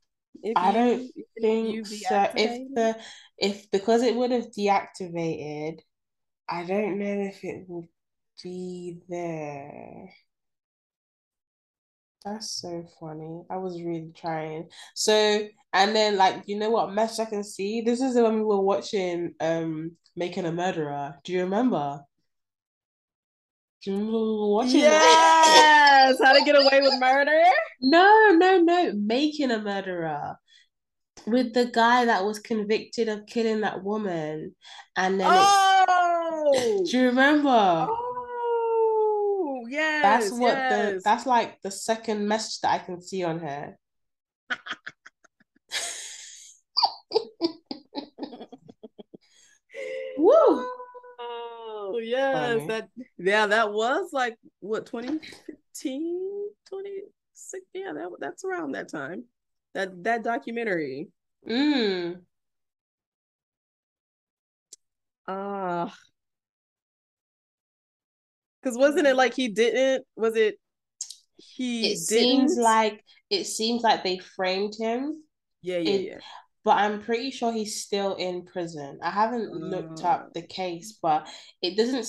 If 0.42 0.54
I 0.56 0.72
don't 0.72 1.10
think 1.40 1.86
so. 1.86 2.28
If 2.34 2.74
the 2.74 2.96
if 3.38 3.70
because 3.70 4.02
it 4.02 4.16
would 4.16 4.32
have 4.32 4.46
deactivated, 4.46 5.80
I 6.48 6.64
don't 6.64 6.98
know 6.98 7.28
if 7.28 7.44
it 7.44 7.68
will 7.68 7.86
be 8.42 8.98
there. 9.08 10.10
That's 12.24 12.60
so 12.60 12.86
funny. 13.00 13.42
I 13.50 13.56
was 13.56 13.82
really 13.82 14.12
trying. 14.14 14.68
So, 14.94 15.48
and 15.72 15.96
then 15.96 16.16
like, 16.16 16.44
you 16.46 16.56
know 16.56 16.70
what 16.70 16.92
message 16.92 17.26
I 17.26 17.30
can 17.30 17.42
see? 17.44 17.80
This 17.80 18.00
is 18.00 18.14
when 18.14 18.36
we 18.36 18.44
were 18.44 18.60
watching 18.60 19.34
um 19.40 19.92
Making 20.14 20.46
a 20.46 20.52
Murderer. 20.52 21.14
Do 21.24 21.32
you 21.32 21.40
remember? 21.40 22.00
Do 23.82 23.90
you 23.90 23.96
remember 23.96 24.46
watching 24.46 24.80
Yes, 24.80 26.18
How 26.22 26.32
to 26.32 26.44
Get 26.44 26.54
Away 26.54 26.80
with 26.80 27.00
Murder? 27.00 27.42
No, 27.80 28.36
no, 28.36 28.60
no. 28.60 28.92
Making 28.94 29.50
a 29.50 29.60
Murderer. 29.60 30.36
With 31.26 31.54
the 31.54 31.66
guy 31.66 32.04
that 32.04 32.24
was 32.24 32.38
convicted 32.38 33.08
of 33.08 33.26
killing 33.26 33.62
that 33.62 33.82
woman. 33.82 34.54
And 34.96 35.18
then 35.18 35.26
Oh! 35.30 36.84
Do 36.88 36.98
you 36.98 37.06
remember? 37.06 37.48
Oh 37.48 38.11
yes. 39.72 40.02
That's 40.02 40.30
what 40.32 40.56
yes. 40.56 40.92
the 40.94 41.00
that's 41.04 41.26
like 41.26 41.60
the 41.62 41.70
second 41.70 42.26
message 42.28 42.60
that 42.60 42.72
I 42.72 42.78
can 42.78 43.00
see 43.00 43.24
on 43.24 43.38
her. 43.40 43.78
Woo! 50.18 50.66
Oh 51.18 51.98
yes, 52.02 52.58
Funny. 52.58 52.66
that 52.68 52.88
yeah, 53.18 53.46
that 53.46 53.72
was 53.72 54.12
like 54.12 54.36
what 54.60 54.86
2015, 54.86 56.48
26. 56.68 57.64
Yeah, 57.74 57.92
that 57.94 58.10
that's 58.20 58.44
around 58.44 58.72
that 58.72 58.88
time. 58.90 59.24
That 59.74 60.04
that 60.04 60.22
documentary. 60.22 61.08
Mm. 61.48 62.20
Ah, 65.26 65.86
uh, 65.86 65.90
because 68.62 68.78
wasn't 68.78 69.06
it 69.06 69.16
like 69.16 69.34
he 69.34 69.48
didn't? 69.48 70.04
Was 70.16 70.36
it 70.36 70.58
he? 71.36 71.92
It 71.92 71.98
didn't? 72.08 72.48
seems 72.48 72.56
like 72.56 73.04
it 73.30 73.44
seems 73.44 73.82
like 73.82 74.04
they 74.04 74.18
framed 74.18 74.74
him. 74.78 75.22
Yeah, 75.62 75.78
yeah, 75.78 75.90
it, 75.90 76.00
yeah. 76.02 76.18
But 76.64 76.78
I'm 76.78 77.02
pretty 77.02 77.30
sure 77.32 77.52
he's 77.52 77.82
still 77.82 78.14
in 78.14 78.44
prison. 78.44 79.00
I 79.02 79.10
haven't 79.10 79.52
looked 79.52 80.04
up 80.04 80.32
the 80.32 80.42
case, 80.42 80.98
but 81.02 81.28
it 81.60 81.76
doesn't. 81.76 82.06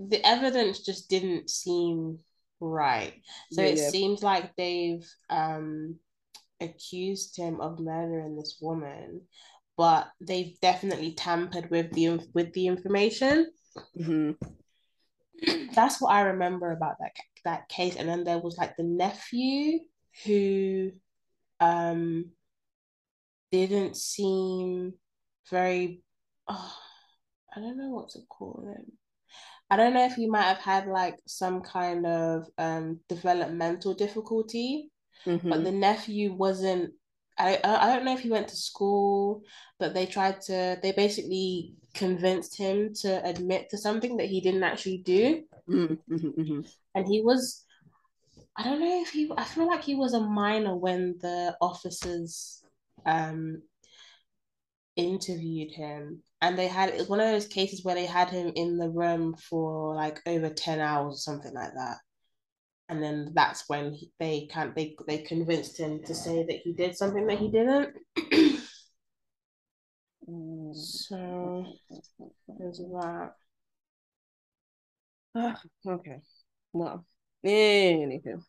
The 0.00 0.26
evidence 0.26 0.80
just 0.80 1.08
didn't 1.08 1.48
seem 1.48 2.18
right. 2.60 3.14
So 3.52 3.62
yeah, 3.62 3.68
it 3.68 3.78
yeah. 3.78 3.88
seems 3.90 4.22
like 4.22 4.54
they've 4.56 5.06
um 5.30 5.96
accused 6.60 7.36
him 7.36 7.60
of 7.60 7.78
murdering 7.78 8.36
this 8.36 8.58
woman, 8.60 9.20
but 9.76 10.08
they've 10.20 10.58
definitely 10.60 11.12
tampered 11.12 11.70
with 11.70 11.92
the 11.92 12.20
with 12.34 12.52
the 12.52 12.66
information. 12.66 13.52
Mm-hmm 13.98 14.32
that's 15.74 16.00
what 16.00 16.12
I 16.12 16.22
remember 16.22 16.72
about 16.72 16.96
that 17.00 17.12
that 17.44 17.68
case. 17.68 17.96
And 17.96 18.08
then 18.08 18.24
there 18.24 18.38
was 18.38 18.56
like 18.56 18.76
the 18.76 18.84
nephew 18.84 19.80
who 20.24 20.92
um 21.60 22.30
didn't 23.52 23.96
seem 23.96 24.94
very 25.50 26.02
oh, 26.48 26.76
I 27.54 27.60
don't 27.60 27.78
know 27.78 27.90
what 27.90 28.10
to 28.10 28.20
call 28.28 28.64
him. 28.66 28.92
I 29.70 29.76
don't 29.76 29.94
know 29.94 30.04
if 30.04 30.14
he 30.14 30.28
might 30.28 30.44
have 30.44 30.58
had 30.58 30.86
like 30.86 31.16
some 31.26 31.62
kind 31.62 32.06
of 32.06 32.46
um 32.58 33.00
developmental 33.08 33.94
difficulty, 33.94 34.90
mm-hmm. 35.26 35.48
but 35.48 35.64
the 35.64 35.72
nephew 35.72 36.32
wasn't 36.32 36.92
I 37.38 37.58
I 37.64 37.94
don't 37.94 38.04
know 38.04 38.14
if 38.14 38.20
he 38.20 38.30
went 38.30 38.48
to 38.48 38.56
school, 38.56 39.42
but 39.78 39.94
they 39.94 40.06
tried 40.06 40.40
to 40.42 40.78
they 40.82 40.92
basically 40.92 41.74
convinced 41.94 42.56
him 42.56 42.92
to 43.02 43.24
admit 43.24 43.70
to 43.70 43.78
something 43.78 44.16
that 44.16 44.26
he 44.26 44.40
didn't 44.40 44.64
actually 44.64 44.98
do. 44.98 45.42
Mm-hmm, 45.68 46.14
mm-hmm. 46.14 46.60
And 46.94 47.06
he 47.06 47.22
was 47.22 47.64
I 48.56 48.64
don't 48.64 48.80
know 48.80 49.02
if 49.02 49.10
he 49.10 49.30
I 49.36 49.44
feel 49.44 49.66
like 49.66 49.82
he 49.82 49.94
was 49.94 50.14
a 50.14 50.20
minor 50.20 50.76
when 50.76 51.16
the 51.20 51.56
officers 51.60 52.62
um 53.06 53.62
interviewed 54.96 55.72
him 55.72 56.22
and 56.40 56.56
they 56.56 56.68
had 56.68 56.90
it's 56.90 57.08
one 57.08 57.18
of 57.18 57.28
those 57.28 57.48
cases 57.48 57.84
where 57.84 57.96
they 57.96 58.06
had 58.06 58.30
him 58.30 58.52
in 58.54 58.78
the 58.78 58.88
room 58.88 59.34
for 59.34 59.92
like 59.94 60.20
over 60.26 60.48
10 60.48 60.78
hours 60.78 61.14
or 61.14 61.18
something 61.18 61.52
like 61.52 61.74
that 61.74 61.96
and 62.88 63.02
then 63.02 63.32
that's 63.34 63.68
when 63.68 63.92
he, 63.92 64.10
they 64.18 64.48
can't 64.52 64.74
they 64.74 64.94
they 65.06 65.18
convinced 65.18 65.78
him 65.78 66.02
to 66.04 66.14
say 66.14 66.44
that 66.44 66.60
he 66.62 66.72
did 66.72 66.96
something 66.96 67.26
that 67.26 67.38
he 67.38 67.50
didn't. 67.50 67.96
so 70.74 71.66
there's 72.58 72.78
that. 72.78 73.32
Uh, 75.34 75.54
okay. 75.88 76.20
Well, 76.72 77.04
anywho. 77.44 78.42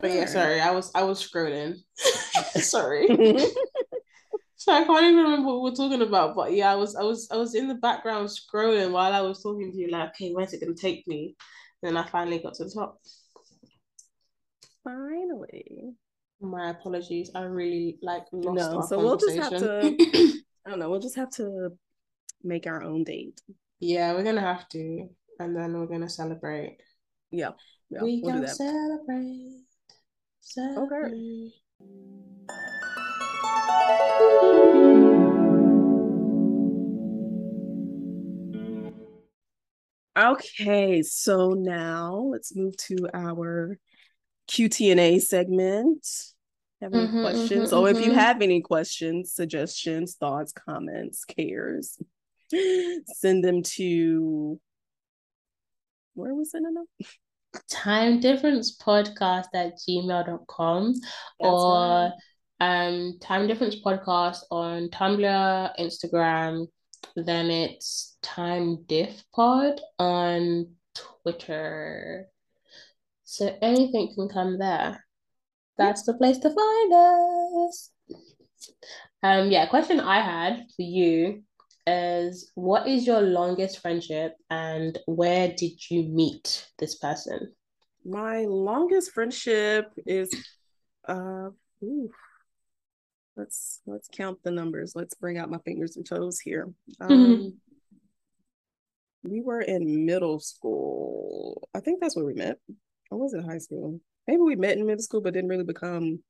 But 0.00 0.12
yeah, 0.12 0.26
sorry, 0.26 0.60
I 0.60 0.70
was 0.72 0.90
I 0.94 1.02
was 1.04 1.26
scrolling. 1.26 1.76
sorry. 1.96 3.06
so 4.56 4.72
I 4.72 4.84
can't 4.84 5.04
even 5.04 5.16
remember 5.16 5.46
what 5.46 5.62
we 5.62 5.70
are 5.70 5.74
talking 5.74 6.02
about. 6.02 6.34
But 6.34 6.52
yeah, 6.52 6.70
I 6.70 6.74
was 6.74 6.94
I 6.96 7.02
was 7.02 7.28
I 7.30 7.36
was 7.36 7.54
in 7.54 7.68
the 7.68 7.76
background 7.76 8.28
scrolling 8.28 8.92
while 8.92 9.12
I 9.12 9.20
was 9.20 9.42
talking 9.42 9.72
to 9.72 9.78
you, 9.78 9.88
like, 9.90 10.10
okay, 10.10 10.32
where's 10.32 10.52
it 10.52 10.60
gonna 10.60 10.74
take 10.74 11.06
me? 11.06 11.36
Then 11.84 11.96
I 11.98 12.06
finally 12.08 12.38
got 12.38 12.54
to 12.54 12.64
the 12.64 12.70
top. 12.70 12.98
Finally. 14.82 15.92
My 16.40 16.70
apologies. 16.70 17.30
I 17.34 17.42
really 17.42 17.98
like 18.02 18.24
lost 18.32 18.72
no, 18.72 18.80
so 18.80 18.98
we'll 18.98 19.16
just 19.16 19.36
have 19.36 19.50
to 19.50 19.96
I 20.66 20.70
don't 20.70 20.78
know, 20.78 20.90
we'll 20.90 21.00
just 21.00 21.16
have 21.16 21.30
to 21.32 21.70
make 22.42 22.66
our 22.66 22.82
own 22.82 23.04
date. 23.04 23.40
Yeah, 23.80 24.14
we're 24.14 24.24
gonna 24.24 24.40
have 24.40 24.68
to. 24.70 25.08
And 25.38 25.54
then 25.54 25.74
we're 25.74 25.86
gonna 25.86 26.08
celebrate. 26.08 26.78
Yeah. 27.30 27.50
yeah 27.90 28.02
we 28.02 28.22
we'll 28.22 28.34
can 28.34 28.46
celebrate. 28.48 29.60
Celebrate. 30.40 31.52
Okay. 34.50 34.70
Okay, 40.16 41.02
so 41.02 41.50
now 41.50 42.28
let's 42.30 42.54
move 42.54 42.76
to 42.76 43.08
our 43.12 43.78
QT&A 44.48 45.18
segment. 45.18 46.06
Have 46.80 46.94
any 46.94 47.06
mm-hmm, 47.06 47.20
questions? 47.22 47.50
Mm-hmm, 47.50 47.66
so 47.66 47.82
mm-hmm. 47.82 47.96
if 47.96 48.04
you 48.04 48.12
mm-hmm. 48.12 48.20
have 48.20 48.42
any 48.42 48.60
questions, 48.60 49.32
suggestions, 49.32 50.14
thoughts, 50.14 50.52
comments, 50.52 51.24
cares, 51.24 51.98
send 53.06 53.42
them 53.42 53.62
to 53.62 54.60
where 56.14 56.30
are 56.30 56.34
we 56.34 56.44
sending 56.44 56.74
them? 56.74 56.86
Time 57.70 58.20
difference 58.20 58.76
podcast 58.76 59.46
at 59.54 59.74
gmail.com 59.78 60.94
or 61.38 62.12
right. 62.60 62.88
um 62.88 63.18
time 63.20 63.46
difference 63.46 63.76
podcast 63.84 64.38
on 64.50 64.88
Tumblr, 64.88 65.70
Instagram, 65.78 66.66
then 67.16 67.50
it's 67.50 68.16
Time 68.22 68.84
Diff 68.86 69.24
Pod 69.34 69.80
on 69.98 70.74
Twitter. 70.94 72.26
So 73.24 73.56
anything 73.62 74.12
can 74.14 74.28
come 74.28 74.58
there. 74.58 75.04
That's 75.76 76.04
the 76.04 76.14
place 76.14 76.38
to 76.38 76.50
find 76.50 76.92
us. 77.66 77.90
Um, 79.22 79.50
yeah, 79.50 79.66
question 79.66 80.00
I 80.00 80.20
had 80.20 80.66
for 80.76 80.82
you 80.82 81.42
is 81.86 82.50
what 82.54 82.86
is 82.86 83.06
your 83.06 83.20
longest 83.20 83.80
friendship 83.80 84.34
and 84.50 84.98
where 85.06 85.48
did 85.48 85.90
you 85.90 86.04
meet 86.04 86.68
this 86.78 86.96
person? 86.96 87.52
My 88.04 88.44
longest 88.44 89.12
friendship 89.12 89.92
is 90.06 90.30
uh 91.08 91.50
ooh, 91.82 92.10
let's 93.36 93.80
let's 93.86 94.08
count 94.08 94.38
the 94.42 94.50
numbers. 94.50 94.92
Let's 94.94 95.14
bring 95.14 95.38
out 95.38 95.50
my 95.50 95.58
fingers 95.64 95.96
and 95.96 96.06
toes 96.06 96.40
here. 96.40 96.72
Um, 97.00 97.10
mm-hmm. 97.10 97.48
we 99.30 99.40
were 99.40 99.60
in 99.60 100.06
middle 100.06 100.38
school. 100.40 101.68
I 101.74 101.80
think 101.80 102.00
that's 102.00 102.16
where 102.16 102.24
we 102.24 102.34
met. 102.34 102.58
I 103.12 103.14
was 103.14 103.34
in 103.34 103.42
high 103.42 103.58
school. 103.58 104.00
Maybe 104.26 104.40
we 104.40 104.56
met 104.56 104.78
in 104.78 104.86
middle 104.86 105.02
school, 105.02 105.20
but 105.20 105.34
didn't 105.34 105.50
really 105.50 105.64
become 105.64 106.20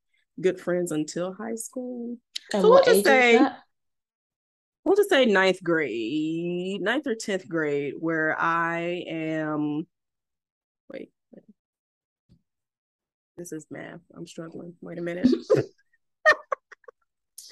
good 0.40 0.60
friends 0.60 0.90
until 0.92 1.32
high 1.34 1.54
school. 1.54 2.16
And 2.52 2.62
So 2.62 2.70
we'll 2.70 2.84
just 2.84 3.04
say- 3.04 3.40
We'll 4.84 4.96
just 4.96 5.08
say 5.08 5.24
ninth 5.24 5.62
grade, 5.62 6.82
ninth 6.82 7.06
or 7.06 7.14
tenth 7.14 7.48
grade, 7.48 7.94
where 7.98 8.38
I 8.38 9.04
am. 9.08 9.86
Wait, 10.92 11.10
wait. 11.32 11.44
this 13.38 13.50
is 13.50 13.66
math. 13.70 14.00
I'm 14.14 14.26
struggling. 14.26 14.74
Wait 14.82 14.98
a 14.98 15.02
minute. 15.02 15.26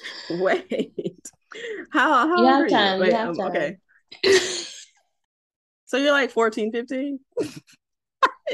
wait, 0.29 1.31
how 1.91 2.27
how 2.27 2.41
You 2.41 2.47
have 2.47 2.69
time, 2.69 2.97
you 2.99 3.03
Wait, 3.03 3.13
have 3.13 3.29
um, 3.29 3.35
time. 3.35 3.47
okay. 3.49 3.77
So 5.85 5.97
you're 5.97 6.11
like 6.11 6.31
14, 6.31 6.71
15? 6.71 7.19
it 7.39 7.51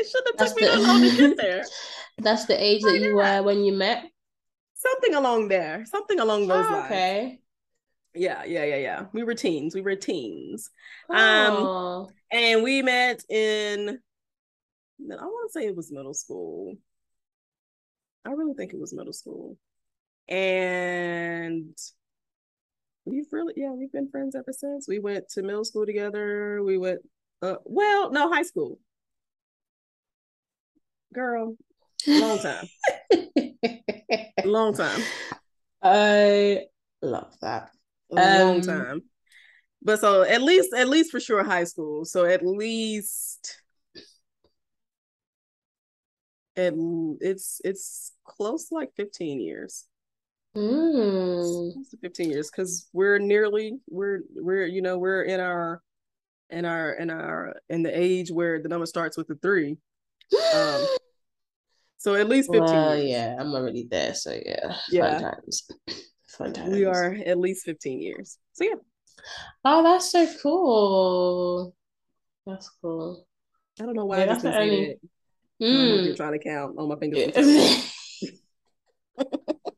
should 0.10 0.24
have 0.28 0.38
That's 0.38 0.52
took 0.52 0.62
me 0.62 0.68
that 0.68 0.82
long 0.82 1.02
to 1.02 1.10
the 1.10 1.18
get 1.30 1.38
there. 1.38 1.64
that's 2.18 2.46
the 2.46 2.62
age 2.62 2.82
that 2.84 3.00
you 3.00 3.16
were 3.16 3.42
when 3.44 3.64
you 3.64 3.72
met. 3.74 4.04
Something 4.76 5.16
along 5.16 5.48
there. 5.48 5.86
Something 5.86 6.20
along 6.20 6.48
those 6.48 6.66
Oh, 6.66 6.74
lines. 6.74 6.86
okay. 6.86 7.40
Yeah, 8.16 8.44
yeah, 8.44 8.66
yeah, 8.66 8.76
yeah. 8.78 9.06
We 9.14 9.24
were 9.24 9.36
teens. 9.36 9.76
We 9.76 9.82
were 9.82 9.96
teens. 9.96 10.70
Um, 11.10 11.18
Oh. 11.18 12.10
And 12.32 12.64
we 12.64 12.82
met 12.82 13.24
in 13.30 14.00
I 15.02 15.16
want 15.26 15.50
to 15.50 15.54
say 15.60 15.66
it 15.66 15.76
was 15.76 15.92
middle 15.92 16.14
school. 16.14 16.76
I 18.26 18.32
really 18.32 18.54
think 18.54 18.74
it 18.74 18.80
was 18.80 18.94
middle 18.94 19.14
school. 19.14 19.58
And 20.30 21.76
we've 23.06 23.26
really 23.32 23.54
yeah, 23.58 23.72
we've 23.72 23.92
been 23.92 24.10
friends 24.10 24.36
ever 24.36 24.54
since. 24.54 24.88
We 24.88 25.00
went 25.00 25.30
to 25.30 25.42
middle 25.42 25.66
school 25.66 25.86
together. 25.86 26.62
We 26.64 26.78
went 26.78 27.00
uh 27.42 27.56
well, 27.66 28.12
no, 28.12 28.32
high 28.32 28.44
school. 28.44 28.80
Girl, 31.14 31.56
long 32.08 32.38
time. 32.40 32.68
long 34.46 34.76
time. 34.76 35.02
I 35.82 36.66
love 37.02 37.34
that. 37.42 37.72
A 38.12 38.16
long 38.16 38.58
Um, 38.58 38.62
time. 38.62 39.02
But 39.82 40.00
so 40.00 40.22
at 40.24 40.42
least 40.44 40.70
at 40.76 40.88
least 40.88 41.10
for 41.10 41.20
sure 41.20 41.44
high 41.44 41.64
school. 41.64 42.06
So 42.06 42.26
at 42.26 42.46
least 42.46 43.58
at, 46.56 46.74
it's 47.22 47.62
it's 47.64 48.12
close 48.26 48.68
to 48.68 48.76
like 48.76 48.92
15 48.96 49.40
years. 49.40 49.88
Mm. 50.56 51.74
Close 51.74 51.90
to 51.92 51.98
15 51.98 52.32
years 52.32 52.50
because 52.50 52.90
we're 52.94 53.20
nearly 53.20 53.78
we're 53.90 54.22
we're 54.36 54.66
you 54.66 54.82
know 54.82 54.98
we're 54.98 55.22
in 55.24 55.40
our 55.40 55.82
in 56.50 56.66
our 56.66 56.94
in 56.94 57.10
our 57.12 57.56
in 57.70 57.84
the 57.84 57.92
age 57.98 58.32
where 58.32 58.60
the 58.62 58.68
number 58.68 58.86
starts 58.88 59.16
with 59.18 59.30
a 59.30 59.36
three. 59.36 59.78
Um, 60.56 60.86
So 62.02 62.16
at 62.16 62.30
least 62.30 62.50
15 62.50 62.64
Well, 62.64 62.96
years. 62.98 63.10
yeah, 63.10 63.36
I'm 63.38 63.54
already 63.54 63.86
there, 63.92 64.14
so 64.14 64.32
yeah, 64.32 64.78
Yeah. 64.90 65.20
fun 65.20 65.22
times. 65.34 65.68
Fun 66.30 66.54
times. 66.54 66.72
We 66.74 66.86
are 66.86 67.14
at 67.26 67.38
least 67.38 67.66
15 67.66 68.00
years. 68.00 68.38
So 68.54 68.64
yeah, 68.64 68.76
Oh, 69.66 69.84
that's 69.84 70.10
so 70.10 70.26
cool. 70.42 71.76
That's 72.48 72.70
cool. 72.82 73.28
I 73.82 73.84
don't 73.86 73.96
know 73.96 74.06
why 74.06 74.20
Yeah, 74.20 74.24
I 74.24 74.26
that's 74.28 74.44
the 74.44 74.58
only- 74.58 74.86
that. 74.86 75.00
I 75.62 75.66
don't 75.66 75.88
know 75.90 75.96
if 75.96 76.06
you're 76.06 76.14
Mm. 76.14 76.18
trying 76.18 76.40
to 76.40 76.40
count 76.40 76.78
on 76.80 76.88
my 76.88 76.96
fingers. 76.96 77.36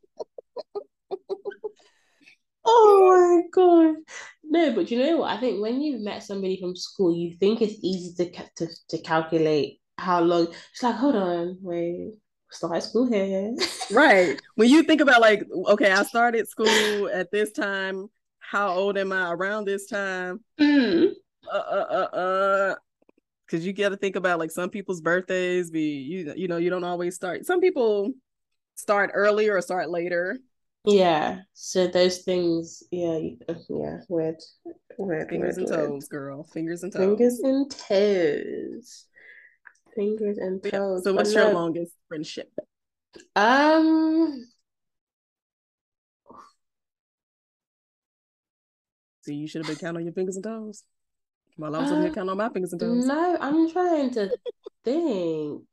Oh 2.73 3.41
my 3.43 3.47
God. 3.51 3.95
No, 4.43 4.73
but 4.73 4.89
you 4.91 4.99
know 4.99 5.17
what? 5.17 5.31
I 5.31 5.39
think 5.39 5.61
when 5.61 5.81
you've 5.81 6.01
met 6.01 6.23
somebody 6.23 6.59
from 6.59 6.75
school, 6.75 7.15
you 7.15 7.35
think 7.37 7.61
it's 7.61 7.79
easy 7.83 8.13
to 8.15 8.31
to, 8.57 8.67
to 8.89 8.97
calculate 8.99 9.79
how 9.97 10.21
long. 10.21 10.47
It's 10.71 10.83
like, 10.83 10.95
hold 10.95 11.15
on, 11.15 11.57
wait, 11.61 12.13
still 12.49 12.69
high 12.69 12.79
school 12.79 13.07
here. 13.07 13.53
right. 13.91 14.41
When 14.55 14.69
you 14.69 14.83
think 14.83 15.01
about 15.01 15.21
like, 15.21 15.45
okay, 15.67 15.91
I 15.91 16.03
started 16.03 16.47
school 16.47 17.09
at 17.09 17.31
this 17.31 17.51
time. 17.51 18.07
How 18.39 18.73
old 18.73 18.97
am 18.97 19.13
I 19.13 19.31
around 19.31 19.65
this 19.65 19.87
time? 19.87 20.43
Mm. 20.59 21.11
Uh, 21.51 21.55
uh, 21.55 21.85
uh, 21.89 22.15
uh. 22.17 22.75
Because 23.45 23.65
you 23.65 23.73
got 23.73 23.89
to 23.89 23.97
think 23.97 24.15
about 24.15 24.39
like 24.39 24.51
some 24.51 24.69
people's 24.69 25.01
birthdays. 25.01 25.71
Be 25.71 25.99
you, 25.99 26.33
you 26.35 26.47
know, 26.47 26.57
you 26.57 26.69
don't 26.69 26.83
always 26.83 27.15
start. 27.15 27.45
Some 27.45 27.59
people 27.61 28.13
start 28.75 29.11
earlier 29.13 29.55
or 29.55 29.61
start 29.61 29.89
later. 29.89 30.39
Yeah, 30.85 31.41
so 31.53 31.87
those 31.87 32.19
things, 32.19 32.83
yeah, 32.91 33.17
you, 33.17 33.37
yeah, 33.69 33.97
weird, 34.09 34.41
weird, 34.97 35.29
Fingers 35.29 35.57
weird, 35.57 35.69
and 35.69 35.77
weird. 35.77 35.89
toes, 35.89 36.07
girl. 36.07 36.43
Fingers 36.43 36.83
and 36.83 36.91
toes. 36.91 37.01
Fingers 37.01 37.39
and 37.39 37.71
toes. 37.71 39.05
Fingers 39.95 40.37
and 40.39 40.63
toes. 40.63 41.03
So 41.03 41.13
what's 41.13 41.35
your 41.35 41.45
no, 41.45 41.53
longest 41.53 41.93
friendship? 42.07 42.51
um, 43.35 44.47
See, 49.23 49.35
you 49.35 49.47
should 49.47 49.59
have 49.59 49.67
been 49.67 49.75
counting 49.77 50.01
on 50.01 50.05
your 50.05 50.13
fingers 50.13 50.35
and 50.35 50.43
toes. 50.43 50.83
While 51.57 51.75
I 51.75 51.79
was 51.79 51.91
over 51.91 52.01
here 52.01 52.09
Uh, 52.09 52.13
counting 52.13 52.31
on 52.31 52.37
my 52.37 52.49
fingers 52.49 52.71
and 52.73 52.79
toes. 52.81 53.05
no, 53.05 53.37
I'm 53.39 53.69
trying 53.71 54.09
to 54.11 54.31
think. 54.83 55.63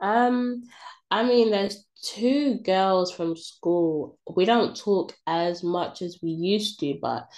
Um, 0.00 0.62
I 1.10 1.24
mean, 1.24 1.50
there's 1.50 1.84
two 2.02 2.58
girls 2.64 3.12
from 3.12 3.36
school. 3.36 4.18
We 4.34 4.44
don't 4.44 4.76
talk 4.76 5.14
as 5.26 5.62
much 5.62 6.02
as 6.02 6.18
we 6.22 6.30
used 6.30 6.80
to, 6.80 6.98
but 7.00 7.28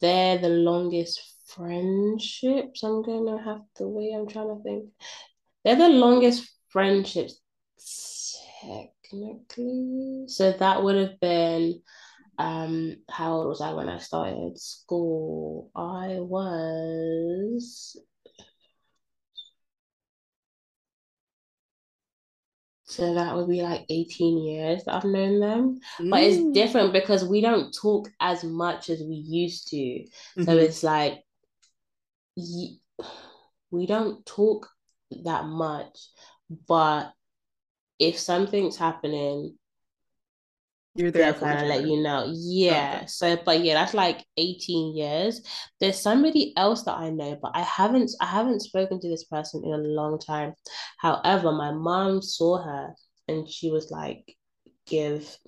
they're 0.00 0.38
the 0.38 0.48
longest 0.48 1.20
friendships. 1.46 2.82
I'm 2.82 3.02
gonna 3.02 3.42
have 3.42 3.62
to 3.76 3.88
wait. 3.88 4.14
I'm 4.14 4.28
trying 4.28 4.48
to 4.56 4.62
think. 4.62 4.90
They're 5.64 5.76
the 5.76 5.88
longest 5.88 6.50
friendships, 6.68 7.40
technically. 8.62 10.24
So 10.28 10.52
that 10.52 10.82
would 10.82 10.96
have 10.96 11.20
been, 11.20 11.82
um, 12.38 12.96
how 13.10 13.34
old 13.34 13.48
was 13.48 13.60
I 13.60 13.72
when 13.72 13.88
I 13.88 13.98
started 13.98 14.58
school? 14.58 15.70
I 15.74 16.18
was 16.20 17.96
So 22.98 23.14
that 23.14 23.36
would 23.36 23.48
be 23.48 23.62
like 23.62 23.86
18 23.88 24.38
years 24.38 24.84
that 24.84 24.94
I've 24.96 25.04
known 25.04 25.38
them. 25.38 25.78
But 26.10 26.24
it's 26.24 26.38
Mm. 26.38 26.52
different 26.52 26.92
because 26.92 27.24
we 27.24 27.40
don't 27.40 27.72
talk 27.72 28.10
as 28.18 28.42
much 28.42 28.90
as 28.90 29.00
we 29.00 29.14
used 29.14 29.68
to. 29.68 30.04
So 30.44 30.56
Mhm. 30.56 30.58
it's 30.58 30.82
like 30.82 31.24
we 33.70 33.86
don't 33.86 34.26
talk 34.26 34.68
that 35.24 35.44
much, 35.44 35.96
but 36.66 37.12
if 38.00 38.18
something's 38.18 38.76
happening, 38.76 39.57
You're 40.98 41.10
there 41.12 41.32
they'll 41.32 41.34
for 41.34 41.46
kind 41.46 41.60
of 41.62 41.68
let 41.68 41.86
you 41.86 42.02
know. 42.02 42.32
Yeah. 42.34 42.96
Okay. 42.96 43.06
So, 43.06 43.38
but 43.44 43.62
yeah, 43.62 43.74
that's 43.74 43.94
like 43.94 44.24
18 44.36 44.96
years. 44.96 45.40
There's 45.80 46.00
somebody 46.00 46.52
else 46.56 46.82
that 46.84 46.98
I 46.98 47.10
know, 47.10 47.38
but 47.40 47.52
I 47.54 47.62
haven't 47.62 48.10
I 48.20 48.26
haven't 48.26 48.60
spoken 48.60 49.00
to 49.00 49.08
this 49.08 49.24
person 49.24 49.62
in 49.64 49.72
a 49.72 49.78
long 49.78 50.18
time. 50.18 50.54
However, 50.98 51.52
my 51.52 51.72
mom 51.72 52.20
saw 52.20 52.62
her 52.62 52.94
and 53.28 53.48
she 53.48 53.70
was 53.70 53.90
like, 53.90 54.36
give 54.86 55.38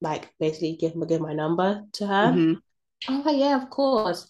like 0.00 0.32
basically 0.40 0.76
give 0.76 0.94
give 1.08 1.20
my 1.20 1.34
number 1.34 1.82
to 1.94 2.06
her. 2.06 2.32
Mhm. 2.32 2.60
Like, 3.24 3.36
yeah, 3.36 3.62
of 3.62 3.68
course. 3.68 4.26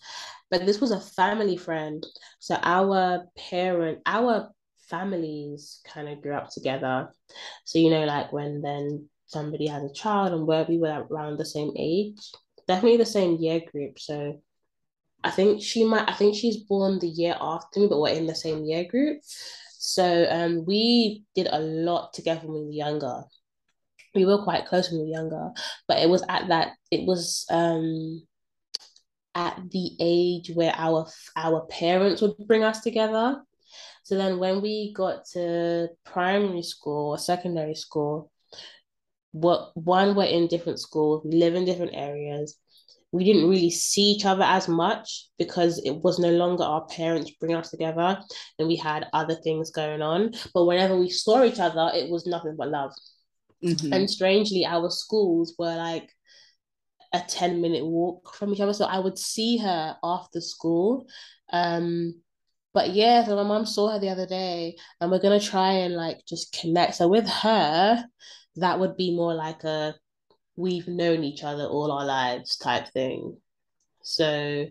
But 0.50 0.66
this 0.66 0.80
was 0.80 0.90
a 0.90 1.00
family 1.00 1.56
friend. 1.56 2.04
So 2.40 2.56
our 2.62 3.26
parent, 3.36 4.00
our 4.04 4.50
families 4.88 5.80
kind 5.84 6.08
of 6.08 6.20
grew 6.22 6.34
up 6.34 6.50
together. 6.50 7.12
So, 7.64 7.78
you 7.78 7.90
know, 7.90 8.04
like 8.04 8.32
when 8.32 8.62
then 8.62 9.08
somebody 9.34 9.66
has 9.66 9.84
a 9.84 9.92
child 9.92 10.32
and 10.32 10.46
where 10.46 10.64
we 10.68 10.78
were 10.78 11.06
around 11.10 11.36
the 11.36 11.44
same 11.56 11.72
age, 11.76 12.16
definitely 12.68 12.96
the 12.96 13.06
same 13.18 13.36
year 13.36 13.60
group. 13.70 13.98
So 13.98 14.40
I 15.22 15.30
think 15.30 15.62
she 15.62 15.84
might, 15.84 16.08
I 16.08 16.14
think 16.14 16.34
she's 16.36 16.58
born 16.58 16.98
the 16.98 17.08
year 17.08 17.36
after 17.40 17.80
me, 17.80 17.88
but 17.88 18.00
we're 18.00 18.20
in 18.20 18.26
the 18.26 18.34
same 18.34 18.64
year 18.64 18.84
group. 18.84 19.18
So 19.78 20.26
um, 20.30 20.64
we 20.64 21.24
did 21.34 21.48
a 21.50 21.58
lot 21.60 22.14
together 22.14 22.46
when 22.46 22.60
we 22.60 22.66
were 22.66 22.84
younger. 22.86 23.24
We 24.14 24.24
were 24.24 24.44
quite 24.44 24.66
close 24.66 24.90
when 24.90 25.00
we 25.00 25.06
were 25.06 25.18
younger, 25.20 25.50
but 25.88 25.98
it 25.98 26.08
was 26.08 26.22
at 26.28 26.48
that, 26.48 26.68
it 26.90 27.04
was 27.06 27.46
um 27.50 28.22
at 29.34 29.58
the 29.70 29.90
age 30.00 30.52
where 30.54 30.72
our 30.76 31.08
our 31.36 31.66
parents 31.66 32.22
would 32.22 32.36
bring 32.46 32.62
us 32.62 32.80
together. 32.80 33.42
So 34.04 34.16
then 34.16 34.38
when 34.38 34.62
we 34.62 34.92
got 34.94 35.24
to 35.32 35.88
primary 36.04 36.62
school 36.62 37.10
or 37.10 37.18
secondary 37.18 37.74
school, 37.74 38.30
what 39.34 39.72
one 39.74 40.14
we're 40.14 40.24
in 40.24 40.46
different 40.46 40.78
schools, 40.78 41.22
we 41.24 41.32
live 41.32 41.56
in 41.56 41.64
different 41.64 41.90
areas. 41.94 42.56
We 43.10 43.24
didn't 43.24 43.48
really 43.48 43.70
see 43.70 44.12
each 44.12 44.24
other 44.24 44.44
as 44.44 44.68
much 44.68 45.28
because 45.38 45.80
it 45.84 45.96
was 46.04 46.18
no 46.20 46.30
longer 46.30 46.62
our 46.62 46.84
parents 46.86 47.32
bringing 47.40 47.56
us 47.56 47.70
together 47.70 48.20
and 48.58 48.68
we 48.68 48.76
had 48.76 49.08
other 49.12 49.34
things 49.34 49.70
going 49.70 50.02
on. 50.02 50.34
But 50.52 50.66
whenever 50.66 50.96
we 50.96 51.10
saw 51.10 51.44
each 51.44 51.58
other, 51.58 51.90
it 51.94 52.10
was 52.10 52.26
nothing 52.26 52.54
but 52.56 52.68
love. 52.68 52.92
Mhm. 53.62 53.92
And 53.94 54.10
strangely, 54.10 54.64
our 54.64 54.88
schools 54.90 55.54
were 55.58 55.74
like 55.76 56.08
a 57.12 57.20
10 57.20 57.60
minute 57.60 57.84
walk 57.84 58.34
from 58.36 58.52
each 58.52 58.60
other. 58.60 58.72
So 58.72 58.84
I 58.84 58.98
would 59.00 59.18
see 59.18 59.58
her 59.58 59.96
after 60.02 60.40
school. 60.40 61.06
Um, 61.52 62.22
But 62.72 62.90
yeah, 62.90 63.24
so 63.24 63.36
my 63.36 63.44
mom 63.44 63.66
saw 63.66 63.90
her 63.92 64.00
the 64.00 64.08
other 64.10 64.26
day, 64.26 64.76
and 65.00 65.08
we're 65.08 65.20
gonna 65.20 65.38
try 65.38 65.70
and 65.84 65.94
like 65.94 66.26
just 66.26 66.52
connect. 66.60 66.96
So 66.96 67.06
with 67.06 67.28
her, 67.28 68.04
that 68.56 68.78
would 68.78 68.96
be 68.96 69.14
more 69.14 69.34
like 69.34 69.64
a 69.64 69.94
we've 70.56 70.88
known 70.88 71.24
each 71.24 71.42
other 71.42 71.64
all 71.64 71.90
our 71.90 72.04
lives 72.04 72.56
type 72.56 72.88
thing. 72.88 73.36
So 74.02 74.66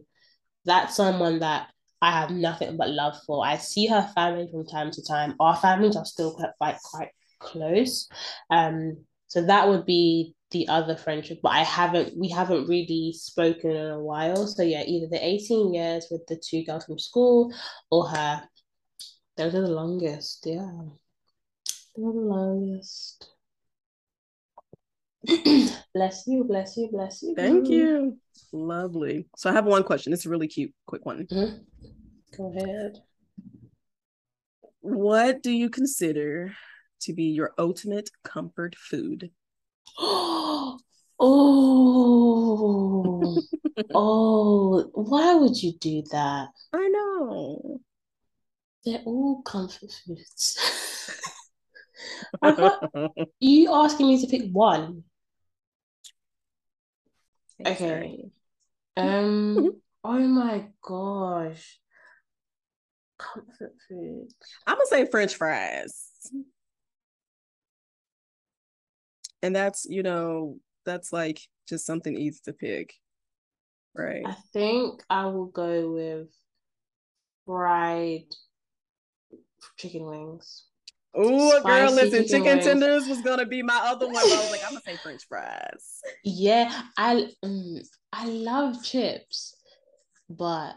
that's 0.65 0.95
someone 0.95 1.39
that 1.39 1.67
I 2.01 2.11
have 2.11 2.31
nothing 2.31 2.77
but 2.77 2.89
love 2.89 3.15
for. 3.25 3.45
I 3.45 3.57
see 3.57 3.87
her 3.87 4.09
family 4.15 4.47
from 4.51 4.65
time 4.65 4.91
to 4.91 5.03
time. 5.05 5.35
Our 5.39 5.55
families 5.55 5.95
are 5.95 6.05
still 6.05 6.33
quite 6.33 6.51
quite, 6.57 6.77
quite 6.83 7.09
close. 7.39 8.09
Um, 8.49 9.05
so 9.27 9.45
that 9.45 9.67
would 9.67 9.85
be 9.85 10.35
the 10.51 10.67
other 10.67 10.95
friendship, 10.95 11.39
but 11.41 11.53
I 11.53 11.63
haven't 11.63 12.15
we 12.17 12.29
haven't 12.29 12.67
really 12.67 13.13
spoken 13.13 13.71
in 13.71 13.91
a 13.91 13.99
while. 13.99 14.47
So 14.47 14.63
yeah, 14.63 14.83
either 14.83 15.07
the 15.07 15.25
18 15.25 15.73
years 15.73 16.07
with 16.11 16.25
the 16.27 16.37
two 16.37 16.63
girls 16.63 16.85
from 16.85 16.99
school 16.99 17.53
or 17.89 18.07
her. 18.07 18.43
Those 19.35 19.55
are 19.55 19.61
the 19.61 19.67
longest, 19.67 20.45
yeah. 20.45 20.69
They're 21.95 22.11
the 22.11 22.19
longest. 22.19 23.32
bless 25.93 26.27
you, 26.27 26.43
bless 26.43 26.75
you, 26.77 26.89
bless 26.91 27.21
you. 27.23 27.33
Thank 27.35 27.69
you. 27.69 28.17
Lovely. 28.51 29.27
So 29.35 29.49
I 29.49 29.53
have 29.53 29.65
one 29.65 29.83
question. 29.83 30.13
It's 30.13 30.25
a 30.25 30.29
really 30.29 30.47
cute, 30.47 30.73
quick 30.85 31.05
one. 31.05 31.25
Mm-hmm. 31.31 31.57
Go 32.37 32.53
ahead. 32.55 32.99
What 34.81 35.41
do 35.41 35.51
you 35.51 35.69
consider 35.69 36.53
to 37.01 37.13
be 37.13 37.25
your 37.25 37.53
ultimate 37.57 38.09
comfort 38.23 38.75
food? 38.75 39.31
oh, 39.99 40.77
oh, 43.93 44.89
why 44.93 45.35
would 45.35 45.61
you 45.61 45.73
do 45.79 46.03
that? 46.11 46.49
I 46.73 46.89
know. 46.89 47.79
They're 48.83 49.03
all 49.05 49.41
comfort 49.43 49.91
foods. 50.05 50.57
I 52.41 52.51
can't, 52.51 53.29
you 53.39 53.73
asking 53.73 54.07
me 54.07 54.21
to 54.21 54.27
pick 54.27 54.51
one? 54.51 55.03
Okay. 57.65 58.25
Um. 58.97 59.71
oh 60.03 60.19
my 60.19 60.67
gosh. 60.81 61.79
Comfort 63.17 63.73
food. 63.87 64.27
I'm 64.67 64.75
gonna 64.75 64.85
say 64.87 65.05
French 65.09 65.35
fries. 65.35 66.09
And 69.41 69.55
that's, 69.55 69.85
you 69.85 70.03
know, 70.03 70.57
that's 70.85 71.11
like 71.11 71.41
just 71.67 71.85
something 71.85 72.15
easy 72.15 72.39
to 72.45 72.53
pick. 72.53 72.93
Right. 73.95 74.23
I 74.25 74.35
think 74.53 75.03
I 75.09 75.25
will 75.25 75.47
go 75.47 75.91
with 75.91 76.29
fried 77.45 78.23
chicken 79.77 80.05
wings. 80.05 80.65
Oh, 81.15 81.63
girl, 81.63 81.91
listen, 81.91 82.23
chicken, 82.25 82.27
chicken 82.27 82.59
tenders 82.59 83.07
was 83.07 83.21
gonna 83.21 83.45
be 83.45 83.61
my 83.61 83.79
other 83.83 84.07
one. 84.07 84.17
I 84.17 84.23
was 84.23 84.51
like, 84.51 84.61
I'm 84.63 84.69
gonna 84.69 84.81
say 84.81 84.97
French 84.97 85.23
fries. 85.27 86.01
Yeah, 86.23 86.81
I 86.97 87.29
mm, 87.43 87.87
I 88.11 88.25
love 88.25 88.83
chips, 88.83 89.55
but 90.29 90.75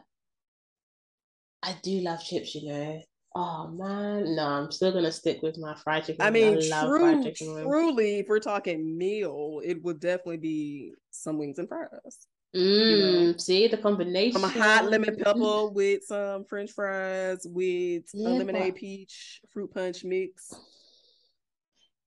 I 1.63 1.77
do 1.83 2.01
love 2.01 2.23
chips. 2.23 2.55
You 2.55 2.69
know. 2.69 3.03
Oh 3.35 3.69
man, 3.69 4.35
no, 4.35 4.47
I'm 4.47 4.73
still 4.73 4.93
gonna 4.93 5.13
stick 5.13 5.43
with 5.43 5.59
my 5.59 5.75
fried 5.75 6.05
chicken. 6.05 6.25
I 6.25 6.31
mean, 6.31 6.73
I 6.73 6.87
true, 6.87 7.33
truly, 7.35 8.21
if 8.21 8.29
we're 8.29 8.41
talking 8.41 8.97
meal, 8.97 9.61
it 9.63 9.83
would 9.83 10.01
definitely 10.01 10.39
be 10.39 10.93
some 11.11 11.37
wings 11.39 11.59
and 11.59 11.69
fries. 11.69 12.27
Mm, 12.57 12.91
you 12.91 12.97
know? 12.97 13.33
Mm, 13.35 13.41
see 13.41 13.69
the 13.69 13.77
combination. 13.77 14.33
From 14.33 14.45
a 14.45 14.49
hot 14.49 14.91
lemon 14.91 15.17
pepper 15.17 15.69
with 15.69 16.05
some 16.05 16.45
French 16.45 16.73
fries 16.73 17.47
with 17.47 18.05
yeah, 18.15 18.29
a 18.29 18.31
lemonade 18.31 18.77
peach 18.77 19.43
fruit 19.53 19.73
punch 19.73 20.05
mix. 20.05 20.55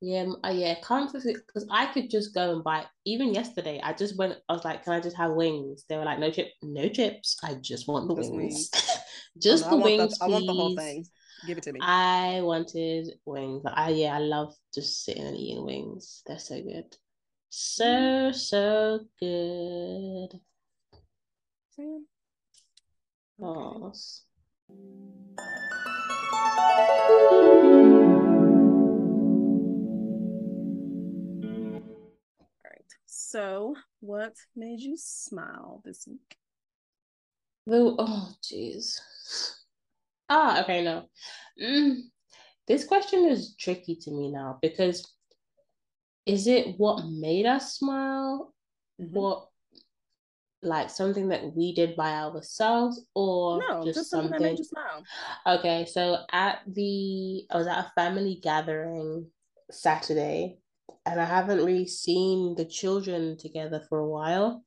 Yeah, 0.02 0.28
uh, 0.46 0.50
yeah, 0.50 0.76
food 0.82 1.12
because 1.46 1.68
I 1.70 1.88
could 1.88 2.10
just 2.10 2.34
go 2.34 2.54
and 2.54 2.64
buy. 2.64 2.86
Even 3.06 3.34
yesterday, 3.34 3.82
I 3.84 3.94
just 3.94 4.18
went. 4.18 4.38
I 4.48 4.54
was 4.54 4.64
like, 4.64 4.84
"Can 4.84 4.94
I 4.94 5.02
just 5.02 5.18
have 5.18 5.34
wings?" 5.34 5.84
They 5.90 5.98
were 5.98 6.06
like, 6.06 6.20
"No 6.20 6.32
chip, 6.32 6.48
no 6.64 6.88
chips. 6.88 7.38
I 7.44 7.56
just 7.56 7.88
want 7.88 8.08
the 8.08 8.16
just 8.16 8.34
wings, 8.34 8.72
just 9.38 9.66
oh, 9.68 9.72
no, 9.72 9.78
the 9.78 9.84
I 9.84 9.98
wings." 9.98 10.18
The, 10.18 10.26
I 10.26 10.28
want 10.30 10.46
the 10.48 10.54
whole 10.54 10.76
thing. 10.76 11.06
Give 11.46 11.58
it 11.58 11.64
to 11.64 11.74
me. 11.74 11.82
I 11.84 12.40
wanted 12.42 13.10
wings. 13.26 13.64
I 13.66 13.90
yeah, 13.90 14.16
I 14.16 14.20
love 14.20 14.56
just 14.74 15.04
sitting 15.04 15.26
and 15.26 15.36
eating 15.36 15.66
wings. 15.66 16.24
They're 16.26 16.40
so 16.40 16.56
good. 16.62 16.96
So, 17.52 18.32
so 18.32 19.00
good. 19.20 20.40
Sam. 21.72 22.06
Oh. 23.42 23.92
So, 33.08 33.76
what 34.00 34.36
made 34.56 34.80
you 34.80 34.96
smile 34.98 35.82
this 35.84 36.08
week? 36.08 36.38
The 37.66 37.96
oh, 37.98 38.32
jeez. 38.44 39.00
Ah, 40.30 40.62
okay, 40.62 40.84
no. 40.84 41.10
Mm, 41.60 42.02
this 42.68 42.86
question 42.86 43.26
is 43.26 43.56
tricky 43.56 43.96
to 43.96 44.12
me 44.12 44.32
now 44.32 44.60
because 44.62 45.16
is 46.30 46.46
it 46.48 46.78
what 46.78 47.06
made 47.08 47.46
us 47.46 47.78
smile? 47.78 48.54
Mm-hmm. 49.02 49.18
What 49.18 49.48
like 50.62 50.90
something 50.90 51.30
that 51.30 51.56
we 51.56 51.74
did 51.74 51.96
by 51.96 52.12
ourselves 52.12 53.06
or 53.16 53.60
no, 53.60 53.84
just, 53.84 54.00
just 54.00 54.10
something, 54.10 54.30
something 54.32 54.44
that 54.44 54.50
made 54.50 54.60
you 54.60 54.64
smile? 54.64 55.04
Okay, 55.48 55.86
so 55.86 56.18
at 56.32 56.60
the 56.68 57.46
I 57.50 57.58
was 57.58 57.68
at 57.68 57.80
a 57.80 57.92
family 57.96 58.40
gathering 58.44 59.28
Saturday 59.72 60.60
and 61.06 61.20
I 61.20 61.26
haven't 61.26 61.66
really 61.66 61.88
seen 61.88 62.56
the 62.56 62.66
children 62.66 63.38
together 63.38 63.82
for 63.90 64.00
a 64.00 64.08
while. 64.08 64.64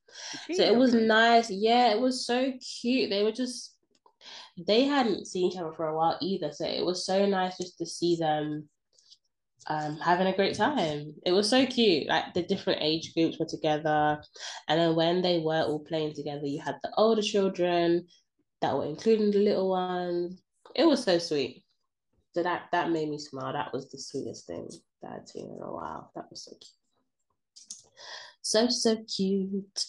So 0.51 0.63
it 0.63 0.75
was 0.75 0.93
nice. 0.93 1.49
Yeah, 1.49 1.93
it 1.93 2.01
was 2.01 2.25
so 2.25 2.51
cute. 2.81 3.09
They 3.09 3.23
were 3.23 3.31
just 3.31 3.75
they 4.57 4.83
hadn't 4.83 5.27
seen 5.27 5.51
each 5.51 5.57
other 5.57 5.73
for 5.73 5.87
a 5.87 5.95
while 5.95 6.17
either. 6.21 6.51
So 6.51 6.65
it 6.65 6.83
was 6.83 7.05
so 7.05 7.25
nice 7.25 7.57
just 7.57 7.77
to 7.77 7.85
see 7.85 8.17
them 8.17 8.67
um 9.67 9.97
having 9.97 10.27
a 10.27 10.35
great 10.35 10.55
time. 10.55 11.13
It 11.25 11.31
was 11.31 11.49
so 11.49 11.65
cute. 11.65 12.07
Like 12.07 12.33
the 12.33 12.43
different 12.43 12.81
age 12.81 13.13
groups 13.13 13.39
were 13.39 13.45
together. 13.45 14.21
And 14.67 14.79
then 14.79 14.95
when 14.95 15.21
they 15.21 15.39
were 15.39 15.63
all 15.63 15.79
playing 15.79 16.13
together, 16.13 16.45
you 16.45 16.61
had 16.61 16.79
the 16.83 16.91
older 16.97 17.21
children 17.21 18.07
that 18.61 18.75
were 18.75 18.85
including 18.85 19.31
the 19.31 19.39
little 19.39 19.69
ones. 19.69 20.41
It 20.75 20.85
was 20.85 21.03
so 21.03 21.17
sweet. 21.19 21.63
So 22.33 22.43
that 22.43 22.63
that 22.71 22.91
made 22.91 23.09
me 23.09 23.17
smile. 23.17 23.53
That 23.53 23.73
was 23.73 23.89
the 23.89 23.99
sweetest 23.99 24.47
thing 24.47 24.69
that 25.01 25.11
I'd 25.11 25.29
seen 25.29 25.45
in 25.45 25.61
a 25.61 25.71
while. 25.71 26.11
That 26.15 26.25
was 26.29 26.43
so 26.45 26.51
cute. 26.51 26.83
So 28.41 28.67
so 28.69 28.97
cute. 29.15 29.85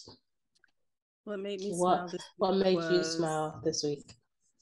What 1.23 1.39
made 1.39 1.59
me 1.59 1.71
what, 1.71 2.09
smile? 2.09 2.19
what 2.37 2.57
made 2.57 2.77
you 2.93 3.03
smile 3.03 3.59
this 3.63 3.83
week? 3.83 4.05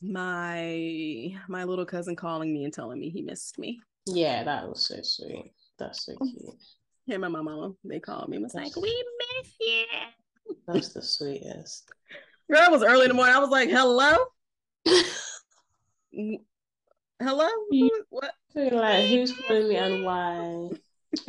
My 0.02 1.30
my 1.50 1.66
little 1.66 1.86
cousin 1.86 2.16
calling 2.16 2.54
me 2.54 2.64
and 2.64 2.74
telling 2.74 3.00
me 3.00 3.10
he 3.10 3.22
missed 3.22 3.60
me. 3.60 3.82
Yeah, 4.06 4.44
that 4.44 4.68
was 4.68 4.86
so 4.86 4.96
sweet. 5.02 5.54
That's 5.80 6.06
so 6.06 6.14
cute. 6.18 6.56
Him 7.08 7.24
and 7.24 7.34
my 7.34 7.42
mama, 7.42 7.74
they 7.84 8.00
called 8.00 8.30
me 8.30 8.38
and 8.38 8.44
was 8.44 8.54
like, 8.56 8.76
"We 8.76 9.04
miss 9.20 9.54
you." 9.60 9.86
That's 10.68 10.94
the 10.94 11.02
sweetest. 11.02 11.90
Girl, 12.52 12.62
it 12.64 12.72
was 12.72 12.84
early 12.84 13.04
in 13.04 13.10
the 13.10 13.16
morning. 13.16 13.36
I 13.36 13.40
was 13.40 13.50
like, 13.50 13.70
"Hello." 13.70 14.18
Hello? 17.22 17.48
Who, 17.72 17.90
what? 18.10 18.34
Like, 18.56 19.06
who's 19.06 19.34
calling 19.48 19.70
me 19.70 19.76
and 19.76 20.04
why? 20.04 20.70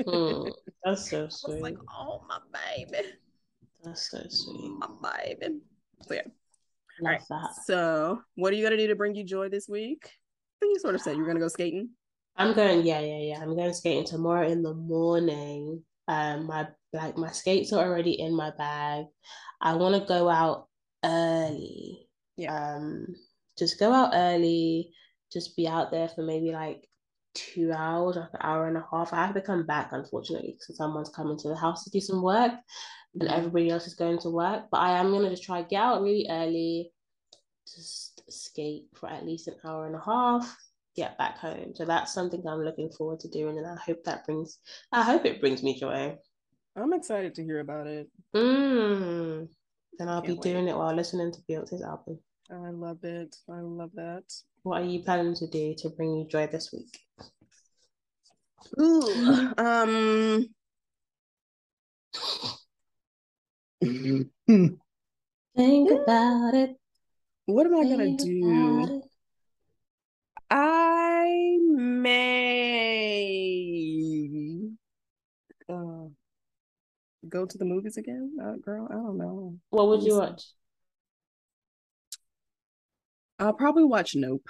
Hmm, 0.06 0.48
that's 0.84 1.10
so 1.10 1.28
sweet. 1.28 1.62
like, 1.62 1.76
oh 1.96 2.22
my 2.28 2.38
baby. 2.52 3.08
That's 3.82 4.10
so 4.10 4.22
sweet. 4.28 4.72
My 5.00 5.34
baby. 5.38 5.58
So 6.02 6.14
yeah. 6.14 6.22
All 7.00 7.06
right. 7.08 7.22
That. 7.28 7.50
So 7.64 8.22
what 8.34 8.52
are 8.52 8.56
you 8.56 8.64
gonna 8.64 8.76
do 8.76 8.88
to 8.88 8.96
bring 8.96 9.14
you 9.14 9.24
joy 9.24 9.48
this 9.48 9.68
week? 9.68 10.04
I 10.06 10.10
think 10.60 10.74
you 10.74 10.80
sort 10.80 10.94
of 10.94 11.02
said 11.02 11.16
you 11.16 11.22
were 11.22 11.28
gonna 11.28 11.40
go 11.40 11.48
skating. 11.48 11.90
I'm 12.36 12.54
going, 12.54 12.84
yeah, 12.84 13.00
yeah, 13.00 13.18
yeah. 13.18 13.40
I'm 13.40 13.54
going 13.56 13.72
skating 13.72 14.04
tomorrow 14.04 14.48
in 14.48 14.62
the 14.62 14.74
morning. 14.74 15.82
Um, 16.08 16.46
my 16.46 16.68
like 16.92 17.16
my 17.16 17.30
skates 17.30 17.72
are 17.72 17.84
already 17.84 18.20
in 18.20 18.34
my 18.34 18.50
bag. 18.50 19.06
I 19.60 19.74
want 19.74 19.94
to 19.94 20.06
go 20.06 20.28
out 20.28 20.68
early. 21.04 22.08
Yeah. 22.36 22.74
Um, 22.76 23.14
just 23.56 23.78
go 23.78 23.92
out 23.92 24.10
early 24.12 24.92
just 25.34 25.56
be 25.56 25.68
out 25.68 25.90
there 25.90 26.08
for 26.08 26.22
maybe 26.22 26.52
like 26.52 26.88
two 27.34 27.72
hours, 27.72 28.16
like 28.16 28.32
an 28.32 28.40
hour 28.40 28.68
and 28.68 28.76
a 28.76 28.86
half. 28.90 29.12
I 29.12 29.26
have 29.26 29.34
to 29.34 29.42
come 29.42 29.66
back, 29.66 29.88
unfortunately, 29.90 30.56
because 30.58 30.76
someone's 30.76 31.10
coming 31.10 31.36
to 31.38 31.48
the 31.48 31.56
house 31.56 31.84
to 31.84 31.90
do 31.90 32.00
some 32.00 32.22
work 32.22 32.52
and 33.14 33.22
mm-hmm. 33.22 33.34
everybody 33.34 33.70
else 33.70 33.86
is 33.86 33.94
going 33.94 34.20
to 34.20 34.30
work. 34.30 34.66
But 34.70 34.78
I 34.78 34.98
am 34.98 35.10
going 35.10 35.24
to 35.24 35.30
just 35.30 35.42
try 35.42 35.62
get 35.62 35.82
out 35.82 36.02
really 36.02 36.28
early, 36.30 36.92
just 37.66 38.22
skate 38.32 38.84
for 38.94 39.10
at 39.10 39.26
least 39.26 39.48
an 39.48 39.56
hour 39.64 39.86
and 39.86 39.96
a 39.96 40.00
half, 40.00 40.56
get 40.96 41.18
back 41.18 41.38
home. 41.38 41.72
So 41.74 41.84
that's 41.84 42.12
something 42.12 42.42
I'm 42.46 42.64
looking 42.64 42.90
forward 42.90 43.20
to 43.20 43.28
doing. 43.28 43.58
And 43.58 43.66
I 43.66 43.76
hope 43.76 44.04
that 44.04 44.24
brings, 44.24 44.58
I 44.92 45.02
hope 45.02 45.24
it 45.24 45.40
brings 45.40 45.62
me 45.62 45.78
joy. 45.78 46.16
I'm 46.76 46.92
excited 46.92 47.34
to 47.36 47.44
hear 47.44 47.60
about 47.60 47.86
it. 47.86 48.08
Mm. 48.34 49.48
Then 49.98 50.08
I'll 50.08 50.22
Can't 50.22 50.26
be 50.26 50.34
wait. 50.34 50.52
doing 50.52 50.68
it 50.68 50.76
while 50.76 50.94
listening 50.94 51.32
to 51.32 51.40
Beyonce's 51.48 51.82
album. 51.82 52.18
I 52.50 52.70
love 52.70 53.02
it. 53.04 53.36
I 53.48 53.60
love 53.60 53.90
that. 53.94 54.24
What 54.62 54.82
are 54.82 54.84
you 54.84 55.02
planning 55.02 55.34
to 55.36 55.46
do 55.46 55.74
to 55.78 55.90
bring 55.90 56.16
you 56.16 56.26
joy 56.26 56.46
this 56.46 56.72
week? 56.72 56.98
Ooh, 58.80 59.52
um. 59.58 60.48
Think 65.56 65.90
about 65.90 66.54
it. 66.54 66.76
What 67.46 67.66
am 67.66 67.76
I 67.76 67.84
gonna 67.84 68.16
do? 68.16 69.02
May 72.04 73.70
uh, 75.70 76.08
go 77.26 77.46
to 77.46 77.56
the 77.56 77.64
movies 77.64 77.96
again, 77.96 78.36
uh, 78.42 78.56
girl. 78.62 78.86
I 78.90 78.94
don't 78.94 79.16
know. 79.16 79.56
What 79.70 79.88
would 79.88 80.02
you 80.02 80.18
watch? 80.18 80.44
I'll 83.38 83.54
probably 83.54 83.84
watch 83.84 84.14
Nope 84.14 84.46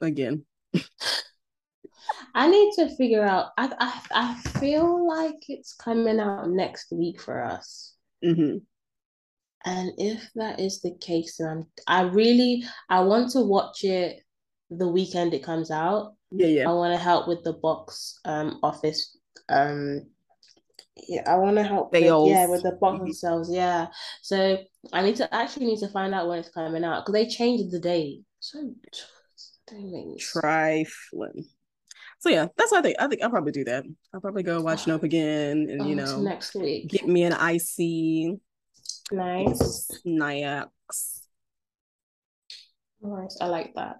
again. 0.00 0.44
I 2.34 2.48
need 2.48 2.72
to 2.74 2.94
figure 2.94 3.24
out. 3.24 3.46
I 3.58 3.72
I, 3.80 4.02
I 4.12 4.34
feel 4.60 5.04
like 5.08 5.48
it's 5.48 5.74
coming 5.74 6.20
out 6.20 6.48
next 6.48 6.92
week 6.92 7.20
for 7.20 7.42
us. 7.42 7.96
Mm-hmm. 8.24 8.58
And 9.64 9.92
if 9.98 10.30
that 10.36 10.60
is 10.60 10.80
the 10.80 10.94
case, 11.00 11.38
then 11.38 11.48
I'm, 11.48 11.66
I 11.88 12.02
really 12.02 12.62
I 12.88 13.00
want 13.00 13.32
to 13.32 13.40
watch 13.40 13.82
it 13.82 14.20
the 14.70 14.88
weekend 14.88 15.34
it 15.34 15.42
comes 15.42 15.70
out. 15.70 16.14
Yeah, 16.30 16.46
yeah. 16.46 16.68
I 16.68 16.72
want 16.72 16.92
to 16.92 16.98
help 16.98 17.28
with 17.28 17.44
the 17.44 17.52
box 17.52 18.18
um 18.24 18.58
office 18.62 19.16
um 19.48 20.02
yeah, 21.08 21.22
I 21.26 21.36
want 21.36 21.56
to 21.56 21.62
help. 21.62 21.92
They 21.92 22.10
with, 22.10 22.30
yeah, 22.30 22.46
with 22.46 22.62
the 22.62 22.72
box 22.80 22.96
mm-hmm. 22.96 23.04
themselves. 23.04 23.50
Yeah, 23.52 23.88
so 24.22 24.58
I 24.92 25.02
need 25.02 25.16
to 25.16 25.34
actually 25.34 25.66
need 25.66 25.80
to 25.80 25.88
find 25.88 26.14
out 26.14 26.28
when 26.28 26.38
it's 26.38 26.48
coming 26.48 26.84
out 26.84 27.04
because 27.04 27.12
they 27.12 27.28
changed 27.28 27.70
the 27.70 27.78
date. 27.78 28.22
So 28.40 28.74
trifling. 30.18 31.46
So 32.20 32.30
yeah, 32.30 32.46
that's 32.56 32.72
what 32.72 32.78
I 32.78 32.82
think. 32.82 32.96
I 32.98 33.08
think 33.08 33.22
I'll 33.22 33.30
probably 33.30 33.52
do 33.52 33.64
that. 33.64 33.84
I'll 34.14 34.20
probably 34.20 34.42
go 34.42 34.62
watch 34.62 34.86
Nope 34.86 35.02
again, 35.02 35.68
and 35.68 35.86
you 35.88 35.94
know, 35.94 36.20
next 36.20 36.54
week 36.54 36.88
get 36.88 37.06
me 37.06 37.24
an 37.24 37.34
icy. 37.34 38.38
Nice. 39.12 39.88
Snacks. 40.02 41.22
Nice. 43.02 43.38
I 43.40 43.46
like 43.46 43.74
that. 43.74 43.96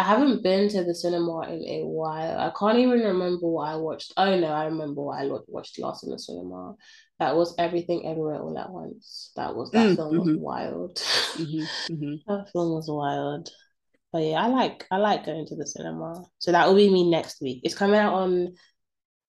I 0.00 0.02
haven't 0.02 0.42
been 0.42 0.70
to 0.70 0.82
the 0.82 0.94
cinema 0.94 1.42
in 1.42 1.62
a 1.62 1.86
while. 1.86 2.38
I 2.38 2.50
can't 2.58 2.78
even 2.78 3.00
remember 3.00 3.46
what 3.46 3.68
I 3.68 3.76
watched. 3.76 4.14
Oh 4.16 4.34
no, 4.38 4.46
I 4.46 4.64
remember 4.64 5.02
what 5.02 5.20
I 5.20 5.28
watched 5.46 5.78
last 5.78 6.04
in 6.04 6.10
the 6.10 6.18
cinema. 6.18 6.74
That 7.18 7.36
was 7.36 7.54
Everything 7.58 8.06
Everywhere 8.06 8.40
All 8.40 8.58
at 8.58 8.70
Once. 8.70 9.30
That 9.36 9.54
was 9.54 9.70
that 9.72 9.90
mm, 9.90 9.96
film 9.96 10.14
mm-hmm. 10.14 10.28
was 10.30 10.36
wild. 10.38 10.96
Mm-hmm, 10.96 11.92
mm-hmm. 11.92 12.14
that 12.28 12.50
film 12.50 12.72
was 12.72 12.88
wild. 12.88 13.50
But 14.10 14.22
yeah, 14.22 14.42
I 14.42 14.46
like 14.46 14.86
I 14.90 14.96
like 14.96 15.26
going 15.26 15.44
to 15.48 15.54
the 15.54 15.66
cinema. 15.66 16.24
So 16.38 16.50
that 16.52 16.66
will 16.66 16.76
be 16.76 16.88
me 16.88 17.10
next 17.10 17.42
week. 17.42 17.60
It's 17.62 17.74
coming 17.74 18.00
out 18.00 18.14
on 18.14 18.54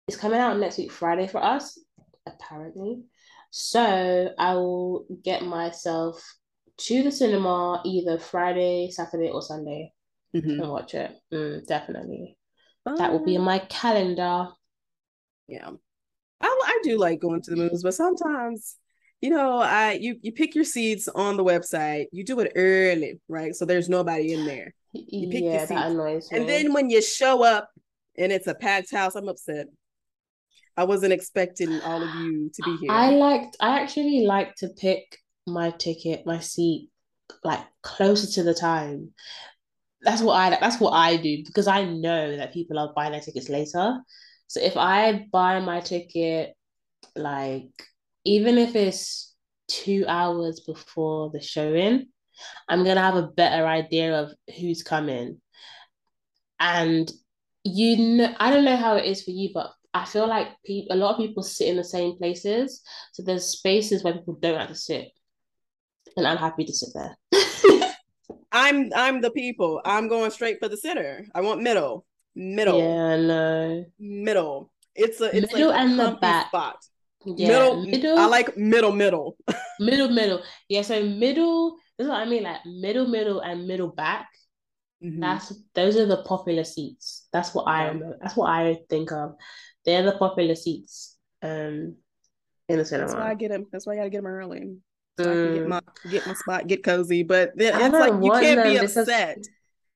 it's 0.07 0.15
coming 0.15 0.39
out 0.39 0.57
next 0.57 0.77
week 0.77 0.93
Friday 0.93 1.27
for 1.27 1.43
us, 1.43 1.77
apparently. 2.25 3.03
So 3.49 4.33
I 4.39 4.53
will 4.53 5.05
get 5.21 5.43
myself 5.43 6.23
to 6.77 7.03
the 7.03 7.11
cinema 7.11 7.81
either 7.83 8.19
Friday, 8.19 8.89
Saturday, 8.89 9.31
or 9.31 9.41
Sunday 9.41 9.91
mm-hmm. 10.35 10.61
and 10.61 10.69
watch 10.69 10.93
it. 10.93 11.11
Mm, 11.33 11.65
definitely. 11.65 12.37
That 12.85 13.11
will 13.11 13.23
be 13.23 13.35
in 13.35 13.41
my 13.41 13.59
calendar. 13.59 14.47
Yeah. 15.47 15.69
I, 16.41 16.61
I 16.65 16.79
do 16.83 16.97
like 16.97 17.19
going 17.19 17.41
to 17.43 17.51
the 17.51 17.57
movies, 17.57 17.83
but 17.83 17.93
sometimes, 17.93 18.77
you 19.21 19.29
know, 19.29 19.59
I 19.59 19.93
you 19.93 20.17
you 20.21 20.31
pick 20.31 20.55
your 20.55 20.63
seats 20.63 21.07
on 21.07 21.37
the 21.37 21.43
website. 21.43 22.05
You 22.11 22.23
do 22.23 22.39
it 22.39 22.53
early, 22.55 23.19
right? 23.27 23.53
So 23.55 23.65
there's 23.65 23.89
nobody 23.89 24.33
in 24.33 24.45
there. 24.45 24.73
You 24.93 25.29
pick 25.29 25.43
yeah, 25.43 25.51
your 25.51 25.59
seats. 25.59 25.69
that 25.69 25.91
annoys 25.91 26.31
me. 26.31 26.39
And 26.39 26.49
then 26.49 26.73
when 26.73 26.89
you 26.89 27.01
show 27.01 27.43
up 27.43 27.69
and 28.17 28.31
it's 28.31 28.47
a 28.47 28.55
packed 28.55 28.91
house, 28.91 29.15
I'm 29.15 29.29
upset. 29.29 29.67
I 30.75 30.85
wasn't 30.85 31.13
expecting 31.13 31.79
all 31.81 32.01
of 32.01 32.15
you 32.15 32.49
to 32.53 32.63
be 32.63 32.77
here. 32.77 32.91
I 32.91 33.11
liked. 33.11 33.57
I 33.59 33.79
actually 33.81 34.25
like 34.25 34.55
to 34.55 34.69
pick 34.69 35.17
my 35.45 35.69
ticket, 35.71 36.25
my 36.25 36.39
seat, 36.39 36.89
like 37.43 37.61
closer 37.83 38.27
to 38.33 38.43
the 38.43 38.53
time. 38.53 39.13
That's 40.03 40.21
what 40.21 40.33
I. 40.33 40.49
That's 40.59 40.79
what 40.79 40.91
I 40.91 41.17
do 41.17 41.43
because 41.45 41.67
I 41.67 41.85
know 41.85 42.35
that 42.37 42.53
people 42.53 42.79
are 42.79 42.93
buying 42.95 43.11
their 43.11 43.21
tickets 43.21 43.49
later. 43.49 43.99
So 44.47 44.59
if 44.61 44.75
I 44.75 45.27
buy 45.31 45.59
my 45.59 45.79
ticket, 45.79 46.53
like 47.15 47.69
even 48.25 48.57
if 48.57 48.75
it's 48.75 49.35
two 49.67 50.05
hours 50.07 50.61
before 50.61 51.31
the 51.31 51.41
showing, 51.41 52.07
I'm 52.69 52.83
gonna 52.83 53.01
have 53.01 53.15
a 53.15 53.27
better 53.27 53.67
idea 53.67 54.21
of 54.21 54.31
who's 54.59 54.83
coming. 54.83 55.41
And 56.59 57.11
you 57.63 57.97
know, 57.97 58.35
I 58.39 58.51
don't 58.51 58.65
know 58.65 58.77
how 58.77 58.95
it 58.95 59.05
is 59.05 59.23
for 59.23 59.31
you, 59.31 59.49
but 59.53 59.71
I 59.93 60.05
feel 60.05 60.27
like 60.27 60.47
pe- 60.65 60.87
a 60.89 60.95
lot 60.95 61.11
of 61.11 61.17
people 61.17 61.43
sit 61.43 61.67
in 61.67 61.77
the 61.77 61.83
same 61.83 62.17
places. 62.17 62.81
So 63.13 63.23
there's 63.23 63.45
spaces 63.45 64.03
where 64.03 64.13
people 64.13 64.35
don't 64.41 64.59
have 64.59 64.69
to 64.69 64.75
sit. 64.75 65.09
And 66.15 66.25
I'm 66.27 66.37
happy 66.37 66.63
to 66.65 66.73
sit 66.73 66.89
there. 66.93 67.17
I'm 68.51 68.91
I'm 68.95 69.21
the 69.21 69.31
people. 69.31 69.81
I'm 69.85 70.07
going 70.07 70.31
straight 70.31 70.59
for 70.59 70.67
the 70.67 70.77
center. 70.77 71.25
I 71.33 71.41
want 71.41 71.61
middle. 71.61 72.05
Middle. 72.35 72.79
Yeah, 72.79 73.17
no. 73.17 73.85
Middle. 73.99 74.71
It's 74.95 75.21
a 75.21 75.35
it's 75.35 75.53
middle 75.53 75.69
like 75.69 75.79
and 75.79 75.99
the 75.99 76.17
back. 76.21 76.47
spot. 76.47 76.77
Yeah, 77.25 77.47
middle, 77.47 77.85
middle. 77.85 78.17
I 78.17 78.25
like 78.25 78.57
middle, 78.57 78.91
middle. 78.91 79.37
middle, 79.79 80.09
middle. 80.09 80.41
Yeah, 80.69 80.81
so 80.81 81.03
middle. 81.03 81.77
This 81.97 82.05
is 82.05 82.09
what 82.09 82.19
I 82.19 82.25
mean. 82.25 82.43
Like 82.43 82.65
middle, 82.65 83.07
middle, 83.07 83.39
and 83.41 83.67
middle 83.67 83.89
back. 83.89 84.27
Mm-hmm. 85.03 85.19
That's 85.19 85.53
those 85.73 85.97
are 85.97 86.05
the 86.05 86.23
popular 86.23 86.63
seats. 86.63 87.27
That's 87.31 87.53
what 87.53 87.67
I 87.67 87.87
remember. 87.87 88.17
That's 88.21 88.35
what 88.35 88.49
I 88.49 88.79
think 88.89 89.11
of. 89.11 89.35
They're 89.85 90.03
the 90.03 90.17
popular 90.17 90.55
seats 90.55 91.17
um 91.41 91.95
in 92.67 92.77
the 92.77 92.85
cinema. 92.85 93.07
That's 93.07 93.19
why 93.19 93.29
I 93.29 93.33
get 93.35 93.51
them. 93.51 93.67
That's 93.71 93.85
why 93.85 93.93
I 93.93 93.97
gotta 93.97 94.09
get 94.09 94.17
them 94.23 94.27
early. 94.27 94.77
So 95.23 95.29
mm. 95.29 95.31
I 95.31 95.45
can 95.45 95.53
get 95.55 95.63
mm. 95.63 95.67
my 95.67 95.81
get 96.11 96.27
my 96.27 96.33
spot, 96.33 96.67
get 96.67 96.83
cozy. 96.83 97.23
But 97.23 97.51
then 97.55 97.79
it's 97.79 97.93
like 97.93 98.23
you 98.23 98.31
can't 98.31 98.63
be 98.63 98.77
upset 98.77 99.37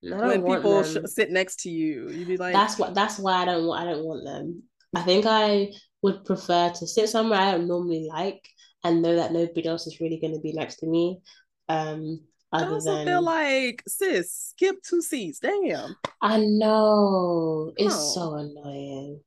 when 0.02 0.46
people 0.46 0.84
sh- 0.84 0.98
sit 1.06 1.32
next 1.32 1.62
to 1.62 1.70
you. 1.70 2.10
You'd 2.10 2.28
be 2.28 2.38
like, 2.38 2.54
that's 2.54 2.78
what. 2.78 2.94
That's 2.94 3.20
why 3.20 3.42
I 3.42 3.46
don't 3.46 3.66
want. 3.66 3.82
I 3.82 3.92
don't 3.92 4.06
want 4.06 4.24
them. 4.24 4.64
I 4.96 5.02
think 5.02 5.26
I 5.28 5.72
would 6.02 6.24
prefer 6.24 6.70
to 6.70 6.88
sit 6.88 7.10
somewhere 7.10 7.40
I 7.40 7.52
don't 7.52 7.68
normally 7.68 8.08
like 8.08 8.48
and 8.84 9.02
know 9.02 9.16
that 9.16 9.34
nobody 9.34 9.68
else 9.68 9.88
is 9.88 10.00
really 10.00 10.20
going 10.20 10.34
to 10.34 10.40
be 10.40 10.54
next 10.54 10.78
to 10.78 10.86
me. 10.86 11.20
Um, 11.68 12.22
I 12.52 12.66
also 12.66 12.96
than... 12.96 13.08
feel 13.08 13.22
like, 13.24 13.84
sis, 13.88 14.54
skip 14.54 14.76
two 14.88 15.02
seats. 15.02 15.40
Damn. 15.40 15.96
I 16.22 16.40
know. 16.40 17.74
It's 17.76 17.96
oh. 17.96 18.14
so 18.14 18.34
annoying. 18.36 19.20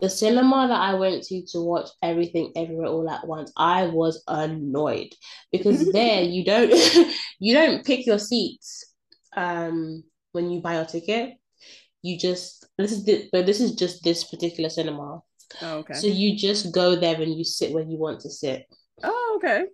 The 0.00 0.10
cinema 0.10 0.68
that 0.68 0.80
I 0.80 0.94
went 0.94 1.22
to 1.24 1.42
to 1.52 1.60
watch 1.60 1.88
everything 2.02 2.52
everywhere 2.54 2.88
all 2.88 3.08
at 3.08 3.26
once, 3.26 3.52
I 3.56 3.86
was 3.86 4.22
annoyed 4.28 5.08
because 5.50 5.90
there 5.92 6.22
you 6.22 6.44
don't 6.44 6.70
you 7.38 7.54
don't 7.54 7.84
pick 7.84 8.06
your 8.06 8.18
seats 8.18 8.92
um 9.36 10.04
when 10.32 10.50
you 10.50 10.60
buy 10.60 10.74
your 10.74 10.84
ticket. 10.84 11.34
You 12.02 12.18
just 12.18 12.66
this 12.78 12.92
is 12.92 13.04
the, 13.04 13.28
but 13.32 13.46
this 13.46 13.60
is 13.60 13.74
just 13.74 14.04
this 14.04 14.24
particular 14.24 14.68
cinema. 14.68 15.22
Oh, 15.62 15.78
okay. 15.78 15.94
So 15.94 16.06
you 16.06 16.36
just 16.36 16.72
go 16.72 16.96
there 16.96 17.20
and 17.20 17.34
you 17.34 17.44
sit 17.44 17.72
where 17.72 17.84
you 17.84 17.96
want 17.96 18.20
to 18.20 18.30
sit. 18.30 18.66
Oh, 19.02 19.34
okay. 19.36 19.64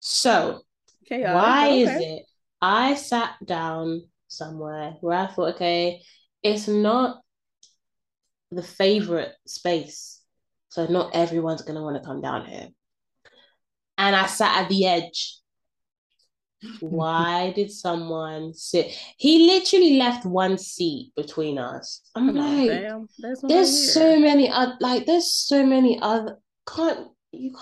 So 0.00 0.60
Chaotic, 1.06 1.34
why 1.34 1.68
okay. 1.68 1.80
is 1.82 2.02
it 2.02 2.22
I 2.60 2.94
sat 2.94 3.34
down 3.44 4.02
somewhere 4.28 4.96
where 5.00 5.18
I 5.18 5.26
thought, 5.26 5.54
okay, 5.54 6.02
it's 6.42 6.68
not 6.68 7.20
the 8.56 8.62
favorite 8.62 9.32
space. 9.46 10.20
So 10.70 10.86
not 10.86 11.14
everyone's 11.14 11.62
gonna 11.62 11.82
want 11.82 11.96
to 11.96 12.06
come 12.06 12.20
down 12.20 12.46
here. 12.46 12.68
And 13.98 14.16
I 14.16 14.26
sat 14.26 14.62
at 14.62 14.68
the 14.68 14.86
edge. 14.86 15.38
Why 16.80 17.52
did 17.54 17.70
someone 17.70 18.54
sit? 18.54 18.86
He 19.18 19.46
literally 19.46 19.98
left 19.98 20.24
one 20.24 20.58
seat 20.58 21.12
between 21.14 21.58
us. 21.58 22.02
I'm 22.14 22.34
like, 22.34 22.68
Damn, 22.68 23.08
there's, 23.18 23.42
there's 23.42 23.92
so 23.94 24.18
many 24.18 24.50
other 24.50 24.76
like 24.80 25.06
there's 25.06 25.32
so 25.32 25.64
many 25.64 25.98
other 26.00 26.38
can't 26.66 27.08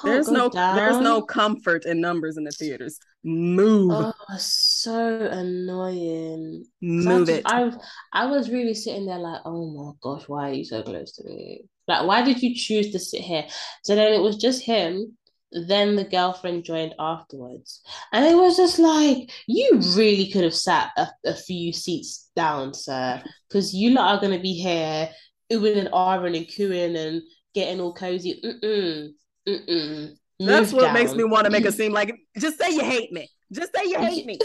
there's 0.05 0.30
no 0.30 0.48
down. 0.48 0.76
there's 0.76 0.98
no 0.98 1.22
comfort 1.22 1.84
in 1.84 2.01
numbers 2.01 2.36
in 2.36 2.44
the 2.44 2.51
theaters. 2.51 2.98
Move. 3.22 3.90
Oh, 3.92 4.12
so 4.38 5.26
annoying. 5.30 6.64
Move 6.80 7.28
I 7.28 7.32
it. 7.32 7.42
I 7.46 7.72
I 8.12 8.26
was 8.26 8.51
really 8.51 8.74
sitting 8.74 9.06
there 9.06 9.18
like, 9.18 9.40
oh 9.44 9.70
my 9.70 9.92
gosh, 10.02 10.28
why 10.28 10.51
are 10.51 10.52
you 10.52 10.64
so 10.64 10.82
close 10.82 11.12
to 11.12 11.24
me? 11.24 11.64
Like, 11.86 12.06
why 12.06 12.22
did 12.22 12.42
you 12.42 12.55
choose 12.55 12.92
to 12.92 12.98
sit 12.98 13.20
here? 13.20 13.44
So 13.82 13.94
then 13.94 14.12
it 14.12 14.22
was 14.22 14.36
just 14.36 14.62
him. 14.62 15.16
Then 15.52 15.94
the 15.94 16.05
girlfriend 16.05 16.64
joined 16.64 16.94
afterwards. 16.98 17.80
And 18.12 18.26
it 18.26 18.34
was 18.34 18.56
just 18.56 18.78
like, 18.78 19.30
you 19.46 19.80
really 19.94 20.30
could 20.30 20.42
have 20.42 20.55
sat 20.55 20.90
a, 20.96 21.09
a 21.24 21.34
few 21.34 21.72
seats 21.72 22.30
down, 22.34 22.74
sir. 22.74 23.22
Because 23.48 23.72
you 23.72 23.90
lot 23.90 24.16
are 24.16 24.20
going 24.20 24.36
to 24.36 24.42
be 24.42 24.55
here, 24.55 25.10
oohing 25.52 25.78
and 25.78 25.88
ahhing 25.90 26.36
and 26.36 26.52
cooing 26.56 26.96
and 26.96 27.22
getting 27.55 27.80
all 27.80 27.94
cozy. 27.94 28.40
Mm-mm. 28.44 29.10
Mm-mm. 29.48 30.16
That's 30.40 30.72
what 30.72 30.84
down. 30.84 30.94
makes 30.94 31.14
me 31.14 31.24
want 31.24 31.44
to 31.44 31.50
make 31.50 31.64
it 31.64 31.74
seem 31.74 31.92
like 31.92 32.14
just 32.38 32.58
say 32.58 32.72
you 32.72 32.82
hate 32.82 33.12
me. 33.12 33.28
Just 33.52 33.74
say 33.74 33.84
you 33.84 33.98
hate 33.98 34.26
me. 34.26 34.38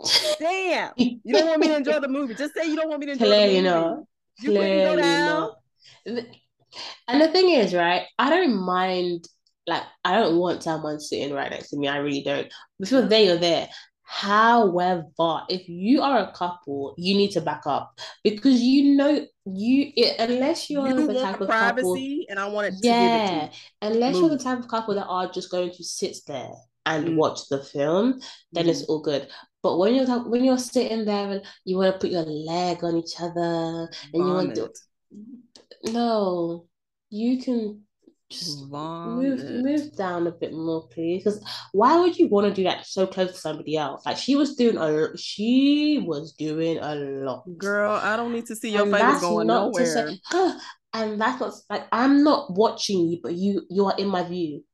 Damn. 0.38 0.92
You 0.96 1.20
don't 1.26 1.46
want 1.46 1.60
me 1.60 1.68
to 1.68 1.76
enjoy 1.76 2.00
the 2.00 2.08
movie. 2.08 2.34
Just 2.34 2.54
say 2.54 2.68
you 2.68 2.76
don't 2.76 2.88
want 2.88 3.00
me 3.00 3.06
to 3.06 3.12
enjoy 3.12 3.26
Clearly 3.26 3.60
the 3.60 3.70
movie. 3.70 4.06
You 4.40 4.50
Clearly 4.50 5.02
not. 5.02 5.58
And 7.08 7.20
the 7.20 7.28
thing 7.28 7.50
is, 7.50 7.74
right, 7.74 8.06
I 8.18 8.30
don't 8.30 8.56
mind 8.56 9.26
like 9.66 9.82
I 10.04 10.14
don't 10.14 10.38
want 10.38 10.62
someone 10.62 10.98
sitting 10.98 11.34
right 11.34 11.50
next 11.50 11.70
to 11.70 11.76
me. 11.76 11.88
I 11.88 11.98
really 11.98 12.22
don't. 12.22 12.50
If 12.80 12.90
you're 12.90 13.02
there, 13.02 13.22
you're 13.22 13.36
there. 13.36 13.68
However, 14.10 15.42
if 15.50 15.68
you 15.68 16.00
are 16.00 16.20
a 16.20 16.32
couple, 16.32 16.94
you 16.96 17.14
need 17.14 17.30
to 17.32 17.42
back 17.42 17.66
up 17.66 18.00
because 18.24 18.58
you 18.58 18.96
know 18.96 19.26
you 19.44 19.92
it, 19.96 20.16
unless 20.18 20.70
you're 20.70 20.88
you 20.88 21.06
the 21.06 21.20
type 21.20 21.42
of 21.42 21.46
privacy, 21.46 22.24
couple, 22.26 22.26
and 22.30 22.38
I 22.40 22.48
want 22.48 22.68
it. 22.68 22.74
yeah, 22.82 23.50
unless 23.82 24.14
Move. 24.14 24.22
you're 24.22 24.38
the 24.38 24.42
type 24.42 24.60
of 24.60 24.68
couple 24.68 24.94
that 24.94 25.06
are 25.06 25.30
just 25.30 25.50
going 25.50 25.72
to 25.72 25.84
sit 25.84 26.16
there 26.26 26.54
and 26.86 27.04
mm. 27.04 27.16
watch 27.16 27.48
the 27.50 27.62
film, 27.62 28.18
then 28.52 28.64
mm. 28.64 28.70
it's 28.70 28.84
all 28.84 29.02
good. 29.02 29.28
But 29.62 29.76
when 29.76 29.94
you're 29.94 30.06
when 30.24 30.42
you're 30.42 30.56
sitting 30.56 31.04
there 31.04 31.30
and 31.30 31.42
you 31.66 31.76
want 31.76 31.92
to 31.92 31.98
put 31.98 32.10
your 32.10 32.22
leg 32.22 32.82
on 32.82 32.96
each 32.96 33.20
other 33.20 33.90
and 34.14 34.22
Vomit. 34.22 34.56
you 34.56 34.62
want 34.62 34.78
to, 35.84 35.92
no, 35.92 36.66
you 37.10 37.42
can 37.42 37.82
just 38.30 38.70
mm, 38.70 39.04
move 39.04 39.48
move 39.50 39.96
down 39.96 40.26
a 40.26 40.30
bit 40.30 40.52
more, 40.52 40.86
please. 40.88 41.24
Because 41.24 41.42
why 41.72 41.98
would 41.98 42.18
you 42.18 42.28
want 42.28 42.46
to 42.46 42.54
do 42.54 42.64
that 42.64 42.86
so 42.86 43.06
close 43.06 43.32
to 43.32 43.38
somebody 43.38 43.76
else? 43.76 44.04
Like 44.04 44.16
she 44.16 44.36
was 44.36 44.54
doing 44.56 44.76
a 44.76 45.16
she 45.16 46.02
was 46.06 46.32
doing 46.32 46.78
a 46.78 46.94
lot. 46.94 47.44
Girl, 47.58 47.92
I 47.92 48.16
don't 48.16 48.32
need 48.32 48.46
to 48.46 48.56
see 48.56 48.70
your 48.70 48.86
face 48.86 49.20
going 49.20 49.46
nowhere. 49.46 49.84
Say, 49.86 50.20
and 50.92 51.20
that's 51.20 51.40
not 51.40 51.54
like 51.70 51.86
I'm 51.92 52.22
not 52.22 52.52
watching 52.52 53.08
you, 53.08 53.20
but 53.22 53.34
you 53.34 53.62
you 53.70 53.86
are 53.86 53.96
in 53.98 54.08
my 54.08 54.22
view. 54.24 54.64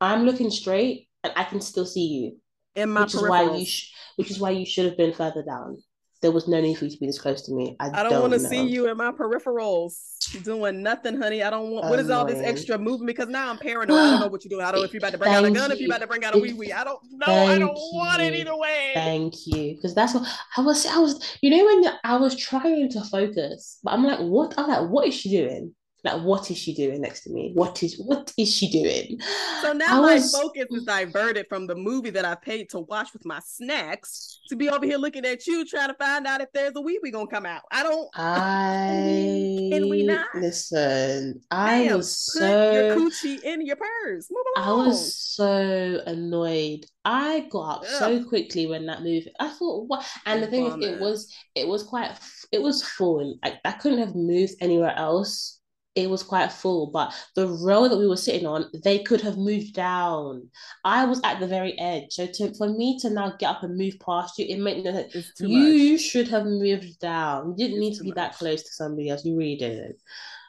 I'm 0.00 0.24
looking 0.24 0.50
straight, 0.50 1.08
and 1.24 1.32
I 1.36 1.44
can 1.44 1.60
still 1.60 1.86
see 1.86 2.06
you. 2.06 2.36
In 2.76 2.88
my 2.88 3.02
which 3.02 3.14
is 3.14 3.22
why 3.22 3.42
you 3.42 3.66
sh- 3.66 3.92
which 4.16 4.30
is 4.30 4.38
why 4.38 4.50
you 4.50 4.66
should 4.66 4.86
have 4.86 4.96
been 4.96 5.12
further 5.12 5.42
down 5.42 5.82
there 6.22 6.30
was 6.30 6.46
no 6.46 6.60
need 6.60 6.76
for 6.76 6.84
you 6.84 6.90
to 6.90 6.98
be 6.98 7.06
this 7.06 7.18
close 7.18 7.42
to 7.42 7.52
me. 7.52 7.76
I, 7.80 7.86
I 7.88 8.02
don't, 8.02 8.12
don't 8.12 8.20
want 8.20 8.32
to 8.34 8.40
see 8.40 8.62
you 8.66 8.90
in 8.90 8.96
my 8.96 9.10
peripherals 9.10 10.18
doing 10.44 10.82
nothing, 10.82 11.18
honey. 11.20 11.42
I 11.42 11.48
don't 11.48 11.70
want. 11.70 11.88
What 11.88 11.98
is 11.98 12.10
all 12.10 12.26
this 12.26 12.40
extra 12.40 12.76
movement? 12.76 13.06
Because 13.06 13.28
now 13.28 13.50
I'm 13.50 13.56
paranoid. 13.56 13.96
I 13.98 14.10
don't 14.10 14.20
know 14.20 14.26
what 14.26 14.44
you're 14.44 14.50
doing. 14.50 14.64
I 14.64 14.70
don't 14.70 14.80
know 14.80 14.84
if 14.84 14.92
you're 14.92 15.00
about 15.00 15.12
to 15.12 15.18
bring 15.18 15.32
Thank 15.32 15.46
out 15.46 15.50
a 15.50 15.54
gun, 15.54 15.70
you. 15.70 15.74
if 15.74 15.80
you're 15.80 15.88
about 15.88 16.00
to 16.02 16.06
bring 16.06 16.24
out 16.24 16.34
a 16.34 16.38
wee 16.38 16.52
wee. 16.52 16.72
I 16.72 16.84
don't 16.84 17.00
know. 17.12 17.26
Thank 17.26 17.50
I 17.50 17.58
don't 17.58 17.76
you. 17.76 17.90
want 17.94 18.20
it 18.20 18.34
either 18.34 18.56
way. 18.56 18.90
Thank 18.94 19.34
you, 19.46 19.76
because 19.76 19.94
that's 19.94 20.14
what 20.14 20.28
I 20.56 20.60
was. 20.60 20.84
I 20.86 20.98
was. 20.98 21.38
You 21.40 21.50
know 21.50 21.64
when 21.64 21.92
I 22.04 22.16
was 22.16 22.36
trying 22.36 22.90
to 22.90 23.00
focus, 23.02 23.78
but 23.82 23.92
I'm 23.94 24.04
like, 24.04 24.20
what? 24.20 24.54
I'm 24.58 24.68
like, 24.68 24.90
what 24.90 25.08
is 25.08 25.14
she 25.14 25.30
doing? 25.30 25.74
Like, 26.02 26.22
what 26.22 26.50
is 26.50 26.58
she 26.58 26.74
doing 26.74 27.02
next 27.02 27.24
to 27.24 27.30
me? 27.30 27.52
What 27.54 27.82
is 27.82 28.00
what 28.04 28.32
is 28.38 28.54
she 28.54 28.70
doing? 28.70 29.18
So 29.62 29.72
now 29.72 29.98
I 29.98 30.00
my 30.00 30.14
was... 30.14 30.34
focus 30.34 30.66
is 30.70 30.84
diverted 30.84 31.46
from 31.48 31.66
the 31.66 31.74
movie 31.74 32.10
that 32.10 32.24
I 32.24 32.34
paid 32.34 32.70
to 32.70 32.80
watch 32.80 33.12
with 33.12 33.24
my 33.24 33.40
snacks 33.44 34.40
to 34.48 34.56
be 34.56 34.68
over 34.68 34.84
here 34.84 34.98
looking 34.98 35.24
at 35.26 35.46
you 35.46 35.64
trying 35.66 35.88
to 35.88 35.94
find 35.94 36.26
out 36.26 36.40
if 36.40 36.48
there's 36.52 36.72
a 36.74 36.80
wee 36.80 36.98
wee 37.02 37.10
gonna 37.10 37.26
come 37.26 37.46
out. 37.46 37.62
I 37.70 37.82
don't. 37.82 38.08
I 38.14 39.68
can 39.72 39.88
we 39.88 40.04
not 40.04 40.28
listen? 40.34 41.40
I 41.50 41.84
Damn, 41.84 41.96
was 41.98 42.16
so 42.16 42.72
your 42.72 42.96
coochie 42.96 43.42
in 43.42 43.64
your 43.64 43.76
purse. 43.76 44.28
Move 44.30 44.44
along. 44.56 44.68
I 44.68 44.86
was 44.86 45.14
so 45.14 46.02
annoyed. 46.06 46.86
I 47.04 47.46
got 47.50 47.78
up 47.78 47.86
so 47.86 48.24
quickly 48.24 48.66
when 48.66 48.86
that 48.86 49.00
movie. 49.00 49.32
I 49.38 49.48
thought 49.48 49.86
what, 49.86 50.06
and 50.26 50.42
the 50.42 50.46
thing 50.46 50.66
is, 50.66 50.74
it 50.84 51.00
was 51.00 51.34
it 51.54 51.66
was 51.66 51.82
quite 51.82 52.12
it 52.52 52.62
was 52.62 52.82
full. 52.82 53.38
Like 53.44 53.54
I 53.64 53.72
couldn't 53.72 53.98
have 53.98 54.14
moved 54.14 54.54
anywhere 54.60 54.94
else 54.96 55.59
it 55.96 56.08
was 56.08 56.22
quite 56.22 56.52
full, 56.52 56.90
but 56.90 57.12
the 57.34 57.48
row 57.48 57.88
that 57.88 57.96
we 57.96 58.06
were 58.06 58.16
sitting 58.16 58.46
on, 58.46 58.70
they 58.84 59.00
could 59.00 59.20
have 59.20 59.36
moved 59.36 59.74
down. 59.74 60.48
I 60.84 61.04
was 61.04 61.20
at 61.24 61.40
the 61.40 61.48
very 61.48 61.78
edge. 61.78 62.12
So 62.12 62.26
to, 62.26 62.54
for 62.54 62.68
me 62.68 62.98
to 63.00 63.10
now 63.10 63.34
get 63.38 63.50
up 63.50 63.62
and 63.64 63.76
move 63.76 63.98
past 63.98 64.38
you, 64.38 64.46
it 64.48 64.60
made 64.60 64.84
no 64.84 64.92
sense. 64.92 65.32
You 65.40 65.92
much. 65.92 66.00
should 66.00 66.28
have 66.28 66.44
moved 66.44 67.00
down. 67.00 67.54
You 67.56 67.66
didn't 67.66 67.80
need 67.80 67.96
to 67.96 68.04
be 68.04 68.10
much. 68.10 68.16
that 68.16 68.34
close 68.36 68.62
to 68.62 68.72
somebody 68.72 69.08
else. 69.08 69.24
You 69.24 69.36
really 69.36 69.56
didn't. 69.56 69.96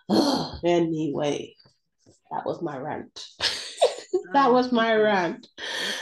anyway, 0.64 1.56
that 2.32 2.46
was 2.46 2.62
my 2.62 2.78
rant. 2.78 3.26
that 4.34 4.52
was 4.52 4.72
my 4.72 4.94
rant. 4.94 5.48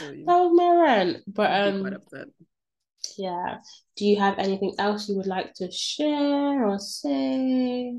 That 0.00 0.26
was 0.26 0.52
my 0.54 0.82
rant. 0.82 1.18
But 1.26 1.68
um 1.68 1.96
yeah. 3.16 3.58
Do 3.96 4.04
you 4.06 4.18
have 4.18 4.38
anything 4.38 4.74
else 4.78 5.08
you 5.08 5.16
would 5.16 5.26
like 5.26 5.54
to 5.54 5.70
share 5.70 6.66
or 6.66 6.78
say? 6.78 7.94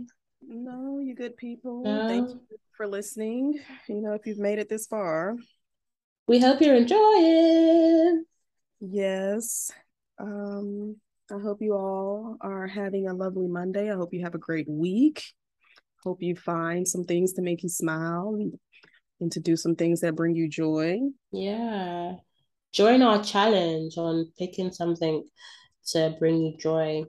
No, 0.47 0.99
you 0.99 1.15
good 1.15 1.37
people. 1.37 1.83
No. 1.83 2.07
Thank 2.07 2.29
you 2.29 2.41
for 2.75 2.87
listening. 2.87 3.59
You 3.87 4.01
know, 4.01 4.13
if 4.13 4.25
you've 4.25 4.39
made 4.39 4.59
it 4.59 4.69
this 4.69 4.87
far, 4.87 5.35
we 6.27 6.39
hope 6.39 6.61
you're 6.61 6.75
enjoying. 6.75 8.25
Yes. 8.79 9.71
Um, 10.19 10.97
I 11.31 11.39
hope 11.39 11.61
you 11.61 11.73
all 11.73 12.37
are 12.41 12.67
having 12.67 13.07
a 13.07 13.13
lovely 13.13 13.47
Monday. 13.47 13.91
I 13.91 13.95
hope 13.95 14.13
you 14.13 14.23
have 14.23 14.35
a 14.35 14.39
great 14.39 14.67
week. 14.67 15.23
Hope 16.03 16.21
you 16.21 16.35
find 16.35 16.87
some 16.87 17.03
things 17.03 17.33
to 17.33 17.41
make 17.41 17.63
you 17.63 17.69
smile 17.69 18.35
and, 18.39 18.53
and 19.19 19.31
to 19.31 19.39
do 19.39 19.55
some 19.55 19.75
things 19.75 20.01
that 20.01 20.15
bring 20.15 20.35
you 20.35 20.49
joy. 20.49 20.99
Yeah. 21.31 22.15
Join 22.73 23.01
our 23.01 23.23
challenge 23.23 23.97
on 23.97 24.31
picking 24.37 24.71
something 24.71 25.23
to 25.87 26.15
bring 26.19 26.41
you 26.41 26.57
joy 26.57 27.03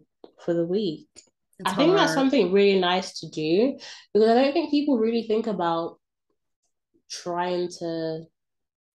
for 0.45 0.55
the 0.55 0.65
week. 0.65 1.09
It's 1.59 1.71
I 1.71 1.75
think 1.75 1.95
that's 1.95 2.15
something 2.15 2.53
really 2.53 2.81
nice 2.81 3.21
to 3.21 3.29
do 3.29 3.79
because 4.13 4.29
I 4.29 4.35
don't 4.35 4.53
think 4.53 4.71
people 4.71 4.99
really 4.99 5.23
think 5.23 5.47
about 5.47 5.99
trying 7.11 7.69
to 7.79 8.23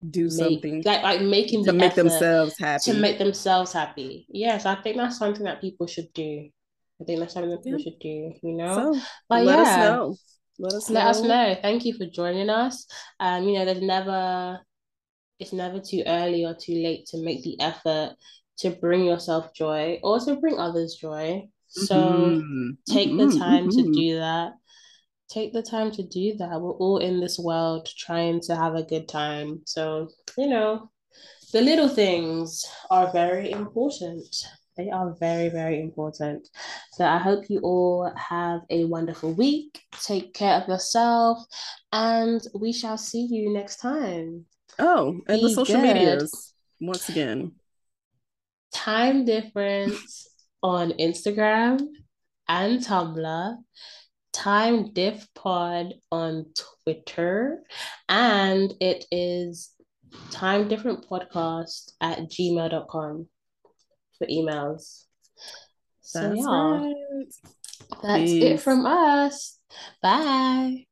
do 0.09 0.25
make, 0.25 0.31
something 0.31 0.83
like 0.85 1.01
like 1.01 1.21
making 1.21 1.63
to 1.65 1.71
the 1.71 1.77
make 1.77 1.95
themselves 1.95 2.57
happy 2.57 2.91
to 2.91 2.99
make 2.99 3.17
themselves 3.17 3.73
happy. 3.73 4.25
Yes, 4.29 4.65
I 4.65 4.75
think 4.75 4.97
that's 4.97 5.17
something 5.17 5.43
that 5.45 5.61
people 5.61 5.87
should 5.87 6.11
do. 6.13 6.49
I 7.01 7.05
think 7.05 7.19
that's 7.19 7.33
something 7.33 7.51
that 7.51 7.63
people 7.63 7.79
yeah. 7.79 7.83
should 7.83 7.99
do. 7.99 8.33
You 8.43 8.53
know, 8.53 8.93
so, 8.93 9.01
but 9.29 9.43
let 9.43 9.59
yeah, 9.59 9.63
us 9.63 9.77
know. 9.77 10.15
Let 10.59 10.73
us 10.73 10.89
let 10.89 11.03
know. 11.03 11.09
us 11.09 11.21
know. 11.21 11.55
Thank 11.61 11.85
you 11.85 11.93
for 11.93 12.05
joining 12.05 12.49
us. 12.49 12.85
Um, 13.19 13.43
you 13.43 13.57
know, 13.57 13.65
there's 13.65 13.81
never 13.81 14.59
it's 15.39 15.53
never 15.53 15.79
too 15.79 16.03
early 16.05 16.45
or 16.45 16.53
too 16.53 16.75
late 16.75 17.05
to 17.07 17.23
make 17.23 17.43
the 17.43 17.59
effort 17.59 18.15
to 18.57 18.69
bring 18.69 19.03
yourself 19.03 19.53
joy 19.53 19.99
or 20.03 20.19
to 20.19 20.35
bring 20.35 20.59
others 20.59 20.97
joy. 20.99 21.43
So 21.73 21.95
mm-hmm. 21.95 22.69
take 22.87 23.09
the 23.09 23.25
mm-hmm. 23.25 23.39
time 23.39 23.67
mm-hmm. 23.67 23.91
to 23.91 23.99
do 23.99 24.19
that. 24.19 24.53
Take 25.29 25.53
the 25.53 25.63
time 25.63 25.89
to 25.91 26.03
do 26.03 26.35
that. 26.37 26.61
We're 26.61 26.71
all 26.71 26.99
in 26.99 27.19
this 27.19 27.39
world 27.39 27.89
trying 27.97 28.41
to 28.41 28.55
have 28.55 28.75
a 28.75 28.83
good 28.83 29.07
time. 29.07 29.61
So, 29.65 30.09
you 30.37 30.47
know, 30.47 30.91
the 31.51 31.61
little 31.61 31.89
things 31.89 32.63
are 32.91 33.11
very 33.11 33.49
important. 33.49 34.23
They 34.77 34.91
are 34.91 35.15
very, 35.19 35.49
very 35.49 35.81
important. 35.81 36.47
So 36.93 37.05
I 37.05 37.17
hope 37.17 37.49
you 37.49 37.59
all 37.59 38.11
have 38.15 38.61
a 38.69 38.85
wonderful 38.85 39.33
week. 39.33 39.81
Take 40.03 40.33
care 40.33 40.61
of 40.61 40.67
yourself, 40.67 41.43
and 41.91 42.41
we 42.55 42.73
shall 42.73 42.97
see 42.97 43.27
you 43.29 43.53
next 43.53 43.77
time. 43.77 44.45
Oh, 44.79 45.19
and 45.27 45.41
Be 45.41 45.47
the 45.47 45.53
social 45.53 45.75
good. 45.75 45.95
medias 45.95 46.53
once 46.79 47.09
again. 47.09 47.53
Time 48.73 49.25
difference 49.25 50.27
on 50.63 50.93
Instagram 50.93 51.79
and 52.47 52.79
Tumblr, 52.79 53.57
Time 54.31 54.93
Diff 54.93 55.27
Pod 55.35 55.93
on 56.11 56.45
Twitter, 56.83 57.63
and 58.09 58.73
it 58.79 59.05
is 59.11 59.71
Time 60.31 60.67
Difference 60.67 61.05
Podcast 61.05 61.91
at 62.01 62.19
gmail.com 62.31 63.27
for 64.17 64.27
emails. 64.27 65.03
So, 66.01 66.29
that's 66.29 66.39
yeah, 66.39 66.45
right. 66.47 66.93
that's 68.01 68.31
Peace. 68.31 68.43
it 68.43 68.59
from 68.61 68.85
us. 68.85 69.59
Bye. 70.01 70.77